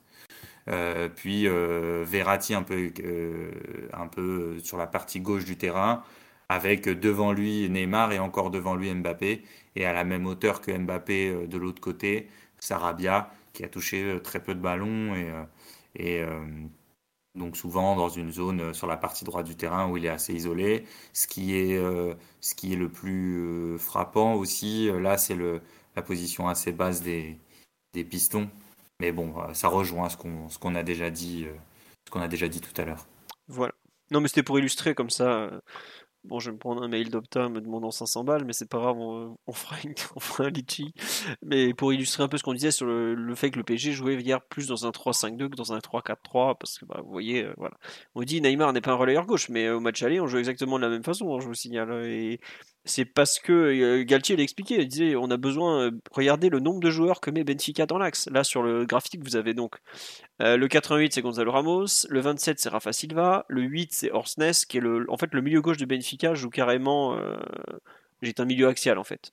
Euh, 0.70 1.10
puis 1.10 1.48
Verratti 1.48 2.54
un 2.54 2.64
peu, 2.64 2.92
sur 4.64 4.78
la 4.78 4.88
partie 4.88 5.20
gauche 5.20 5.46
du 5.46 5.58
terrain, 5.58 6.04
avec 6.50 6.86
devant 6.88 7.34
lui 7.34 7.70
Neymar 7.70 8.12
et 8.12 8.20
encore 8.20 8.52
devant 8.52 8.76
lui 8.76 8.94
Mbappé, 8.94 9.44
et 9.76 9.86
à 9.86 9.94
la 9.94 10.04
même 10.04 10.26
hauteur 10.26 10.62
que 10.62 10.72
Mbappé 10.72 11.48
de 11.48 11.58
l'autre 11.58 11.82
côté, 11.82 12.30
Sarabia, 12.60 13.32
qui 13.54 13.64
a 13.64 13.70
touché 13.70 14.20
très 14.24 14.42
peu 14.42 14.56
de 14.56 14.60
ballons 14.60 15.16
et, 15.96 16.24
donc 17.38 17.56
souvent 17.56 17.96
dans 17.96 18.10
une 18.10 18.32
zone 18.32 18.62
euh, 18.62 18.74
sur 18.74 18.88
la 18.88 18.98
partie 18.98 19.24
droite 19.24 19.46
du 19.46 19.56
terrain 19.56 19.90
où 19.90 19.98
il 19.98 20.06
est 20.06 20.10
assez 20.10 20.34
isolé. 20.34 20.86
Ce 21.14 21.28
qui 21.28 21.56
est, 21.56 21.78
euh, 21.78 22.14
ce 22.42 22.56
qui 22.56 22.74
est 22.74 22.76
le 22.76 22.90
plus 22.90 23.38
euh, 23.38 23.78
frappant 23.78 24.34
aussi, 24.34 24.90
là, 25.02 25.18
c'est 25.18 25.38
la 25.96 26.02
position 26.02 26.48
assez 26.48 26.72
basse 26.72 27.02
des, 27.02 27.38
des 27.94 28.04
pistons. 28.04 28.50
Mais 29.00 29.12
bon, 29.12 29.36
ça 29.54 29.68
rejoint 29.68 30.10
ce 30.10 30.18
qu'on 30.18 30.48
a 30.48 30.50
ce 30.50 30.58
qu'on 30.58 30.76
a 30.76 30.84
déjà 30.84 31.10
dit 31.12 31.46
tout 32.06 32.82
à 32.82 32.86
l'heure. 32.86 33.06
Voilà. 33.48 33.74
Non, 34.10 34.22
mais 34.22 34.28
c'était 34.28 34.44
pour 34.44 34.58
illustrer 34.58 34.96
comme 34.96 35.10
ça. 35.10 35.52
Bon, 36.24 36.40
je 36.40 36.50
vais 36.50 36.54
me 36.54 36.58
prendre 36.60 36.84
un 36.84 36.90
mail 36.90 37.10
d'Opta 37.10 37.48
me 37.48 37.62
demandant 37.62 37.90
500 37.90 38.26
balles, 38.26 38.44
mais 38.44 38.52
c'est 38.52 38.68
pas 38.70 38.80
grave, 38.80 38.98
on, 38.98 39.38
fera, 39.54 39.78
une- 39.86 39.94
on 40.16 40.20
fera 40.20 40.46
un 40.46 40.50
litchi. 40.50 40.94
Mais 41.42 41.74
pour 41.74 41.94
illustrer 41.94 42.24
un 42.24 42.28
peu 42.28 42.38
ce 42.38 42.44
qu'on 42.44 42.54
disait 42.54 42.72
sur 42.72 42.86
le, 42.86 43.16
le 43.16 43.36
fait 43.36 43.50
que 43.50 43.58
le 43.58 43.64
PSG 43.64 43.94
jouait 43.94 44.16
hier 44.22 44.42
plus 44.42 44.68
dans 44.68 44.86
un 44.86 44.92
3-5-2 44.92 45.48
que 45.48 45.56
dans 45.56 45.72
un 45.72 45.80
3-4-3, 45.80 46.56
parce 46.60 46.80
que 46.80 46.86
bah, 46.86 47.00
vous 47.04 47.10
voyez, 47.12 47.46
euh, 47.46 47.54
voilà. 47.58 47.78
On 48.16 48.24
dit 48.24 48.42
Neymar 48.42 48.74
n'est 48.74 48.82
pas 48.82 48.92
un 48.92 48.96
relayeur 48.96 49.26
gauche, 49.26 49.48
mais 49.50 49.68
euh, 49.68 49.78
au 49.78 49.80
match 49.80 50.04
aller, 50.04 50.20
on 50.20 50.28
joue 50.28 50.38
exactement 50.38 50.78
de 50.78 50.84
la 50.84 50.90
même 50.90 51.04
façon, 51.04 51.34
hein, 51.34 51.40
je 51.40 51.48
vous 51.48 51.54
signale. 51.54 51.92
Et 52.06 52.42
c'est 52.88 53.06
parce 53.06 53.40
que 53.40 53.54
euh, 53.54 54.04
Galtier 54.04 54.36
l'a 54.36 54.44
expliqué, 54.44 54.76
il 54.82 54.88
disait 54.88 55.16
on 55.16 55.30
a 55.30 55.38
besoin, 55.38 55.82
euh, 55.82 55.92
regardez 56.12 56.50
le 56.50 56.60
nombre 56.60 56.80
de 56.80 56.90
joueurs 56.90 57.22
que 57.22 57.30
met 57.30 57.44
Benfica 57.44 57.86
dans 57.86 57.98
l'axe. 57.98 58.28
Là, 58.32 58.44
sur 58.44 58.64
le 58.64 58.86
graphique, 58.86 59.24
vous 59.24 59.36
avez 59.36 59.54
donc 59.54 59.76
euh, 60.42 60.58
le 60.58 60.68
88, 60.68 61.14
c'est 61.14 61.22
Gonzalo 61.22 61.52
Ramos. 61.52 62.08
Le 62.10 62.20
27, 62.20 62.60
c'est 62.60 62.70
Rafa 62.70 62.94
Silva. 62.94 63.46
Le 63.50 63.62
8, 63.62 63.90
c'est 63.94 64.12
Orsnes, 64.12 64.66
qui 64.68 64.78
est 64.78 64.82
le, 64.82 65.06
en 65.10 65.18
fait 65.18 65.34
le 65.34 65.42
milieu 65.42 65.62
gauche 65.62 65.78
de 65.78 65.86
Benfica, 65.86 66.34
joue 66.34 66.50
carrément. 66.50 67.18
J'ai 68.22 68.34
un 68.40 68.46
milieu 68.46 68.68
axial 68.68 68.98
en 68.98 69.04
fait. 69.04 69.32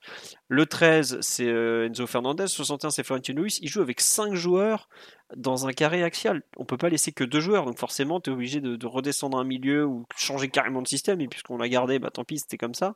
Le 0.49 0.67
13, 0.67 1.19
c'est 1.21 1.49
euh, 1.49 1.87
Enzo 1.87 2.07
Fernandez. 2.07 2.47
61, 2.47 2.91
c'est 2.91 3.03
Florentino. 3.03 3.45
Il 3.47 3.69
joue 3.69 3.81
avec 3.81 4.01
5 4.01 4.35
joueurs 4.35 4.89
dans 5.37 5.67
un 5.67 5.73
carré 5.73 6.03
axial. 6.03 6.43
On 6.59 6.67
peut 6.67 6.77
pas 6.77 6.91
laisser 6.91 7.13
que 7.13 7.25
2 7.25 7.41
joueurs, 7.41 7.65
donc 7.65 7.79
forcément, 7.79 8.21
tu 8.21 8.31
es 8.31 8.33
obligé 8.33 8.61
de, 8.61 8.77
de 8.77 8.87
redescendre 8.87 9.39
un 9.39 9.45
milieu 9.45 9.87
ou 9.87 10.05
changer 10.17 10.49
carrément 10.49 10.83
de 10.83 10.89
système. 10.89 11.21
Et 11.23 11.29
puisqu'on 11.29 11.57
l'a 11.57 11.69
gardé, 11.69 11.99
bah 11.99 12.11
tant 12.11 12.25
pis, 12.25 12.39
c'était 12.39 12.59
comme 12.59 12.75
ça. 12.75 12.95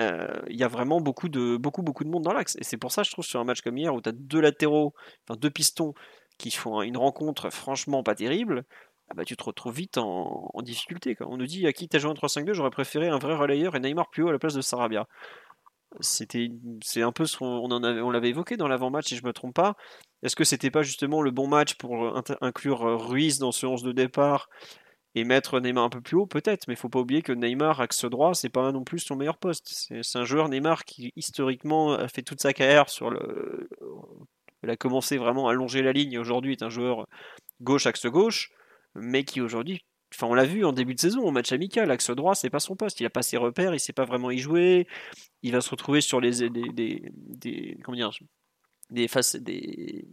Euh, 0.00 0.28
Il 0.48 0.58
y 0.58 0.64
a 0.64 0.68
vraiment 0.68 1.00
beaucoup 1.00 1.28
de, 1.28 1.56
beaucoup, 1.56 1.82
beaucoup 1.82 2.04
de 2.04 2.08
monde 2.08 2.24
dans 2.24 2.32
l'axe. 2.32 2.56
Et 2.58 2.64
c'est 2.64 2.78
pour 2.78 2.92
ça, 2.92 3.02
je 3.02 3.10
trouve, 3.10 3.24
sur 3.24 3.40
un 3.40 3.44
match 3.44 3.60
comme 3.60 3.76
hier 3.76 3.94
où 3.94 4.00
tu 4.00 4.08
as 4.08 4.12
deux 4.12 4.40
latéraux, 4.40 4.94
enfin 5.28 5.38
deux 5.38 5.50
pistons 5.50 5.94
qui 6.38 6.50
font 6.50 6.80
une 6.80 6.96
rencontre 6.96 7.50
franchement 7.50 8.02
pas 8.02 8.14
terrible, 8.14 8.64
ah 9.10 9.14
bah, 9.14 9.24
tu 9.24 9.36
te 9.36 9.42
retrouves 9.42 9.74
vite 9.74 9.98
en, 9.98 10.50
difficulté. 10.62 11.16
On 11.20 11.36
nous 11.36 11.46
dit 11.46 11.66
à 11.66 11.72
qui 11.72 11.88
t'as 11.88 11.98
joué 11.98 12.10
en 12.10 12.14
3-5-2, 12.14 12.54
j'aurais 12.54 12.70
préféré 12.70 13.08
un 13.08 13.18
vrai 13.18 13.34
relayeur 13.34 13.74
et 13.74 13.80
Neymar 13.80 14.08
plus 14.08 14.22
haut 14.22 14.28
à 14.28 14.32
la 14.32 14.38
place 14.38 14.54
de 14.54 14.60
Sarabia. 14.60 15.06
C'était, 15.98 16.50
c'est 16.84 17.02
un 17.02 17.10
peu 17.10 17.26
ce 17.26 17.36
qu'on 17.36 17.46
on 17.46 17.82
avait, 17.82 18.00
l'avait 18.12 18.28
évoqué 18.28 18.56
dans 18.56 18.68
l'avant-match, 18.68 19.08
si 19.08 19.16
je 19.16 19.26
me 19.26 19.32
trompe 19.32 19.54
pas. 19.54 19.74
Est-ce 20.22 20.36
que 20.36 20.44
c'était 20.44 20.70
pas 20.70 20.82
justement 20.82 21.22
le 21.22 21.32
bon 21.32 21.48
match 21.48 21.74
pour 21.74 22.16
inter- 22.16 22.36
inclure 22.40 22.86
euh, 22.86 22.96
Ruiz 22.96 23.38
dans 23.40 23.50
ce 23.50 23.66
11 23.66 23.82
de 23.82 23.90
départ 23.90 24.48
et 25.16 25.24
mettre 25.24 25.58
Neymar 25.58 25.84
un 25.84 25.90
peu 25.90 26.00
plus 26.00 26.16
haut, 26.16 26.26
peut-être, 26.26 26.68
mais 26.68 26.74
il 26.74 26.76
faut 26.76 26.88
pas 26.88 27.00
oublier 27.00 27.22
que 27.22 27.32
Neymar, 27.32 27.80
axe 27.80 28.04
droit, 28.04 28.34
c'est 28.34 28.48
pas 28.48 28.70
non 28.70 28.84
plus 28.84 29.00
son 29.00 29.16
meilleur 29.16 29.38
poste. 29.38 29.88
C'est 30.02 30.18
un 30.18 30.24
joueur 30.24 30.48
Neymar 30.48 30.84
qui 30.84 31.12
historiquement 31.16 31.94
a 31.94 32.06
fait 32.06 32.22
toute 32.22 32.40
sa 32.40 32.52
carrière 32.52 32.88
sur 32.88 33.10
le. 33.10 33.68
Il 34.62 34.70
a 34.70 34.76
commencé 34.76 35.16
vraiment 35.16 35.48
à 35.48 35.54
longer 35.54 35.82
la 35.82 35.92
ligne. 35.92 36.18
Aujourd'hui, 36.18 36.52
est 36.52 36.62
un 36.62 36.68
joueur 36.68 37.06
gauche 37.60 37.86
axe 37.86 38.06
gauche, 38.06 38.52
mais 38.94 39.24
qui 39.24 39.40
aujourd'hui, 39.40 39.84
on 40.22 40.34
l'a 40.34 40.44
vu 40.44 40.64
en 40.64 40.72
début 40.72 40.94
de 40.94 41.00
saison, 41.00 41.22
au 41.22 41.30
match 41.30 41.52
amical, 41.52 41.90
axe 41.90 42.10
droit, 42.10 42.34
c'est 42.34 42.50
pas 42.50 42.60
son 42.60 42.76
poste. 42.76 43.00
Il 43.00 43.06
a 43.06 43.10
pas 43.10 43.22
ses 43.22 43.36
repères, 43.36 43.74
il 43.74 43.80
sait 43.80 43.92
pas 43.92 44.04
vraiment 44.04 44.30
y 44.30 44.38
jouer. 44.38 44.86
Il 45.42 45.52
va 45.52 45.60
se 45.60 45.70
retrouver 45.70 46.00
sur 46.00 46.20
les 46.20 46.50
des, 46.50 46.68
des, 46.72 47.76
des 48.90 49.08
faces 49.08 49.36
des 49.36 50.08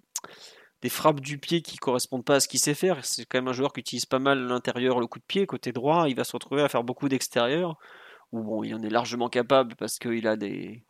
des 0.82 0.90
frappes 0.90 1.22
du 1.22 1.40
pied 1.40 1.62
qui 1.62 1.78
correspondent 1.78 2.24
pas 2.26 2.36
à 2.36 2.40
ce 2.40 2.48
qu'il 2.48 2.60
sait 2.60 2.76
faire. 2.76 3.04
C'est 3.04 3.26
quand 3.26 3.40
même 3.40 3.48
un 3.48 3.54
joueur 3.54 3.74
qui 3.74 3.80
utilise 3.80 4.06
pas 4.06 4.20
mal 4.20 4.40
l'intérieur, 4.48 5.00
le 5.00 5.08
coup 5.08 5.20
de 5.20 5.24
pied, 5.26 5.48
côté 5.48 5.72
droit. 5.72 6.08
Il 6.08 6.16
va 6.16 6.24
se 6.24 6.34
retrouver 6.34 6.62
à 6.62 6.70
faire 6.70 6.84
beaucoup 6.84 7.10
d'extérieur. 7.10 7.78
Ou 8.32 8.44
bon, 8.44 8.64
il 8.64 8.76
en 8.76 8.82
est 8.84 8.90
largement 8.90 9.30
capable 9.30 9.76
parce 9.76 9.98
qu'il 9.98 10.28
a 10.28 10.36
des, 10.36 10.84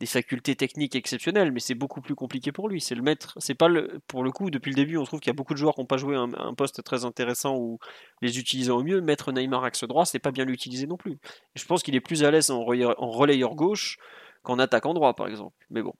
des 0.00 0.06
facultés 0.06 0.56
techniques 0.56 0.94
exceptionnelles, 0.94 1.52
mais 1.52 1.60
c'est 1.60 1.74
beaucoup 1.74 2.00
plus 2.00 2.14
compliqué 2.14 2.52
pour 2.52 2.68
lui. 2.68 2.80
C'est 2.80 2.94
le 2.94 3.02
maître. 3.02 3.34
C'est 3.38 3.54
pas 3.54 3.68
le, 3.68 4.00
pour 4.06 4.22
le 4.22 4.30
coup, 4.30 4.50
depuis 4.50 4.70
le 4.70 4.76
début, 4.76 4.98
on 4.98 5.04
trouve 5.04 5.20
qu'il 5.20 5.30
y 5.30 5.30
a 5.30 5.34
beaucoup 5.34 5.54
de 5.54 5.58
joueurs 5.58 5.74
qui 5.74 5.80
n'ont 5.80 5.86
pas 5.86 5.96
joué 5.96 6.16
un, 6.16 6.32
un, 6.34 6.54
poste 6.54 6.82
très 6.84 7.04
intéressant 7.04 7.56
ou 7.56 7.78
les 8.20 8.38
utilisant 8.38 8.76
au 8.78 8.82
mieux. 8.82 9.00
Mettre 9.00 9.32
Neymar 9.32 9.64
axe 9.64 9.84
droit, 9.84 10.04
c'est 10.04 10.18
pas 10.18 10.32
bien 10.32 10.44
l'utiliser 10.44 10.86
non 10.86 10.96
plus. 10.96 11.12
Et 11.12 11.58
je 11.58 11.64
pense 11.64 11.82
qu'il 11.82 11.94
est 11.94 12.00
plus 12.00 12.24
à 12.24 12.30
l'aise 12.30 12.50
en, 12.50 12.60
en 12.60 13.10
relayeur 13.10 13.54
gauche 13.54 13.96
qu'en 14.42 14.58
attaquant 14.58 14.92
droit, 14.92 15.14
par 15.14 15.28
exemple. 15.28 15.56
Mais 15.70 15.82
bon, 15.82 15.94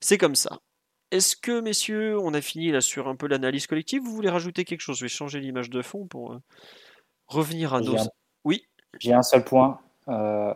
c'est 0.00 0.18
comme 0.18 0.34
ça. 0.34 0.58
Est-ce 1.10 1.36
que, 1.36 1.60
messieurs, 1.60 2.18
on 2.18 2.34
a 2.34 2.42
fini 2.42 2.70
là 2.70 2.82
sur 2.82 3.08
un 3.08 3.16
peu 3.16 3.26
l'analyse 3.26 3.66
collective? 3.66 4.02
Vous 4.02 4.14
voulez 4.14 4.28
rajouter 4.28 4.64
quelque 4.64 4.82
chose? 4.82 4.98
Je 4.98 5.04
vais 5.06 5.08
changer 5.08 5.40
l'image 5.40 5.70
de 5.70 5.80
fond 5.80 6.06
pour 6.06 6.34
euh, 6.34 6.38
revenir 7.26 7.72
à 7.72 7.80
nos. 7.80 7.98
Un... 7.98 8.06
Oui. 8.44 8.66
J'ai 8.98 9.14
un 9.14 9.22
seul 9.22 9.44
point. 9.44 9.80
Euh, 10.08 10.52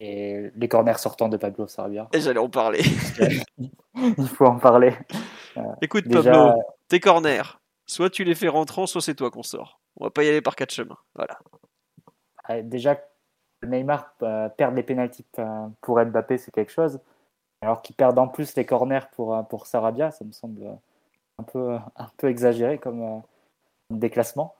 et 0.00 0.50
les 0.54 0.68
corners 0.68 0.98
sortants 0.98 1.28
de 1.28 1.36
Pablo 1.36 1.66
Sarabia. 1.66 2.08
Et 2.12 2.20
j'allais 2.20 2.40
en 2.40 2.48
parler. 2.48 2.82
Il 3.94 4.28
faut 4.28 4.46
en 4.46 4.58
parler. 4.58 4.94
Euh, 5.56 5.62
Écoute, 5.80 6.06
déjà... 6.06 6.32
Pablo, 6.32 6.62
tes 6.88 7.00
corners, 7.00 7.60
soit 7.86 8.10
tu 8.10 8.24
les 8.24 8.34
fais 8.34 8.48
rentrant, 8.48 8.86
soit 8.86 9.00
c'est 9.00 9.14
toi 9.14 9.30
qu'on 9.30 9.42
sort. 9.42 9.80
On 9.96 10.04
va 10.04 10.10
pas 10.10 10.24
y 10.24 10.28
aller 10.28 10.42
par 10.42 10.56
quatre 10.56 10.72
chemins. 10.72 10.98
Voilà. 11.14 11.38
Déjà, 12.62 13.00
Neymar 13.62 14.14
euh, 14.22 14.48
perdre 14.48 14.76
les 14.76 14.82
pénalties 14.82 15.24
pour 15.80 16.04
Mbappé, 16.04 16.38
c'est 16.38 16.50
quelque 16.50 16.72
chose. 16.72 17.00
Alors 17.62 17.80
qu'il 17.80 17.96
perde 17.96 18.18
en 18.18 18.28
plus 18.28 18.54
les 18.56 18.66
corners 18.66 19.08
pour, 19.12 19.46
pour 19.48 19.66
Sarabia, 19.66 20.10
ça 20.10 20.24
me 20.24 20.32
semble 20.32 20.76
un 21.38 21.42
peu, 21.42 21.78
un 21.96 22.08
peu 22.16 22.28
exagéré 22.28 22.78
comme 22.78 23.02
euh, 23.02 23.18
déclassement 23.90 24.54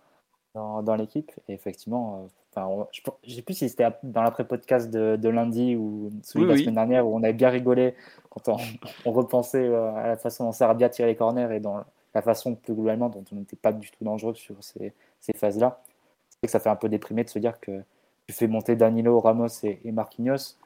dans, 0.54 0.82
dans 0.82 0.94
l'équipe. 0.94 1.32
Et 1.48 1.54
effectivement, 1.54 2.28
enfin, 2.54 2.66
on, 2.66 2.86
je 2.92 3.30
ne 3.30 3.34
sais 3.34 3.42
plus 3.42 3.54
si 3.54 3.68
c'était 3.68 3.86
dans 4.02 4.22
l'après-podcast 4.22 4.90
de, 4.90 5.16
de, 5.16 5.28
lundi 5.28 5.76
ou 5.76 6.10
celui 6.22 6.44
oui, 6.44 6.44
de 6.44 6.48
la 6.48 6.54
oui. 6.54 6.60
semaine 6.60 6.74
dernière 6.74 7.06
où 7.06 7.16
on 7.16 7.22
avait 7.22 7.32
bien 7.32 7.48
rigolé 7.48 7.94
quand 8.30 8.48
on, 8.48 8.56
on 9.04 9.12
repensait 9.12 9.66
euh, 9.66 9.94
à 9.94 10.06
la 10.06 10.16
façon 10.16 10.44
dont 10.44 10.52
Sarabia 10.52 10.88
tirait 10.88 11.08
les 11.08 11.16
corners 11.16 11.48
et 11.54 11.60
dans 11.60 11.84
la 12.14 12.22
façon 12.22 12.54
plus 12.54 12.74
globalement 12.74 13.08
dont 13.08 13.24
on 13.32 13.36
n'était 13.36 13.56
pas 13.56 13.72
du 13.72 13.90
tout 13.90 14.04
dangereux 14.04 14.34
sur 14.34 14.56
ces, 14.62 14.92
ces 15.20 15.32
phases-là. 15.32 15.82
C'est 16.30 16.38
vrai 16.38 16.46
que 16.46 16.50
ça 16.50 16.60
fait 16.60 16.70
un 16.70 16.76
peu 16.76 16.88
déprimé 16.88 17.24
de 17.24 17.28
se 17.28 17.38
dire 17.38 17.58
que 17.60 17.82
tu 18.26 18.34
fais 18.34 18.46
monter 18.46 18.76
Danilo, 18.76 19.20
Ramos 19.20 19.48
et, 19.64 19.80
et 19.84 19.92
Marquinhos. 19.92 20.56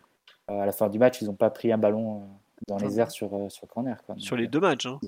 Euh, 0.51 0.61
à 0.61 0.67
la 0.67 0.73
fin 0.73 0.89
du 0.89 0.99
match, 0.99 1.21
ils 1.23 1.27
n'ont 1.27 1.35
pas 1.35 1.51
pris 1.51 1.73
un 1.73 1.79
ballon 1.79 2.17
euh, 2.17 2.25
dans 2.69 2.77
les 2.79 3.01
airs 3.01 3.11
sur, 3.11 3.31
sur 3.51 3.67
corner. 3.69 4.03
Quoi. 4.05 4.15
Sur 4.19 4.37
les 4.37 4.47
deux 4.47 4.61
matchs. 4.61 4.87
Hein. 4.87 4.99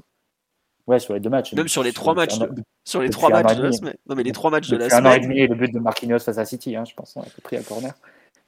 Ouais, 0.90 0.98
sur 0.98 1.14
les 1.14 1.20
deux 1.20 1.30
matchs. 1.30 1.52
Même 1.54 1.68
sur 1.68 1.82
les 1.84 1.92
trois 1.92 2.14
matchs. 2.14 2.40
un- 2.40 2.48
de- 2.48 2.62
Sur 2.84 3.00
les 3.00 3.10
trois 3.10 3.30
matchs 3.30 3.56
de 3.56 3.62
la 3.62 3.72
semaine. 3.72 3.94
Non, 4.08 4.16
mais 4.16 4.22
les 4.24 4.32
trois 4.32 4.50
matchs 4.50 4.68
de 4.68 4.76
la 4.76 4.86
Depuis 4.88 4.96
un 4.96 5.06
an 5.06 5.12
et 5.12 5.22
semaine. 5.22 5.28
demi, 5.36 5.46
le 5.46 5.54
but 5.54 5.72
de 5.72 5.78
Marquinhos 5.78 6.18
face 6.18 6.38
à 6.38 6.44
City, 6.44 6.74
hein, 6.74 6.84
je 6.84 6.94
pense, 6.94 7.14
on 7.16 7.20
a 7.22 7.26
pris 7.44 7.56
un 7.56 7.62
corner. 7.62 7.92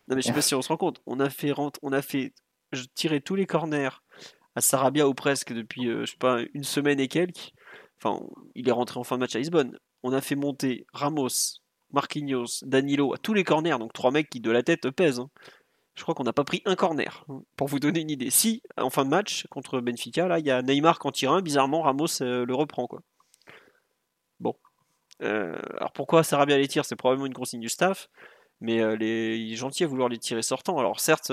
Non, 0.09 0.16
mais 0.16 0.22
je 0.22 0.26
sais 0.26 0.32
pas 0.32 0.43
si 0.43 0.55
on 0.57 0.62
se 0.62 0.68
rend 0.68 0.76
compte. 0.76 1.01
On 1.07 1.20
a 1.20 1.30
fait, 1.30 1.53
rent- 1.53 1.70
on 1.82 1.93
a 1.93 2.03
fait 2.03 2.32
je- 2.72 2.84
tirer 2.95 3.20
tous 3.20 3.36
les 3.36 3.47
corners 3.47 4.03
à 4.57 4.61
Sarabia 4.61 5.07
ou 5.09 5.14
presque 5.14 5.53
depuis, 5.53 5.88
euh, 5.88 6.05
je 6.05 6.11
sais 6.12 6.16
pas, 6.18 6.40
une 6.55 6.64
semaine 6.64 6.99
et 6.99 7.07
quelques. 7.09 7.53
Enfin, 8.03 8.20
il 8.57 8.68
est 8.68 8.72
rentré 8.72 8.99
en 8.99 9.05
fin 9.05 9.14
de 9.16 9.20
match 9.20 9.36
à 9.36 9.38
Lisbonne. 9.38 9.78
On 10.03 10.12
a 10.12 10.20
fait 10.20 10.34
monter 10.34 10.84
Ramos, 10.93 11.28
Marquinhos, 11.93 12.62
Danilo 12.62 13.14
à 13.14 13.18
tous 13.18 13.34
les 13.34 13.45
corners. 13.45 13.78
Donc 13.78 13.93
trois 13.93 14.11
mecs 14.11 14.28
qui 14.30 14.40
de 14.40 14.51
la 14.51 14.62
tête 14.64 14.90
pèsent. 14.90 15.20
hein. 15.20 15.30
Je 15.95 16.03
crois 16.03 16.14
qu'on 16.14 16.24
n'a 16.24 16.32
pas 16.32 16.45
pris 16.45 16.62
un 16.64 16.74
corner. 16.74 17.24
hein, 17.28 17.43
Pour 17.57 17.68
vous 17.68 17.78
donner 17.78 18.01
une 18.01 18.11
idée. 18.11 18.30
Si, 18.30 18.62
en 18.78 18.90
fin 18.90 19.05
de 19.05 19.11
match 19.11 19.47
contre 19.51 19.80
Benfica, 19.80 20.26
là, 20.26 20.38
il 20.38 20.47
y 20.47 20.51
a 20.51 20.62
Neymar 20.62 20.99
qui 20.99 21.07
en 21.07 21.12
tire 21.12 21.32
un. 21.32 21.43
Bizarrement, 21.43 21.82
Ramos 21.82 22.22
euh, 22.22 22.47
le 22.47 22.55
reprend, 22.55 22.86
quoi. 22.86 23.03
Bon. 24.40 24.55
Euh, 25.22 25.59
alors 25.76 25.93
pourquoi 25.93 26.22
Sarabia 26.24 26.57
les 26.57 26.66
tire? 26.66 26.84
C'est 26.84 26.97
probablement 26.97 27.26
une 27.26 27.34
consigne 27.34 27.61
du 27.61 27.68
staff. 27.68 28.09
Mais 28.61 28.80
euh, 28.80 28.97
les... 28.97 29.36
il 29.36 29.53
est 29.53 29.57
gentil 29.57 29.84
à 29.84 29.86
vouloir 29.86 30.09
les 30.09 30.18
tirer 30.18 30.43
sortant. 30.43 30.78
Alors 30.78 30.99
certes, 31.01 31.30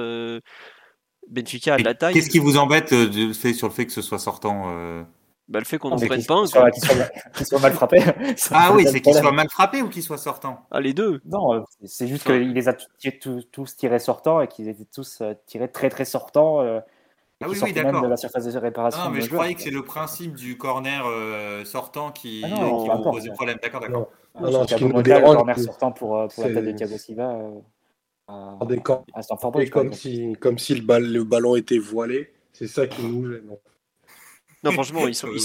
Benfica 1.30 1.76
a 1.76 1.78
de 1.78 1.84
la 1.84 1.95
taille. 1.95 2.14
Qu'est-ce 2.14 2.30
qui 2.30 2.39
vous 2.39 2.57
embête 2.57 2.89
sur 2.89 3.68
le 3.68 3.74
fait 3.74 3.86
que 3.86 3.91
ce 3.93 4.01
soit 4.01 4.20
sortant 4.20 5.05
Bah, 5.50 5.58
le 5.60 5.66
fait 5.66 5.80
qu'on 5.80 5.89
n'en 5.89 5.97
mais 5.97 6.06
prenne 6.06 6.20
qu'il 6.20 6.28
pas 6.28 6.36
un. 6.36 6.45
soit, 6.45 6.70
qu'il 6.72 6.84
soit- 6.84 7.10
qu'il 7.34 7.45
soit 7.45 7.60
mal 7.60 7.74
frappé. 7.74 7.97
Ah 8.52 8.72
oui, 8.76 8.86
c'est 8.88 9.02
qu'il 9.02 9.14
soit 9.16 9.32
mal 9.32 9.50
frappé 9.50 9.82
ou 9.82 9.89
qu'il 9.89 10.04
soit 10.04 10.20
sortant 10.20 10.62
Ah, 10.70 10.80
les 10.80 10.93
deux. 10.93 11.22
Non, 11.26 11.56
euh, 11.56 11.62
c'est- 11.86 12.08
juste 12.08 12.28
Enfin. 12.28 12.38
qu'il 12.39 12.54
les 12.54 12.68
a 12.70 12.74
tous, 12.74 12.88
tous, 13.20 13.47
tous 13.52 13.76
tirés 13.76 13.97
sortants 14.00 14.41
et 14.41 14.47
qu'ils 14.47 14.68
étaient 14.70 14.86
tous 14.93 15.22
euh, 15.22 15.34
tirés 15.47 15.72
très 15.72 15.89
très 15.89 16.06
sortants. 16.06 16.62
euh, 16.62 16.80
Ah 17.41 17.45
qui 17.45 17.52
oui, 17.52 17.60
oui, 17.64 17.74
d'accord. 17.74 18.02
de 18.04 18.08
la 18.08 18.18
surface 18.18 18.45
de 18.45 18.58
réparation. 18.60 19.02
Non, 19.06 19.10
mais 19.10 19.22
je 19.22 19.28
joueur, 19.30 19.39
croyais 19.39 19.56
que 19.56 19.62
c'est 19.62 19.72
le 19.72 19.84
principe 19.84 20.36
du 20.36 20.58
corner 20.58 21.04
euh, 21.08 21.64
sortant 21.66 22.12
qui, 22.12 22.41
Ah 22.45 22.50
non, 22.50 22.84
qui 22.84 22.89
peu 22.89 23.10
vous 23.20 23.34
problème. 23.34 23.58
D'accord, 23.64 23.80
d'accord. 23.80 24.10
Ah, 24.36 24.41
Non, 24.41 24.52
non, 24.52 24.62
c'était 24.64 24.74
ce 24.74 24.78
qui 24.78 24.84
un 24.84 24.88
nous 24.89 25.02
dérange, 25.02 25.36
corner 25.38 25.58
sortant 25.60 25.91
pour, 25.91 26.18
euh, 26.18 26.28
pour 26.28 26.43
la 26.43 26.50
tête 26.54 26.64
de 26.66 26.70
c'est- 26.70 26.76
Thiago 26.76 26.97
Silva 26.97 27.32
euh, 27.32 27.50
Des 29.66 29.70
comme 29.72 29.93
si, 29.93 30.34
comme 30.39 30.60
si 30.60 30.76
le 30.76 31.24
ballon 31.24 31.56
était 31.56 31.80
voilé, 31.80 32.32
c'est 32.54 32.68
ça 32.68 32.86
qui 32.86 33.02
nous 33.04 33.32
gêne. 33.32 33.50
Non, 34.64 34.72
franchement, 34.74 35.07
ils 35.07 35.16
sont, 35.16 35.28
ils. 35.36 35.41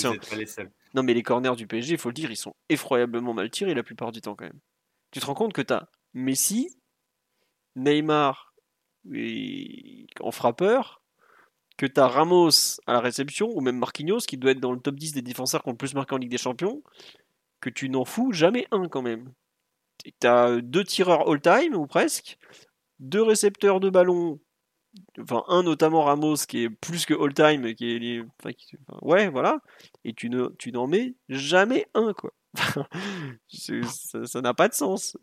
Non, 0.94 1.02
mais 1.02 1.14
les 1.14 1.22
corners 1.22 1.56
du 1.56 1.66
PSG, 1.66 1.92
il 1.94 1.98
faut 1.98 2.08
le 2.08 2.14
dire, 2.14 2.30
ils 2.30 2.36
sont 2.36 2.54
effroyablement 2.68 3.34
mal 3.34 3.50
tirés 3.50 3.74
la 3.74 3.82
plupart 3.82 4.12
du 4.12 4.20
temps 4.20 4.34
quand 4.34 4.44
même. 4.46 4.60
Tu 5.10 5.20
te 5.20 5.26
rends 5.26 5.34
compte 5.34 5.52
que 5.52 5.62
tu 5.62 5.72
as 5.72 5.88
Messi, 6.12 6.76
Neymar 7.76 8.54
et- 9.12 10.06
en 10.20 10.30
frappeur, 10.30 11.02
que 11.76 11.86
tu 11.86 12.00
as 12.00 12.06
Ramos 12.08 12.50
à 12.86 12.92
la 12.94 13.00
réception, 13.00 13.50
ou 13.54 13.60
même 13.60 13.78
Marquinhos, 13.78 14.20
qui 14.20 14.36
doit 14.36 14.52
être 14.52 14.60
dans 14.60 14.72
le 14.72 14.80
top 14.80 14.94
10 14.96 15.12
des 15.12 15.22
défenseurs 15.22 15.62
qui 15.62 15.68
ont 15.68 15.72
le 15.72 15.76
plus 15.76 15.94
marqué 15.94 16.14
en 16.14 16.18
Ligue 16.18 16.30
des 16.30 16.38
Champions, 16.38 16.82
que 17.60 17.70
tu 17.70 17.88
n'en 17.88 18.04
fous 18.04 18.32
jamais 18.32 18.66
un 18.70 18.88
quand 18.88 19.02
même. 19.02 19.32
Tu 20.04 20.26
as 20.26 20.60
deux 20.60 20.84
tireurs 20.84 21.28
all-time, 21.28 21.74
ou 21.74 21.86
presque, 21.86 22.38
deux 23.00 23.22
récepteurs 23.22 23.80
de 23.80 23.90
ballon, 23.90 24.40
enfin 25.20 25.44
un 25.48 25.62
notamment 25.62 26.04
Ramos 26.04 26.36
qui 26.48 26.64
est 26.64 26.70
plus 26.70 27.06
que 27.06 27.14
est... 27.14 28.20
enfin, 28.40 28.52
qui- 28.52 28.76
enfin, 28.88 28.98
ouais, 29.02 29.28
voilà, 29.28 29.60
et 30.04 30.12
tu 30.14 30.30
ne, 30.30 30.48
tu 30.58 30.72
n'en 30.72 30.86
mets 30.86 31.14
jamais 31.28 31.86
un, 31.94 32.12
quoi. 32.12 32.32
Ça 34.26 34.40
n'a 34.40 34.54
pas 34.54 34.68
de 34.68 34.74
sens. 34.74 35.16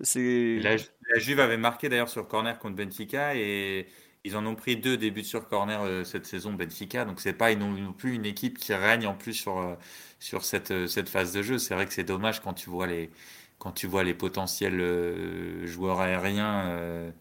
La, 0.56 0.76
la 0.76 1.20
Juve 1.20 1.40
avait 1.40 1.58
marqué 1.58 1.88
d'ailleurs 1.90 2.10
sur 2.10 2.28
corner 2.28 2.60
contre 2.60 2.76
Benfica 2.76 3.36
et 3.36 3.88
ils 4.24 4.36
en 4.38 4.46
ont 4.46 4.56
pris 4.56 4.76
deux 4.78 4.98
débuts 4.98 5.24
sur 5.24 5.48
corner 5.48 5.82
euh, 5.84 6.04
cette 6.04 6.26
saison 6.26 6.54
Benfica. 6.54 7.06
Donc 7.06 7.20
c'est 7.22 7.34
pas 7.34 7.54
non, 7.56 7.70
non 7.72 7.94
plus 7.94 8.14
une 8.16 8.26
équipe 8.26 8.58
qui 8.58 8.74
règne 8.74 9.08
en 9.08 9.16
plus 9.16 9.34
sur, 9.34 9.58
euh, 9.60 9.76
sur 10.20 10.44
cette, 10.44 10.72
euh, 10.72 10.88
cette 10.88 11.08
phase 11.10 11.32
de 11.34 11.42
jeu. 11.42 11.58
C'est 11.58 11.74
vrai 11.74 11.86
que 11.88 11.94
c'est 11.94 12.04
dommage 12.04 12.42
quand 12.42 12.54
tu 12.54 12.70
vois 12.70 12.86
les, 12.88 13.12
quand 13.60 13.72
tu 13.72 13.88
vois 13.88 14.04
les 14.04 14.14
potentiels 14.14 15.66
joueurs 15.66 16.00
aériens 16.02 17.14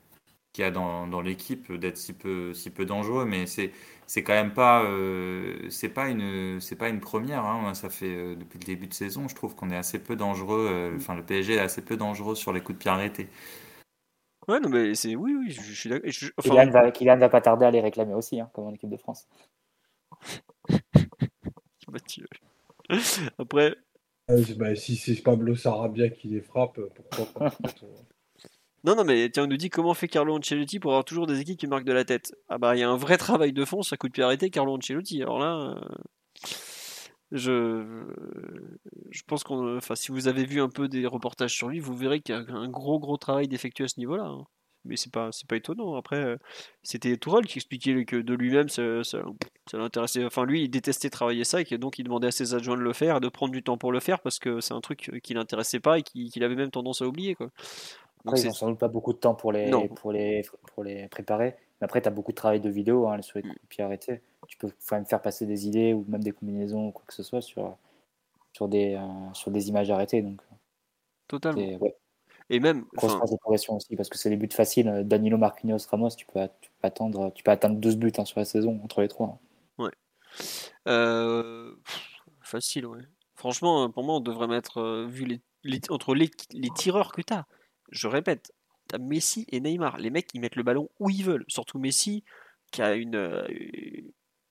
qu'il 0.53 0.63
y 0.63 0.67
a 0.67 0.71
dans, 0.71 1.07
dans 1.07 1.21
l'équipe 1.21 1.73
d'être 1.73 1.97
si 1.99 2.13
peu, 2.13 2.55
si 2.55 2.71
peu 2.71 2.85
dangereux. 2.85 3.25
Mais 3.25 3.47
c'est 3.47 3.73
c'est 4.07 4.23
quand 4.25 4.33
même 4.33 4.53
pas 4.55 4.83
euh, 4.85 5.69
c'est 5.71 5.89
pas 5.91 6.09
une 6.09 6.61
c'est 6.61 6.77
pas 6.77 6.89
une 6.89 7.01
première. 7.01 7.45
hein. 7.45 7.75
Ça 7.75 7.91
fait 7.91 8.15
euh, 8.15 8.35
depuis 8.37 8.59
le 8.59 8.65
début 8.65 8.87
de 8.89 8.95
saison, 8.95 9.29
je 9.29 9.35
trouve 9.35 9.55
qu'on 9.55 9.71
est 9.71 9.77
assez 9.77 9.99
peu 10.03 10.17
dangereux. 10.17 10.69
euh, 10.71 10.97
Enfin 10.97 11.15
le 11.17 11.23
PSG 11.25 11.55
est 11.55 11.61
assez 11.61 11.83
peu 11.83 11.97
dangereux 11.97 12.35
sur 12.35 12.53
les 12.53 12.61
coups 12.61 12.79
de 12.79 12.83
pied 12.83 12.91
arrêtés. 12.91 13.29
ouais, 14.49 14.61
non 14.61 14.69
mais 14.69 14.95
c'est 14.95 15.15
oui, 15.17 15.35
oui, 15.35 15.51
je, 15.51 15.63
je 15.63 15.73
suis 15.73 15.89
d'accord. 15.89 16.11
Enfin, 16.39 16.57
Kylian 16.57 16.71
va, 16.71 16.91
Kylian 16.91 17.19
va 17.19 17.29
pas 17.29 17.41
tarder 17.41 17.65
à 17.67 17.71
les 17.71 17.81
réclamer 17.81 18.15
aussi, 18.15 18.41
hein, 18.41 18.51
comme 18.53 18.67
en 18.67 18.75
équipe 18.75 18.91
de 18.91 18.97
France. 18.97 19.27
Mathieu. 21.89 22.27
Après, 23.39 23.77
Euh, 24.31 24.43
bah, 24.57 24.75
si 24.77 24.97
c'est 24.97 25.17
Pablo 25.23 25.55
Sarabia 25.55 26.09
qui 26.09 26.29
les 26.29 26.41
frappe, 26.41 26.81
pourquoi 26.95 27.27
pas 27.27 27.45
non, 28.85 28.95
non, 28.97 29.05
mais 29.05 29.29
tiens, 29.31 29.45
on 29.45 29.47
nous 29.47 29.57
dit 29.57 29.71
comment 29.71 29.95
fait 29.95 30.09
Carlo 30.09 30.37
Ancelotti 30.37 30.79
pour 30.81 30.93
avoir 30.93 31.05
toujours 31.05 31.27
des 31.27 31.41
équipes 31.41 31.59
qui 31.59 31.67
marquent 31.67 31.85
de 31.85 31.93
la 31.93 32.05
tête. 32.05 32.35
Ah 32.49 32.59
bah, 32.59 32.75
il 32.77 32.81
y 32.81 32.83
a 32.83 32.89
un 32.91 32.97
vrai 32.97 33.19
travail 33.19 33.53
de 33.53 33.65
fond 33.65 33.81
coup 33.99 34.09
de 34.09 34.13
pied 34.13 34.23
arrêté, 34.23 34.51
Carlo 34.51 34.75
Ancelotti. 34.77 35.23
Alors 35.23 35.39
là, 35.39 35.75
euh, 35.77 35.81
je, 37.33 38.05
je 39.11 39.23
pense 39.27 39.45
qu'on, 39.45 39.79
si 39.95 40.11
vous 40.13 40.29
avez 40.29 40.45
vu 40.45 40.61
un 40.61 40.69
peu 40.69 40.89
des 40.89 41.07
reportages 41.07 41.55
sur 41.55 41.69
lui, 41.69 41.79
vous 41.79 41.95
verrez 41.95 42.21
qu'il 42.21 42.35
y 42.35 42.39
a 42.39 42.43
un 42.55 42.69
gros, 42.69 42.99
gros 42.99 43.17
travail 43.17 43.49
d'effectuer 43.49 43.85
à 43.85 43.89
ce 43.89 44.01
niveau-là. 44.01 44.25
hein. 44.25 44.45
mais 44.85 44.97
c'est 44.97 45.13
pas, 45.13 45.31
pas 45.49 45.57
étonnant. 45.57 45.95
Après, 45.97 46.17
euh, 46.25 46.37
c'était 46.83 47.17
Tourelle 47.19 47.47
qui 47.47 47.59
expliquait 47.59 48.05
que 48.05 48.17
de 48.17 48.35
lui-même, 48.35 48.69
ça, 48.69 49.05
ça, 49.05 49.23
ça 49.71 49.79
l'intéressait. 49.79 50.25
Enfin, 50.25 50.45
lui, 50.45 50.63
il 50.65 50.69
détestait 50.71 51.11
travailler 51.11 51.45
ça 51.45 51.61
et 51.61 51.79
donc 51.79 51.99
il 51.99 52.05
demandait 52.05 52.29
à 52.29 52.33
ses 52.33 52.55
adjoints 52.55 52.77
de 52.77 52.83
le 52.83 52.93
faire 52.93 53.19
et 53.19 53.21
de 53.21 53.29
prendre 53.29 53.53
du 53.53 53.63
temps 53.63 53.79
pour 53.79 53.93
le 53.93 54.01
faire 54.01 54.21
parce 54.21 54.39
que 54.39 54.61
c'est 54.61 54.75
un 54.75 54.81
truc 54.81 55.11
qui 55.23 55.35
l'intéressait 55.35 55.81
pas 55.81 55.99
et 55.99 56.03
qui- 56.03 56.31
qu'il 56.31 56.43
avait 56.43 56.57
même 56.57 56.71
tendance 56.71 57.03
à 57.03 57.07
oublier. 57.07 57.35
Quoi. 57.37 57.51
Après, 58.27 58.41
ils 58.41 58.47
n'ont 58.47 58.53
sans 58.53 58.69
doute 58.69 58.79
pas 58.79 58.89
beaucoup 58.89 59.13
de 59.13 59.19
temps 59.19 59.35
pour 59.35 59.53
les, 59.53 59.71
Non. 59.71 59.89
pour 59.89 60.13
les, 60.13 60.43
pour 60.75 60.85
les 60.85 61.09
préparer. 61.09 61.57
Mais 61.81 61.85
après, 61.87 62.03
tu 62.03 62.09
as 62.09 62.11
beaucoup 62.11 62.33
de 62.33 62.37
travail 62.37 62.61
de 62.61 62.69
vidéo 62.69 63.09
hein, 63.09 63.21
sur 63.23 63.39
les 63.39 63.45
Mm. 63.45 63.49
coups 63.49 63.63
de 63.63 63.67
pied 63.69 63.85
arrêtés. 63.85 64.23
Tu 64.49 64.57
peux 64.59 64.69
quand 64.89 64.97
même 64.97 65.07
faire 65.07 65.23
passer 65.23 65.47
des 65.47 65.67
idées 65.67 65.93
ou 65.95 66.05
même 66.09 66.23
des 66.23 66.33
combinaisons 66.33 66.89
ou 66.89 66.93
quoi 66.93 67.05
que 67.07 67.15
ce 67.15 67.23
soit 67.23 67.41
sur, 67.41 67.77
sur, 68.53 68.69
des, 68.69 68.95
euh, 68.97 69.33
sur 69.35 69.51
des 69.51 69.69
images 69.69 69.91
arrêtées. 69.91 70.23
Donc, 70.23 70.41
totalement. 71.29 71.61
c'est 71.61 71.77
ouais, 71.79 71.97
Et 72.51 72.61
même, 72.61 72.85
grosse 72.95 73.17
phase 73.17 73.31
de 73.31 73.37
progression 73.37 73.77
aussi 73.77 73.97
parce 73.97 74.09
que 74.09 74.19
c'est 74.19 74.29
des 74.31 74.37
buts 74.37 74.49
faciles. 74.53 74.89
Euh, 74.89 75.03
Danilo, 75.05 75.39
Marquinhos, 75.39 75.79
Ramos, 75.91 76.11
tu 76.11 76.27
peux, 76.27 76.41
tu 76.61 76.71
peux, 76.71 76.87
attendre, 76.87 77.33
tu 77.35 77.43
peux 77.43 77.51
atteindre 77.53 77.77
12 77.77 77.97
buts 77.97 78.13
hein, 78.19 78.25
sur 78.25 78.39
la 78.41 78.45
saison 78.45 78.81
entre 78.85 79.01
les 79.03 79.09
trois. 79.09 79.39
hein. 79.79 79.91
euh, 80.89 81.75
pff, 81.85 82.21
facile, 82.41 82.87
ouais. 82.87 83.03
Franchement, 83.35 83.85
euh, 83.85 83.89
pour 83.89 84.05
moi, 84.05 84.17
on 84.17 84.21
devrait 84.21 84.49
mettre, 84.49 84.79
euh, 84.79 85.07
vu 85.07 85.25
les, 85.25 85.41
les- 85.65 85.81
entre 85.91 86.15
les, 86.15 86.31
les 86.53 86.71
tireurs 86.71 87.13
que 87.13 87.23
tu 87.23 87.33
as, 87.33 87.47
je 87.91 88.09
répète, 88.09 88.53
tu 88.89 88.95
as 88.95 88.99
Messi 88.99 89.47
et 89.51 89.61
Neymar. 89.61 89.99
Les 89.99 90.11
mecs, 90.11 90.29
ils 90.35 90.41
mettent 90.41 90.57
le 90.57 90.63
ballon 90.63 90.89
où 90.99 91.11
ils 91.11 91.25
veulent. 91.25 91.45
Surtout 91.49 91.79
Messi, 91.79 92.25
qui 92.73 92.83
a 92.83 92.95
une, 92.95 93.17
euh, 93.17 93.47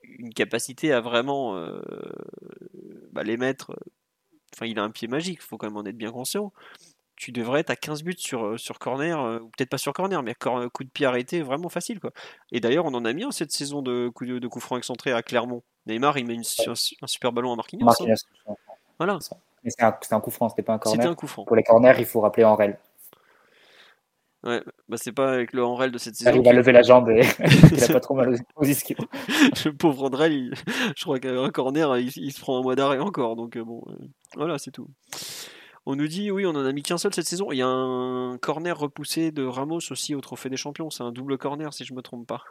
une 0.03 0.33
capacité 0.33 0.91
à 0.93 1.01
vraiment 1.01 1.55
euh, 1.57 1.81
bah, 3.11 3.23
les 3.23 3.37
mettre. 3.37 3.71
euh, 3.71 3.75
Enfin, 4.55 4.65
il 4.65 4.79
a 4.79 4.83
un 4.83 4.89
pied 4.89 5.07
magique, 5.07 5.43
faut 5.43 5.57
quand 5.57 5.67
même 5.67 5.77
en 5.77 5.85
être 5.85 5.95
bien 5.95 6.11
conscient. 6.11 6.51
Tu 7.15 7.31
devrais 7.31 7.59
être 7.59 7.69
à 7.69 7.75
15 7.75 8.01
buts 8.01 8.15
sur, 8.17 8.59
sur 8.59 8.79
corner, 8.79 9.19
euh, 9.21 9.39
ou 9.39 9.49
peut-être 9.49 9.69
pas 9.69 9.77
sur 9.77 9.93
corner, 9.93 10.23
mais 10.23 10.33
cor- 10.33 10.71
coup 10.71 10.83
de 10.83 10.89
pied 10.89 11.05
arrêté, 11.05 11.41
vraiment 11.43 11.69
facile. 11.69 11.99
quoi. 11.99 12.11
Et 12.51 12.59
d'ailleurs, 12.59 12.85
on 12.85 12.93
en 12.95 13.05
a 13.05 13.13
mis 13.13 13.23
un 13.23 13.31
cette 13.31 13.51
saison 13.51 13.81
de 13.83 14.09
coup 14.09 14.25
de, 14.25 14.39
de 14.39 14.47
coup 14.47 14.59
franc 14.59 14.77
excentré 14.77 15.11
à 15.11 15.21
Clermont. 15.21 15.61
Neymar, 15.85 16.17
il 16.17 16.25
met 16.25 16.33
une, 16.33 16.43
un, 16.67 16.71
un 17.03 17.07
super 17.07 17.31
ballon 17.31 17.53
à 17.53 17.55
Marquinhos. 17.57 17.83
hein. 17.83 17.85
Marquinhos, 17.85 18.15
Voilà, 18.97 19.19
Mais 19.63 19.69
c'est 19.69 19.83
un, 19.83 19.95
un 20.11 20.19
coup 20.19 20.31
franc, 20.31 20.49
c'était 20.49 20.63
pas 20.63 20.73
un 20.73 20.77
c'était 20.77 20.97
corner. 20.97 21.11
un 21.11 21.15
coup 21.15 21.27
franc. 21.27 21.45
Pour 21.45 21.55
les 21.55 21.63
corners, 21.63 21.93
il 21.99 22.05
faut 22.05 22.21
rappeler 22.21 22.43
Henrel. 22.43 22.79
Ouais, 24.43 24.63
bah 24.87 24.95
c'est 24.97 25.11
pas 25.11 25.33
avec 25.33 25.51
le 25.51 25.63
Henrel 25.65 25.91
de 25.91 25.97
cette 25.97 26.17
Il 26.19 26.23
saison. 26.23 26.39
à 26.39 26.43
qui- 26.43 26.55
lever 26.55 26.71
la 26.71 26.81
jambe 26.81 27.09
et 27.09 27.21
il 27.73 27.83
a 27.83 27.87
pas 27.89 27.99
trop 27.99 28.13
mal 28.15 28.33
aux, 28.55 28.63
ischios. 28.65 28.95
le 29.65 29.71
pauvre 29.71 30.03
Andrel, 30.05 30.31
il- 30.33 30.53
je 30.95 31.03
crois 31.03 31.19
qu'un 31.19 31.49
corner, 31.49 31.97
il, 31.97 32.09
il 32.15 32.31
se 32.31 32.39
prend 32.39 32.57
un 32.57 32.61
mois 32.61 32.75
d'arrêt 32.75 32.99
encore. 32.99 33.35
Donc 33.35 33.57
euh, 33.57 33.63
bon, 33.65 33.83
euh, 33.89 33.93
voilà, 34.35 34.57
c'est 34.57 34.71
tout. 34.71 34.87
On 35.85 35.95
nous 35.95 36.07
dit, 36.07 36.29
oui, 36.31 36.45
on 36.45 36.51
en 36.51 36.65
a 36.65 36.71
mis 36.71 36.83
qu'un 36.83 36.97
seul 36.97 37.13
cette 37.13 37.27
saison. 37.27 37.51
Il 37.51 37.57
y 37.57 37.61
a 37.61 37.67
un 37.67 38.37
corner 38.37 38.77
repoussé 38.77 39.31
de 39.31 39.43
Ramos 39.43 39.79
aussi 39.91 40.13
au 40.15 40.21
Trophée 40.21 40.49
des 40.49 40.57
Champions. 40.57 40.89
C'est 40.89 41.03
un 41.03 41.11
double 41.11 41.37
corner, 41.37 41.73
si 41.73 41.83
je 41.83 41.93
me 41.93 42.01
trompe 42.01 42.27
pas. 42.27 42.43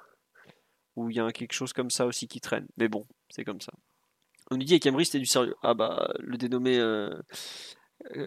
Ou 0.97 1.09
il 1.11 1.16
y 1.16 1.20
a 1.20 1.30
quelque 1.30 1.53
chose 1.53 1.72
comme 1.72 1.91
ça 1.91 2.05
aussi 2.07 2.26
qui 2.26 2.41
traîne. 2.41 2.66
Mais 2.76 2.89
bon, 2.89 3.07
c'est 3.30 3.45
comme 3.45 3.61
ça. 3.61 3.72
On 4.51 4.57
nous 4.57 4.64
dit, 4.64 4.78
Emery, 4.84 5.05
c'était 5.07 5.20
du 5.20 5.26
sérieux. 5.26 5.55
Ah 5.62 5.74
bah, 5.74 6.11
le 6.18 6.36
dénommé 6.36 6.78
euh, 6.78 7.11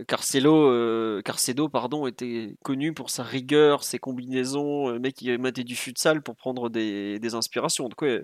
Carcelo, 0.07 0.69
euh, 0.69 1.21
Carcedo 1.21 1.69
pardon, 1.69 2.05
était 2.05 2.55
connu 2.63 2.93
pour 2.93 3.09
sa 3.09 3.23
rigueur, 3.23 3.83
ses 3.83 3.99
combinaisons. 3.99 4.89
Le 4.89 4.99
mec, 4.99 5.21
il 5.21 5.37
matait 5.39 5.63
du 5.63 5.75
futsal 5.75 6.21
pour 6.21 6.35
prendre 6.35 6.69
des, 6.69 7.19
des 7.19 7.35
inspirations. 7.35 7.87
Donc, 7.87 8.01
ouais, 8.01 8.21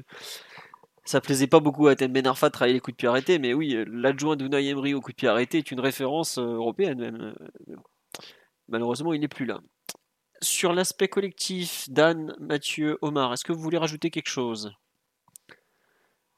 ça 1.08 1.22
plaisait 1.22 1.48
pas 1.48 1.62
beaucoup 1.62 1.88
à 1.88 1.96
Ten 1.96 2.12
Ben 2.12 2.28
Arfa 2.28 2.50
de 2.50 2.52
travailler 2.52 2.74
les 2.74 2.82
coups 2.82 2.96
de 2.96 2.98
pied 2.98 3.08
arrêtés, 3.08 3.40
mais 3.40 3.54
oui, 3.54 3.76
euh, 3.76 3.86
l'adjoint 3.88 4.36
d'Unai 4.36 4.68
Emery 4.68 4.94
au 4.94 5.00
coup 5.00 5.12
de 5.12 5.16
pied 5.16 5.30
arrêté 5.30 5.60
est 5.60 5.72
une 5.72 5.80
référence 5.80 6.38
euh, 6.38 6.42
européenne 6.42 7.00
même. 7.00 7.34
Euh. 7.70 7.76
Malheureusement, 8.68 9.14
il 9.14 9.22
n'est 9.22 9.30
plus 9.30 9.46
là. 9.46 9.62
Sur 10.42 10.74
l'aspect 10.74 11.08
collectif, 11.08 11.90
Dan, 11.90 12.36
Mathieu, 12.40 12.98
Omar, 13.02 13.32
est-ce 13.32 13.46
que 13.46 13.54
vous 13.54 13.62
voulez 13.62 13.78
rajouter 13.78 14.10
quelque 14.10 14.30
chose? 14.30 14.74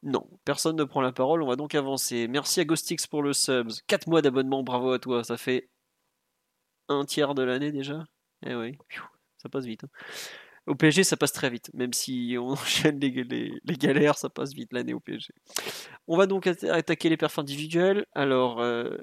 Non, 0.03 0.25
personne 0.45 0.77
ne 0.77 0.83
prend 0.85 1.01
la 1.01 1.11
parole, 1.11 1.43
on 1.43 1.47
va 1.47 1.57
donc 1.57 1.75
avancer. 1.75 2.27
Merci 2.27 2.61
à 2.61 2.65
Ghostix 2.65 3.05
pour 3.07 3.21
le 3.21 3.33
subs. 3.33 3.81
4 3.87 4.07
mois 4.07 4.21
d'abonnement, 4.21 4.63
bravo 4.63 4.91
à 4.91 4.99
toi, 4.99 5.23
ça 5.23 5.37
fait 5.37 5.69
un 6.87 7.05
tiers 7.05 7.35
de 7.35 7.43
l'année 7.43 7.71
déjà 7.71 8.03
Eh 8.45 8.55
oui, 8.55 8.77
ça 9.37 9.49
passe 9.49 9.65
vite. 9.65 9.83
hein. 9.83 9.89
Au 10.67 10.75
PSG, 10.75 11.03
ça 11.03 11.17
passe 11.17 11.33
très 11.33 11.49
vite, 11.49 11.71
même 11.73 11.93
si 11.93 12.35
on 12.39 12.49
enchaîne 12.51 12.99
les, 12.99 13.11
galères, 13.77 14.17
ça 14.17 14.29
passe 14.29 14.53
vite 14.53 14.71
l'année 14.71 14.93
au 14.93 14.99
PSG. 14.99 15.33
On 16.07 16.15
va 16.15 16.27
donc 16.27 16.45
atta- 16.45 16.71
attaquer 16.71 17.09
les 17.09 17.17
perfs 17.17 17.39
individuels. 17.39 18.05
Alors, 18.13 18.61
euh, 18.61 18.95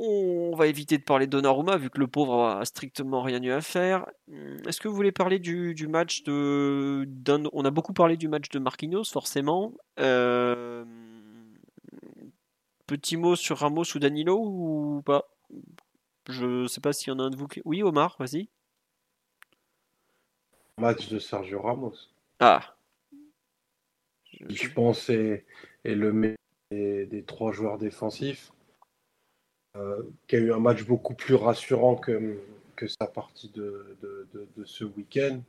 on 0.00 0.54
va 0.56 0.66
éviter 0.66 0.96
de 0.98 1.02
parler 1.02 1.26
de 1.26 1.32
Donnarumma, 1.32 1.76
vu 1.76 1.90
que 1.90 1.98
le 1.98 2.06
pauvre 2.06 2.44
a 2.46 2.64
strictement 2.64 3.22
rien 3.22 3.42
eu 3.42 3.50
à 3.50 3.60
faire. 3.60 4.06
Hum, 4.30 4.58
Est-ce 4.66 4.80
que 4.80 4.88
vous 4.88 4.94
voulez 4.94 5.12
parler 5.12 5.38
du, 5.38 5.74
du 5.74 5.88
match 5.88 6.22
de. 6.22 7.06
On 7.52 7.64
a 7.64 7.70
beaucoup 7.70 7.92
parlé 7.92 8.16
du 8.16 8.28
match 8.28 8.48
de 8.48 8.58
Marquinhos, 8.58 9.04
forcément. 9.04 9.74
Euh, 9.98 10.84
Petit 12.86 13.18
mot 13.18 13.36
sur 13.36 13.58
Ramos 13.58 13.84
ou 13.94 13.98
Danilo 13.98 14.38
ou 14.38 15.02
pas? 15.04 15.28
Je 16.28 16.66
sais 16.66 16.80
pas 16.80 16.92
s'il 16.94 17.08
y 17.08 17.10
en 17.14 17.18
a 17.18 17.24
un 17.24 17.30
de 17.30 17.36
vous 17.36 17.46
qui. 17.46 17.60
Oui, 17.66 17.82
Omar, 17.82 18.16
vas-y. 18.18 18.48
Match 20.78 21.08
de 21.08 21.18
Sergio 21.18 21.60
Ramos. 21.60 21.94
Ah. 22.40 22.74
qui, 24.24 24.54
je 24.56 24.70
pense, 24.70 25.10
est, 25.10 25.44
est 25.84 25.94
le 25.94 26.12
meilleur 26.12 26.36
des, 26.70 27.06
des 27.06 27.24
trois 27.24 27.52
joueurs 27.52 27.78
défensifs, 27.78 28.52
qui 30.26 30.36
a 30.36 30.38
eu 30.38 30.52
un 30.52 30.58
match 30.58 30.84
beaucoup 30.84 31.14
plus 31.14 31.34
rassurant 31.34 31.96
que, 31.96 32.36
sa 32.86 33.06
partie 33.06 33.50
de, 33.50 33.96
ce 34.64 34.84
week-end, 34.84 35.40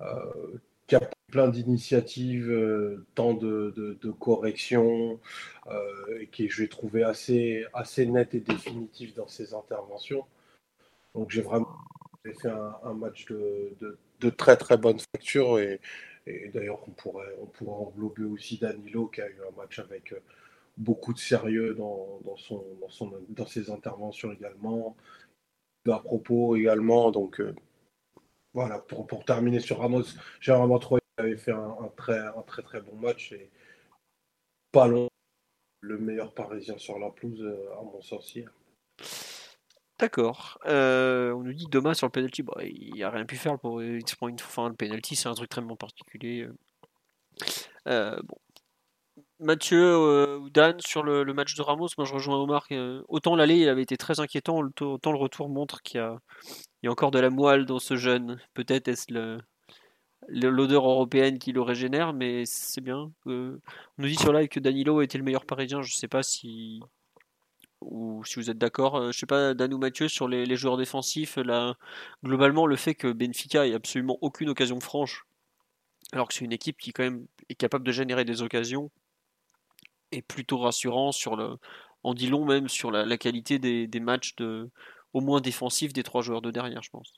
euh, 0.00 0.58
qui 0.86 0.96
a 0.96 1.00
plein 1.30 1.48
d'initiatives, 1.48 2.50
euh, 2.50 3.06
tant 3.14 3.34
de, 3.34 4.10
corrections, 4.18 5.20
euh, 5.66 6.20
et 6.20 6.26
qui 6.28 6.48
je 6.48 6.62
l'ai 6.62 6.68
trouvé 6.68 7.02
assez, 7.02 7.64
assez 7.74 8.06
net 8.06 8.34
et 8.34 8.40
définitif 8.40 9.14
dans 9.14 9.28
ses 9.28 9.54
interventions. 9.54 10.24
Donc 11.14 11.30
j'ai 11.30 11.42
vraiment 11.42 11.68
fait 12.24 12.48
un, 12.48 12.94
match 12.94 13.26
de, 13.26 14.30
très 14.30 14.56
très 14.56 14.76
bonne 14.76 14.98
facture 15.14 15.58
et, 15.58 15.80
et 16.28 16.48
d'ailleurs, 16.48 16.80
on 16.86 16.90
pourrait, 16.90 17.34
on 17.40 17.46
pourrait 17.46 17.86
englober 17.86 18.24
aussi 18.24 18.58
Danilo 18.58 19.06
qui 19.06 19.22
a 19.22 19.28
eu 19.28 19.38
un 19.48 19.56
match 19.56 19.78
avec 19.78 20.12
euh, 20.12 20.20
beaucoup 20.78 21.12
de 21.12 21.18
sérieux 21.18 21.74
dans, 21.74 22.20
dans, 22.24 22.36
son, 22.36 22.64
dans, 22.80 22.88
son, 22.88 23.12
dans 23.28 23.46
ses 23.46 23.70
interventions 23.70 24.32
également, 24.32 24.96
à 25.86 25.98
propos 25.98 26.56
également. 26.56 27.10
Donc 27.10 27.40
euh, 27.40 27.54
voilà, 28.54 28.78
pour, 28.78 29.06
pour 29.06 29.24
terminer 29.24 29.60
sur 29.60 29.80
Ramos, 29.80 30.04
j'ai 30.40 30.52
vraiment 30.52 30.78
trouvé 30.78 31.00
qu'il 31.00 31.26
avait 31.26 31.36
fait 31.36 31.52
un, 31.52 31.90
très, 31.96 32.18
un 32.18 32.42
très 32.46 32.62
très 32.62 32.80
bon 32.80 32.94
match 32.96 33.32
et 33.32 33.50
pas 34.72 34.86
long, 34.86 35.08
le 35.80 35.98
meilleur 35.98 36.32
parisien 36.32 36.78
sur 36.78 36.98
la 36.98 37.10
pelouse, 37.10 37.42
euh, 37.42 37.78
à 37.78 37.82
mon 37.82 38.00
sens 38.00 38.34
hier. 38.34 38.50
D'accord. 39.98 40.60
Euh, 40.66 41.32
on 41.32 41.42
nous 41.42 41.54
dit 41.54 41.66
Thomas 41.66 41.94
sur 41.94 42.06
le 42.06 42.12
penalty. 42.12 42.44
Il 42.60 43.02
a 43.02 43.10
rien 43.10 43.26
pu 43.26 43.34
faire 43.34 43.58
pour 43.58 43.82
il 43.82 44.00
une 44.22 44.38
fin. 44.38 44.68
Le 44.68 44.76
penalty, 44.76 45.16
c'est 45.16 45.28
un 45.28 45.34
truc 45.34 45.50
très 45.50 45.60
particulier. 45.76 46.48
Bon. 47.84 48.38
Mathieu 49.40 49.80
euh, 49.80 50.38
ou 50.38 50.50
Dan 50.50 50.80
sur 50.80 51.04
le, 51.04 51.24
match 51.32 51.54
de 51.54 51.62
Ramos, 51.62 51.88
moi 51.96 52.04
je 52.04 52.12
rejoins 52.12 52.38
Omar. 52.38 52.66
euh, 52.72 53.02
autant 53.08 53.36
l'aller, 53.36 53.56
il 53.56 53.68
avait 53.68 53.82
été 53.82 53.96
très 53.96 54.18
inquiétant, 54.18 54.60
autant 54.80 55.12
le 55.12 55.18
retour 55.18 55.48
montre 55.48 55.80
qu'il 55.82 56.00
y 56.82 56.86
a, 56.86 56.90
encore 56.90 57.12
de 57.12 57.20
la 57.20 57.30
moelle 57.30 57.64
dans 57.64 57.78
ce 57.78 57.96
jeune. 57.96 58.40
Peut-être 58.54 58.88
est-ce 58.88 59.12
l'odeur 60.28 60.88
européenne 60.88 61.38
qui 61.38 61.52
le 61.52 61.62
régénère, 61.62 62.12
mais 62.14 62.44
c'est 62.46 62.80
bien. 62.80 63.12
Euh, 63.28 63.60
on 63.98 64.02
nous 64.02 64.08
dit 64.08 64.16
sur 64.16 64.32
live 64.32 64.48
que 64.48 64.60
Danilo 64.60 65.02
était 65.02 65.18
le 65.18 65.24
meilleur 65.24 65.46
parisien. 65.46 65.82
Je 65.82 65.94
sais 65.94 66.08
pas 66.08 66.24
si 66.24 66.80
ou 67.80 68.24
si 68.24 68.36
vous 68.36 68.50
êtes 68.50 68.58
d'accord. 68.58 69.12
Je 69.12 69.18
sais 69.18 69.26
pas, 69.26 69.54
Dan 69.54 69.72
ou 69.72 69.78
Mathieu, 69.78 70.08
sur 70.08 70.28
les, 70.28 70.56
joueurs 70.56 70.76
défensifs, 70.76 71.38
globalement, 72.24 72.66
le 72.66 72.76
fait 72.76 72.94
que 72.94 73.12
Benfica 73.12 73.66
ait 73.66 73.74
absolument 73.74 74.18
aucune 74.20 74.48
occasion 74.48 74.80
franche, 74.80 75.26
alors 76.12 76.28
que 76.28 76.34
c'est 76.34 76.44
une 76.44 76.52
équipe 76.52 76.78
qui 76.78 76.92
quand 76.92 77.04
même 77.04 77.26
est 77.48 77.54
capable 77.54 77.84
de 77.84 77.92
générer 77.92 78.24
des 78.24 78.42
occasions, 78.42 78.90
est 80.12 80.22
plutôt 80.22 80.58
rassurant 80.58 81.12
sur 81.12 81.36
le, 81.36 81.56
en 82.02 82.14
dit 82.14 82.28
long 82.28 82.44
même 82.44 82.68
sur 82.68 82.90
la, 82.90 83.18
qualité 83.18 83.58
des, 83.58 84.00
matchs 84.00 84.34
de, 84.36 84.70
au 85.12 85.20
moins 85.20 85.40
défensifs 85.40 85.92
des 85.92 86.02
trois 86.02 86.22
joueurs 86.22 86.42
de 86.42 86.50
derrière, 86.50 86.82
je 86.82 86.90
pense. 86.90 87.12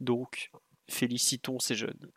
Donc, 0.00 0.50
félicitons 0.88 1.58
ces 1.58 1.74
jeunes. 1.74 2.10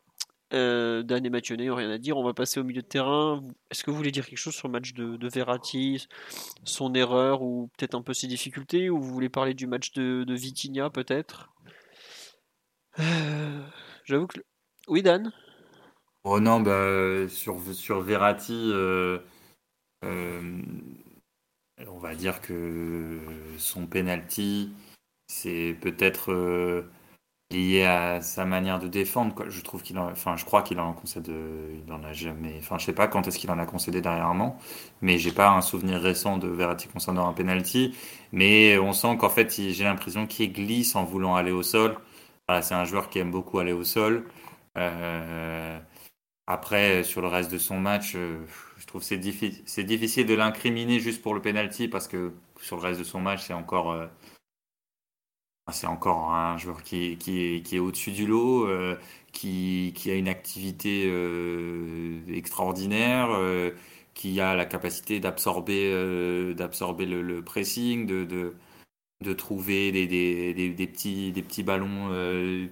Euh, 0.54 1.04
Dan 1.04 1.26
et 1.26 1.30
Mathieu 1.30 1.58
n'ayant 1.58 1.76
rien 1.76 1.90
à 1.90 1.98
dire, 1.98 2.18
on 2.18 2.24
va 2.24 2.34
passer 2.34 2.60
au 2.60 2.64
milieu 2.64 2.82
de 2.82 2.88
terrain. 2.88 3.44
Est-ce 3.70 3.84
que 3.84 3.92
vous 3.92 3.98
voulez 3.98 4.12
dire 4.12 4.26
quelque 4.26 4.38
chose 4.40 4.56
sur 4.56 4.68
le 4.70 4.72
match 4.72 4.94
de, 4.94 5.28
Verratti, 5.28 6.08
son 6.64 6.94
erreur 6.94 7.42
ou 7.42 7.70
peut-être 7.78 7.96
un 7.96 8.02
peu 8.02 8.14
ses 8.14 8.28
difficultés, 8.28 8.90
ou 8.90 9.00
vous 9.00 9.14
voulez 9.14 9.30
parler 9.30 9.54
du 9.54 9.68
match 9.68 9.92
de, 9.92 10.24
de 10.24 10.34
Vitinha 10.34 10.90
peut-être? 10.90 11.50
Euh, 13.00 13.62
J'avoue 14.06 14.28
que... 14.28 14.40
Oui 14.88 15.04
Dan? 15.04 15.34
Oh 16.24 16.40
non, 16.40 16.62
bah, 16.62 17.28
sur, 17.30 17.62
sur 17.74 18.02
Verratti, 18.02 18.72
euh, 18.74 19.20
on 21.88 22.00
va 22.00 22.16
dire 22.16 22.42
que 22.42 23.20
son 23.58 23.86
penalty, 23.88 24.72
c'est 25.28 25.76
peut-être 25.82 26.32
euh, 26.32 26.84
lié 27.52 27.84
à 27.86 28.22
sa 28.22 28.46
manière 28.46 28.80
de 28.80 28.88
défendre. 28.88 29.50
Je 29.50 29.62
trouve 29.62 29.84
qu'il 29.84 29.98
en, 30.00 30.12
enfin, 30.12 30.36
je 30.38 30.46
crois 30.46 30.62
qu'il 30.64 30.80
en 30.80 30.94
concède, 30.94 31.30
il 31.30 31.92
en 31.92 32.04
a 32.04 32.14
jamais, 32.14 32.56
enfin, 32.60 32.78
je 32.78 32.86
sais 32.86 32.94
pas 32.94 33.08
quand 33.08 33.28
est-ce 33.28 33.40
qu'il 33.40 33.52
en 33.52 33.60
a 33.60 33.66
concédé 33.66 34.02
dernièrement, 34.02 34.58
mais 35.02 35.18
j'ai 35.18 35.32
pas 35.32 35.50
un 35.52 35.62
souvenir 35.62 36.02
récent 36.02 36.38
de 36.38 36.48
Verratti 36.48 36.88
concernant 36.88 37.28
un 37.28 37.34
penalty. 37.34 37.96
Mais 38.32 38.78
on 38.78 38.94
sent 38.94 39.18
qu'en 39.18 39.30
fait, 39.30 39.52
j'ai 39.54 39.84
l'impression 39.84 40.28
qu'il 40.28 40.54
glisse 40.54 40.96
en 40.96 41.04
voulant 41.04 41.36
aller 41.36 41.52
au 41.52 41.64
sol. 41.64 41.98
C'est 42.62 42.76
un 42.76 42.86
joueur 42.86 43.10
qui 43.10 43.20
aime 43.20 43.32
beaucoup 43.32 43.60
aller 43.60 43.74
au 43.74 43.84
sol. 43.84 44.26
Euh, 44.78 45.80
après, 46.48 47.04
sur 47.04 47.22
le 47.22 47.28
reste 47.28 47.52
de 47.52 47.58
son 47.58 47.80
match, 47.80 48.14
euh, 48.16 48.40
je 48.88 48.92
trouve 48.92 49.04
c'est 49.04 49.20
c'est 49.66 49.84
difficile 49.84 50.26
de 50.26 50.34
l'incriminer 50.34 51.02
juste 51.02 51.22
pour 51.22 51.34
le 51.34 51.42
penalty 51.42 51.90
parce 51.90 52.08
que 52.08 52.32
sur 52.62 52.78
le 52.78 52.84
reste 52.84 53.00
de 53.00 53.04
son 53.04 53.20
match, 53.20 53.44
c'est 53.46 53.54
encore 53.54 53.92
euh, 53.92 54.08
c'est 55.74 55.88
encore 55.88 56.32
un 56.32 56.58
joueur 56.58 56.82
qui, 56.84 57.18
qui 57.18 57.62
qui 57.64 57.76
est 57.76 57.80
au-dessus 57.80 58.12
du 58.12 58.26
lot, 58.26 58.66
euh, 58.66 58.98
qui, 59.34 59.92
qui, 59.96 60.10
a 60.10 60.16
une 60.16 60.30
activité 60.30 61.04
euh, 61.08 62.22
extraordinaire, 62.34 63.28
qui 64.14 64.40
a 64.40 64.56
la 64.56 64.66
capacité 64.66 65.20
d'absorber 65.20 66.54
d'absorber 66.56 67.06
le, 67.06 67.44
pressing, 67.44 68.06
de, 68.06 68.24
de, 68.24 68.56
de 69.22 69.34
trouver 69.34 69.92
des, 69.92 70.08
des, 70.08 70.54
des, 70.54 70.88
petits, 70.88 71.32
des 71.34 71.44
petits 71.44 71.64
ballons 71.64 72.10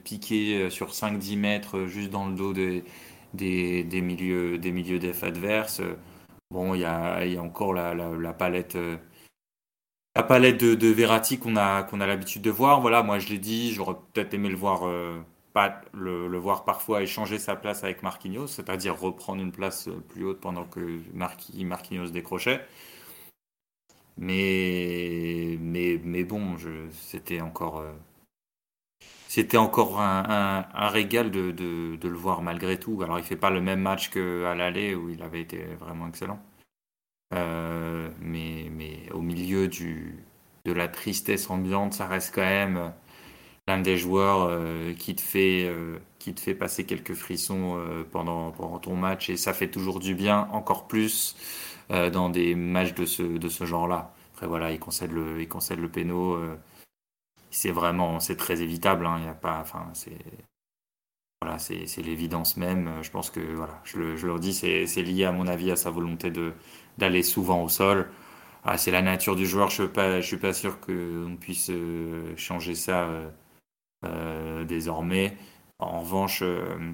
piqués 0.06 0.70
sur 0.70 0.92
5-10 0.92 1.38
mètres 1.38 1.86
juste 1.88 2.10
dans 2.12 2.28
le 2.30 2.36
dos 2.36 2.54
des, 2.54 2.86
des, 3.36 3.84
des 3.84 4.02
milieux 4.02 4.58
des 4.58 4.72
milieux 4.72 5.00
adverses. 5.24 5.82
Bon, 6.52 6.74
il 6.76 6.82
y 6.82 6.86
a, 6.86 7.26
y 7.26 7.38
a 7.38 7.42
encore 7.42 7.74
la, 7.74 7.94
la, 7.94 8.34
palette 8.34 8.78
la 10.16 10.24
palette 10.24 10.60
de, 10.60 10.76
de 10.76 10.88
Verratti 10.88 11.38
qu'on 11.40 11.56
a, 11.58 11.84
qu'on 11.84 12.02
a 12.02 12.08
l'habitude 12.08 12.42
de 12.42 12.52
voir. 12.52 12.82
Voilà, 12.82 13.04
moi 13.04 13.20
je 13.20 13.30
l'ai 13.30 13.40
dit, 13.40 13.74
j'aurais 13.74 13.96
peut-être 14.14 14.34
aimé 14.34 14.50
le 14.50 14.56
voir, 14.56 14.88
euh, 14.88 15.20
pas, 15.54 15.82
le, 15.94 16.28
le, 16.28 16.38
voir 16.38 16.64
parfois 16.66 17.02
échanger 17.02 17.40
sa 17.40 17.56
place 17.56 17.84
avec 17.84 18.04
Marquinhos, 18.04 18.48
c'est-à-dire 18.48 19.00
reprendre 19.00 19.42
une 19.42 19.52
place 19.52 19.90
plus 20.10 20.26
haute 20.26 20.40
pendant 20.40 20.66
que 20.66 21.02
Marquinhos 21.14 22.10
décrochait. 22.12 22.62
Mais, 24.18 25.58
mais, 25.60 26.00
mais 26.04 26.24
bon, 26.24 26.56
c'était 26.92 27.42
encore, 27.42 27.80
euh, 27.80 27.92
c'était 29.36 29.58
encore 29.58 30.00
un, 30.00 30.64
régal 30.88 31.30
de, 31.30 32.00
le 32.02 32.16
voir 32.16 32.42
malgré 32.42 32.80
tout. 32.80 33.02
Alors 33.04 33.20
il 33.20 33.26
fait 33.26 33.36
pas 33.36 33.50
le 33.50 33.60
même 33.60 33.82
match 33.82 34.10
qu'à 34.10 34.56
l'aller 34.56 34.96
où 34.96 35.10
il 35.10 35.22
avait 35.22 35.42
été 35.42 35.62
vraiment 35.78 36.08
excellent. 36.08 36.40
Euh, 37.34 38.10
mais, 38.22 38.72
au 39.14 39.20
milieu 39.20 39.68
de 39.68 40.72
la 40.72 40.88
tristesse 40.88 41.50
ambiante, 41.50 41.94
ça 41.94 42.08
reste 42.08 42.34
quand 42.34 42.44
même 42.44 42.94
l'un 43.68 43.82
des 43.82 43.98
joueurs 43.98 44.48
euh, 44.50 44.94
qui, 44.94 45.16
te 45.16 45.22
fait, 45.22 45.66
euh, 45.66 45.98
qui 46.18 46.34
te 46.34 46.40
fait 46.40 46.56
passer 46.56 46.86
quelques 46.86 47.14
frissons 47.14 47.78
pendant, 48.14 48.54
ton 48.80 48.96
match 48.96 49.30
et 49.30 49.36
ça 49.36 49.54
fait 49.54 49.70
toujours 49.70 50.00
du 50.00 50.16
bien, 50.16 50.48
encore 50.54 50.88
plus 50.88 51.36
dans 51.90 52.30
des 52.30 52.56
matchs 52.56 52.94
de 52.94 53.06
ce, 53.06 53.66
genre-là. 53.66 54.14
Après 54.34 54.48
voilà, 54.48 54.72
il 54.72 54.80
concède 54.80 55.12
le, 55.12 55.42
il 55.42 55.50
le 55.78 55.90
péno. 55.90 56.40
C'est 57.56 57.72
vraiment, 57.72 58.20
c'est 58.20 58.36
très 58.38 58.62
évitable. 58.62 59.06
Hein, 59.06 59.22
y 59.26 59.30
a 59.30 59.34
pas, 59.34 59.60
enfin, 59.62 59.90
c'est 59.94 60.18
voilà, 61.42 61.60
c'est 61.60 62.02
l'évidence 62.02 62.58
même. 62.58 63.04
Je 63.04 63.12
pense 63.12 63.30
que 63.30 63.40
voilà, 63.40 63.80
je 63.84 63.98
le, 64.00 64.18
je 64.18 64.28
le 64.28 64.40
dis, 64.40 64.54
c'est 64.54 64.86
lié 65.04 65.26
à 65.26 65.32
mon 65.32 65.48
avis 65.48 65.72
à 65.72 65.76
sa 65.76 65.92
volonté 65.92 66.32
de 66.32 66.54
d'aller 66.98 67.24
souvent 67.24 67.62
au 67.64 67.70
sol. 67.70 68.10
Ah, 68.64 68.78
c'est 68.78 68.92
la 68.92 69.02
nature 69.04 69.36
du 69.36 69.46
joueur, 69.46 69.70
je 69.70 69.84
ne 69.84 69.88
suis, 69.88 69.94
pas, 69.94 70.22
je 70.22 70.28
suis 70.28 70.38
pas 70.38 70.54
sûr 70.54 70.80
qu'on 70.82 71.38
puisse 71.40 71.70
euh, 71.70 72.36
changer 72.38 72.74
ça 72.76 73.04
euh, 73.10 73.30
euh, 74.06 74.66
désormais. 74.66 75.38
En 75.80 76.02
revanche, 76.02 76.42
euh, 76.44 76.94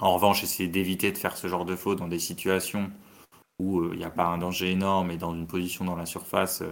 en 0.00 0.14
revanche, 0.14 0.42
essayer 0.44 0.68
d'éviter 0.68 1.12
de 1.12 1.18
faire 1.18 1.36
ce 1.36 1.48
genre 1.48 1.64
de 1.64 1.76
faute 1.76 1.98
dans 1.98 2.08
des 2.08 2.18
situations 2.18 2.90
où 3.60 3.84
il 3.92 3.98
n'y 3.98 4.04
a 4.04 4.10
pas 4.10 4.26
un 4.26 4.38
danger 4.38 4.72
énorme 4.72 5.10
et 5.12 5.18
dans 5.18 5.34
une 5.34 5.46
position 5.46 5.84
dans 5.84 5.96
la 5.96 6.06
surface, 6.06 6.62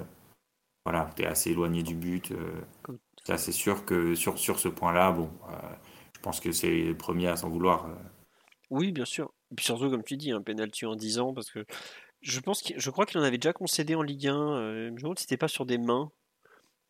voilà, 0.85 1.11
tu 1.17 1.23
es 1.23 1.27
assez 1.27 1.51
éloigné 1.53 1.83
du 1.83 1.95
but. 1.95 2.33
C'est 3.37 3.53
sûr 3.53 3.85
que 3.85 4.15
sur, 4.15 4.39
ce 4.39 4.69
point-là, 4.69 5.13
bon, 5.13 5.31
je 6.15 6.21
pense 6.21 6.41
que 6.41 6.53
c'est 6.53 6.85
le 6.85 6.97
premier 6.97 7.29
à 7.29 7.37
s'en 7.37 7.49
vouloir. 7.49 7.89
Oui, 8.71 8.93
bien 8.93 9.05
sûr. 9.05 9.33
Et 9.51 9.55
puis 9.55 9.65
surtout, 9.65 9.91
comme 9.91 10.03
tu 10.03 10.17
dis, 10.17 10.33
un 10.33 10.43
penalty 10.43 10.87
en 10.87 10.97
10 10.97 11.19
ans, 11.19 11.35
parce 11.35 11.51
que 11.51 11.65
je 12.23 12.41
pense 12.41 12.63
je 12.77 12.91
crois 12.91 13.07
qu'il 13.07 13.21
en 13.21 13.23
avait 13.23 13.39
déjà 13.39 13.53
concédé 13.53 13.95
en 13.95 14.03
Ligue 14.03 14.29
1. 14.29 14.35
Euh, 14.35 14.87
je 14.89 14.93
me 14.93 14.99
demande 15.01 15.19
si 15.19 15.25
c'était 15.25 15.37
pas 15.37 15.49
sur 15.49 15.67
des 15.67 15.79
mains. 15.79 16.11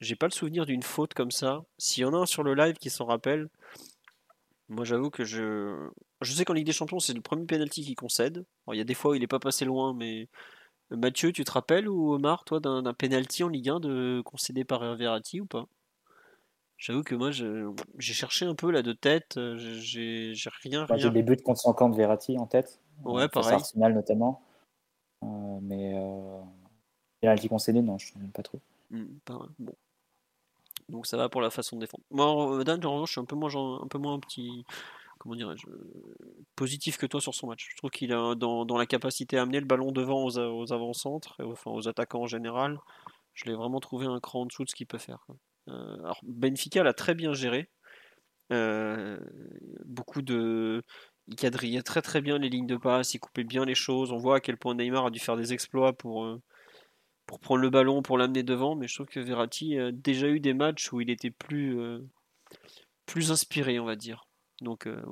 J'ai 0.00 0.16
pas 0.16 0.26
le 0.26 0.32
souvenir 0.32 0.66
d'une 0.66 0.82
faute 0.82 1.14
comme 1.14 1.30
ça. 1.30 1.64
S'il 1.78 2.02
y 2.02 2.04
en 2.04 2.14
a 2.14 2.18
un 2.18 2.26
sur 2.26 2.42
le 2.42 2.54
live 2.54 2.76
qui 2.76 2.90
s'en 2.90 3.06
rappelle, 3.06 3.48
moi 4.68 4.84
j'avoue 4.84 5.10
que 5.10 5.24
je. 5.24 5.90
Je 6.22 6.32
sais 6.32 6.44
qu'en 6.44 6.54
Ligue 6.54 6.66
des 6.66 6.72
Champions, 6.72 7.00
c'est 7.00 7.14
le 7.14 7.20
premier 7.20 7.46
penalty 7.46 7.84
qui 7.84 7.94
concède. 7.94 8.44
il 8.72 8.78
y 8.78 8.80
a 8.80 8.84
des 8.84 8.94
fois 8.94 9.12
où 9.12 9.14
il 9.14 9.22
est 9.22 9.26
pas 9.26 9.38
passé 9.40 9.64
loin, 9.64 9.94
mais. 9.94 10.28
Mathieu, 10.90 11.32
tu 11.32 11.44
te 11.44 11.50
rappelles 11.50 11.88
ou 11.88 12.12
Omar, 12.14 12.44
toi, 12.44 12.60
d'un 12.60 12.94
penalty 12.94 13.42
en 13.42 13.48
Ligue 13.48 13.70
1 13.70 13.80
de 13.80 14.22
concédé 14.24 14.64
par 14.64 14.96
Verratti 14.96 15.40
ou 15.40 15.46
pas? 15.46 15.66
J'avoue 16.78 17.02
que 17.02 17.14
moi, 17.14 17.30
j'ai 17.30 18.12
cherché 18.12 18.44
un 18.44 18.54
peu 18.54 18.70
là 18.70 18.82
de 18.82 18.92
tête. 18.92 19.38
Euh, 19.38 19.56
j'ai 19.56 20.34
rien. 20.62 20.84
rien... 20.84 20.96
J'ai 20.96 21.10
des 21.10 21.22
buts 21.22 21.36
contre 21.36 21.60
son 21.60 21.72
camp 21.72 21.88
de 21.88 21.96
Verratti 21.96 22.38
en 22.38 22.46
tête. 22.46 22.80
Ouais, 23.04 23.28
pareil. 23.28 23.54
Arsenal 23.54 23.94
notamment. 23.94 24.42
Euh, 25.22 25.58
mais 25.62 25.94
euh, 25.94 26.40
penalty 27.20 27.48
concédé, 27.48 27.80
non, 27.80 27.96
je 27.98 28.12
ne 28.16 28.26
sais 28.26 28.32
pas 28.32 28.42
trop. 28.42 28.60
Mmh, 28.90 29.04
bon. 29.58 29.74
Donc 30.88 31.06
ça 31.06 31.16
va 31.16 31.28
pour 31.28 31.40
la 31.40 31.50
façon 31.50 31.76
de 31.76 31.80
défendre. 31.80 32.04
Moi, 32.10 32.62
Dan, 32.64 32.84
en 32.84 32.94
revanche, 32.94 33.08
je 33.08 33.12
suis 33.12 33.20
un 33.20 33.24
peu 33.24 33.36
moins, 33.36 33.82
un 33.82 33.88
peu 33.88 33.98
moins 33.98 34.20
petit, 34.20 34.64
comment 35.18 35.34
dirais-je, 35.34 35.66
positif 36.54 36.98
que 36.98 37.06
toi 37.06 37.20
sur 37.20 37.34
son 37.34 37.48
match. 37.48 37.66
Je 37.70 37.76
trouve 37.76 37.90
qu'il 37.90 38.12
a 38.12 38.34
dans, 38.34 38.64
dans, 38.64 38.76
la 38.76 38.86
capacité 38.86 39.38
à 39.38 39.42
amener 39.42 39.58
le 39.58 39.66
ballon 39.66 39.90
devant 39.90 40.24
aux, 40.24 40.38
aux 40.38 40.72
avant-centres, 40.72 41.42
enfin 41.42 41.70
aux 41.70 41.88
attaquants 41.88 42.22
en 42.22 42.26
général. 42.26 42.78
Je 43.34 43.44
l'ai 43.46 43.54
vraiment 43.54 43.80
trouvé 43.80 44.06
un 44.06 44.20
cran 44.20 44.42
en 44.42 44.46
dessous 44.46 44.64
de 44.64 44.70
ce 44.70 44.74
qu'il 44.74 44.86
peut 44.86 44.98
faire. 44.98 45.24
Euh, 45.30 45.34
alors 45.68 46.20
Benfica 46.22 46.82
l'a 46.82 46.92
très 46.92 47.14
bien 47.14 47.32
géré. 47.32 47.68
Euh, 48.52 49.18
beaucoup 49.84 50.22
de, 50.22 50.84
il 51.28 51.34
quadrillait 51.36 51.82
très 51.82 52.02
très 52.02 52.20
bien 52.20 52.38
les 52.38 52.48
lignes 52.48 52.66
de 52.66 52.76
passe, 52.76 53.14
il 53.14 53.18
coupait 53.18 53.44
bien 53.44 53.64
les 53.64 53.74
choses. 53.74 54.12
On 54.12 54.18
voit 54.18 54.36
à 54.36 54.40
quel 54.40 54.56
point 54.56 54.74
Neymar 54.74 55.06
a 55.06 55.10
dû 55.10 55.18
faire 55.18 55.36
des 55.36 55.52
exploits 55.52 55.92
pour, 55.92 56.24
euh, 56.24 56.40
prendre 57.40 57.60
le 57.60 57.70
ballon, 57.70 58.02
pour 58.02 58.18
l'amener 58.18 58.42
devant. 58.42 58.76
Mais 58.76 58.88
je 58.88 58.94
trouve 58.94 59.08
que 59.08 59.20
Verratti 59.20 59.78
a 59.78 59.92
déjà 59.92 60.28
eu 60.28 60.40
des 60.40 60.54
matchs 60.54 60.92
où 60.92 61.00
il 61.00 61.10
était 61.10 61.30
plus, 61.30 61.78
euh, 61.80 62.00
plus 63.06 63.32
inspiré, 63.32 63.80
on 63.80 63.84
va 63.84 63.96
dire. 63.96 64.28
Donc, 64.62 64.86
euh, 64.86 65.02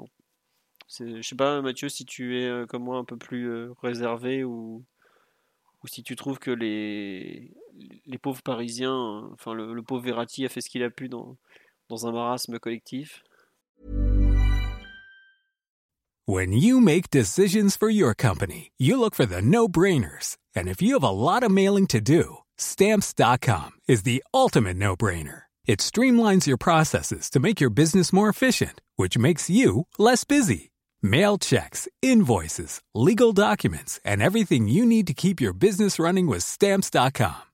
je 1.00 1.22
sais 1.22 1.36
pas, 1.36 1.60
Mathieu, 1.62 1.88
si 1.88 2.04
tu 2.04 2.38
es 2.40 2.66
comme 2.68 2.84
moi 2.84 2.98
un 2.98 3.04
peu 3.04 3.16
plus 3.16 3.70
réservé 3.82 4.44
ou, 4.44 4.84
ou 5.82 5.86
si 5.88 6.02
tu 6.04 6.14
trouves 6.16 6.38
que 6.38 6.52
les, 6.52 7.52
les 8.06 8.18
pauvres 8.18 8.42
Parisiens, 8.42 9.24
euh, 9.24 9.32
enfin 9.32 9.54
le, 9.54 9.74
le 9.74 9.82
pauvre 9.82 10.02
Verratti 10.02 10.44
a 10.44 10.48
fait 10.48 10.60
ce 10.60 10.70
qu'il 10.70 10.82
a 10.82 10.90
pu 10.90 11.08
dans, 11.08 11.36
dans 11.88 12.06
un 12.06 12.12
marasme 12.12 12.58
collectif. 12.58 13.22
When 16.26 16.52
you 16.52 16.80
make 16.80 17.10
decisions 17.10 17.76
for 17.76 17.90
your 17.90 18.14
company, 18.14 18.72
you 18.78 18.98
look 18.98 19.14
for 19.14 19.26
the 19.26 19.42
no-brainers. 19.42 20.38
And 20.56 20.68
if 20.68 20.80
you 20.80 20.94
have 20.94 21.02
a 21.02 21.10
lot 21.10 21.42
of 21.42 21.50
mailing 21.50 21.86
to 21.88 22.00
do, 22.00 22.38
stamps.com 22.56 23.72
is 23.86 24.04
the 24.04 24.24
ultimate 24.32 24.78
no-brainer. 24.78 25.42
It 25.66 25.80
streamlines 25.80 26.46
your 26.46 26.56
processes 26.56 27.28
to 27.30 27.40
make 27.40 27.60
your 27.60 27.70
business 27.70 28.12
more 28.12 28.30
efficient, 28.30 28.80
which 28.96 29.18
makes 29.18 29.50
you 29.50 29.86
less 29.98 30.24
busy. 30.24 30.70
Mail 31.02 31.36
checks, 31.36 31.86
invoices, 32.00 32.80
legal 32.94 33.34
documents, 33.34 34.00
and 34.06 34.22
everything 34.22 34.66
you 34.68 34.86
need 34.86 35.06
to 35.08 35.14
keep 35.14 35.42
your 35.42 35.52
business 35.52 35.98
running 35.98 36.26
with 36.26 36.42
stamps.com. 36.42 37.53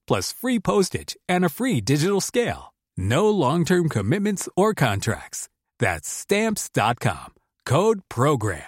plus 0.11 0.33
free 0.33 0.59
postage 0.59 1.15
and 1.29 1.45
a 1.45 1.49
free 1.49 1.79
digital 1.79 2.19
scale. 2.19 2.73
No 2.97 3.29
long 3.29 3.63
term 3.65 3.87
commitments 3.87 4.49
or 4.55 4.73
contracts. 4.73 5.47
That's 5.79 6.09
stamps.com. 6.09 7.33
Code 7.65 8.01
Program. 8.09 8.63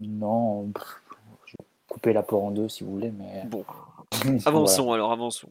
Non, 0.00 0.72
je 1.44 1.56
vais 1.58 1.66
couper 1.88 2.12
la 2.12 2.22
port 2.22 2.44
en 2.44 2.52
deux 2.52 2.68
si 2.68 2.84
vous 2.84 2.92
voulez, 2.92 3.10
mais. 3.10 3.44
Bon. 3.46 3.64
Avançons 4.46 4.92
alors, 4.92 5.12
avançons. 5.12 5.50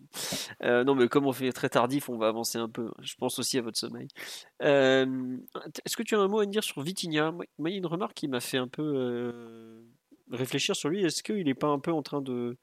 Euh, 0.63 0.83
non, 0.83 0.95
mais 0.95 1.07
comme 1.07 1.27
on 1.27 1.33
fait 1.33 1.51
très 1.51 1.69
tardif, 1.69 2.09
on 2.09 2.17
va 2.17 2.27
avancer 2.29 2.57
un 2.57 2.69
peu. 2.69 2.91
Je 3.01 3.15
pense 3.15 3.37
aussi 3.39 3.57
à 3.57 3.61
votre 3.61 3.77
sommeil. 3.77 4.07
Euh, 4.63 5.37
Est-ce 5.85 5.95
que 5.97 6.03
tu 6.03 6.15
as 6.15 6.19
un 6.19 6.27
mot 6.27 6.39
à 6.39 6.45
dire 6.45 6.63
sur 6.63 6.81
Vitinha? 6.81 7.31
Moi, 7.31 7.45
il 7.59 7.71
y 7.71 7.75
a 7.75 7.77
une 7.77 7.85
remarque 7.85 8.13
qui 8.13 8.27
m'a 8.27 8.39
fait 8.39 8.57
un 8.57 8.67
peu 8.67 8.81
euh, 8.95 9.83
réfléchir 10.31 10.75
sur 10.75 10.89
lui. 10.89 11.03
Est-ce 11.05 11.23
qu'il 11.23 11.45
n'est 11.45 11.53
pas 11.55 11.67
un 11.67 11.79
peu 11.79 11.91
en 11.91 12.01
train 12.03 12.21
de, 12.21 12.57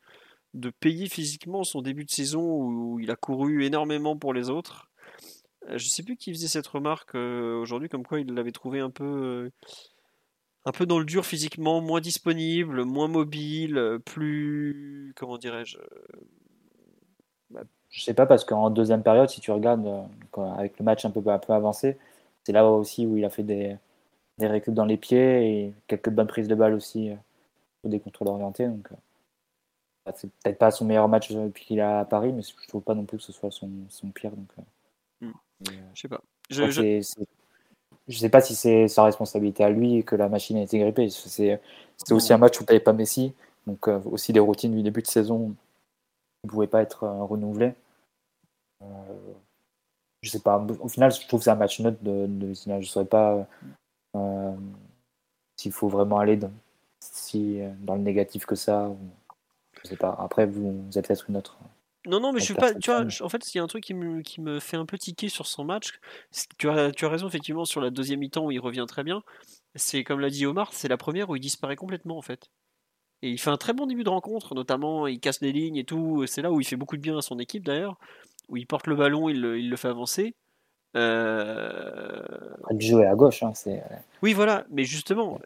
de 0.54 0.70
payer 0.70 1.08
physiquement 1.08 1.64
son 1.64 1.82
début 1.82 2.04
de 2.04 2.10
saison 2.10 2.42
où 2.42 3.00
il 3.00 3.10
a 3.10 3.16
couru 3.16 3.64
énormément 3.64 4.16
pour 4.16 4.34
les 4.34 4.50
autres? 4.50 4.90
Euh, 5.70 5.78
Je 5.78 5.88
sais 5.88 6.02
plus 6.02 6.16
qui 6.16 6.32
faisait 6.32 6.48
cette 6.48 6.66
remarque 6.66 7.14
euh, 7.14 7.58
aujourd'hui, 7.60 7.88
comme 7.88 8.04
quoi 8.06 8.20
il 8.20 8.32
l'avait 8.34 8.52
trouvé 8.52 8.80
un 8.80 8.90
peu. 8.90 9.04
euh, 9.04 9.50
un 10.66 10.72
peu 10.72 10.86
dans 10.86 10.98
le 10.98 11.04
dur 11.04 11.24
physiquement, 11.26 11.80
moins 11.80 12.00
disponible, 12.00 12.84
moins 12.84 13.08
mobile, 13.08 13.98
plus. 14.04 15.12
Comment 15.16 15.38
dirais-je 15.38 15.78
Je 17.90 18.02
sais 18.02 18.14
pas 18.14 18.26
parce 18.26 18.44
qu'en 18.44 18.70
deuxième 18.70 19.02
période, 19.02 19.28
si 19.28 19.40
tu 19.40 19.50
regardes 19.50 19.86
avec 20.58 20.78
le 20.78 20.84
match 20.84 21.04
un 21.04 21.10
peu, 21.10 21.20
un 21.30 21.38
peu 21.38 21.52
avancé, 21.52 21.96
c'est 22.44 22.52
là 22.52 22.66
aussi 22.68 23.06
où 23.06 23.16
il 23.16 23.24
a 23.24 23.30
fait 23.30 23.42
des, 23.44 23.76
des 24.38 24.46
récup 24.48 24.74
dans 24.74 24.84
les 24.86 24.96
pieds 24.96 25.66
et 25.66 25.74
quelques 25.86 26.10
bonnes 26.10 26.26
prises 26.26 26.48
de 26.48 26.54
balles 26.54 26.74
aussi 26.74 27.10
des 27.88 28.00
contrôles 28.00 28.28
orientés. 28.28 28.66
Donc, 28.66 28.90
euh, 28.92 28.96
bah, 30.06 30.12
c'est 30.16 30.30
peut-être 30.30 30.58
pas 30.58 30.70
son 30.70 30.84
meilleur 30.84 31.08
match 31.08 31.30
depuis 31.32 31.64
qu'il 31.64 31.78
est 31.78 31.82
à 31.82 32.04
Paris, 32.04 32.32
mais 32.32 32.42
je 32.42 32.68
trouve 32.68 32.82
pas 32.82 32.94
non 32.94 33.04
plus 33.04 33.18
que 33.18 33.24
ce 33.24 33.32
soit 33.32 33.50
son, 33.50 33.70
son 33.88 34.10
pire. 34.10 34.32
Donc, 34.32 34.48
euh, 34.58 34.62
Hmm. 35.26 35.32
et, 35.64 35.68
euh, 35.70 35.90
Je 35.94 36.00
sais 36.02 36.08
pas. 36.08 36.20
je 36.50 36.64
Je, 36.64 37.24
je- 38.08 38.18
sais 38.18 38.28
pas 38.28 38.40
si 38.40 38.54
c'est 38.54 38.88
sa 38.88 39.04
responsabilité 39.04 39.64
à 39.64 39.70
lui 39.70 40.04
que 40.04 40.16
la 40.16 40.28
machine 40.28 40.56
a 40.58 40.62
été 40.62 40.78
grippée. 40.78 41.08
C'est 41.08 41.60
aussi 42.10 42.32
un 42.32 42.38
match 42.38 42.60
où 42.60 42.64
tu 42.64 42.70
n'avais 42.72 42.80
pas 42.84 42.92
Messi, 42.92 43.32
donc 43.66 43.88
euh, 43.88 44.00
aussi 44.04 44.32
des 44.32 44.40
routines 44.40 44.74
du 44.74 44.82
début 44.82 45.00
de 45.02 45.06
saison 45.06 45.54
ne 46.44 46.48
pouvaient 46.48 46.66
pas 46.66 46.82
être 46.82 47.06
renouvelées. 47.08 47.72
Je 50.22 50.30
sais 50.30 50.40
pas. 50.40 50.58
Au 50.80 50.88
final, 50.88 51.12
je 51.12 51.26
trouve 51.26 51.40
que 51.40 51.44
c'est 51.44 51.50
un 51.50 51.54
match 51.54 51.80
neutre 51.80 52.02
de, 52.02 52.26
de. 52.26 52.52
Je 52.54 52.70
ne 52.70 52.82
saurais 52.82 53.04
pas 53.06 53.46
s'il 55.56 55.72
faut 55.72 55.88
vraiment 55.88 56.18
aller 56.18 56.36
dans, 56.36 56.50
si, 57.14 57.60
euh, 57.60 57.70
dans 57.80 57.94
le 57.94 58.02
négatif 58.02 58.44
que 58.44 58.54
ça. 58.56 58.88
ou- 58.88 58.98
je 59.82 59.88
sais 59.90 59.96
pas. 59.96 60.16
Après, 60.18 60.46
vous, 60.46 60.82
vous 60.84 60.98
êtes 60.98 61.06
peut-être 61.06 61.28
une 61.28 61.36
autre. 61.36 61.58
Non, 62.06 62.20
non, 62.20 62.32
mais 62.32 62.40
je 62.40 62.44
suis 62.46 62.54
pas. 62.54 62.74
Tu 62.74 62.90
vois, 62.90 63.04
en 63.20 63.28
fait, 63.28 63.54
il 63.54 63.58
y 63.58 63.60
a 63.60 63.64
un 63.64 63.66
truc 63.66 63.84
qui 63.84 63.94
me, 63.94 64.20
qui 64.22 64.40
me 64.40 64.60
fait 64.60 64.76
un 64.76 64.84
peu 64.86 64.98
tiquer 64.98 65.28
sur 65.28 65.46
son 65.46 65.64
match. 65.64 65.98
Tu 66.58 66.68
as, 66.68 66.90
tu 66.92 67.04
as 67.06 67.08
raison, 67.08 67.26
effectivement, 67.28 67.64
sur 67.64 67.80
la 67.80 67.90
deuxième 67.90 68.20
mi-temps 68.20 68.46
où 68.46 68.50
il 68.50 68.58
revient 68.60 68.84
très 68.88 69.04
bien. 69.04 69.22
C'est 69.74 70.04
comme 70.04 70.20
l'a 70.20 70.28
dit 70.30 70.44
Omar, 70.46 70.72
c'est 70.72 70.88
la 70.88 70.96
première 70.96 71.30
où 71.30 71.36
il 71.36 71.40
disparaît 71.40 71.76
complètement, 71.76 72.18
en 72.18 72.22
fait. 72.22 72.50
Et 73.22 73.30
il 73.30 73.38
fait 73.40 73.50
un 73.50 73.56
très 73.56 73.72
bon 73.72 73.86
début 73.86 74.04
de 74.04 74.10
rencontre, 74.10 74.54
notamment 74.54 75.06
il 75.06 75.18
casse 75.20 75.40
les 75.40 75.52
lignes 75.52 75.76
et 75.76 75.84
tout. 75.84 76.26
C'est 76.26 76.42
là 76.42 76.50
où 76.52 76.60
il 76.60 76.66
fait 76.66 76.76
beaucoup 76.76 76.96
de 76.96 77.02
bien 77.02 77.16
à 77.16 77.22
son 77.22 77.38
équipe, 77.38 77.64
d'ailleurs. 77.64 77.98
Où 78.48 78.56
il 78.58 78.66
porte 78.66 78.86
le 78.86 78.96
ballon, 78.96 79.28
il, 79.30 79.40
le- 79.40 79.58
il 79.58 79.70
le 79.70 79.76
fait 79.76 79.88
avancer. 79.88 80.34
Euh, 80.96 82.22
est 82.70 83.06
à 83.06 83.14
gauche. 83.14 83.42
hein, 83.42 83.52
c'est 83.54 83.82
Oui, 84.22 84.32
voilà, 84.32 84.66
mais 84.70 84.84
justement, 84.84 85.40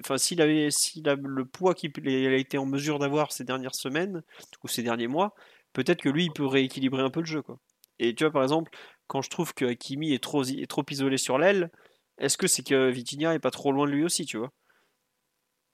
enfin, 0.00 0.18
s'il 0.18 0.40
avait, 0.42 0.70
s'il 0.70 1.08
a 1.08 1.14
le 1.16 1.44
poids 1.44 1.74
qu'il 1.74 1.92
il 2.04 2.26
a 2.28 2.36
été 2.36 2.58
en 2.58 2.66
mesure 2.66 2.98
d'avoir 2.98 3.32
ces 3.32 3.44
dernières 3.44 3.74
semaines 3.74 4.22
ou 4.62 4.68
ces 4.68 4.82
derniers 4.82 5.08
mois, 5.08 5.34
peut-être 5.72 6.02
que 6.02 6.08
lui, 6.08 6.24
il 6.26 6.32
peut 6.32 6.46
rééquilibrer 6.46 7.02
un 7.02 7.10
peu 7.10 7.20
le 7.20 7.26
jeu, 7.26 7.42
quoi. 7.42 7.58
Et 7.98 8.14
tu 8.14 8.24
vois, 8.24 8.32
par 8.32 8.42
exemple, 8.42 8.70
quand 9.06 9.22
je 9.22 9.30
trouve 9.30 9.54
que 9.54 9.64
Hakimi 9.66 10.12
est 10.14 10.22
trop, 10.22 10.44
est 10.44 10.68
trop 10.68 10.84
isolé 10.90 11.16
sur 11.18 11.38
l'aile, 11.38 11.70
est-ce 12.18 12.36
que 12.38 12.46
c'est 12.46 12.62
que 12.64 12.90
Vitinha 12.90 13.34
est 13.34 13.38
pas 13.40 13.50
trop 13.50 13.72
loin 13.72 13.86
de 13.86 13.92
lui 13.92 14.04
aussi, 14.04 14.26
tu 14.26 14.38
vois? 14.38 14.50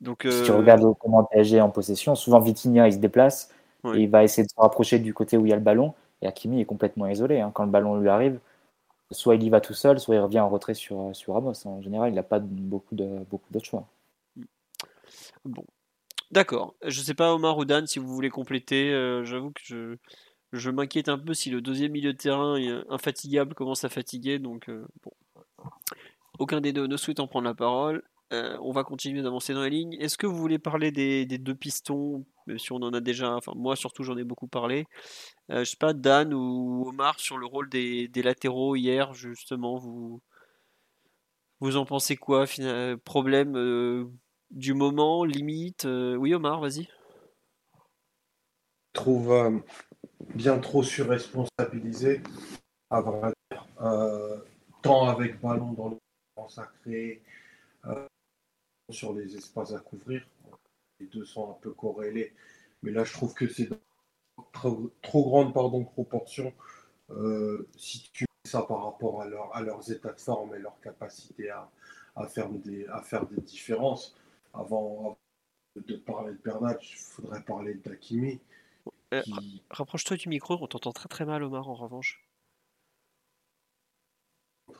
Donc, 0.00 0.24
Si 0.28 0.42
tu 0.42 0.50
euh, 0.50 0.56
regardes 0.56 0.82
comment 0.98 1.24
PSG 1.24 1.56
est 1.56 1.60
en 1.60 1.70
possession, 1.70 2.14
souvent 2.14 2.40
Vitinha 2.40 2.86
il 2.88 2.92
se 2.94 2.98
déplace 2.98 3.50
Ouais. 3.84 3.98
et 3.98 4.02
il 4.02 4.10
va 4.10 4.22
essayer 4.24 4.44
de 4.44 4.50
se 4.50 4.54
rapprocher 4.60 4.98
du 4.98 5.12
côté 5.14 5.36
où 5.36 5.46
il 5.46 5.50
y 5.50 5.52
a 5.52 5.56
le 5.56 5.62
ballon. 5.62 5.94
Et 6.22 6.26
Hakimi 6.26 6.60
est 6.60 6.64
complètement 6.66 7.06
isolé. 7.06 7.40
hein. 7.40 7.50
Quand 7.54 7.64
le 7.64 7.70
ballon 7.70 7.98
lui 7.98 8.08
arrive, 8.08 8.38
soit 9.12 9.36
il 9.36 9.42
y 9.44 9.50
va 9.50 9.60
tout 9.60 9.74
seul, 9.74 10.00
soit 10.00 10.16
il 10.16 10.20
revient 10.20 10.40
en 10.40 10.48
retrait 10.50 10.74
sur, 10.74 11.10
sur 11.16 11.34
Ramos. 11.34 11.54
En 11.66 11.82
général, 11.82 12.10
il 12.12 12.14
n'a 12.16 12.22
pas 12.24 12.40
beaucoup 12.40 12.94
de 12.96 13.06
beaucoup 13.30 13.52
d'autres 13.52 13.66
choix. 13.66 13.86
Bon, 15.44 15.64
d'accord. 16.30 16.74
Je 16.84 17.00
sais 17.00 17.14
pas, 17.14 17.34
Omar 17.34 17.58
ou 17.58 17.64
Dan, 17.64 17.86
si 17.86 17.98
vous 17.98 18.08
voulez 18.08 18.30
compléter. 18.30 18.92
euh, 18.92 19.24
J'avoue 19.24 19.52
que 19.52 19.98
je, 20.52 20.70
m'inquiète 20.70 21.08
un 21.08 21.18
peu 21.18 21.34
si 21.34 21.50
le 21.50 21.60
deuxième 21.60 21.92
milieu 21.92 22.12
de 22.12 22.18
terrain 22.18 22.56
infatigable 22.88 23.54
commence 23.54 23.84
à 23.84 23.88
fatiguer. 23.88 24.38
Donc, 24.38 24.68
euh, 24.68 24.86
bon. 25.02 25.12
Aucun 26.38 26.60
des 26.60 26.72
deux 26.72 26.86
ne 26.86 26.96
souhaitant 26.96 27.26
prendre 27.26 27.46
la 27.46 27.54
parole. 27.54 28.02
Euh, 28.32 28.56
on 28.62 28.70
va 28.70 28.84
continuer 28.84 29.22
d'avancer 29.22 29.54
dans 29.54 29.62
la 29.62 29.68
ligne. 29.68 29.94
Est-ce 30.00 30.16
que 30.16 30.26
vous 30.26 30.36
voulez 30.36 30.58
parler 30.58 30.92
des, 30.92 31.26
deux 31.26 31.54
pistons, 31.54 32.24
si 32.58 32.70
on 32.72 32.76
en 32.76 32.92
a 32.92 33.00
déjà, 33.00 33.34
enfin 33.34 33.52
moi 33.56 33.74
surtout 33.74 34.04
j'en 34.04 34.16
ai 34.16 34.24
beaucoup 34.24 34.46
parlé. 34.46 34.86
Euh, 35.50 35.64
je 35.64 35.70
sais 35.70 35.76
pas, 35.76 35.92
Dan 35.94 36.32
ou 36.32 36.84
Omar 36.86 37.18
sur 37.18 37.38
le 37.38 37.46
rôle 37.46 37.68
des, 37.68 38.08
latéraux 38.22 38.76
hier, 38.76 39.14
justement, 39.14 39.76
vous, 39.78 40.22
vous 41.58 41.76
en 41.76 41.84
pensez 41.84 42.16
quoi 42.16 42.44
Problème 43.04 43.56
du 44.50 44.74
moment, 44.74 45.24
limite 45.24 45.84
euh, 45.84 46.16
Oui, 46.16 46.34
Omar, 46.34 46.60
vas-y. 46.60 46.88
Je 48.94 49.00
trouve 49.00 49.32
euh, 49.32 49.58
bien 50.34 50.58
trop 50.58 50.82
surresponsabilisé, 50.82 52.22
à 52.90 53.00
vrai 53.00 53.32
dire. 53.50 53.66
Tant 54.82 55.08
avec 55.08 55.40
ballon 55.40 55.72
dans 55.72 55.88
le 55.90 55.96
consacré, 56.34 57.22
euh, 57.84 58.06
sur 58.90 59.12
les 59.12 59.36
espaces 59.36 59.72
à 59.72 59.78
couvrir. 59.78 60.26
Les 60.98 61.06
deux 61.06 61.24
sont 61.24 61.50
un 61.50 61.56
peu 61.60 61.70
corrélés. 61.70 62.34
Mais 62.82 62.90
là, 62.90 63.04
je 63.04 63.12
trouve 63.12 63.34
que 63.34 63.46
c'est 63.46 63.68
trop, 64.52 64.90
trop 65.02 65.24
grande 65.24 65.52
proportion. 65.92 66.52
Si 67.76 68.10
tu 68.12 68.24
mets 68.24 68.50
ça 68.50 68.62
par 68.62 68.84
rapport 68.84 69.22
à, 69.22 69.26
leur, 69.26 69.54
à 69.54 69.60
leurs 69.60 69.92
états 69.92 70.12
de 70.12 70.20
forme 70.20 70.54
et 70.54 70.58
leur 70.58 70.80
capacité 70.80 71.50
à 71.50 71.68
faire 72.24 72.48
des 73.26 73.40
différences. 73.42 74.16
Avant, 74.52 75.18
de 75.76 75.96
parler 75.96 76.32
de 76.32 76.38
Bernat, 76.38 76.78
il 76.82 76.96
faudrait 76.96 77.42
parler 77.42 77.74
d'Akimi. 77.74 78.40
Euh, 79.14 79.22
Qui, 79.22 79.62
Rapproche-toi 79.70 80.16
du 80.16 80.28
micro, 80.28 80.56
on 80.60 80.66
t'entend 80.66 80.92
très 80.92 81.08
très 81.08 81.24
mal, 81.24 81.42
Omar, 81.42 81.68
en 81.68 81.74
revanche. 81.74 82.24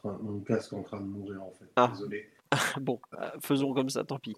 mon 0.05 0.40
casque 0.40 0.72
est 0.72 0.76
en 0.76 0.82
train 0.82 1.01
de 1.01 1.06
mourir 1.06 1.42
en 1.42 1.51
fait. 1.52 1.70
Ah. 1.76 1.88
Désolé. 1.92 2.30
bon, 2.80 3.01
euh, 3.14 3.30
faisons 3.40 3.74
comme 3.74 3.90
ça, 3.90 4.05
tant 4.05 4.18
pis. 4.18 4.36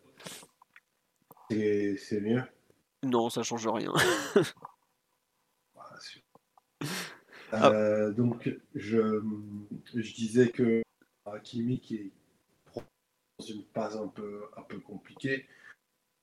C'est 1.50 2.20
mieux? 2.20 2.42
Non, 3.02 3.30
ça 3.30 3.42
change 3.42 3.66
rien. 3.68 3.92
Voilà, 5.74 5.98
Ah. 7.52 7.70
Euh, 7.70 8.12
donc, 8.12 8.50
je, 8.74 9.22
je 9.94 10.14
disais 10.14 10.50
que 10.50 10.82
Hakimi, 11.26 11.80
qui 11.80 11.96
est 11.96 12.12
une 13.50 13.64
phase 13.74 13.96
un 13.96 14.08
peu, 14.08 14.44
un 14.56 14.62
peu 14.62 14.78
compliquée, 14.80 15.46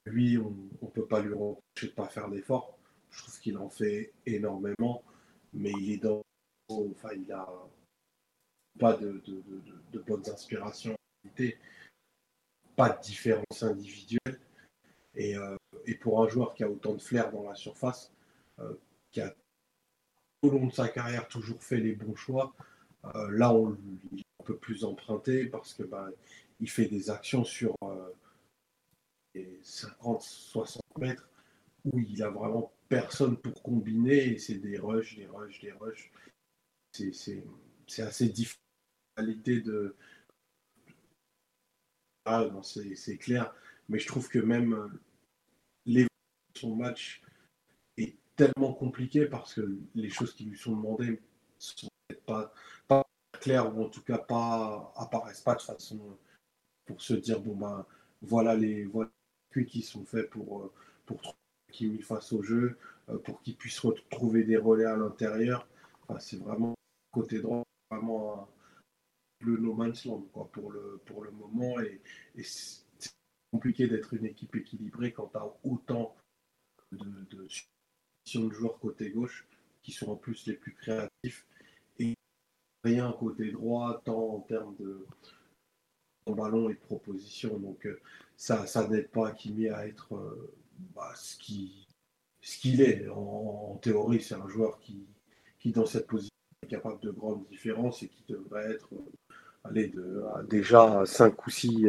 lui, 0.06 0.38
on 0.38 0.52
ne 0.82 0.88
peut 0.90 1.06
pas 1.06 1.22
lui 1.22 1.34
reprocher 1.34 1.62
de 1.84 1.88
ne 1.88 1.92
pas 1.92 2.08
faire 2.08 2.30
d'efforts. 2.30 2.78
Je 3.12 3.24
trouve 3.24 3.40
qu'il 3.40 3.58
en 3.58 3.70
fait 3.70 4.14
énormément, 4.26 5.04
mais 5.54 5.72
il 5.80 5.92
est 5.94 5.98
dans. 5.98 6.22
Enfin, 6.70 7.10
il 7.16 7.32
a 7.32 7.48
pas 8.80 8.94
de, 8.94 9.22
de, 9.28 9.44
de- 9.92 10.00
bonnes 10.00 10.28
inspirations, 10.30 10.96
pas 12.76 12.90
de 12.90 13.02
différence 13.02 13.64
individuelle. 13.64 14.40
Et, 15.16 15.38
euh, 15.38 15.56
et 15.86 15.96
pour 15.96 16.24
un 16.24 16.30
joueur 16.30 16.54
qui 16.54 16.64
a 16.64 16.70
autant 16.70 16.94
de 16.94 17.02
flair 17.02 17.32
dans 17.32 17.44
la 17.48 17.56
surface, 17.56 18.12
euh, 18.60 18.74
qui 19.12 19.22
a 19.22 19.34
au 20.42 20.50
long 20.50 20.68
de 20.68 20.72
sa 20.74 20.88
carrière 20.88 21.28
toujours 21.28 21.62
fait 21.64 21.78
les 21.78 21.94
bons 21.94 22.16
choix. 22.16 22.54
Euh, 23.16 23.30
là, 23.32 23.54
on, 23.54 23.78
il 24.12 24.20
est 24.20 24.24
un 24.42 24.46
peu 24.46 24.58
plus 24.58 24.84
emprunté 24.84 25.46
parce 25.46 25.74
que 25.74 25.84
bah, 25.84 26.10
il 26.60 26.70
fait 26.70 26.88
des 26.88 27.10
actions 27.10 27.44
sur 27.44 27.76
euh, 27.84 28.12
les 29.34 29.60
50-60 29.64 30.80
mètres 30.98 31.30
où 31.86 32.00
il 32.00 32.22
a 32.22 32.30
vraiment 32.30 32.74
personne 32.90 33.38
pour 33.38 33.62
combiner 33.64 34.34
et 34.34 34.38
c'est 34.38 34.56
des 34.56 34.78
rushs, 34.78 35.16
des 35.16 35.28
rushs, 35.28 35.62
des 35.62 35.72
rushs. 35.72 36.12
C'est, 36.92 37.44
assez 38.00 38.30
difficile 38.30 38.60
de. 39.18 39.96
Ah, 42.26 42.48
c'est, 42.64 43.18
clair, 43.18 43.54
mais 43.88 44.00
je 44.00 44.08
trouve 44.08 44.28
que 44.30 44.40
même 44.40 44.74
euh, 44.74 44.90
de 45.86 46.08
son 46.56 46.76
match 46.76 47.22
est 47.98 48.16
tellement 48.36 48.74
compliqué 48.74 49.26
parce 49.26 49.56
que 49.56 49.80
les 49.96 50.10
choses 50.10 50.34
qui 50.36 50.46
lui 50.46 50.58
sont 50.58 50.76
demandées 50.76 51.22
sont 51.58 51.90
pas, 52.26 52.54
pas 52.88 53.04
claires 53.34 53.76
ou 53.76 53.84
en 53.84 53.90
tout 53.90 54.04
cas 54.04 54.18
pas 54.18 54.94
apparaissent 54.96 55.42
pas 55.42 55.56
de 55.56 55.62
façon 55.62 56.18
pour 56.90 57.04
se 57.04 57.14
dire 57.14 57.40
bon 57.40 57.56
ben 57.56 57.86
voilà 58.24 58.56
les 58.56 58.84
voilà 58.86 59.12
qui 59.68 59.84
sont 59.84 60.04
faits 60.06 60.28
pour 60.32 60.64
euh, 60.64 60.74
pour 61.06 61.22
trouver 61.22 61.38
Kimi 61.72 62.02
face 62.02 62.34
au 62.34 62.42
jeu 62.42 62.80
euh, 63.10 63.20
pour 63.20 63.44
qu'il 63.44 63.56
puisse 63.56 63.80
retrouver 63.80 64.44
des 64.44 64.58
relais 64.58 64.86
à 64.86 64.96
l'intérieur. 64.96 65.68
Enfin, 66.02 66.20
c'est 66.20 66.38
vraiment 66.38 66.74
côté 67.12 67.42
droit 67.42 67.64
vraiment 67.92 68.42
un, 68.42 68.48
le 69.42 69.58
no 69.58 69.74
man's 69.74 70.06
land 70.06 70.26
quoi, 70.34 70.50
pour 70.52 70.72
le 70.72 71.00
pour 71.06 71.24
le 71.24 71.30
moment. 71.30 71.80
Et, 71.80 72.02
et 72.36 72.44
c'est 72.44 72.82
c'est 72.98 73.12
compliqué 73.52 73.88
d'être 73.88 74.16
une 74.16 74.26
équipe 74.26 74.56
équilibrée 74.56 75.14
quand 75.14 75.28
tu 75.28 75.38
as 75.38 75.54
autant 75.64 76.16
de, 76.92 77.06
de 77.30 77.48
de 78.36 78.50
joueurs 78.50 78.80
côté 78.80 79.12
gauche 79.12 79.48
qui 79.84 79.92
sont 79.92 80.12
en 80.12 80.16
plus 80.16 80.48
les 80.48 80.54
plus 80.54 80.74
créatifs. 80.74 81.46
Et 82.00 82.16
rien 82.84 83.12
côté 83.12 83.52
droit, 83.52 84.02
tant 84.04 84.36
en 84.36 84.40
termes 84.40 84.76
de, 84.78 85.06
ballon 86.34 86.70
et 86.70 86.74
de 86.74 86.80
proposition. 86.80 87.58
Donc 87.58 87.86
euh, 87.86 88.00
ça, 88.38 88.66
ça 88.66 88.88
n'aide 88.88 89.10
pas 89.10 89.32
Kimi 89.32 89.70
à 89.70 89.88
être 89.88 90.16
euh, 90.16 90.54
bah, 90.96 91.12
ce 91.16 91.38
qu'il 91.38 91.70
ce 92.42 92.58
qu'il 92.58 92.82
est. 92.82 93.08
En, 93.10 93.80
théorie, 93.82 94.22
c'est 94.22 94.36
un 94.36 94.48
joueur 94.48 94.80
qui, 94.80 95.06
qui, 95.60 95.72
dans 95.72 95.86
cette 95.86 96.08
position, 96.08 96.32
est 96.64 96.68
capable 96.68 97.00
de 97.02 97.12
grandes 97.12 97.46
différences 97.50 98.02
et 98.04 98.08
qui 98.08 98.24
devrait 98.30 98.72
être 98.72 98.90
allez, 99.66 99.88
de, 99.90 100.24
déjà 100.50 101.04
5 101.06 101.46
ou 101.46 101.50
6 101.50 101.88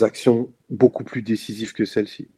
actions 0.00 0.52
beaucoup 0.68 1.04
plus 1.04 1.22
décisives 1.22 1.72
que 1.72 1.84
celle-ci. 1.84 2.28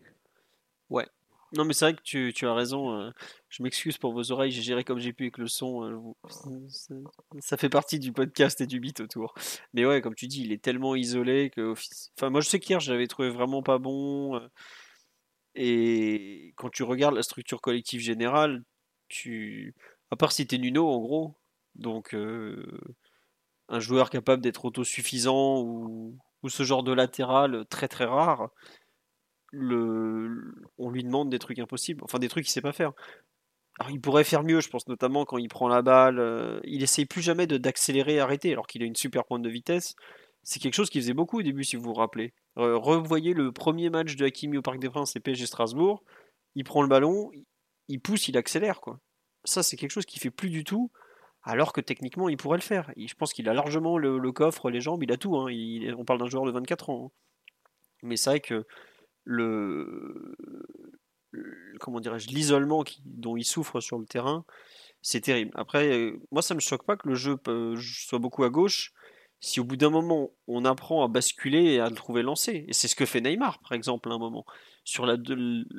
Non, 1.53 1.65
mais 1.65 1.73
c'est 1.73 1.85
vrai 1.87 1.95
que 1.95 2.03
tu, 2.03 2.33
tu 2.35 2.47
as 2.47 2.55
raison. 2.55 2.93
euh, 3.01 3.11
Je 3.49 3.63
m'excuse 3.63 3.99
pour 3.99 4.13
vos 4.13 4.31
oreilles, 4.31 4.53
j'ai 4.53 4.63
géré 4.63 4.85
comme 4.85 4.99
j'ai 5.01 5.13
pu 5.13 5.25
avec 5.25 5.39
le 5.39 5.49
son. 5.49 5.85
euh, 5.85 6.59
ça, 7.41 7.57
fait 7.57 7.69
partie 7.69 7.99
du 7.99 8.13
podcast 8.13 8.61
et 8.61 8.67
du 8.67 8.79
beat 8.79 9.01
autour. 9.01 9.35
Mais 9.75 9.85
ouais, 9.85 10.01
comme 10.01 10.15
tu 10.15 10.29
dis, 10.29 10.43
il 10.43 10.53
est 10.53 10.63
tellement 10.63 10.95
isolé 10.95 11.51
que. 11.51 11.75
Enfin, 12.17 12.31
moi, 12.31 12.41
je 12.41 12.49
sais 12.49 12.61
qu'hier, 12.61 12.79
je 12.81 12.93
l'avais 12.93 13.09
trouvé 13.09 13.31
vraiment 13.31 13.63
pas 13.63 13.79
bon. 13.79 14.37
euh, 14.37 14.49
Et 15.55 16.53
quand 16.57 16.71
tu 16.71 16.83
regardes 16.83 17.15
la 17.15 17.23
structure 17.23 17.61
collective 17.61 18.01
générale, 18.01 18.63
tu. 19.09 19.75
À 20.11 20.17
part 20.17 20.33
si 20.33 20.47
t'es 20.47 20.59
Nuno, 20.59 20.89
en 20.89 21.01
gros. 21.01 21.35
Donc, 21.77 22.15
un 23.69 23.81
joueur 23.81 24.11
capable 24.11 24.43
d'être 24.43 24.65
autosuffisant 24.65 25.61
ou, 25.63 26.17
ou 26.43 26.49
ce 26.49 26.63
genre 26.63 26.83
de 26.83 26.93
latéral 26.93 27.65
très 27.71 27.89
très 27.89 28.05
rare 28.05 28.51
on 29.53 30.91
lui 30.91 31.03
demande 31.05 31.31
des 31.31 31.39
trucs 31.39 31.59
impossibles, 31.59 32.03
enfin 32.05 32.19
des 32.19 32.29
trucs 32.29 32.45
qu'il 32.45 32.53
sait 32.53 32.61
pas 32.61 32.73
faire. 32.73 32.93
Alors 33.79 33.91
il 33.91 34.01
pourrait 34.01 34.25
faire 34.25 34.43
mieux, 34.43 34.61
je 34.61 34.69
pense 34.69 34.87
notamment 34.89 35.25
quand 35.25 35.39
il 35.39 35.49
prend 35.49 35.69
la 35.69 35.83
balle. 35.83 36.19
euh, 36.19 36.61
il 36.65 36.83
essaye 36.83 37.07
plus 37.07 37.23
jamais 37.23 37.47
d'accélérer 37.47 38.15
et 38.17 38.21
arrêter, 38.21 38.53
alors 38.53 38.67
qu'il 38.67 38.83
a 38.83 38.87
une 38.87 38.97
super 38.97 39.25
pointe 39.25 39.43
de 39.43 39.49
vitesse. 39.49 39.95
C'est 40.43 40.61
quelque 40.61 40.75
chose 40.75 40.91
qu'il 40.91 41.01
faisait 41.01 41.15
beaucoup 41.15 41.39
au 41.39 41.43
début, 41.43 41.65
si 41.65 41.77
vous 41.77 41.83
vous 41.85 41.95
rappelez. 41.95 42.33
Revoyez 42.57 43.33
le 43.35 43.53
premier 43.53 43.91
match 43.91 44.17
de 44.17 44.25
Hakimi 44.27 44.59
au 44.59 44.63
Parc 44.63 44.79
des 44.81 44.91
Princes 44.91 45.17
et 45.17 45.21
PSG 45.21 45.47
Strasbourg. 45.47 46.03
Il 46.57 46.65
prend 46.65 46.83
le 46.83 46.89
ballon, 46.89 47.31
il 47.89 48.01
pousse, 48.01 48.29
il 48.29 48.37
accélère 48.37 48.81
quoi. 48.81 48.99
Ça 49.45 49.63
c'est 49.63 49.77
quelque 49.77 49.93
chose 49.93 50.05
qu'il 50.07 50.21
fait 50.21 50.31
plus 50.31 50.51
du 50.51 50.65
tout, 50.65 50.91
alors 51.43 51.73
que 51.73 51.81
techniquement 51.81 52.29
il 52.29 52.37
pourrait 52.37 52.59
le 52.59 52.63
faire. 52.63 52.91
Et 52.97 53.09
je 53.09 53.15
pense 53.15 53.33
qu'il 53.33 53.49
a 53.49 53.55
largement 53.55 53.97
le, 53.99 54.33
coffre, 54.33 54.69
les 54.71 54.81
jambes, 54.81 55.03
il 55.03 55.13
a 55.13 55.17
tout. 55.17 55.37
hein. 55.37 55.47
On 55.97 56.05
parle 56.05 56.19
d'un 56.19 56.29
joueur 56.29 56.45
de 56.45 56.51
24 56.51 56.91
ans. 56.91 57.07
hein. 57.07 57.11
Mais 58.03 58.17
c'est 58.17 58.31
vrai 58.31 58.41
que 58.41 58.67
le, 59.25 60.37
comment 61.79 62.01
dirais-je 62.01 62.29
l'isolement 62.29 62.85
dont 63.05 63.37
il 63.37 63.45
souffre 63.45 63.81
sur 63.81 63.99
le 63.99 64.07
terrain 64.07 64.45
c'est 65.03 65.23
terrible. 65.23 65.51
Après 65.55 65.89
euh, 65.89 66.21
moi 66.31 66.43
ça 66.43 66.55
me 66.55 66.61
choque 66.61 66.85
pas 66.85 66.97
que 66.97 67.09
le 67.09 67.15
jeu 67.15 67.37
peut- 67.37 67.75
soit 67.81 68.19
beaucoup 68.19 68.45
à 68.45 68.51
gauche. 68.51 68.93
Si 69.43 69.59
au 69.59 69.65
bout 69.65 69.77
d'un 69.77 69.89
moment 69.89 70.31
on 70.47 70.67
apprend 70.67 71.03
à 71.03 71.09
basculer 71.09 71.73
et 71.75 71.81
à 71.81 71.89
le 71.89 71.95
trouver 71.95 72.23
lancé 72.23 72.67
et 72.69 72.75
c'est 72.75 72.89
ce 72.89 72.95
que 72.95 73.07
fait 73.07 73.23
Neymar 73.23 73.61
par 73.61 73.73
exemple 73.73 74.11
à 74.11 74.15
un 74.15 74.19
moment. 74.19 74.45
Sur 74.85 75.07
la 75.07 75.17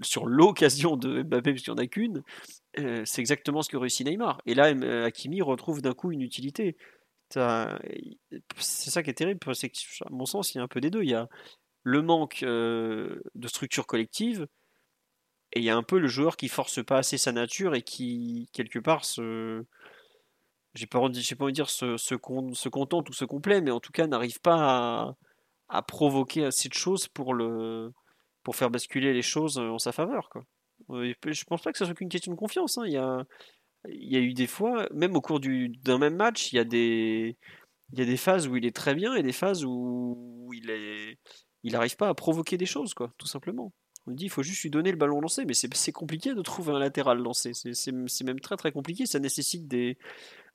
sur 0.02 0.26
l'occasion 0.26 0.98
de 0.98 1.22
Mbappé 1.22 1.52
puisqu'il 1.52 1.72
n'y 1.74 1.80
en 1.80 1.84
a 1.84 1.88
qu'une 1.88 2.24
euh, 2.80 3.04
c'est 3.06 3.22
exactement 3.22 3.62
ce 3.62 3.70
que 3.70 3.78
réussit 3.78 4.08
Neymar. 4.08 4.42
Et 4.48 4.56
là 4.56 4.74
euh, 4.74 5.06
Hakimi 5.06 5.42
retrouve 5.44 5.82
d'un 5.82 5.94
coup 5.94 6.12
une 6.12 6.22
utilité. 6.22 6.76
C'est 7.30 8.90
ça 8.90 9.04
qui 9.04 9.10
est 9.10 9.14
terrible 9.14 9.40
c'est 9.56 9.70
que 9.70 9.78
à 10.06 10.10
mon 10.10 10.26
sens 10.26 10.54
il 10.54 10.58
y 10.58 10.62
a 10.62 10.64
un 10.64 10.68
peu 10.68 10.82
des 10.82 10.90
deux. 10.90 11.04
Il 11.04 11.10
y 11.10 11.16
a 11.16 11.30
le 11.84 12.02
manque 12.02 12.44
euh, 12.44 13.22
de 13.36 13.48
structure 13.48 13.88
collective 13.88 14.48
et 15.54 15.60
il 15.60 15.66
y 15.66 15.70
a 15.70 15.76
un 15.76 15.84
peu 15.84 16.00
le 16.00 16.08
joueur 16.08 16.38
qui 16.38 16.48
force 16.48 16.84
pas 16.84 16.98
assez 17.00 17.18
sa 17.18 17.32
nature 17.32 17.76
et 17.76 17.82
qui 17.82 18.50
quelque 18.54 18.80
part 18.80 19.04
se 19.06 19.64
j'ai 20.74 20.86
pas 20.88 21.00
envie 21.00 21.12
de 21.20 21.50
dire 21.52 21.70
se, 21.70 21.98
se, 21.98 22.16
con- 22.16 22.54
se 22.54 22.70
contente 22.70 23.10
ou 23.10 23.14
se 23.14 23.26
complaît 23.26 23.62
mais 23.62 23.72
en 23.72 23.80
tout 23.80 23.92
cas 23.92 24.08
n'arrive 24.08 24.40
pas 24.40 25.16
à, 25.70 25.82
provoquer 25.82 26.46
assez 26.46 26.70
de 26.70 26.74
choses 26.74 27.08
pour 27.08 27.34
le 27.34 27.92
pour 28.44 28.56
faire 28.56 28.70
basculer 28.72 29.14
les 29.14 29.22
choses 29.22 29.58
en 29.58 29.78
sa 29.80 29.92
faveur 29.92 30.30
quoi 30.30 30.44
Euh, 30.90 31.14
je 31.28 31.44
pense 31.46 31.62
pas 31.62 31.72
que 31.72 31.78
ça 31.78 31.86
soit 31.86 31.94
qu'une 31.96 32.10
question 32.10 32.32
de 32.34 32.38
confiance 32.38 32.78
hein. 32.78 32.84
il 32.88 32.94
y 32.94 32.98
a 32.98 33.26
y 33.88 34.18
a 34.18 34.20
eu 34.22 34.34
des 34.34 34.48
fois 34.48 34.88
même 34.94 35.16
au 35.16 35.22
cours 35.22 35.40
du 35.40 35.70
d'un 35.70 36.00
même 36.00 36.16
match 36.16 36.54
il 36.54 36.58
y 36.58 36.60
a 36.60 36.64
des 36.66 37.38
il 37.94 38.00
y 38.00 38.02
a 38.04 38.06
des 38.06 38.18
phases 38.18 38.48
où 38.48 38.56
il 38.58 38.66
est 38.66 38.76
très 38.76 38.96
bien 38.96 39.16
et 39.16 39.24
des 39.24 39.34
phases 39.34 39.66
où 39.66 40.50
il 40.54 40.70
est 40.70 41.18
il 41.64 41.74
n'arrive 41.74 41.96
pas 41.96 42.10
à 42.10 42.14
provoquer 42.14 42.58
des 42.58 42.66
choses, 42.66 42.94
quoi, 42.94 43.14
tout 43.18 43.28
simplement. 43.28 43.72
On 44.08 44.12
dit 44.12 44.26
il 44.26 44.30
faut 44.30 44.44
juste 44.44 44.64
lui 44.64 44.72
donner 44.72 44.92
le 44.92 44.98
ballon 44.98 45.22
lancé, 45.22 45.46
mais 45.46 45.54
c'est 45.54 45.92
compliqué 45.92 46.34
de 46.34 46.42
trouver 46.42 46.74
un 46.74 46.80
latéral 46.80 47.20
lancé. 47.20 47.54
C'est- 47.54 47.92
même 48.24 48.40
très 48.40 48.58
très 48.58 48.72
compliqué. 48.72 49.06
Ça 49.06 49.20
nécessite 49.20 49.68
des, 49.68 49.98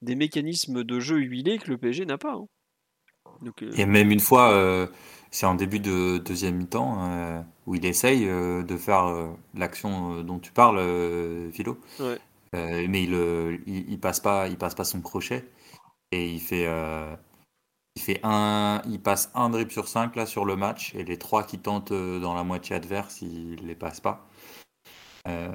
des 0.02 0.16
mécanismes 0.16 0.84
de 0.84 1.00
jeu 1.00 1.18
huilés 1.18 1.58
que 1.58 1.70
le 1.70 1.78
PSG 1.78 2.06
n'a 2.06 2.18
pas. 2.18 2.34
hein. 2.34 2.46
Donc, 3.42 3.62
euh, 3.62 3.72
Et 3.76 3.86
même 3.86 4.10
une 4.10 4.20
fois, 4.20 4.52
euh, 4.52 4.86
c'est 5.30 5.46
en 5.46 5.54
début 5.54 5.80
de 5.80 6.18
deuxième 6.18 6.56
mi-temps, 6.56 7.10
euh, 7.10 7.40
où 7.66 7.74
il 7.74 7.84
essaye 7.84 8.24
de 8.26 8.76
faire 8.76 9.28
l'action 9.54 10.22
dont 10.22 10.38
tu 10.38 10.52
parles, 10.52 10.80
Philo. 11.52 11.78
Ouais. 11.98 12.18
Mais 12.52 13.02
il, 13.04 13.12
il, 13.66 13.90
il 13.90 14.00
passe 14.00 14.20
pas, 14.20 14.48
il 14.48 14.56
passe 14.56 14.74
pas 14.74 14.84
son 14.84 15.00
crochet. 15.00 15.44
Et 16.12 16.30
il 16.32 16.40
fait, 16.40 16.66
il 17.96 18.02
fait 18.02 18.20
un, 18.22 18.82
il 18.86 19.00
passe 19.00 19.30
un 19.34 19.50
dribble 19.50 19.72
sur 19.72 19.88
cinq 19.88 20.16
là 20.16 20.26
sur 20.26 20.44
le 20.44 20.54
match. 20.54 20.94
Et 20.94 21.04
les 21.04 21.18
trois 21.18 21.44
qui 21.44 21.58
tentent 21.58 21.92
euh, 21.92 22.20
dans 22.20 22.34
la 22.34 22.44
moitié 22.44 22.76
adverse, 22.76 23.22
il 23.22 23.56
les 23.66 23.74
passe 23.74 24.00
pas. 24.00 24.28
Euh, 25.28 25.50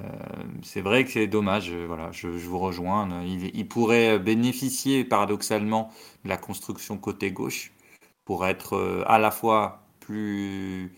c'est 0.63 0.81
vrai 0.81 1.05
que 1.05 1.11
c'est 1.11 1.27
dommage, 1.27 1.71
euh, 1.71 1.85
voilà, 1.87 2.11
je, 2.11 2.27
vous 2.27 2.59
rejoins. 2.59 3.23
Il, 3.23 3.67
pourrait 3.69 4.19
bénéficier 4.19 5.05
paradoxalement 5.05 5.91
de 6.25 6.29
la 6.29 6.37
construction 6.37 6.97
côté 6.97 7.31
gauche 7.31 7.71
pour 8.25 8.45
être 8.45 9.03
à 9.07 9.19
la 9.19 9.31
fois 9.31 9.83
plus, 9.99 10.93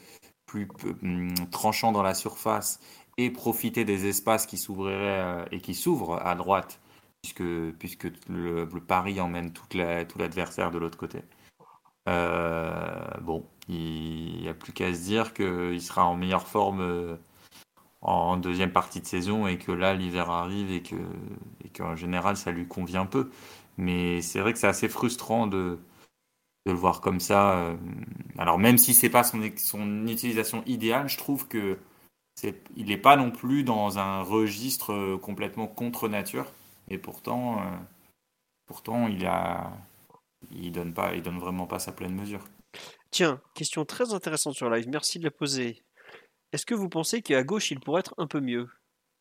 plus 0.47 0.67
hum, 1.03 1.33
tranchant 1.51 1.91
dans 1.91 2.03
la 2.03 2.15
surface 2.15 2.79
et 3.17 3.29
profiter 3.29 3.85
des 3.85 4.07
espaces 4.07 4.47
qui 4.47 4.57
s'ouvriraient 4.57 5.45
et 5.51 5.61
qui 5.61 5.75
s'ouvrent 5.75 6.19
à 6.25 6.35
droite, 6.35 6.81
puisque, 7.21 7.43
puisque 7.77 8.07
le, 8.27 8.65
le 8.65 8.81
pari 8.81 9.19
emmène 9.21 9.53
tout 9.53 9.65
l'adversaire 9.75 10.71
de 10.71 10.79
l'autre 10.79 10.97
côté. 10.97 11.19
Euh, 12.09 13.17
bon, 13.21 13.45
il 13.69 14.41
n'y 14.41 14.49
a 14.49 14.53
plus 14.53 14.73
qu'à 14.73 14.93
se 14.93 15.01
dire 15.01 15.33
qu'il 15.33 15.81
sera 15.81 16.05
en 16.05 16.15
meilleure 16.15 16.47
forme 16.47 16.81
euh, 16.81 17.15
en 18.01 18.37
deuxième 18.37 18.71
partie 18.73 19.01
de 19.01 19.07
saison 19.07 19.47
et 19.47 19.57
que 19.57 19.71
là 19.71 19.93
l'hiver 19.93 20.29
arrive 20.29 20.71
et 20.71 20.83
que 20.83 20.95
et 21.63 21.69
qu'en 21.69 21.95
général 21.95 22.37
ça 22.37 22.51
lui 22.51 22.67
convient 22.67 23.05
peu. 23.05 23.31
Mais 23.77 24.21
c'est 24.21 24.39
vrai 24.39 24.53
que 24.53 24.59
c'est 24.59 24.67
assez 24.67 24.89
frustrant 24.89 25.47
de, 25.47 25.79
le 26.65 26.73
voir 26.73 27.01
comme 27.01 27.19
ça. 27.19 27.57
euh. 27.59 27.77
Alors 28.37 28.59
même 28.59 28.77
si 28.77 28.93
c'est 28.93 29.09
pas 29.09 29.23
son, 29.23 29.41
utilisation 30.07 30.63
idéale, 30.65 31.09
je 31.09 31.17
trouve 31.17 31.47
que 31.47 31.79
c'est, 32.35 32.63
il 32.75 32.87
n'est 32.87 32.97
pas 32.97 33.15
non 33.17 33.31
plus 33.31 33.63
dans 33.63 33.99
un 33.99 34.21
registre 34.23 35.17
complètement 35.17 35.67
contre 35.67 36.09
nature. 36.09 36.51
Et 36.89 36.97
pourtant, 36.97 37.61
pourtant 38.67 39.07
il 39.07 39.25
a, 39.25 39.71
il 40.51 40.71
donne 40.71 40.93
donne 40.93 41.39
vraiment 41.39 41.67
pas 41.67 41.79
sa 41.79 41.91
pleine 41.91 42.15
mesure. 42.15 42.43
Tiens, 43.11 43.41
question 43.53 43.85
très 43.85 44.13
intéressante 44.13 44.55
sur 44.55 44.69
live. 44.69 44.87
Merci 44.89 45.19
de 45.19 45.23
la 45.23 45.31
poser. 45.31 45.83
Est-ce 46.51 46.65
que 46.65 46.75
vous 46.75 46.89
pensez 46.89 47.21
qu'à 47.21 47.43
gauche 47.43 47.71
il 47.71 47.79
pourrait 47.79 48.01
être 48.01 48.15
un 48.17 48.27
peu 48.27 48.39
mieux? 48.39 48.67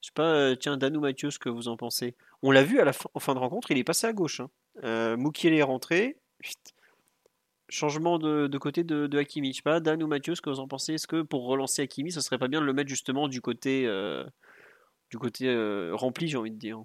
Je 0.02 0.08
sais 0.08 0.12
pas, 0.14 0.34
euh, 0.34 0.56
tiens, 0.56 0.76
Dan 0.76 0.96
ou 0.96 1.00
Mathieu, 1.00 1.30
ce 1.30 1.38
que 1.38 1.48
vous 1.48 1.68
en 1.68 1.76
pensez. 1.76 2.16
On 2.42 2.50
l'a 2.50 2.64
vu 2.64 2.80
à 2.80 2.84
la 2.84 2.92
fin, 2.92 3.08
en 3.14 3.20
fin 3.20 3.34
de 3.34 3.38
rencontre, 3.38 3.70
il 3.70 3.78
est 3.78 3.84
passé 3.84 4.06
à 4.06 4.12
gauche. 4.12 4.40
Hein. 4.40 4.50
Euh, 4.82 5.16
Moukielé 5.16 5.58
est 5.58 5.62
rentré. 5.62 6.18
Changement 7.68 8.18
de, 8.18 8.58
côté 8.58 8.82
de, 8.82 9.06
de 9.06 9.18
Hakimi. 9.18 9.52
Je 9.52 9.56
sais 9.58 9.62
pas, 9.62 9.80
Dan 9.80 10.02
ou 10.02 10.08
Mathieu, 10.08 10.34
ce 10.34 10.42
que 10.42 10.50
vous 10.50 10.58
en 10.58 10.68
pensez? 10.68 10.94
Est-ce 10.94 11.06
que 11.06 11.22
pour 11.22 11.46
relancer 11.46 11.82
Hakimi, 11.82 12.10
ce 12.10 12.20
serait 12.20 12.38
pas 12.38 12.48
bien 12.48 12.60
de 12.60 12.66
le 12.66 12.72
mettre 12.72 12.90
justement 12.90 13.28
du 13.28 13.40
côté, 13.40 13.86
euh, 13.86 14.24
du 15.10 15.18
côté 15.18 15.48
rempli, 15.92 16.28
j'ai 16.28 16.36
envie 16.36 16.50
de 16.50 16.58
dire? 16.58 16.82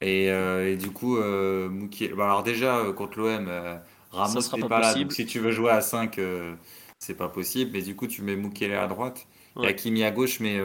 Et, 0.00 0.30
euh, 0.30 0.72
et 0.72 0.76
du 0.76 0.90
coup, 0.90 1.16
euh, 1.18 1.68
bah, 2.16 2.24
alors 2.24 2.42
déjà 2.42 2.78
euh, 2.78 2.92
contre 2.92 3.18
l'OM, 3.18 3.48
euh, 3.48 3.76
Ramos 4.10 4.40
n'est 4.54 4.62
pas 4.62 4.68
pas, 4.68 4.80
là, 4.80 4.94
donc 4.94 5.12
si 5.12 5.26
tu 5.26 5.38
veux 5.40 5.50
jouer 5.52 5.70
à 5.70 5.80
5, 5.82 6.18
euh, 6.18 6.54
c'est 6.98 7.14
pas 7.16 7.28
possible. 7.28 7.72
Mais 7.72 7.82
du 7.82 7.94
coup, 7.96 8.06
tu 8.06 8.22
mets 8.22 8.36
Moukielé 8.36 8.74
à 8.74 8.86
droite 8.86 9.26
et 9.56 9.58
Ouais. 9.58 9.68
Hakimi 9.68 10.02
à 10.04 10.10
gauche. 10.10 10.40
Mais 10.40 10.58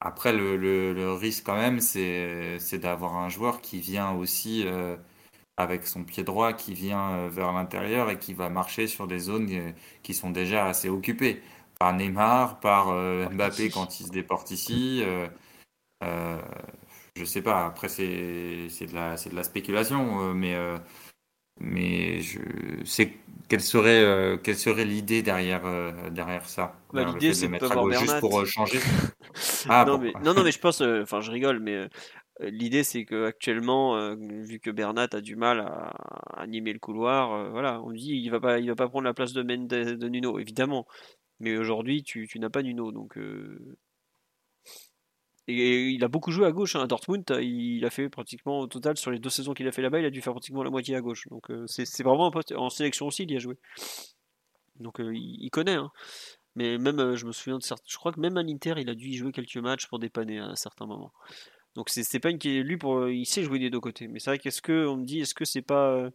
après, 0.00 0.32
le, 0.32 0.56
le- 0.56 0.92
le 0.92 1.12
risque 1.12 1.44
quand 1.46 1.56
même, 1.56 1.80
c'est 1.80 2.58
d'avoir 2.78 3.16
un 3.16 3.28
joueur 3.28 3.60
qui 3.60 3.80
vient 3.80 4.12
aussi 4.12 4.64
avec 5.56 5.86
son 5.86 6.04
pied 6.04 6.24
droit, 6.24 6.52
qui 6.52 6.74
vient 6.74 7.28
vers 7.28 7.52
l'intérieur 7.52 8.10
et 8.10 8.18
qui 8.18 8.34
va 8.34 8.48
marcher 8.50 8.86
sur 8.86 9.06
des 9.06 9.18
zones 9.20 9.74
qui 10.02 10.14
sont 10.14 10.30
déjà 10.30 10.66
assez 10.66 10.88
occupées. 10.88 11.42
Par 11.78 11.94
Neymar, 11.94 12.60
par 12.60 12.88
Mbappé 13.30 13.70
quand 13.70 14.00
il 14.00 14.06
se 14.06 14.10
déporte 14.12 14.50
ici. 14.50 15.02
Je 17.16 17.24
sais 17.24 17.42
pas, 17.42 17.66
après 17.66 17.88
c'est 17.88 18.04
de 18.04 18.94
la, 18.94 19.16
c'est 19.16 19.30
de 19.30 19.36
la 19.36 19.42
spéculation, 19.42 20.30
euh, 20.30 20.32
mais, 20.32 20.54
euh, 20.54 20.78
mais 21.60 22.20
je 22.20 22.40
sais 22.84 23.12
quelle 23.48 23.60
serait, 23.60 24.02
euh, 24.02 24.36
quelle 24.38 24.56
serait 24.56 24.84
l'idée 24.84 25.22
derrière, 25.22 25.66
euh, 25.66 26.10
derrière 26.10 26.48
ça 26.48 26.74
Bah, 26.92 27.04
l'idée, 27.04 27.34
c'est 27.34 27.46
de 27.46 27.52
mettre 27.52 27.76
à 27.76 27.90
juste 27.98 28.20
pour 28.20 28.40
euh, 28.40 28.44
changer. 28.44 28.78
Ah, 29.68 29.84
non, 29.86 29.96
bon. 29.96 30.02
mais, 30.02 30.12
non, 30.24 30.34
non, 30.34 30.44
mais 30.44 30.52
je 30.52 30.58
pense, 30.58 30.80
enfin, 30.80 31.20
je 31.20 31.30
rigole, 31.30 31.60
mais 31.60 31.88
l'idée 32.40 32.82
c'est 32.82 33.04
que 33.04 33.26
actuellement, 33.26 34.14
vu 34.16 34.58
que 34.60 34.70
Bernat 34.70 35.08
a 35.12 35.20
du 35.20 35.36
mal 35.36 35.60
à, 35.60 35.90
à 35.90 36.42
animer 36.42 36.72
le 36.72 36.78
couloir, 36.78 37.50
voilà, 37.50 37.80
on 37.82 37.92
dit 37.92 38.10
il 38.10 38.28
va 38.30 38.40
pas, 38.40 38.58
il 38.58 38.68
va 38.68 38.74
pas 38.74 38.88
prendre 38.88 39.04
la 39.04 39.14
place 39.14 39.32
de 39.32 39.42
Mendes, 39.42 39.68
de 39.68 40.08
Nuno, 40.08 40.38
évidemment. 40.38 40.86
Mais 41.40 41.56
aujourd'hui, 41.56 42.02
tu, 42.02 42.26
tu 42.26 42.38
n'as 42.40 42.50
pas 42.50 42.62
Nuno, 42.62 42.92
donc. 42.92 43.18
Et 45.48 45.88
il 45.88 46.04
a 46.04 46.08
beaucoup 46.08 46.30
joué 46.30 46.46
à 46.46 46.52
gauche 46.52 46.76
hein, 46.76 46.82
à 46.82 46.86
Dortmund. 46.86 47.24
Il 47.40 47.84
a 47.84 47.90
fait 47.90 48.08
pratiquement 48.08 48.60
au 48.60 48.66
total 48.66 48.96
sur 48.96 49.10
les 49.10 49.18
deux 49.18 49.30
saisons 49.30 49.54
qu'il 49.54 49.66
a 49.66 49.72
fait 49.72 49.82
là-bas, 49.82 49.98
il 49.98 50.04
a 50.04 50.10
dû 50.10 50.22
faire 50.22 50.32
pratiquement 50.32 50.62
la 50.62 50.70
moitié 50.70 50.94
à 50.94 51.00
gauche. 51.00 51.26
Donc 51.30 51.50
euh, 51.50 51.64
c'est 51.66 52.02
vraiment 52.02 52.26
un 52.26 52.30
poste 52.30 52.52
en 52.52 52.70
sélection 52.70 53.06
aussi, 53.06 53.24
il 53.24 53.32
y 53.32 53.36
a 53.36 53.40
joué. 53.40 53.56
Donc 54.76 55.00
euh, 55.00 55.12
il, 55.14 55.50
connaît. 55.50 55.74
hein. 55.74 55.90
Mais 56.54 56.78
même, 56.78 57.00
euh, 57.00 57.16
je 57.16 57.26
me 57.26 57.32
souviens 57.32 57.58
de 57.58 57.62
certains. 57.62 57.84
Je 57.88 57.96
crois 57.96 58.12
que 58.12 58.20
même 58.20 58.36
à 58.36 58.42
l'Inter, 58.42 58.74
il 58.78 58.88
a 58.88 58.94
dû 58.94 59.08
y 59.08 59.16
jouer 59.16 59.32
quelques 59.32 59.56
matchs 59.56 59.88
pour 59.88 59.98
dépanner 59.98 60.38
à 60.38 60.54
certains 60.54 60.86
moments. 60.86 61.12
Donc 61.74 61.88
c'est 61.88 62.20
pas 62.20 62.30
une 62.30 62.38
qui 62.38 62.62
lui 62.62 62.76
pour 62.76 63.08
il 63.08 63.24
sait 63.24 63.42
jouer 63.42 63.58
des 63.58 63.70
deux 63.70 63.80
côtés. 63.80 64.06
Mais 64.06 64.20
c'est 64.20 64.30
vrai 64.30 64.38
qu'est-ce 64.38 64.62
que 64.62 64.94
me 64.94 65.04
dit 65.04 65.20
est-ce 65.20 65.34
que 65.34 65.44
c'est 65.44 65.62
pas 65.62 66.10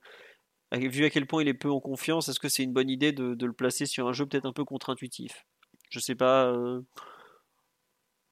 vu 0.72 1.06
à 1.06 1.10
quel 1.10 1.26
point 1.26 1.42
il 1.42 1.48
est 1.48 1.54
peu 1.54 1.72
en 1.72 1.80
confiance, 1.80 2.30
est-ce 2.30 2.40
que 2.40 2.50
c'est 2.50 2.64
une 2.64 2.74
bonne 2.74 2.90
idée 2.90 3.12
de, 3.12 3.34
de 3.34 3.46
le 3.46 3.54
placer 3.54 3.86
sur 3.88 4.08
un 4.08 4.14
jeu 4.14 4.26
peut-être 4.26 4.46
un 4.46 4.54
peu 4.54 4.66
contre-intuitif? 4.66 5.46
Je 5.90 6.00
sais 6.00 6.16
pas. 6.16 6.54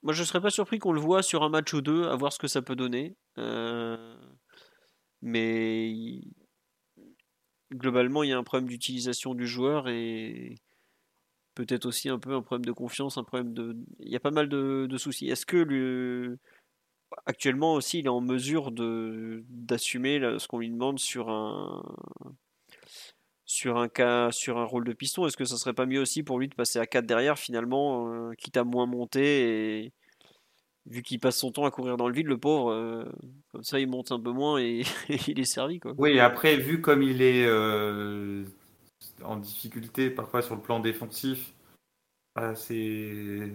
Moi 0.05 0.13
je 0.13 0.23
serais 0.23 0.39
pas 0.39 0.51
surpris 0.51 0.77
qu'on 0.77 0.91
le 0.93 1.01
voit 1.01 1.23
sur 1.23 1.41
un 1.43 1.49
match 1.49 1.73
ou 1.73 1.81
deux, 1.81 2.05
à 2.05 2.15
voir 2.15 2.31
ce 2.31 2.37
que 2.37 2.47
ça 2.47 2.61
peut 2.61 2.75
donner. 2.75 3.15
Euh, 3.39 4.15
Mais 5.21 6.21
globalement 7.73 8.23
il 8.23 8.29
y 8.29 8.33
a 8.33 8.37
un 8.37 8.43
problème 8.43 8.69
d'utilisation 8.69 9.33
du 9.33 9.47
joueur 9.47 9.89
et 9.89 10.55
peut-être 11.55 11.87
aussi 11.87 12.09
un 12.09 12.19
peu 12.19 12.35
un 12.35 12.43
problème 12.43 12.65
de 12.65 12.71
confiance, 12.71 13.17
un 13.17 13.23
problème 13.23 13.53
de. 13.53 13.75
Il 13.99 14.11
y 14.11 14.15
a 14.15 14.19
pas 14.19 14.31
mal 14.31 14.47
de, 14.49 14.97
soucis. 14.97 15.29
Est-ce 15.29 15.45
que 15.45 15.57
le 15.57 16.39
actuellement 17.25 17.73
aussi 17.73 17.99
il 17.99 18.05
est 18.07 18.09
en 18.09 18.21
mesure 18.21 18.71
de 18.71 19.43
d'assumer 19.49 20.19
ce 20.39 20.47
qu'on 20.47 20.59
lui 20.59 20.69
demande 20.69 20.99
sur 20.99 21.29
un 21.29 21.83
sur 23.45 23.77
un 23.77 23.87
cas 23.87 24.31
sur 24.31 24.57
un 24.57 24.65
rôle 24.65 24.85
de 24.85 24.93
piston 24.93 25.27
est-ce 25.27 25.37
que 25.37 25.45
ça 25.45 25.57
serait 25.57 25.73
pas 25.73 25.85
mieux 25.85 26.01
aussi 26.01 26.23
pour 26.23 26.39
lui 26.39 26.47
de 26.47 26.55
passer 26.55 26.79
à 26.79 26.85
4 26.85 27.05
derrière 27.05 27.37
finalement 27.37 28.11
euh, 28.11 28.33
quitte 28.33 28.57
à 28.57 28.63
moins 28.63 28.87
monter 28.87 29.83
et 29.83 29.93
vu 30.87 31.03
qu'il 31.03 31.19
passe 31.19 31.37
son 31.37 31.51
temps 31.51 31.65
à 31.65 31.71
courir 31.71 31.95
dans 31.97 32.07
le 32.07 32.13
vide 32.13 32.27
le 32.27 32.39
pauvre 32.39 32.71
euh, 32.71 33.05
comme 33.51 33.63
ça 33.63 33.79
il 33.79 33.87
monte 33.87 34.11
un 34.11 34.19
peu 34.19 34.31
moins 34.31 34.57
et, 34.57 34.81
il 35.27 35.39
est 35.39 35.45
servi 35.45 35.79
quoi 35.79 35.93
Oui, 35.97 36.19
après, 36.19 36.57
vu 36.57 36.81
comme 36.81 37.03
il 37.03 37.21
est 37.21 37.45
euh, 37.45 38.43
en 39.23 39.37
difficulté 39.37 40.09
parfois 40.09 40.41
sur 40.41 40.55
le 40.55 40.61
plan 40.61 40.79
défensif, 40.79 41.53
c'est, 42.55 43.51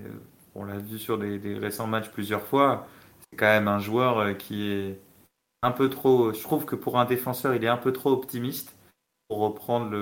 on 0.55 0.65
l'a 0.65 0.79
vu 0.79 0.99
sur 0.99 1.19
des, 1.19 1.39
des 1.39 1.55
récents 1.59 1.87
matchs 1.87 2.09
plusieurs 2.09 2.43
fois, 2.43 2.87
c'est 3.31 3.37
quand 3.37 3.47
même 3.47 3.69
un 3.69 3.79
joueur 3.79 4.37
qui 4.39 4.71
est 4.71 4.99
un 5.63 5.71
peu 5.71 5.91
trop. 5.91 6.33
Je 6.33 6.41
trouve 6.41 6.65
que 6.65 6.77
pour 6.77 6.99
un 6.99 7.05
défenseur, 7.05 7.55
il 7.55 7.63
est 7.63 7.69
un 7.69 7.77
peu 7.77 7.93
trop 7.93 8.11
optimiste 8.11 8.75
pour 9.31 9.39
reprendre 9.39 9.95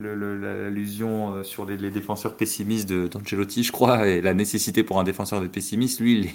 l'allusion 0.00 1.36
euh, 1.36 1.42
sur 1.44 1.64
les, 1.64 1.90
défenseurs 1.90 2.36
pessimistes 2.36 2.88
de 2.88 3.06
d'Ancelotti, 3.06 3.62
je 3.62 3.70
crois, 3.70 4.08
et 4.08 4.20
la 4.20 4.34
nécessité 4.34 4.82
pour 4.82 4.98
un 4.98 5.04
défenseur 5.04 5.40
d'être 5.40 5.52
pessimiste. 5.52 6.00
Lui, 6.00 6.28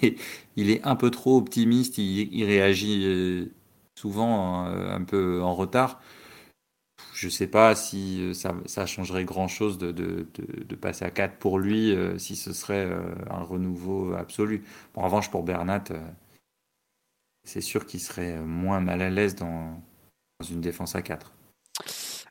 il 0.56 0.70
est, 0.70 0.82
un 0.86 0.96
peu 0.96 1.12
trop 1.12 1.38
optimiste, 1.38 1.98
il, 1.98 2.46
réagit 2.46 3.04
euh, 3.06 3.46
souvent 4.00 4.66
euh, 4.66 4.96
un 4.96 5.04
peu 5.04 5.42
en 5.44 5.54
retard. 5.54 6.00
Je 7.14 7.28
sais 7.28 7.48
pas 7.48 7.76
si 7.76 8.34
ça, 8.34 8.86
changerait 8.86 9.26
grand-chose 9.26 9.78
de, 9.78 9.92
de, 9.92 10.28
de, 10.34 10.64
de 10.64 10.76
passer 10.76 11.04
à 11.04 11.12
4 11.12 11.36
pour 11.38 11.60
lui, 11.60 11.94
si 12.18 12.36
ce 12.36 12.54
serait 12.54 12.90
un 13.30 13.44
renouveau 13.44 14.14
absolu. 14.14 14.64
En 14.96 15.04
revanche, 15.04 15.30
pour 15.30 15.44
Bernat, 15.44 15.84
c'est 17.44 17.62
sûr 17.62 17.86
qu'il 17.86 18.00
serait 18.00 18.40
moins 18.40 18.80
mal 18.80 19.02
à 19.02 19.10
l'aise 19.12 19.36
dans, 19.36 19.80
dans 20.40 20.48
une 20.48 20.62
défense 20.62 20.96
à 20.96 21.04
4. 21.04 21.32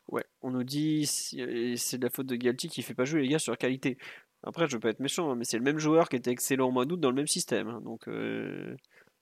Ouais, 0.07 0.25
on 0.41 0.51
nous 0.51 0.63
dit 0.63 1.09
euh, 1.39 1.75
c'est 1.77 1.97
de 1.97 2.03
la 2.03 2.09
faute 2.09 2.27
de 2.27 2.35
Galti 2.35 2.67
qui 2.69 2.81
fait 2.81 2.93
pas 2.93 3.05
jouer 3.05 3.21
les 3.21 3.29
gars 3.29 3.39
sur 3.39 3.57
qualité. 3.57 3.97
Après, 4.43 4.67
je 4.67 4.73
veux 4.73 4.79
pas 4.79 4.89
être 4.89 4.99
méchant, 4.99 5.31
hein, 5.31 5.35
mais 5.35 5.45
c'est 5.45 5.57
le 5.57 5.63
même 5.63 5.77
joueur 5.77 6.09
qui 6.09 6.15
était 6.15 6.31
excellent 6.31 6.67
au 6.67 6.71
mois 6.71 6.85
d'août 6.85 6.99
dans 6.99 7.09
le 7.09 7.15
même 7.15 7.27
système. 7.27 7.67
hein, 7.69 7.81
donc, 7.81 8.07
euh, 8.07 8.75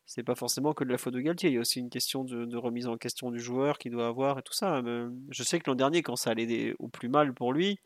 c'est 0.05 0.23
pas 0.23 0.35
forcément 0.35 0.73
que 0.73 0.83
de 0.83 0.89
la 0.89 0.97
faute 0.97 1.13
de 1.13 1.19
Galtier. 1.21 1.49
Il 1.49 1.53
y 1.55 1.57
a 1.57 1.61
aussi 1.61 1.79
une 1.79 1.89
question 1.89 2.23
de, 2.23 2.57
remise 2.57 2.87
en 2.87 2.97
question 2.97 3.29
du 3.31 3.39
joueur 3.39 3.77
qu'il 3.77 3.91
doit 3.91 4.07
avoir 4.07 4.39
et 4.39 4.41
tout 4.41 4.53
ça. 4.53 4.81
mais 4.81 5.05
je 5.29 5.43
sais 5.43 5.59
que 5.59 5.69
l'an 5.69 5.75
dernier, 5.75 6.01
quand 6.01 6.15
ça 6.15 6.31
allait 6.31 6.75
au 6.79 6.87
plus 6.87 7.09
mal 7.09 7.33
pour 7.33 7.53
lui, 7.53 7.79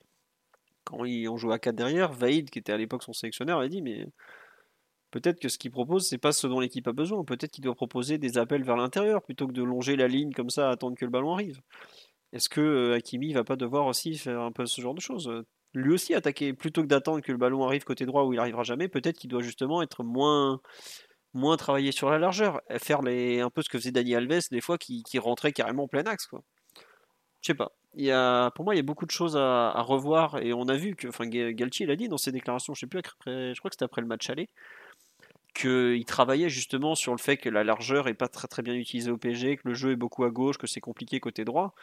quand 0.85 1.05
il, 1.05 1.27
on 1.29 1.37
jouait 1.37 1.53
à 1.55 1.59
4 1.59 1.75
derrière, 1.75 2.13
Vaïd, 2.13 2.49
qui 2.49 2.59
était 2.59 2.73
à 2.73 2.77
l'époque 2.77 3.03
son 3.03 3.13
sélectionneur, 3.13 3.59
a 3.59 3.67
dit 3.67 3.81
Mais 3.81 4.07
peut-être 5.11 5.39
que 5.39 5.49
ce 5.49 5.57
qu'il 5.57 5.71
propose, 5.71 6.07
c'est 6.07 6.17
pas 6.17 6.31
ce 6.31 6.47
dont 6.47 6.59
l'équipe 6.59 6.87
a 6.87 6.93
besoin. 6.93 7.23
Peut-être 7.25 7.51
qu'il 7.51 7.63
doit 7.63 7.75
proposer 7.75 8.17
des 8.17 8.37
appels 8.37 8.63
vers 8.63 8.77
l'intérieur 8.77 9.21
plutôt 9.21 9.47
que 9.47 9.53
de 9.53 9.63
longer 9.63 9.95
la 9.95 10.07
ligne 10.07 10.31
comme 10.33 10.49
ça, 10.49 10.69
attendre 10.69 10.97
que 10.97 11.05
le 11.05 11.11
ballon 11.11 11.33
arrive. 11.33 11.61
Est-ce 12.33 12.49
que 12.49 12.61
euh, 12.61 12.95
Hakimi 12.95 13.31
va 13.33 13.43
pas 13.43 13.55
devoir 13.55 13.85
aussi 13.85 14.17
faire 14.17 14.41
un 14.41 14.51
peu 14.51 14.65
ce 14.65 14.81
genre 14.81 14.95
de 14.95 15.01
choses? 15.01 15.31
Lui 15.73 15.93
aussi 15.93 16.13
attaquer 16.13 16.53
plutôt 16.53 16.81
que 16.81 16.87
d'attendre 16.87 17.21
que 17.21 17.31
le 17.31 17.37
ballon 17.37 17.63
arrive 17.63 17.83
côté 17.83 18.05
droit 18.05 18.23
où 18.23 18.33
il 18.33 18.39
arrivera 18.39 18.63
jamais. 18.63 18.87
Peut-être 18.87 19.17
qu'il 19.17 19.29
doit 19.29 19.41
justement 19.41 19.81
être 19.81 20.03
moins 20.03 20.59
moins 21.33 21.57
travailler 21.57 21.91
sur 21.91 22.11
la 22.11 22.19
largeur, 22.19 22.61
faire 22.77 22.99
un 22.99 23.49
peu 23.49 23.63
ce 23.63 23.69
que 23.69 23.79
faisait 23.79 23.91
Dani 23.91 24.15
Alves 24.15 24.49
des 24.51 24.61
fois 24.61 24.77
qui, 24.77 25.01
qui 25.01 25.17
rentrait 25.17 25.51
carrément 25.51 25.85
en 25.85 25.87
plein 25.87 26.03
axe 26.03 26.27
quoi. 26.27 26.43
Je 27.41 27.47
sais 27.47 27.55
pas. 27.55 27.71
Pour 28.51 28.65
moi, 28.65 28.73
il 28.73 28.77
y 28.77 28.79
a 28.79 28.83
beaucoup 28.83 29.05
de 29.05 29.11
choses 29.11 29.35
à, 29.35 29.81
revoir 29.81 30.37
et 30.37 30.53
on 30.53 30.67
a 30.67 30.75
vu 30.75 30.95
que, 30.95 31.07
enfin, 31.07 31.25
Ga- 31.27 31.51
Galtier 31.53 31.85
l'a 31.85 31.95
dit 31.95 32.07
dans 32.07 32.17
ses 32.17 32.31
déclarations, 32.31 32.73
je 32.73 32.81
sais 32.81 32.87
plus, 32.87 33.01
je 33.25 33.57
crois 33.59 33.69
que 33.69 33.75
c'était 33.75 33.85
après 33.85 34.01
le 34.01 34.07
match 34.07 34.29
aller, 34.29 34.47
qu'il 35.53 36.03
travaillait 36.05 36.49
justement 36.49 36.95
sur 36.95 37.11
le 37.11 37.19
fait 37.19 37.37
que 37.37 37.49
la 37.49 37.63
largeur 37.63 38.07
est 38.07 38.13
pas 38.15 38.27
très 38.27 38.47
très 38.47 38.63
bien 38.63 38.73
utilisée 38.73 39.11
au 39.11 39.17
PSG, 39.17 39.57
que 39.57 39.67
le 39.67 39.73
jeu 39.73 39.91
est 39.91 39.95
beaucoup 39.95 40.23
à 40.23 40.31
gauche, 40.31 40.57
que 40.57 40.67
c'est 40.67 40.81
compliqué 40.81 41.19
côté 41.19 41.45
droit. 41.45 41.75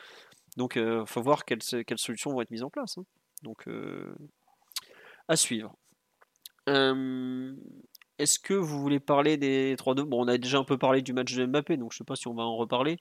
Donc, 0.57 0.77
il 0.77 1.05
faut 1.07 1.23
voir 1.23 1.45
quelles, 1.45 1.63
solutions 1.63 2.33
vont 2.33 2.41
être 2.41 2.51
mises 2.51 2.63
en 2.63 2.71
place. 2.71 2.99
hein. 2.99 3.05
Donc, 3.43 3.67
euh, 3.69 4.15
à 5.29 5.37
suivre. 5.37 5.77
Euh, 6.69 7.55
Est-ce 8.19 8.39
que 8.39 8.55
vous 8.55 8.81
voulez 8.81 9.01
parler 9.01 9.37
des 9.37 9.75
3-2 9.79 10.05
Bon, 10.05 10.25
on 10.25 10.29
a 10.29 10.37
déjà 10.39 10.59
un 10.59 10.65
peu 10.65 10.77
parlé 10.77 11.03
du 11.03 11.13
match 11.13 11.35
de 11.35 11.47
Mbappé, 11.47 11.77
donc 11.77 11.93
je 11.93 11.99
sais 11.99 12.05
pas 12.05 12.17
si 12.17 12.29
on 12.29 12.35
va 12.35 12.43
en 12.43 12.57
reparler. 12.57 12.99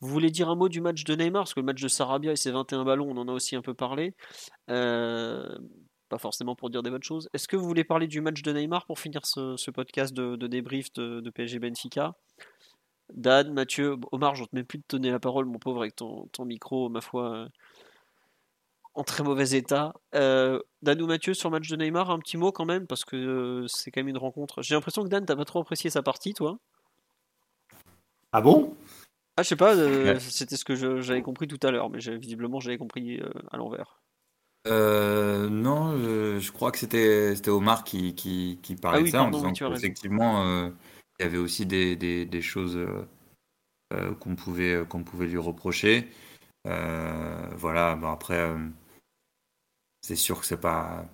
Vous 0.00 0.08
voulez 0.08 0.30
dire 0.30 0.48
un 0.48 0.56
mot 0.56 0.68
du 0.68 0.80
match 0.80 1.04
de 1.04 1.14
Neymar? 1.14 1.42
Parce 1.42 1.54
que 1.54 1.60
le 1.60 1.66
match 1.66 1.80
de 1.80 1.88
Sarabia 1.88 2.32
et 2.32 2.36
ses 2.36 2.50
21 2.50 2.84
ballons, 2.84 3.08
on 3.10 3.16
en 3.16 3.28
a 3.28 3.32
aussi 3.32 3.56
un 3.56 3.62
peu 3.62 3.74
parlé. 3.74 4.14
Euh, 4.70 5.46
pas 6.08 6.18
forcément 6.18 6.54
pour 6.56 6.70
dire 6.70 6.82
des 6.82 6.90
bonnes 6.90 7.02
choses. 7.02 7.28
Est-ce 7.32 7.48
que 7.48 7.56
vous 7.56 7.66
voulez 7.66 7.84
parler 7.84 8.06
du 8.06 8.20
match 8.20 8.42
de 8.42 8.52
Neymar 8.52 8.86
pour 8.86 8.98
finir 8.98 9.24
ce, 9.24 9.70
podcast 9.70 10.14
de, 10.14 10.36
de 10.36 10.46
débrief 10.46 10.92
de, 10.94 11.20
de 11.20 11.30
PSG 11.30 11.58
Benfica? 11.58 12.14
Dan, 13.12 13.52
Mathieu, 13.52 13.96
Omar, 14.12 14.34
je 14.34 14.42
ne 14.42 14.46
te 14.46 14.54
mets 14.56 14.64
plus 14.64 14.78
de 14.78 14.84
te 14.86 14.96
donner 14.96 15.10
la 15.10 15.20
parole, 15.20 15.46
mon 15.46 15.58
pauvre, 15.58 15.80
avec 15.80 15.96
ton, 15.96 16.26
ton 16.32 16.44
micro, 16.44 16.88
ma 16.88 17.00
foi, 17.00 17.32
euh, 17.32 17.48
en 18.94 19.04
très 19.04 19.22
mauvais 19.22 19.50
état. 19.50 19.92
Euh, 20.14 20.60
Dan 20.82 21.00
ou 21.02 21.06
Mathieu, 21.06 21.34
sur 21.34 21.48
le 21.50 21.58
match 21.58 21.68
de 21.68 21.76
Neymar, 21.76 22.10
un 22.10 22.18
petit 22.18 22.36
mot 22.36 22.52
quand 22.52 22.64
même, 22.64 22.86
parce 22.86 23.04
que 23.04 23.16
euh, 23.16 23.66
c'est 23.68 23.90
quand 23.90 24.00
même 24.00 24.08
une 24.08 24.18
rencontre. 24.18 24.62
J'ai 24.62 24.74
l'impression 24.74 25.02
que 25.04 25.08
Dan, 25.08 25.24
t'as 25.24 25.36
pas 25.36 25.44
trop 25.44 25.60
apprécié 25.60 25.90
sa 25.90 26.02
partie, 26.02 26.34
toi 26.34 26.58
Ah 28.32 28.40
bon? 28.40 28.74
Ah, 29.36 29.42
je 29.42 29.48
sais 29.48 29.56
pas, 29.56 29.76
euh, 29.76 30.14
Ouais. 30.14 30.20
c'était 30.20 30.56
ce 30.56 30.64
que 30.64 30.74
j'avais 31.02 31.22
compris 31.22 31.46
tout 31.46 31.58
à 31.62 31.70
l'heure, 31.70 31.90
mais 31.90 31.98
visiblement, 32.16 32.58
j'avais 32.58 32.78
compris 32.78 33.20
euh, 33.20 33.28
à 33.50 33.56
l'envers. 33.58 34.00
Euh, 34.66 35.48
non, 35.48 35.96
je, 35.96 36.40
je 36.40 36.50
crois 36.52 36.72
que 36.72 36.78
c'était 36.78 37.36
c'était 37.36 37.50
Omar 37.50 37.84
qui, 37.84 38.16
qui, 38.16 38.58
qui 38.62 38.74
parlait 38.74 38.98
Ah 38.98 39.02
oui, 39.02 39.10
ça 39.12 39.22
en 39.22 39.30
disant 39.30 39.52
qu'effectivement, 39.52 40.44
euh, 40.44 40.70
il 41.18 41.22
y 41.24 41.26
avait 41.26 41.38
aussi 41.38 41.66
des, 41.66 41.96
des, 41.96 42.42
choses 42.42 42.76
euh, 42.76 43.06
euh, 43.94 44.14
qu'on 44.14 44.36
pouvait, 44.36 44.84
qu'on 44.88 45.04
pouvait 45.04 45.26
lui 45.26 45.38
reprocher. 45.38 46.08
Euh, 46.66 47.48
voilà, 47.56 47.96
bon 47.96 48.10
après, 48.10 48.38
euh, 48.40 48.58
c'est 50.02 50.16
sûr 50.16 50.40
que 50.40 50.46
c'est 50.46 50.60
pas, 50.60 51.06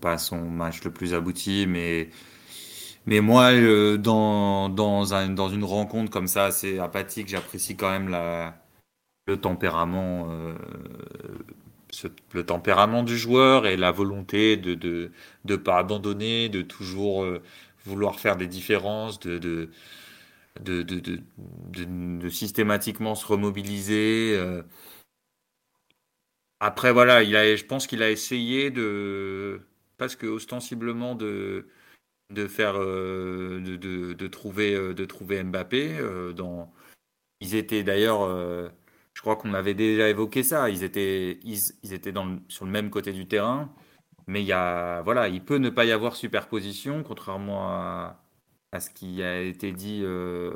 pas 0.00 0.18
son 0.18 0.48
match 0.50 0.82
le 0.84 0.92
plus 0.92 1.14
abouti, 1.14 1.66
mais, 1.68 2.10
mais 3.06 3.20
moi, 3.20 3.52
euh, 3.52 3.96
dans, 3.98 4.68
dans, 4.68 5.14
un, 5.14 5.30
dans 5.30 5.48
une 5.50 5.64
rencontre 5.64 6.10
comme 6.10 6.28
ça, 6.28 6.46
assez 6.46 6.78
apathique, 6.78 7.28
j'apprécie 7.28 7.76
quand 7.76 7.90
même 7.90 8.08
la, 8.08 8.62
le 9.26 9.40
tempérament, 9.40 10.28
euh, 10.30 10.54
le 12.32 12.44
tempérament 12.46 13.02
du 13.02 13.18
joueur 13.18 13.66
et 13.66 13.76
la 13.76 13.90
volonté 13.92 14.56
de 14.56 14.74
de, 14.74 15.12
de 15.44 15.56
pas 15.56 15.78
abandonner, 15.78 16.48
de 16.48 16.62
toujours 16.62 17.24
euh, 17.24 17.42
vouloir 17.84 18.20
faire 18.20 18.36
des 18.36 18.46
différences, 18.46 19.20
de, 19.20 19.38
de, 19.38 19.70
de, 20.60 20.82
de, 20.82 22.28
systématiquement 22.28 23.14
se 23.14 23.26
remobiliser. 23.26 24.34
euh. 24.38 24.62
Après, 26.60 26.92
voilà, 26.92 27.22
il 27.22 27.34
a, 27.36 27.56
je 27.56 27.64
pense 27.64 27.86
qu'il 27.86 28.02
a 28.02 28.10
essayé 28.10 28.70
de, 28.70 29.62
parce 29.96 30.14
que 30.16 30.26
ostensiblement, 30.26 31.14
de, 31.14 31.68
de 32.30 32.48
faire, 32.48 32.74
euh, 32.78 33.60
de, 33.60 34.26
trouver, 34.28 34.74
euh, 34.74 34.94
de 34.94 35.04
trouver 35.06 35.42
Mbappé. 35.44 35.98
dans, 36.36 36.72
ils 37.40 37.54
étaient 37.56 37.84
d'ailleurs, 37.84 38.20
je 39.14 39.20
crois 39.22 39.36
qu'on 39.36 39.54
avait 39.54 39.74
déjà 39.74 40.08
évoqué 40.10 40.42
ça, 40.42 40.70
ils 40.70 40.84
étaient, 40.84 41.40
ils, 41.44 41.60
ils 41.82 41.92
étaient 41.94 42.12
dans 42.12 42.38
sur 42.48 42.64
le 42.66 42.70
même 42.72 42.90
côté 42.90 43.12
du 43.12 43.26
terrain, 43.28 43.72
Mais 44.30 44.42
il 44.42 44.46
y 44.46 44.52
a, 44.52 45.02
voilà, 45.02 45.28
il 45.28 45.44
peut 45.44 45.56
ne 45.56 45.70
pas 45.70 45.84
y 45.84 45.90
avoir 45.90 46.14
superposition, 46.14 47.02
contrairement 47.02 47.68
à, 47.68 48.16
ce 48.78 48.88
qui 48.90 49.24
a 49.24 49.40
été 49.40 49.72
dit 49.72 50.02
euh, 50.04 50.52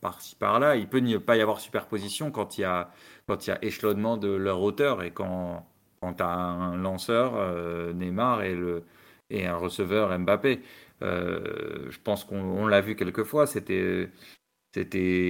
par-ci 0.00 0.34
par-là. 0.34 0.74
Il 0.76 0.88
peut 0.88 0.98
ne 0.98 1.18
pas 1.18 1.36
y 1.36 1.40
avoir 1.40 1.60
superposition 1.60 2.32
quand 2.32 2.58
il 2.58 2.62
y 2.62 2.64
a, 2.64 2.90
quand 3.28 3.46
il 3.46 3.50
y 3.50 3.52
a 3.52 3.64
échelonnement 3.64 4.16
de 4.16 4.28
leur 4.28 4.60
hauteur 4.60 5.04
et 5.04 5.12
quand, 5.12 5.64
quand 6.00 6.14
tu 6.14 6.22
as 6.24 6.28
un 6.28 6.76
lanceur, 6.76 7.34
euh, 7.36 7.92
Neymar, 7.92 8.42
et, 8.42 8.56
le, 8.56 8.84
et 9.30 9.46
un 9.46 9.56
receveur, 9.56 10.18
Mbappé. 10.18 10.60
Euh, 11.02 11.88
je 11.90 11.98
pense 12.00 12.24
qu'on 12.24 12.66
l'a 12.66 12.80
vu 12.80 12.96
quelques 12.96 13.24
fois, 13.24 13.46
c'était, 13.46 14.10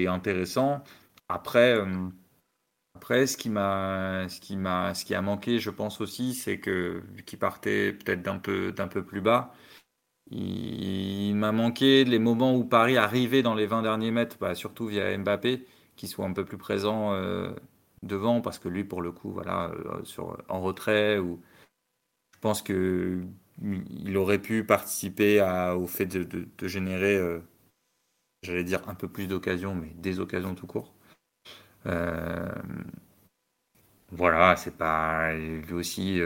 intéressant. 0.09 0.83
Après, 1.29 1.79
après, 2.95 3.27
ce 3.27 3.37
qui 3.37 3.51
m'a, 3.51 4.29
ce 4.29 4.41
qui 4.41 4.57
m'a, 4.57 4.95
ce 4.95 5.05
qui 5.05 5.15
a 5.15 5.23
manqué, 5.23 5.59
je 5.59 5.71
pense 5.71 6.01
aussi, 6.01 6.35
c'est 6.35 6.59
que 6.61 7.03
vu 7.15 7.25
qu'il 7.25 7.39
partait 7.39 7.93
peut-être 7.93 8.23
d'un 8.23 8.39
peu, 8.39 8.73
d'un 8.73 8.89
peu 8.89 9.05
plus 9.05 9.21
bas, 9.21 9.55
il, 10.31 11.35
m'a 11.37 11.53
manqué 11.53 12.05
les 12.05 12.19
moments 12.19 12.57
où 12.57 12.65
Paris 12.65 12.97
arrivait 12.97 13.43
dans 13.43 13.55
les 13.55 13.67
20 13.67 13.83
derniers 13.83 14.11
mètres, 14.11 14.37
bah, 14.41 14.55
surtout 14.55 14.87
via 14.87 15.17
Mbappé, 15.19 15.67
qui 15.97 16.09
soit 16.09 16.27
un 16.27 16.33
peu 16.33 16.45
plus 16.45 16.59
présent 16.59 17.13
euh, 17.15 17.53
devant, 18.03 18.41
parce 18.41 18.59
que 18.59 18.69
lui, 18.69 18.85
pour 18.85 19.03
le 19.03 19.13
coup, 19.13 19.33
voilà, 19.33 19.71
euh, 19.73 20.03
en 20.49 20.61
retrait, 20.61 21.19
ou 21.19 21.41
je 22.35 22.39
pense 22.41 22.63
que 22.63 23.23
il 23.63 24.17
aurait 24.17 24.41
pu 24.41 24.65
participer 24.65 25.41
au 25.77 25.87
fait 25.87 26.07
de, 26.07 26.25
de, 26.25 26.69
générer, 26.69 27.17
euh, 27.17 27.41
j'allais 28.43 28.65
dire 28.65 28.89
un 28.89 28.95
peu 28.95 29.09
plus 29.09 29.27
d'occasions, 29.29 29.75
mais 29.75 29.91
des 29.97 30.21
occasions 30.21 30.55
tout 30.55 30.67
court. 30.67 30.95
Voilà, 34.11 34.57
c'est 34.57 34.77
pas 34.77 35.33
lui 35.35 35.73
aussi 35.73 36.21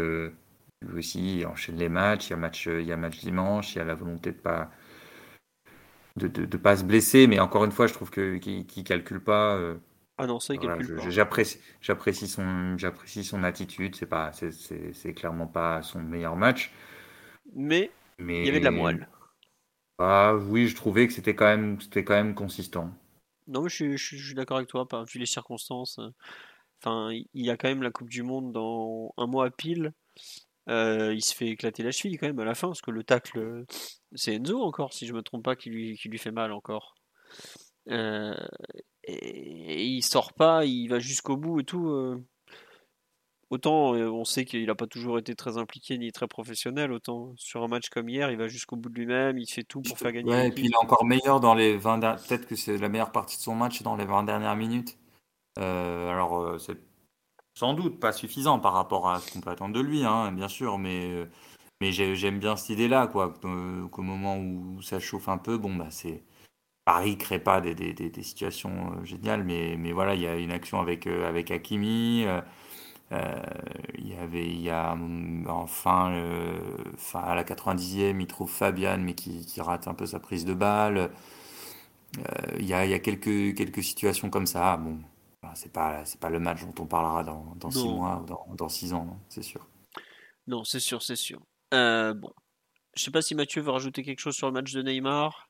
lui 0.83 0.99
aussi, 0.99 1.39
il 1.39 1.47
enchaîne 1.47 1.77
les 1.77 1.89
matchs. 1.89 2.29
Il 2.29 2.31
y 2.31 2.35
a 2.35 2.37
match, 2.37 2.67
il 2.67 2.83
y 2.83 2.93
a 2.93 2.97
match 2.97 3.21
dimanche. 3.21 3.75
Il 3.75 3.79
y 3.79 3.81
a 3.81 3.85
la 3.85 3.95
volonté 3.95 4.33
de 4.33 4.37
pas 4.37 4.71
de, 6.17 6.29
de, 6.29 6.57
pas 6.57 6.77
se 6.77 6.85
blesser. 6.85 7.27
Mais 7.27 7.41
encore 7.41 7.65
une 7.65 7.73
fois, 7.73 7.87
je 7.87 7.95
trouve 7.95 8.11
que 8.11 8.37
qu'il 8.37 8.85
calcule 8.85 9.21
pas. 9.21 9.57
Euh, 9.57 9.77
ah 10.19 10.27
non, 10.27 10.41
ça 10.41 10.55
il 10.55 10.61
calcule 10.61 10.97
pas. 10.97 11.11
J'apprécie, 11.11 11.59
j'apprécie 11.81 12.29
son, 12.29 12.77
j'apprécie 12.79 13.25
son 13.25 13.43
attitude. 13.43 13.97
C'est 13.97 14.07
pas, 14.07 14.33
c'est 14.33 15.15
clairement 15.15 15.47
pas 15.47 15.83
son 15.83 16.01
meilleur 16.01 16.37
match. 16.37 16.73
Mais, 17.55 17.91
mais 18.19 18.41
il 18.41 18.47
y 18.47 18.51
avait 18.51 18.61
de 18.61 18.65
la 18.65 18.71
moelle. 18.71 19.09
Ah 19.99 20.35
oui, 20.35 20.69
je 20.69 20.77
trouvais 20.77 21.07
que 21.07 21.13
c'était 21.15 21.35
quand 21.35 21.47
même, 21.47 21.81
c'était 21.81 22.05
quand 22.05 22.15
même 22.15 22.35
consistant. 22.35 22.93
Non, 23.49 23.63
mais 23.63 23.69
je 23.69 23.97
suis, 23.97 24.35
d'accord 24.35 24.59
avec 24.59 24.69
toi, 24.69 24.87
vu 25.13 25.19
les 25.19 25.27
circonstances. 25.27 26.01
Enfin, 26.83 27.11
il 27.13 27.47
y 27.47 27.51
a 27.51 27.57
quand 27.57 27.69
même 27.69 27.83
la 27.83 27.91
Coupe 27.91 28.11
du 28.11 28.23
Monde 28.23 28.53
dans 28.53 29.13
un 29.17 29.27
mois 29.27 29.51
pile. 29.51 29.93
Euh, 30.69 31.15
il 31.15 31.23
se 31.23 31.35
fait 31.35 31.49
éclater 31.49 31.83
la 31.83 31.93
cheville 31.93 32.19
quand 32.19 32.27
même 32.27 32.41
à 32.41 32.45
la 32.45 32.55
fin, 32.55 32.69
parce 32.69 32.83
que 32.83 32.91
le 32.91 33.05
tacle, 33.05 33.65
c'est 34.15 34.35
Enzo 34.35 34.63
encore, 34.63 34.93
si 34.93 35.07
je 35.07 35.13
me 35.13 35.23
trompe 35.23 35.45
pas, 35.45 35.57
qui 35.57 35.71
lui, 35.71 35.97
fait 36.19 36.33
mal 36.33 36.53
encore. 36.53 36.95
Euh, 37.89 38.35
et, 39.05 39.85
il 39.87 40.03
sort 40.03 40.33
pas, 40.35 40.65
il 40.65 40.89
va 40.89 40.99
jusqu'au 40.99 41.37
bout 41.37 41.61
et 41.61 41.65
tout. 41.65 41.89
Euh. 41.89 42.25
Autant 43.51 43.93
on 43.93 44.25
sait 44.25 44.45
qu'il 44.45 44.67
n'a 44.67 44.75
pas 44.75 44.87
toujours 44.87 45.19
été 45.19 45.35
très 45.37 45.57
impliqué 45.57 45.97
ni 45.99 46.11
très 46.11 46.27
professionnel, 46.27 46.91
autant 46.91 47.33
sur 47.37 47.63
un 47.63 47.69
match 47.69 47.89
comme 47.91 48.09
hier, 48.09 48.31
il 48.31 48.37
va 48.37 48.49
jusqu'au 48.49 48.77
bout 48.77 48.89
de 48.89 48.95
lui-même, 48.95 49.39
il 49.39 49.47
fait 49.49 49.63
tout 49.63 49.83
pour 49.83 49.97
faire 49.99 50.11
gagner. 50.11 50.31
Ouais, 50.31 50.49
et 50.49 50.51
puis 50.51 50.65
il 50.65 50.73
est 50.73 50.85
encore 50.85 51.05
meilleur 51.05 51.39
dans 51.39 51.55
les 51.55 51.77
20 51.77 52.01
Peut-être 52.01 52.47
que 52.47 52.57
c'est 52.57 52.77
la 52.77 52.89
meilleure 52.89 53.13
partie 53.13 53.37
de 53.37 53.43
son 53.43 53.55
match 53.55 53.83
dans 53.83 53.95
les 53.95 54.05
20 54.05 54.25
dernières 54.25 54.57
minutes. 54.57 54.99
alors, 55.57 56.61
c'est 56.61 56.79
sans 57.55 57.73
doute 57.73 58.01
pas 58.01 58.13
suffisant 58.13 58.59
par 58.59 58.75
rapport 58.75 59.09
à 59.09 59.21
ce 59.21 59.33
qu'on 59.33 59.41
peut 59.41 59.51
attendre 59.51 59.75
de 59.75 59.81
lui, 59.81 60.05
hein, 60.05 60.31
bien 60.33 60.49
sûr, 60.49 60.77
mais, 60.79 61.27
mais 61.81 61.93
j'aime 61.93 62.39
bien 62.39 62.57
cette 62.57 62.71
idée-là, 62.71 63.07
quoi. 63.07 63.35
Qu'au 63.41 64.03
moment 64.03 64.39
où 64.39 64.81
ça 64.83 65.01
chauffe 65.01 65.29
un 65.29 65.39
peu, 65.39 65.59
bon, 65.59 65.75
bah, 65.75 65.91
c'est. 65.91 66.25
Paris 66.87 67.19
crée 67.19 67.41
pas 67.41 67.61
des, 67.61 67.75
des, 67.75 67.93
des, 67.93 68.23
situations 68.23 68.93
euh, 68.93 69.05
géniales, 69.05 69.43
mais, 69.43 69.77
mais 69.77 69.91
voilà, 69.91 70.15
il 70.15 70.21
y 70.21 70.27
a 70.27 70.37
une 70.37 70.53
action 70.53 70.81
avec, 70.81 71.09
euh, 71.09 71.29
avec 71.29 71.51
Hakimi. 71.51 72.25
Euh, 72.27 72.41
il 73.11 74.09
y 74.09 74.15
avait, 74.15 74.47
il 74.47 74.61
y 74.61 74.71
a 74.71 74.97
enfin, 75.49 76.13
enfin, 76.95 77.21
à 77.21 77.35
la 77.35 77.45
90e, 77.45 78.21
il 78.21 78.27
trouve 78.27 78.51
Fabian, 78.51 78.99
mais 78.99 79.15
qui, 79.15 79.45
qui, 79.47 79.61
rate 79.61 79.89
un 79.89 79.95
peu 79.95 80.07
sa 80.07 80.21
prise 80.21 80.45
de 80.45 80.55
balle. 80.55 81.11
il, 82.59 82.67
y 82.67 82.75
a, 82.75 82.85
il 82.85 82.91
y 82.91 82.95
a 82.95 82.99
quelques, 82.99 83.57
quelques 83.57 83.83
situations 83.83 84.31
comme 84.31 84.47
ça. 84.47 84.77
Bon, 84.77 84.99
c'est 85.55 85.73
pas 85.73 86.05
c'est 86.05 86.21
pas 86.21 86.31
le 86.31 86.41
match 86.41 86.63
dont 86.65 86.83
on 86.83 86.87
parlera 86.87 87.25
dans, 87.25 87.55
dans 87.57 87.71
six 87.71 87.89
mois 87.89 88.21
ou 88.23 88.27
dans, 88.27 88.47
dans 88.57 88.69
six 88.69 88.93
ans, 88.93 89.19
c'est 89.29 89.43
sûr. 89.43 89.67
Non, 90.47 90.65
c'est 90.65 90.81
sûr, 90.81 91.03
c'est 91.03 91.17
sûr. 91.17 91.41
Euh, 91.75 92.15
bon, 92.15 92.33
je 92.95 93.03
sais 93.03 93.11
pas 93.11 93.23
si 93.23 93.35
Mathieu 93.35 93.63
veut 93.63 93.71
rajouter 93.71 94.03
quelque 94.03 94.21
chose 94.21 94.37
sur 94.37 94.47
le 94.47 94.53
match 94.53 94.73
de 94.73 94.83
Neymar. 94.83 95.49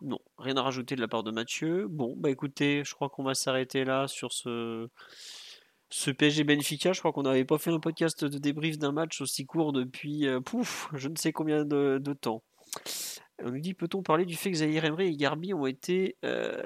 Non, 0.00 0.18
rien 0.38 0.56
à 0.56 0.62
rajouter 0.62 0.94
de 0.94 1.00
la 1.00 1.08
part 1.08 1.24
de 1.24 1.30
Mathieu. 1.30 1.88
Bon, 1.88 2.14
bah 2.16 2.30
écoutez, 2.30 2.84
je 2.84 2.94
crois 2.94 3.08
qu'on 3.08 3.24
va 3.24 3.34
s'arrêter 3.34 3.84
là 3.84 4.06
sur 4.06 4.32
ce 4.32 4.88
ce 5.90 6.10
PSG 6.10 6.44
Benfica. 6.44 6.92
Je 6.92 6.98
crois 7.00 7.12
qu'on 7.12 7.22
n'avait 7.22 7.44
pas 7.44 7.58
fait 7.58 7.70
un 7.70 7.80
podcast 7.80 8.24
de 8.24 8.38
débrief 8.38 8.78
d'un 8.78 8.92
match 8.92 9.20
aussi 9.20 9.46
court 9.46 9.72
depuis 9.72 10.26
euh, 10.26 10.40
pouf, 10.40 10.88
je 10.94 11.08
ne 11.08 11.16
sais 11.16 11.32
combien 11.32 11.64
de, 11.64 11.98
temps. 12.20 12.42
On 13.42 13.50
nous 13.50 13.60
dit 13.60 13.74
peut-on 13.74 14.02
parler 14.02 14.26
du 14.26 14.36
fait 14.36 14.50
que 14.50 14.58
Zahir 14.58 14.84
Emery 14.84 15.08
et 15.08 15.16
Garbi 15.16 15.54
ont 15.54 15.66
été 15.66 16.16
euh, 16.24 16.62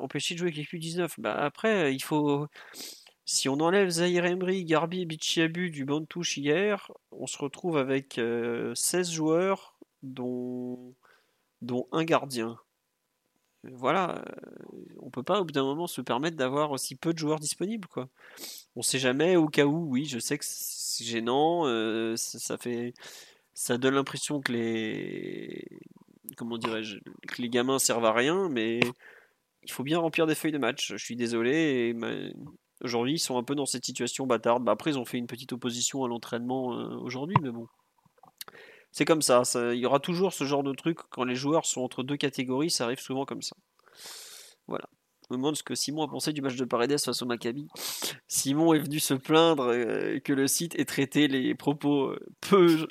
empêchés 0.00 0.34
de 0.34 0.40
jouer 0.40 0.48
avec 0.48 0.72
les 0.72 0.78
U19 0.78 1.14
bah 1.18 1.34
Après, 1.34 1.94
il 1.94 2.02
faut. 2.02 2.48
Si 3.24 3.48
on 3.48 3.60
enlève 3.60 3.88
Zahir 3.88 4.24
Emery, 4.24 4.64
Garbi 4.64 5.02
et 5.02 5.06
Bichiabu 5.06 5.70
du 5.70 5.84
banc 5.84 6.00
de 6.00 6.06
touche 6.06 6.36
hier, 6.36 6.90
on 7.12 7.28
se 7.28 7.38
retrouve 7.38 7.76
avec 7.78 8.14
16 8.14 8.20
euh, 8.20 9.04
joueurs, 9.04 9.78
dont, 10.02 10.94
dont 11.60 11.86
un 11.92 12.04
gardien. 12.04 12.58
Voilà, 13.64 14.18
euh, 14.18 14.64
on 15.00 15.10
peut 15.10 15.22
pas 15.22 15.40
au 15.40 15.44
bout 15.44 15.52
d'un 15.52 15.62
moment 15.62 15.86
se 15.86 16.00
permettre 16.00 16.36
d'avoir 16.36 16.72
aussi 16.72 16.96
peu 16.96 17.12
de 17.12 17.18
joueurs 17.18 17.38
disponibles. 17.38 17.86
Quoi. 17.88 18.08
On 18.74 18.82
sait 18.82 18.98
jamais, 18.98 19.36
au 19.36 19.46
cas 19.46 19.64
où, 19.66 19.86
oui, 19.88 20.04
je 20.04 20.18
sais 20.18 20.36
que 20.36 20.44
c'est 20.46 21.04
gênant, 21.04 21.64
ça 22.16 22.58
fait 22.58 22.94
ça 23.54 23.78
donne 23.78 23.94
l'impression 23.94 24.40
que 24.40 24.52
les 24.52 25.66
comment 26.36 26.58
dirais-je 26.58 26.98
que 27.28 27.42
les 27.42 27.48
gamins 27.48 27.78
servent 27.78 28.04
à 28.04 28.12
rien, 28.12 28.48
mais 28.48 28.80
il 29.62 29.70
faut 29.70 29.84
bien 29.84 29.98
remplir 29.98 30.26
des 30.26 30.34
feuilles 30.34 30.52
de 30.52 30.58
match. 30.58 30.92
Je 30.92 31.04
suis 31.04 31.16
désolé. 31.16 31.94
Aujourd'hui, 32.82 33.14
ils 33.14 33.18
sont 33.18 33.38
un 33.38 33.44
peu 33.44 33.54
dans 33.54 33.66
cette 33.66 33.84
situation 33.84 34.26
bâtarde. 34.26 34.64
Bah, 34.64 34.72
après, 34.72 34.90
ils 34.90 34.98
ont 34.98 35.04
fait 35.04 35.18
une 35.18 35.28
petite 35.28 35.52
opposition 35.52 36.04
à 36.04 36.08
l'entraînement 36.08 36.74
euh, 36.74 36.96
aujourd'hui, 36.96 37.36
mais 37.40 37.50
bon. 37.50 37.68
C'est 38.92 39.06
comme 39.06 39.22
ça, 39.22 39.42
Il 39.54 39.78
y 39.78 39.86
aura 39.86 40.00
toujours 40.00 40.32
ce 40.32 40.44
genre 40.44 40.62
de 40.62 40.72
truc 40.72 40.98
quand 41.10 41.24
les 41.24 41.34
joueurs 41.34 41.64
sont 41.64 41.80
entre 41.80 42.02
deux 42.02 42.16
catégories. 42.16 42.70
Ça 42.70 42.84
arrive 42.84 43.00
souvent 43.00 43.24
comme 43.24 43.42
ça. 43.42 43.56
Voilà. 44.68 44.84
Je 45.28 45.34
me 45.34 45.38
demande 45.38 45.56
ce 45.56 45.62
que 45.62 45.74
Simon 45.74 46.02
a 46.02 46.08
pensé 46.08 46.32
du 46.32 46.42
match 46.42 46.56
de 46.56 46.64
Paredes 46.64 47.00
face 47.00 47.22
au 47.22 47.26
Maccabi. 47.26 47.68
Simon 48.28 48.74
est 48.74 48.80
venu 48.80 49.00
se 49.00 49.14
plaindre 49.14 49.72
euh, 49.72 50.18
que 50.18 50.32
le 50.32 50.46
site 50.46 50.78
ait 50.78 50.84
traité 50.84 51.26
les 51.26 51.54
propos 51.54 52.08
euh, 52.08 52.18
peu 52.40 52.86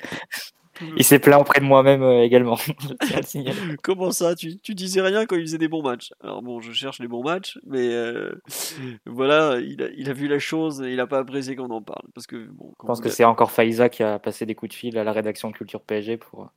il 0.96 1.04
s'est 1.04 1.18
plaint 1.18 1.40
auprès 1.40 1.60
de 1.60 1.64
moi-même 1.64 2.02
euh, 2.02 2.22
également. 2.22 2.56
Comment 3.82 4.10
ça 4.10 4.34
tu, 4.34 4.58
tu, 4.58 4.74
disais 4.74 5.00
rien 5.00 5.26
quand 5.26 5.36
il 5.36 5.42
faisait 5.42 5.58
des 5.58 5.68
bons 5.68 5.82
matchs? 5.82 6.12
Alors 6.22 6.42
bon, 6.42 6.60
je 6.60 6.72
cherche 6.72 6.98
les 6.98 7.08
bons 7.08 7.22
matchs, 7.22 7.58
mais 7.66 7.88
euh, 7.88 8.32
voilà, 9.06 9.58
il 9.60 9.82
a, 9.82 9.88
il 9.96 10.08
a, 10.08 10.12
vu 10.12 10.28
la 10.28 10.38
chose 10.38 10.82
et 10.82 10.90
il 10.90 10.96
n'a 10.96 11.06
pas 11.06 11.18
apprécié 11.18 11.56
qu'on 11.56 11.70
en 11.70 11.82
parle. 11.82 12.06
Parce 12.14 12.26
que, 12.26 12.36
bon, 12.52 12.72
je 12.80 12.86
pense 12.86 13.00
que 13.00 13.08
c'est 13.08 13.24
encore 13.24 13.52
Faiza 13.52 13.88
qui 13.88 14.02
a 14.02 14.18
passé 14.18 14.46
des 14.46 14.54
coups 14.54 14.70
de 14.70 14.76
fil 14.76 14.98
à 14.98 15.04
la 15.04 15.12
rédaction 15.12 15.50
de 15.50 15.54
Culture 15.54 15.82
PSG 15.82 16.16
pour 16.16 16.50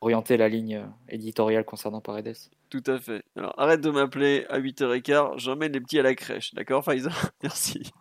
orienter 0.00 0.36
la 0.36 0.48
ligne 0.48 0.84
éditoriale 1.08 1.64
concernant 1.64 2.00
Paredes. 2.00 2.36
Tout 2.68 2.82
à 2.86 2.98
fait. 2.98 3.22
Alors 3.36 3.54
arrête 3.58 3.80
de 3.80 3.90
m'appeler 3.90 4.44
à 4.48 4.58
8h15, 4.58 5.38
j'emmène 5.38 5.72
les 5.72 5.80
petits 5.80 6.00
à 6.00 6.02
la 6.02 6.14
crèche. 6.14 6.54
D'accord, 6.54 6.84
Faiza? 6.84 7.10
Merci. 7.42 7.92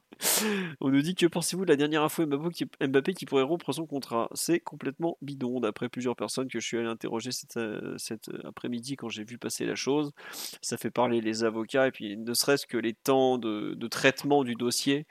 On 0.81 0.89
nous 0.89 1.02
dit 1.02 1.15
que 1.15 1.26
pensez-vous 1.26 1.65
de 1.65 1.69
la 1.69 1.76
dernière 1.76 2.03
info 2.03 2.26
Mbappé 2.26 3.14
qui, 3.14 3.26
pourrait 3.26 3.43
rompre 3.43 3.73
son 3.73 3.85
contrat? 3.85 4.30
C'est 4.34 4.60
complètement 4.60 5.18
bidon, 5.22 5.60
d'après 5.60 5.89
plusieurs 5.89 6.15
personnes 6.15 6.48
que 6.48 6.60
je 6.60 6.65
suis 6.65 6.77
allé 6.77 6.88
interroger 6.88 7.31
cet, 7.31 7.57
euh, 7.57 7.98
euh, 8.11 8.38
après-midi 8.43 8.95
quand 8.95 9.10
j'ai 9.10 9.23
vu 9.23 9.38
passer 9.38 9.65
la 9.65 9.76
chose. 9.76 10.11
Ça 10.61 10.77
fait 10.77 10.91
parler 10.91 11.22
les 11.22 11.43
avocats 11.43 11.88
et 11.88 11.91
puis 11.91 12.18
ne 12.18 12.34
serait-ce 12.34 12.68
que 12.68 12.77
les 12.77 12.93
temps 12.93 13.38
de, 13.38 13.88
traitement 13.88 14.43
du 14.43 14.56
dossier, 14.56 15.06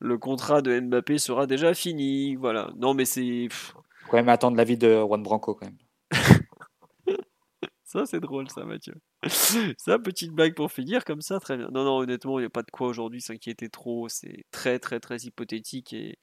le 0.00 0.18
contrat 0.18 0.60
de 0.62 0.78
Mbappé 0.80 1.18
sera 1.18 1.46
déjà 1.46 1.74
fini. 1.74 2.34
Voilà. 2.36 2.70
Non, 2.76 2.94
mais 2.94 3.04
c'est. 3.04 3.48
Faut 3.50 3.80
quand 4.10 4.16
même 4.16 4.28
attendre 4.28 4.56
l'avis 4.56 4.76
de 4.76 4.94
Juan 5.00 5.22
Branco 5.22 5.54
quand 5.54 5.66
même. 5.66 5.78
Ça, 7.84 8.04
c'est 8.04 8.20
drôle, 8.20 8.50
ça, 8.50 8.64
Mathieu. 8.64 8.94
ça, 9.78 9.98
petite 9.98 10.32
blague 10.32 10.54
pour 10.54 10.72
finir, 10.72 11.04
comme 11.04 11.20
ça, 11.20 11.40
très 11.40 11.56
bien. 11.56 11.68
Non, 11.72 11.84
non, 11.84 11.98
honnêtement, 11.98 12.38
il 12.38 12.42
n'y 12.42 12.46
a 12.46 12.50
pas 12.50 12.62
de 12.62 12.70
quoi 12.70 12.88
aujourd'hui 12.88 13.20
s'inquiéter 13.20 13.68
trop. 13.68 14.08
C'est 14.08 14.44
très, 14.50 14.78
très, 14.78 15.00
très 15.00 15.18
hypothétique. 15.18 15.92
Et... 15.92 16.18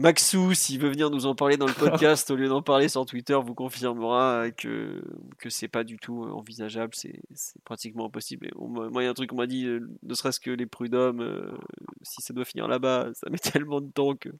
Maxou, 0.00 0.54
s'il 0.54 0.80
veut 0.80 0.88
venir 0.88 1.10
nous 1.10 1.26
en 1.26 1.34
parler 1.34 1.58
dans 1.58 1.66
le 1.66 1.74
podcast 1.78 2.30
au 2.30 2.36
lieu 2.36 2.48
d'en 2.48 2.62
parler 2.62 2.88
sur 2.88 3.04
Twitter, 3.04 3.38
vous 3.44 3.54
confirmera 3.54 4.50
que, 4.50 5.02
que 5.38 5.50
c'est 5.50 5.68
pas 5.68 5.84
du 5.84 5.98
tout 5.98 6.22
envisageable, 6.22 6.94
c'est 6.94 7.20
pratiquement 7.64 8.06
impossible. 8.06 8.46
Et 8.46 8.50
moi, 8.56 8.88
il 9.02 9.04
y 9.04 9.06
a 9.06 9.10
un 9.10 9.14
truc 9.14 9.28
qu'on 9.28 9.36
m'a 9.36 9.46
dit, 9.46 9.66
euh, 9.66 9.86
ne 10.02 10.14
serait-ce 10.14 10.40
que 10.40 10.50
les 10.50 10.66
prud'hommes, 10.66 11.20
euh, 11.20 11.52
si 12.02 12.22
ça 12.22 12.32
doit 12.32 12.46
finir 12.46 12.66
là-bas, 12.66 13.10
ça 13.14 13.28
met 13.28 13.38
tellement 13.38 13.82
de 13.82 13.90
temps 13.90 14.14
que 14.14 14.30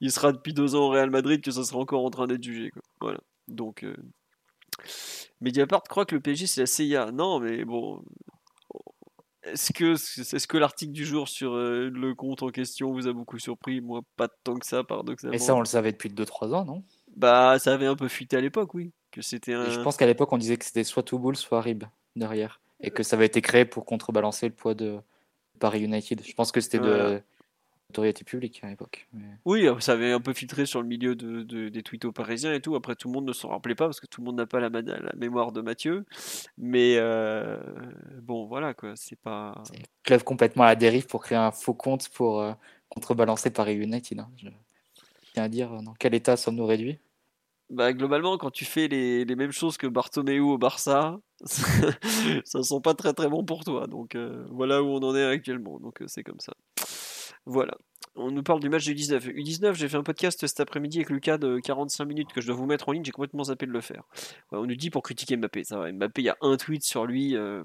il 0.00 0.12
sera 0.12 0.30
depuis 0.32 0.54
deux 0.54 0.76
ans 0.76 0.86
au 0.86 0.90
Real 0.90 1.10
Madrid 1.10 1.42
que 1.42 1.50
ça 1.50 1.64
sera 1.64 1.78
encore 1.78 2.04
en 2.04 2.10
train 2.10 2.28
d'être 2.28 2.44
jugé. 2.44 2.70
Voilà. 3.00 3.18
Donc, 3.48 3.82
euh... 3.82 3.96
Mediapart 5.40 5.82
croit 5.84 6.04
que 6.04 6.14
le 6.14 6.20
PSG 6.20 6.46
c'est 6.46 6.60
la 6.60 6.66
CIA. 6.66 7.12
Non, 7.12 7.40
mais 7.40 7.64
bon, 7.64 8.02
est-ce 9.42 9.72
que, 9.72 9.94
est-ce 9.94 10.46
que 10.46 10.58
l'article 10.58 10.92
du 10.92 11.04
jour 11.04 11.28
sur 11.28 11.54
euh, 11.54 11.90
le 11.92 12.14
compte 12.14 12.42
en 12.42 12.50
question 12.50 12.92
vous 12.92 13.08
a 13.08 13.12
beaucoup 13.12 13.38
surpris? 13.38 13.80
Moi, 13.80 14.02
pas 14.16 14.28
tant 14.28 14.56
que 14.56 14.66
ça, 14.66 14.84
paradoxalement. 14.84 15.32
Mais 15.32 15.38
ça, 15.38 15.54
on 15.54 15.60
le 15.60 15.66
savait 15.66 15.92
depuis 15.92 16.10
2-3 16.10 16.54
ans, 16.54 16.64
non? 16.64 16.82
Bah, 17.16 17.58
ça 17.58 17.72
avait 17.72 17.86
un 17.86 17.96
peu 17.96 18.08
fuité 18.08 18.36
à 18.36 18.40
l'époque, 18.40 18.74
oui. 18.74 18.92
Que 19.10 19.22
c'était 19.22 19.54
un... 19.54 19.70
Je 19.70 19.80
pense 19.80 19.96
qu'à 19.96 20.06
l'époque, 20.06 20.32
on 20.32 20.38
disait 20.38 20.56
que 20.56 20.64
c'était 20.64 20.84
soit 20.84 21.02
Touboul, 21.02 21.36
soit 21.36 21.60
Rib 21.60 21.84
derrière. 22.16 22.60
Et 22.80 22.90
que 22.90 23.02
ça 23.02 23.16
avait 23.16 23.26
été 23.26 23.40
créé 23.40 23.64
pour 23.64 23.84
contrebalancer 23.84 24.48
le 24.48 24.54
poids 24.54 24.74
de 24.74 24.98
Paris 25.58 25.82
United. 25.82 26.22
Je 26.24 26.32
pense 26.34 26.52
que 26.52 26.60
c'était 26.60 26.78
de 26.78 27.22
notoriété 27.90 28.24
publique 28.24 28.60
à 28.62 28.68
l'époque. 28.68 29.08
Oui, 29.44 29.66
euh, 29.66 29.78
ça 29.80 29.92
avait 29.92 30.12
un 30.12 30.20
peu 30.20 30.32
filtré 30.32 30.64
sur 30.64 30.80
le 30.80 30.86
milieu 30.86 31.16
de, 31.16 31.68
des 31.68 31.82
tweetos 31.82 32.12
parisiens 32.12 32.54
et 32.54 32.60
tout. 32.60 32.76
Après, 32.76 32.94
tout 32.94 33.08
le 33.08 33.14
monde 33.14 33.26
ne 33.26 33.32
s'en 33.32 33.48
rappelait 33.48 33.74
pas 33.74 33.86
parce 33.86 34.00
que 34.00 34.06
tout 34.06 34.20
le 34.20 34.26
monde 34.26 34.36
n'a 34.36 34.46
pas 34.46 34.60
la, 34.60 34.68
la, 34.68 35.12
mémoire 35.16 35.50
de 35.52 35.60
Mathieu. 35.60 36.06
Mais 36.56 36.96
euh, 36.96 37.58
bon, 38.22 38.46
voilà 38.46 38.74
quoi, 38.74 38.92
c'est 38.94 39.18
pas. 39.18 39.62
Club 40.04 40.22
complètement 40.22 40.64
à 40.64 40.68
la 40.68 40.76
dérive 40.76 41.06
pour 41.06 41.22
créer 41.22 41.38
un 41.38 41.50
faux 41.50 41.74
compte 41.74 42.08
pour 42.10 42.40
euh, 42.40 42.52
contrebalancer 42.88 43.50
Paris 43.50 43.74
United. 43.74 44.20
Hein. 44.20 44.30
Je 44.36 44.48
tiens 45.34 45.44
à 45.44 45.48
dire 45.48 45.82
dans 45.82 45.94
quel 45.94 46.14
état 46.14 46.36
sommes-nous 46.36 46.66
réduits? 46.66 46.98
Bah, 47.70 47.92
globalement, 47.92 48.36
quand 48.36 48.50
tu 48.50 48.64
fais 48.64 48.88
les, 48.88 49.24
les 49.24 49.36
mêmes 49.36 49.52
choses 49.52 49.76
que 49.76 49.86
Bartomeu 49.86 50.40
au 50.40 50.58
Barça, 50.58 51.20
ça 51.44 52.58
ne 52.58 52.62
sent 52.62 52.80
pas 52.82 52.94
très 52.94 53.12
très 53.12 53.28
bon 53.28 53.44
pour 53.44 53.64
toi. 53.64 53.86
Donc 53.86 54.16
voilà 54.50 54.82
où 54.82 54.86
on 54.86 54.98
en 54.98 55.14
est 55.16 55.24
actuellement. 55.24 55.78
Donc 55.80 56.02
c'est 56.06 56.22
comme 56.22 56.40
ça. 56.40 56.52
Voilà. 57.46 57.76
On 58.16 58.30
nous 58.30 58.42
parle 58.42 58.60
du 58.60 58.68
match 58.68 58.84
du 58.84 58.94
19. 58.94 59.28
U19, 59.28 59.74
j'ai 59.74 59.88
fait 59.88 59.96
un 59.96 60.02
podcast 60.02 60.46
cet 60.46 60.60
après-midi 60.60 60.98
avec 60.98 61.10
Lucas 61.10 61.38
de 61.38 61.60
45 61.60 62.04
minutes 62.04 62.32
que 62.32 62.40
je 62.40 62.48
dois 62.48 62.56
vous 62.56 62.66
mettre 62.66 62.88
en 62.88 62.92
ligne, 62.92 63.04
j'ai 63.04 63.12
complètement 63.12 63.44
zappé 63.44 63.66
de 63.66 63.72
le 63.72 63.80
faire. 63.80 64.02
on 64.50 64.66
nous 64.66 64.74
dit 64.74 64.90
pour 64.90 65.02
critiquer 65.02 65.36
Mbappé, 65.36 65.64
ça 65.64 65.78
va. 65.78 65.92
Mbappé, 65.92 66.22
il 66.22 66.24
y 66.24 66.28
a 66.28 66.36
un 66.40 66.56
tweet 66.56 66.82
sur 66.82 67.06
lui. 67.06 67.36
Euh, 67.36 67.62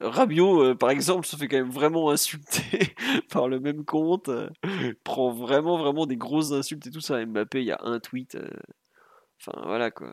euh, 0.00 0.74
par 0.74 0.90
exemple, 0.90 1.26
se 1.26 1.36
fait 1.36 1.48
quand 1.48 1.58
même 1.58 1.70
vraiment 1.70 2.10
insulter 2.10 2.94
par 3.30 3.48
le 3.48 3.60
même 3.60 3.84
compte. 3.84 4.28
Euh, 4.28 4.48
prend 5.04 5.30
vraiment, 5.30 5.76
vraiment 5.76 6.06
des 6.06 6.16
grosses 6.16 6.52
insultes 6.52 6.86
et 6.86 6.90
tout 6.90 7.00
ça. 7.00 7.24
Mbappé, 7.24 7.60
il 7.60 7.66
y 7.66 7.72
a 7.72 7.80
un 7.82 8.00
tweet. 8.00 8.38
Enfin, 9.40 9.60
voilà 9.66 9.90
quoi. 9.90 10.12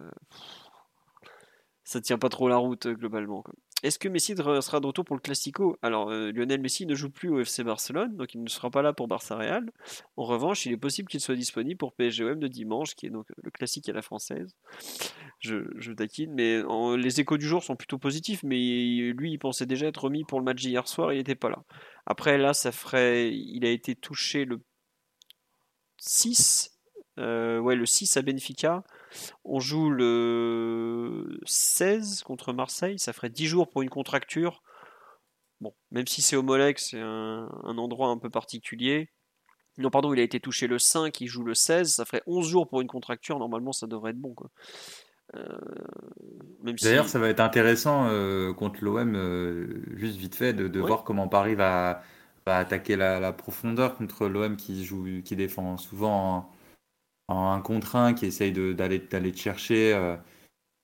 Ça 1.83 2.01
tient 2.01 2.19
pas 2.19 2.29
trop 2.29 2.49
la 2.49 2.57
route 2.57 2.87
globalement. 2.87 3.41
Quoi. 3.41 3.53
Est-ce 3.83 3.97
que 3.97 4.09
Messi 4.09 4.35
sera 4.35 4.79
de 4.79 4.87
retour 4.87 5.05
pour 5.05 5.15
le 5.15 5.21
Classico? 5.21 5.77
Alors, 5.81 6.09
euh, 6.09 6.31
Lionel 6.31 6.59
Messi 6.59 6.85
ne 6.85 6.95
joue 6.95 7.09
plus 7.09 7.29
au 7.29 7.39
FC 7.39 7.63
Barcelone, 7.63 8.15
donc 8.17 8.33
il 8.33 8.43
ne 8.43 8.49
sera 8.49 8.69
pas 8.69 8.81
là 8.81 8.91
pour 8.91 9.07
Barça 9.07 9.35
Real. 9.35 9.71
En 10.17 10.25
revanche, 10.25 10.65
il 10.65 10.73
est 10.73 10.77
possible 10.77 11.07
qu'il 11.07 11.21
soit 11.21 11.35
disponible 11.35 11.77
pour 11.77 11.93
PSGOM 11.93 12.39
de 12.39 12.47
dimanche, 12.47 12.95
qui 12.95 13.05
est 13.05 13.09
donc 13.09 13.27
le 13.41 13.51
classique 13.51 13.87
à 13.87 13.93
la 13.93 14.01
française. 14.01 14.55
Je, 15.39 15.93
taquine, 15.93 16.33
mais 16.33 16.61
les 16.97 17.19
échos 17.21 17.37
du 17.37 17.45
jour 17.45 17.63
sont 17.63 17.75
plutôt 17.75 17.97
positifs, 17.97 18.43
mais 18.43 18.57
lui, 18.57 19.31
il 19.31 19.39
pensait 19.39 19.65
déjà 19.65 19.87
être 19.87 20.03
remis 20.03 20.25
pour 20.25 20.39
le 20.39 20.45
match 20.45 20.61
d'hier 20.61 20.87
soir, 20.87 21.13
il 21.13 21.17
n'était 21.17 21.35
pas 21.35 21.49
là. 21.49 21.63
Après, 22.05 22.37
là, 22.37 22.53
ça 22.53 22.71
ferait. 22.71 23.31
Il 23.33 23.65
a 23.65 23.69
été 23.69 23.95
touché 23.95 24.45
le 24.45 24.61
6, 25.99 26.79
euh, 27.19 27.59
ouais, 27.59 27.75
le 27.75 27.85
6 27.85 28.17
à 28.17 28.21
Benfica. 28.21 28.83
On 29.43 29.59
joue 29.59 29.89
le 29.89 31.39
16 31.45 32.23
contre 32.23 32.53
Marseille, 32.53 32.99
ça 32.99 33.13
ferait 33.13 33.29
10 33.29 33.47
jours 33.47 33.69
pour 33.69 33.81
une 33.81 33.89
contracture. 33.89 34.61
Bon, 35.61 35.73
même 35.91 36.07
si 36.07 36.21
c'est 36.21 36.35
au 36.35 36.43
Molex, 36.43 36.91
c'est 36.91 37.01
un, 37.01 37.49
endroit 37.63 38.09
un 38.09 38.17
peu 38.17 38.29
particulier. 38.29 39.09
Non, 39.77 39.89
pardon, 39.89 40.13
il 40.13 40.19
a 40.19 40.23
été 40.23 40.39
touché 40.39 40.67
le 40.67 40.79
5, 40.79 41.19
il 41.21 41.27
joue 41.27 41.43
le 41.43 41.53
16, 41.53 41.93
ça 41.93 42.05
ferait 42.05 42.23
11 42.27 42.47
jours 42.47 42.67
pour 42.67 42.81
une 42.81 42.87
contracture, 42.87 43.39
normalement 43.39 43.71
ça 43.71 43.87
devrait 43.87 44.11
être 44.11 44.19
bon. 44.19 44.35
Euh, 45.35 45.43
D'ailleurs, 46.81 47.07
ça 47.07 47.19
va 47.19 47.29
être 47.29 47.39
intéressant 47.39 48.07
euh, 48.09 48.53
contre 48.53 48.83
l'OM, 48.83 49.15
euh, 49.15 49.83
juste 49.95 50.17
vite 50.17 50.35
fait, 50.35 50.53
de, 50.53 50.79
voir 50.79 51.03
comment 51.03 51.27
Paris 51.27 51.55
va, 51.55 52.01
attaquer 52.45 52.95
la, 52.95 53.31
profondeur 53.31 53.95
contre 53.95 54.27
l'OM 54.27 54.57
qui 54.57 54.83
joue, 54.83 55.21
qui 55.23 55.35
défend 55.35 55.77
souvent 55.77 56.49
un 57.29 57.61
contre 57.61 57.95
un 57.95 58.13
qui 58.13 58.25
essaye 58.25 58.51
d'aller 58.51 58.99
d'aller 58.99 59.31
te 59.31 59.37
chercher 59.39 59.93
euh, 59.93 60.15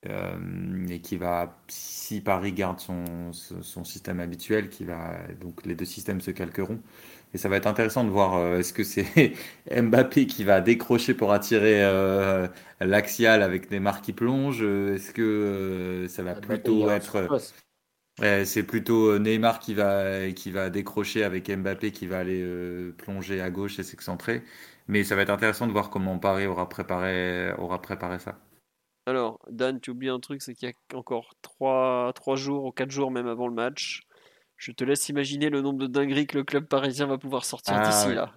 euh, 0.08 0.88
et 0.90 1.02
qui 1.02 1.18
va, 1.18 1.58
si 1.68 2.22
Paris 2.22 2.54
garde 2.54 2.80
son, 2.80 3.34
son 3.34 3.84
système 3.84 4.20
habituel, 4.20 4.70
qui 4.70 4.86
va 4.86 5.18
donc 5.42 5.66
les 5.66 5.76
deux 5.76 5.86
systèmes 5.86 6.22
se 6.22 6.32
calqueront. 6.32 6.80
Et 7.34 7.38
ça 7.38 7.50
va 7.50 7.58
être 7.58 7.68
intéressant 7.68 8.04
de 8.04 8.10
voir 8.10 8.36
euh, 8.36 8.60
est-ce 8.60 8.74
que 8.74 8.84
c'est 8.84 9.34
Mbappé 9.72 10.28
qui 10.28 10.44
va 10.44 10.62
décrocher 10.62 11.14
pour 11.16 11.34
attirer 11.34 11.82
l'axial 12.82 13.42
avec 13.44 13.70
des 13.70 13.80
marques 13.80 14.06
qui 14.06 14.14
plongent 14.14 14.64
Est-ce 14.64 15.12
que 15.14 16.06
ça 16.10 16.24
va 16.24 16.36
plutôt 16.36 16.90
être 16.90 17.28
c'est 18.20 18.64
plutôt 18.64 19.20
Neymar 19.20 19.60
qui 19.60 19.74
va 19.74 20.32
qui 20.32 20.52
va 20.52 20.70
décrocher 20.70 21.24
avec 21.24 21.50
Mbappé 21.50 21.92
qui 21.92 22.08
va 22.08 22.20
aller 22.20 22.94
plonger 22.98 23.42
à 23.42 23.50
gauche 23.50 23.80
et 23.80 23.84
s'excentrer 23.84 24.44
mais 24.88 25.04
ça 25.04 25.16
va 25.16 25.24
être 25.24 25.30
intéressant 25.30 25.68
de 25.68 25.72
voir 25.72 25.90
comment 25.90 26.20
Paris 26.20 26.46
aura 26.46 26.70
préparé, 26.70 27.52
aura 27.54 27.82
préparé 27.82 28.20
ça. 28.20 28.38
Alors, 29.08 29.40
Dan, 29.50 29.80
tu 29.80 29.92
oublies 29.92 30.10
un 30.10 30.20
truc, 30.20 30.42
c'est 30.42 30.54
qu'il 30.54 30.70
y 30.70 30.72
a 30.72 30.98
encore 30.98 31.36
3, 31.42 32.12
3 32.14 32.36
jours 32.36 32.66
ou 32.66 32.72
4 32.72 32.90
jours 32.90 33.12
même 33.12 33.28
avant 33.28 33.48
le 33.48 33.54
match. 33.54 34.02
Je 34.58 34.72
te 34.72 34.84
laisse 34.84 35.10
imaginer 35.10 35.50
le 35.50 35.62
nombre 35.62 35.80
de 35.80 35.88
dingueries 35.88 36.28
que 36.28 36.38
le 36.38 36.44
club 36.44 36.66
parisien 36.66 37.08
va 37.08 37.18
pouvoir 37.18 37.46
sortir 37.46 37.76
ah 37.78 37.88
d'ici 37.88 38.16
là. 38.16 38.32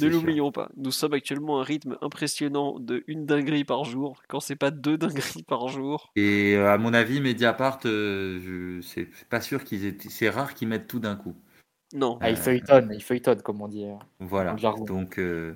Ne 0.00 0.08
l'oublions 0.08 0.52
pas, 0.52 0.70
nous 0.76 0.90
sommes 0.90 1.14
actuellement 1.14 1.58
à 1.58 1.60
un 1.60 1.64
rythme 1.64 1.96
impressionnant 2.02 2.78
de 2.78 3.04
une 3.06 3.26
dinguerie 3.26 3.64
par 3.64 3.84
jour, 3.84 4.22
quand 4.28 4.40
c'est 4.40 4.56
pas 4.56 4.70
deux 4.70 4.96
dingueries 4.98 5.42
par 5.42 5.68
jour. 5.68 6.10
Et 6.16 6.54
euh, 6.56 6.72
à 6.72 6.78
mon 6.78 6.94
avis, 6.94 7.20
Mediapart, 7.20 7.80
euh, 7.86 8.80
c'est 8.82 9.08
pas 9.28 9.40
sûr 9.40 9.64
qu'ils 9.64 9.86
aient... 9.86 9.96
c'est 10.08 10.28
rare 10.28 10.54
qu'ils 10.54 10.68
mettent 10.68 10.88
tout 10.88 11.00
d'un 11.00 11.16
coup. 11.16 11.34
Non. 11.94 12.18
Ah, 12.20 12.30
il 12.30 12.36
feuilletonne, 12.36 12.90
il 12.92 13.02
feuilletonne, 13.02 13.40
comme 13.40 13.62
on 13.62 13.68
dit. 13.68 13.84
Euh, 13.84 13.94
voilà. 14.18 14.54
Donc, 14.54 15.18
euh, 15.18 15.54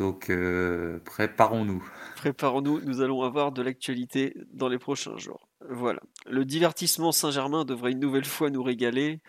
donc 0.00 0.30
euh, 0.30 0.98
préparons-nous. 1.04 1.86
Préparons-nous, 2.16 2.80
nous 2.80 3.02
allons 3.02 3.22
avoir 3.22 3.52
de 3.52 3.60
l'actualité 3.60 4.34
dans 4.50 4.68
les 4.68 4.78
prochains 4.78 5.18
jours. 5.18 5.46
Voilà. 5.68 6.00
Le 6.26 6.46
divertissement 6.46 7.12
Saint-Germain 7.12 7.66
devrait 7.66 7.92
une 7.92 8.00
nouvelle 8.00 8.24
fois 8.24 8.48
nous 8.48 8.62
régaler, 8.62 9.20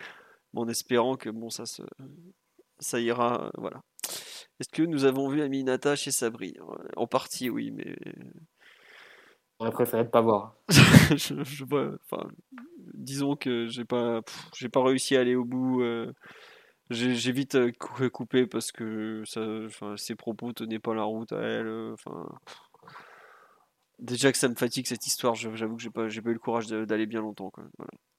en 0.54 0.66
espérant 0.66 1.16
que 1.16 1.28
bon, 1.28 1.50
ça, 1.50 1.66
se, 1.66 1.82
ça 2.78 3.00
ira. 3.00 3.50
Voilà. 3.58 3.82
Est-ce 4.58 4.68
que 4.70 4.82
nous 4.82 5.04
avons 5.04 5.28
vu 5.28 5.42
Aminata 5.42 5.96
chez 5.96 6.10
Sabri? 6.10 6.54
En 6.96 7.06
partie, 7.06 7.50
oui, 7.50 7.70
mais. 7.70 7.96
J'aurais 9.58 9.72
préféré 9.72 10.04
ne 10.04 10.08
pas 10.08 10.20
voir. 10.20 10.54
je, 10.68 11.42
je 11.42 11.64
enfin, 11.64 12.28
disons 12.94 13.36
que 13.36 13.66
j'ai 13.66 13.84
pas, 13.84 14.20
j'ai 14.54 14.68
pas 14.68 14.82
réussi 14.82 15.16
à 15.16 15.20
aller 15.20 15.34
au 15.34 15.44
bout. 15.44 15.82
Euh, 15.82 16.12
j'ai 16.90 17.32
vite 17.32 17.56
euh, 17.56 17.72
coupé 18.12 18.46
parce 18.46 18.70
que 18.70 19.22
ça, 19.24 19.40
ses 19.96 20.14
propos 20.14 20.52
tenaient 20.52 20.78
pas 20.78 20.94
la 20.94 21.04
route 21.04 21.32
à 21.32 21.40
elle. 21.40 21.66
Euh, 21.66 21.94
enfin, 21.94 22.28
déjà 23.98 24.30
que 24.30 24.38
ça 24.38 24.48
me 24.48 24.54
fatigue 24.54 24.86
cette 24.86 25.06
histoire. 25.06 25.34
J'avoue 25.34 25.76
que 25.76 25.82
j'ai 25.82 25.90
pas, 25.90 26.08
j'ai 26.08 26.22
pas 26.22 26.30
eu 26.30 26.34
le 26.34 26.38
courage 26.38 26.66
d'aller 26.68 27.06
bien 27.06 27.20
longtemps. 27.20 27.50
Quoi. 27.50 27.64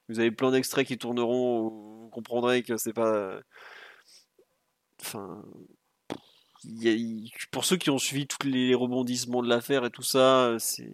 Vous 0.10 0.20
avez 0.20 0.32
plein 0.32 0.52
d'extraits 0.52 0.88
qui 0.88 0.98
tourneront. 0.98 1.70
vous 1.70 2.10
comprendrez 2.12 2.64
que 2.64 2.78
c'est 2.78 2.94
pas. 2.94 3.40
Enfin, 5.02 5.44
pour 7.52 7.66
ceux 7.66 7.78
qui 7.78 7.90
ont 7.90 8.00
suivi 8.00 8.28
tous 8.28 8.48
les 8.48 8.74
rebondissements 8.74 9.42
de 9.42 9.50
l'affaire 9.50 9.86
et 9.86 9.92
tout 9.92 10.04
ça, 10.04 10.56
c'est 10.60 10.92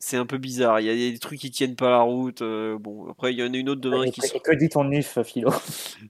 c'est 0.00 0.16
un 0.16 0.26
peu 0.26 0.38
bizarre. 0.38 0.80
Il 0.80 0.86
y 0.86 0.90
a 0.90 1.10
des 1.10 1.18
trucs 1.18 1.40
qui 1.40 1.50
tiennent 1.50 1.74
pas 1.74 1.90
la 1.90 2.00
route. 2.00 2.42
Euh, 2.42 2.78
bon, 2.78 3.10
après, 3.10 3.32
il 3.32 3.38
y 3.38 3.42
en 3.42 3.52
a 3.52 3.56
une 3.56 3.68
autre 3.68 3.80
demain 3.80 4.08
qui. 4.10 4.20
Que 4.20 4.54
dit 4.54 4.68
ton 4.68 4.84
NIF, 4.84 5.20
Philo? 5.22 5.50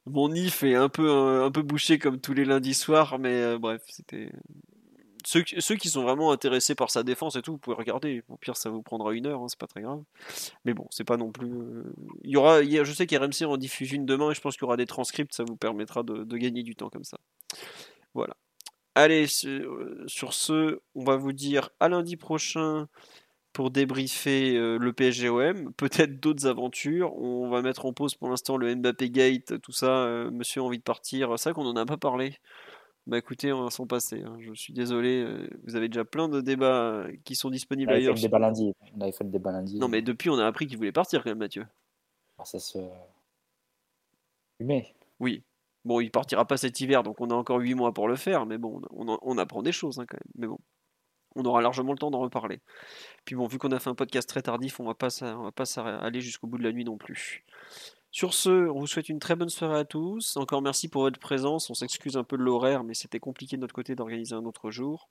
Mon 0.07 0.28
NIF 0.28 0.62
est 0.62 0.74
un 0.74 0.89
peu, 0.89 1.11
un, 1.11 1.51
peu 1.51 1.62
bouché 1.62 1.99
comme 1.99 2.20
tous 2.20 2.35
les 2.35 2.45
lundis 2.45 2.74
soirs, 2.74 3.19
mais 3.19 3.32
euh, 3.32 3.59
bref, 3.59 3.82
c'était. 3.89 4.31
Ceux, 5.29 5.43
qui 5.43 5.91
sont 5.91 6.03
vraiment 6.03 6.33
intéressés 6.33 6.75
par 6.75 6.91
sa 6.91 7.03
défense 7.03 7.37
et 7.37 7.43
tout, 7.43 7.53
vous 7.53 7.59
pouvez 7.59 7.77
regarder. 7.77 8.23
Au 8.29 8.39
pire, 8.39 8.57
ça 8.57 8.71
vous 8.71 8.81
prendra 8.81 9.13
une 9.13 9.27
heure, 9.27 9.43
hein, 9.43 9.47
c'est 9.49 9.59
pas 9.59 9.67
très 9.67 9.83
grave. 9.83 10.03
Mais 10.65 10.73
bon, 10.73 10.87
c'est 10.91 11.05
pas 11.05 11.19
non 11.19 11.33
plus. 11.33 11.53
Euh, 11.53 11.85
il 12.25 12.31
y 12.31 12.37
aura, 12.39 12.63
je 12.63 12.93
sais 12.95 13.07
qu'RMC 13.07 13.45
en 13.45 13.59
diffuse 13.59 13.93
une 13.93 14.07
demain 14.07 14.31
et 14.31 14.35
je 14.35 14.41
pense 14.41 14.55
qu'il 14.55 14.63
y 14.63 14.65
aura 14.65 14.79
des 14.79 14.87
transcripts, 14.87 15.35
ça 15.35 15.45
vous 15.45 15.57
permettra 15.57 16.03
de, 16.03 16.25
gagner 16.39 16.63
du 16.63 16.77
temps 16.77 16.89
comme 16.89 17.05
ça. 17.05 17.19
Voilà. 18.15 18.39
Allez, 18.95 19.27
sur 19.27 20.33
ce, 20.33 20.81
on 20.95 21.05
va 21.05 21.17
vous 21.17 21.35
dire 21.35 21.69
à 21.79 21.91
lundi 21.91 22.17
prochain 22.17 22.89
pour 23.53 23.71
débriefer 23.71 24.57
euh, 24.57 24.79
le 24.79 24.93
PSGOM, 24.95 25.75
peut-être 25.75 26.21
d'autres 26.21 26.47
aventures. 26.47 27.15
On 27.17 27.51
va 27.51 27.61
mettre 27.61 27.85
en 27.85 27.93
pause 27.93 28.15
pour 28.15 28.31
l'instant 28.31 28.57
le 28.57 28.75
Mbappé 28.75 29.11
Gate, 29.11 29.61
tout 29.61 29.73
ça. 29.73 30.05
Euh, 30.05 30.31
monsieur 30.31 30.63
a 30.63 30.65
envie 30.65 30.79
de 30.79 30.83
partir. 30.83 31.29
Vrai 31.29 31.53
qu'on 31.53 31.65
n'en 31.65 31.77
a 31.77 31.85
pas 31.85 31.99
parlé. 31.99 32.39
Bah 33.09 33.16
écoutez, 33.18 33.52
on 33.55 33.64
va 33.64 33.70
s'en 33.70 33.86
passer. 33.86 34.22
hein. 34.22 34.36
Je 34.39 34.52
suis 34.52 34.74
désolé. 34.74 35.22
euh, 35.22 35.48
Vous 35.64 35.76
avez 35.76 35.89
déjà 35.89 36.05
plein 36.05 36.28
de 36.28 36.40
débats 36.43 36.90
euh, 36.90 37.16
qui 37.24 37.35
sont 37.36 37.48
On 37.48 37.51
disponibles 37.51 37.90
fait 37.90 37.97
ailleurs. 37.97 38.14
le 38.14 38.20
débat 38.20 38.39
lundi. 38.39 38.72
On 38.94 39.01
avait 39.01 39.12
fait 39.12 39.24
le 39.24 39.30
débat 39.30 39.51
lundi. 39.51 39.78
Non, 39.78 39.89
mais 39.89 40.02
depuis, 40.02 40.28
on 40.28 40.39
a 40.39 40.47
appris 40.47 40.66
qu'il 40.66 40.76
voulait 40.76 40.93
partir 40.93 41.22
quand 41.24 41.30
même, 41.30 41.39
Mathieu. 41.39 41.66
Alors, 42.36 42.47
ça 42.47 42.59
se. 42.59 42.78
Mais 44.60 44.94
Oui. 45.20 45.43
Bon, 45.85 46.01
il 46.01 46.10
partira 46.10 46.44
pas 46.44 46.59
cet 46.59 46.80
hiver, 46.80 47.02
donc 47.02 47.18
on 47.20 47.30
a 47.30 47.35
encore 47.35 47.60
8 47.60 47.74
mois 47.74 47.94
pour 47.94 48.09
le 48.09 48.16
faire, 48.16 48.44
mais 48.44 48.59
bon, 48.59 48.82
on, 48.90 49.09
en- 49.09 49.18
on 49.22 49.39
apprend 49.39 49.62
des 49.62 49.72
choses 49.72 49.98
hein, 49.98 50.05
quand 50.06 50.18
même. 50.18 50.32
Mais 50.36 50.47
bon, 50.47 50.59
on 51.35 51.44
aura 51.47 51.62
largement 51.62 51.93
le 51.93 51.98
temps 51.98 52.10
d'en 52.10 52.18
reparler. 52.18 52.60
Puis 53.24 53.36
bon, 53.36 53.47
vu 53.47 53.59
qu'on 53.59 53.70
a 53.70 53.78
fait 53.78 53.89
un 53.89 53.94
podcast 53.94 54.28
très 54.28 54.43
tardif, 54.43 54.80
on 54.80 54.85
va 54.85 54.94
pas, 54.94 55.09
on 55.22 55.44
va 55.44 55.52
pas 55.52 55.64
aller 56.02 56.20
jusqu'au 56.20 56.47
bout 56.47 56.59
de 56.59 56.64
la 56.64 56.72
nuit 56.72 56.85
non 56.85 56.98
plus. 56.98 57.47
Sur 58.10 58.32
ce, 58.32 58.68
on 58.70 58.80
vous 58.80 58.86
souhaite 58.86 59.10
une 59.10 59.18
très 59.18 59.36
bonne 59.36 59.51
soirée 59.51 59.78
à 59.78 59.85
tous. 59.85 60.36
Encore 60.36 60.62
merci 60.62 60.89
pour 60.89 61.02
votre 61.02 61.20
présence. 61.20 61.68
On 61.68 61.74
s'excuse 61.74 62.16
un 62.16 62.24
peu 62.24 62.39
de 62.39 62.43
l'horaire, 62.43 62.82
mais 62.82 62.94
c'était 62.94 63.20
compliqué 63.20 63.56
de 63.56 63.60
notre 63.60 63.74
côté 63.74 63.94
d'organiser 63.94 64.35
un 64.35 64.44
autre 64.44 64.70
jour. 64.70 65.10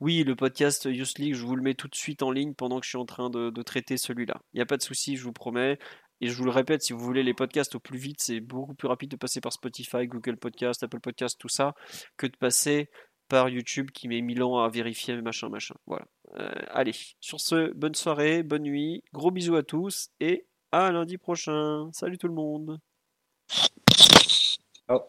Oui, 0.00 0.22
le 0.22 0.36
podcast 0.36 0.84
Youth 0.84 1.18
je 1.18 1.44
vous 1.44 1.56
le 1.56 1.62
mets 1.62 1.74
tout 1.74 1.88
de 1.88 1.96
suite 1.96 2.22
en 2.22 2.30
ligne 2.30 2.54
pendant 2.54 2.78
que 2.78 2.84
je 2.84 2.90
suis 2.90 2.98
en 2.98 3.06
train 3.06 3.28
de, 3.28 3.50
de 3.50 3.62
traiter 3.62 3.96
celui-là. 3.96 4.40
Il 4.52 4.58
n'y 4.58 4.62
a 4.62 4.66
pas 4.66 4.76
de 4.76 4.82
souci, 4.82 5.16
je 5.16 5.24
vous 5.24 5.32
promets. 5.32 5.78
Et 6.20 6.28
je 6.28 6.36
vous 6.36 6.44
le 6.44 6.50
répète, 6.50 6.82
si 6.82 6.92
vous 6.92 6.98
voulez 6.98 7.22
les 7.22 7.34
podcasts 7.34 7.76
au 7.76 7.80
plus 7.80 7.98
vite, 7.98 8.20
c'est 8.20 8.40
beaucoup 8.40 8.74
plus 8.74 8.88
rapide 8.88 9.10
de 9.10 9.16
passer 9.16 9.40
par 9.40 9.52
Spotify, 9.52 10.06
Google 10.06 10.36
Podcast, 10.36 10.82
Apple 10.82 11.00
Podcast, 11.00 11.38
tout 11.38 11.48
ça, 11.48 11.74
que 12.16 12.26
de 12.26 12.36
passer 12.36 12.90
par 13.28 13.48
YouTube 13.48 13.90
qui 13.92 14.08
met 14.08 14.20
mille 14.20 14.42
ans 14.42 14.58
à 14.58 14.68
vérifier, 14.68 15.20
machin, 15.20 15.48
machin. 15.48 15.76
Voilà. 15.86 16.06
Euh, 16.36 16.50
allez, 16.70 16.94
sur 17.20 17.40
ce, 17.40 17.72
bonne 17.74 17.94
soirée, 17.94 18.42
bonne 18.42 18.62
nuit, 18.62 19.04
gros 19.12 19.30
bisous 19.30 19.54
à 19.54 19.62
tous 19.62 20.10
et 20.18 20.47
à 20.72 20.90
lundi 20.90 21.18
prochain. 21.18 21.90
Salut 21.92 22.18
tout 22.18 22.28
le 22.28 22.34
monde. 22.34 22.78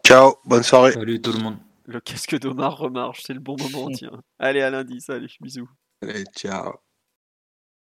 Ciao, 0.06 0.34
bonne 0.44 0.62
soirée. 0.62 0.92
Salut 0.92 1.20
tout 1.20 1.32
le 1.32 1.38
monde. 1.38 1.56
Le 1.86 2.00
casque 2.00 2.38
d'Omar 2.38 2.76
remarche, 2.76 3.22
c'est 3.24 3.34
le 3.34 3.40
bon 3.40 3.56
moment, 3.58 3.88
tiens. 3.94 4.22
Allez, 4.38 4.60
à 4.60 4.70
lundi, 4.70 5.00
salut, 5.00 5.34
bisous. 5.40 5.68
Allez, 6.02 6.24
ciao. 6.36 6.74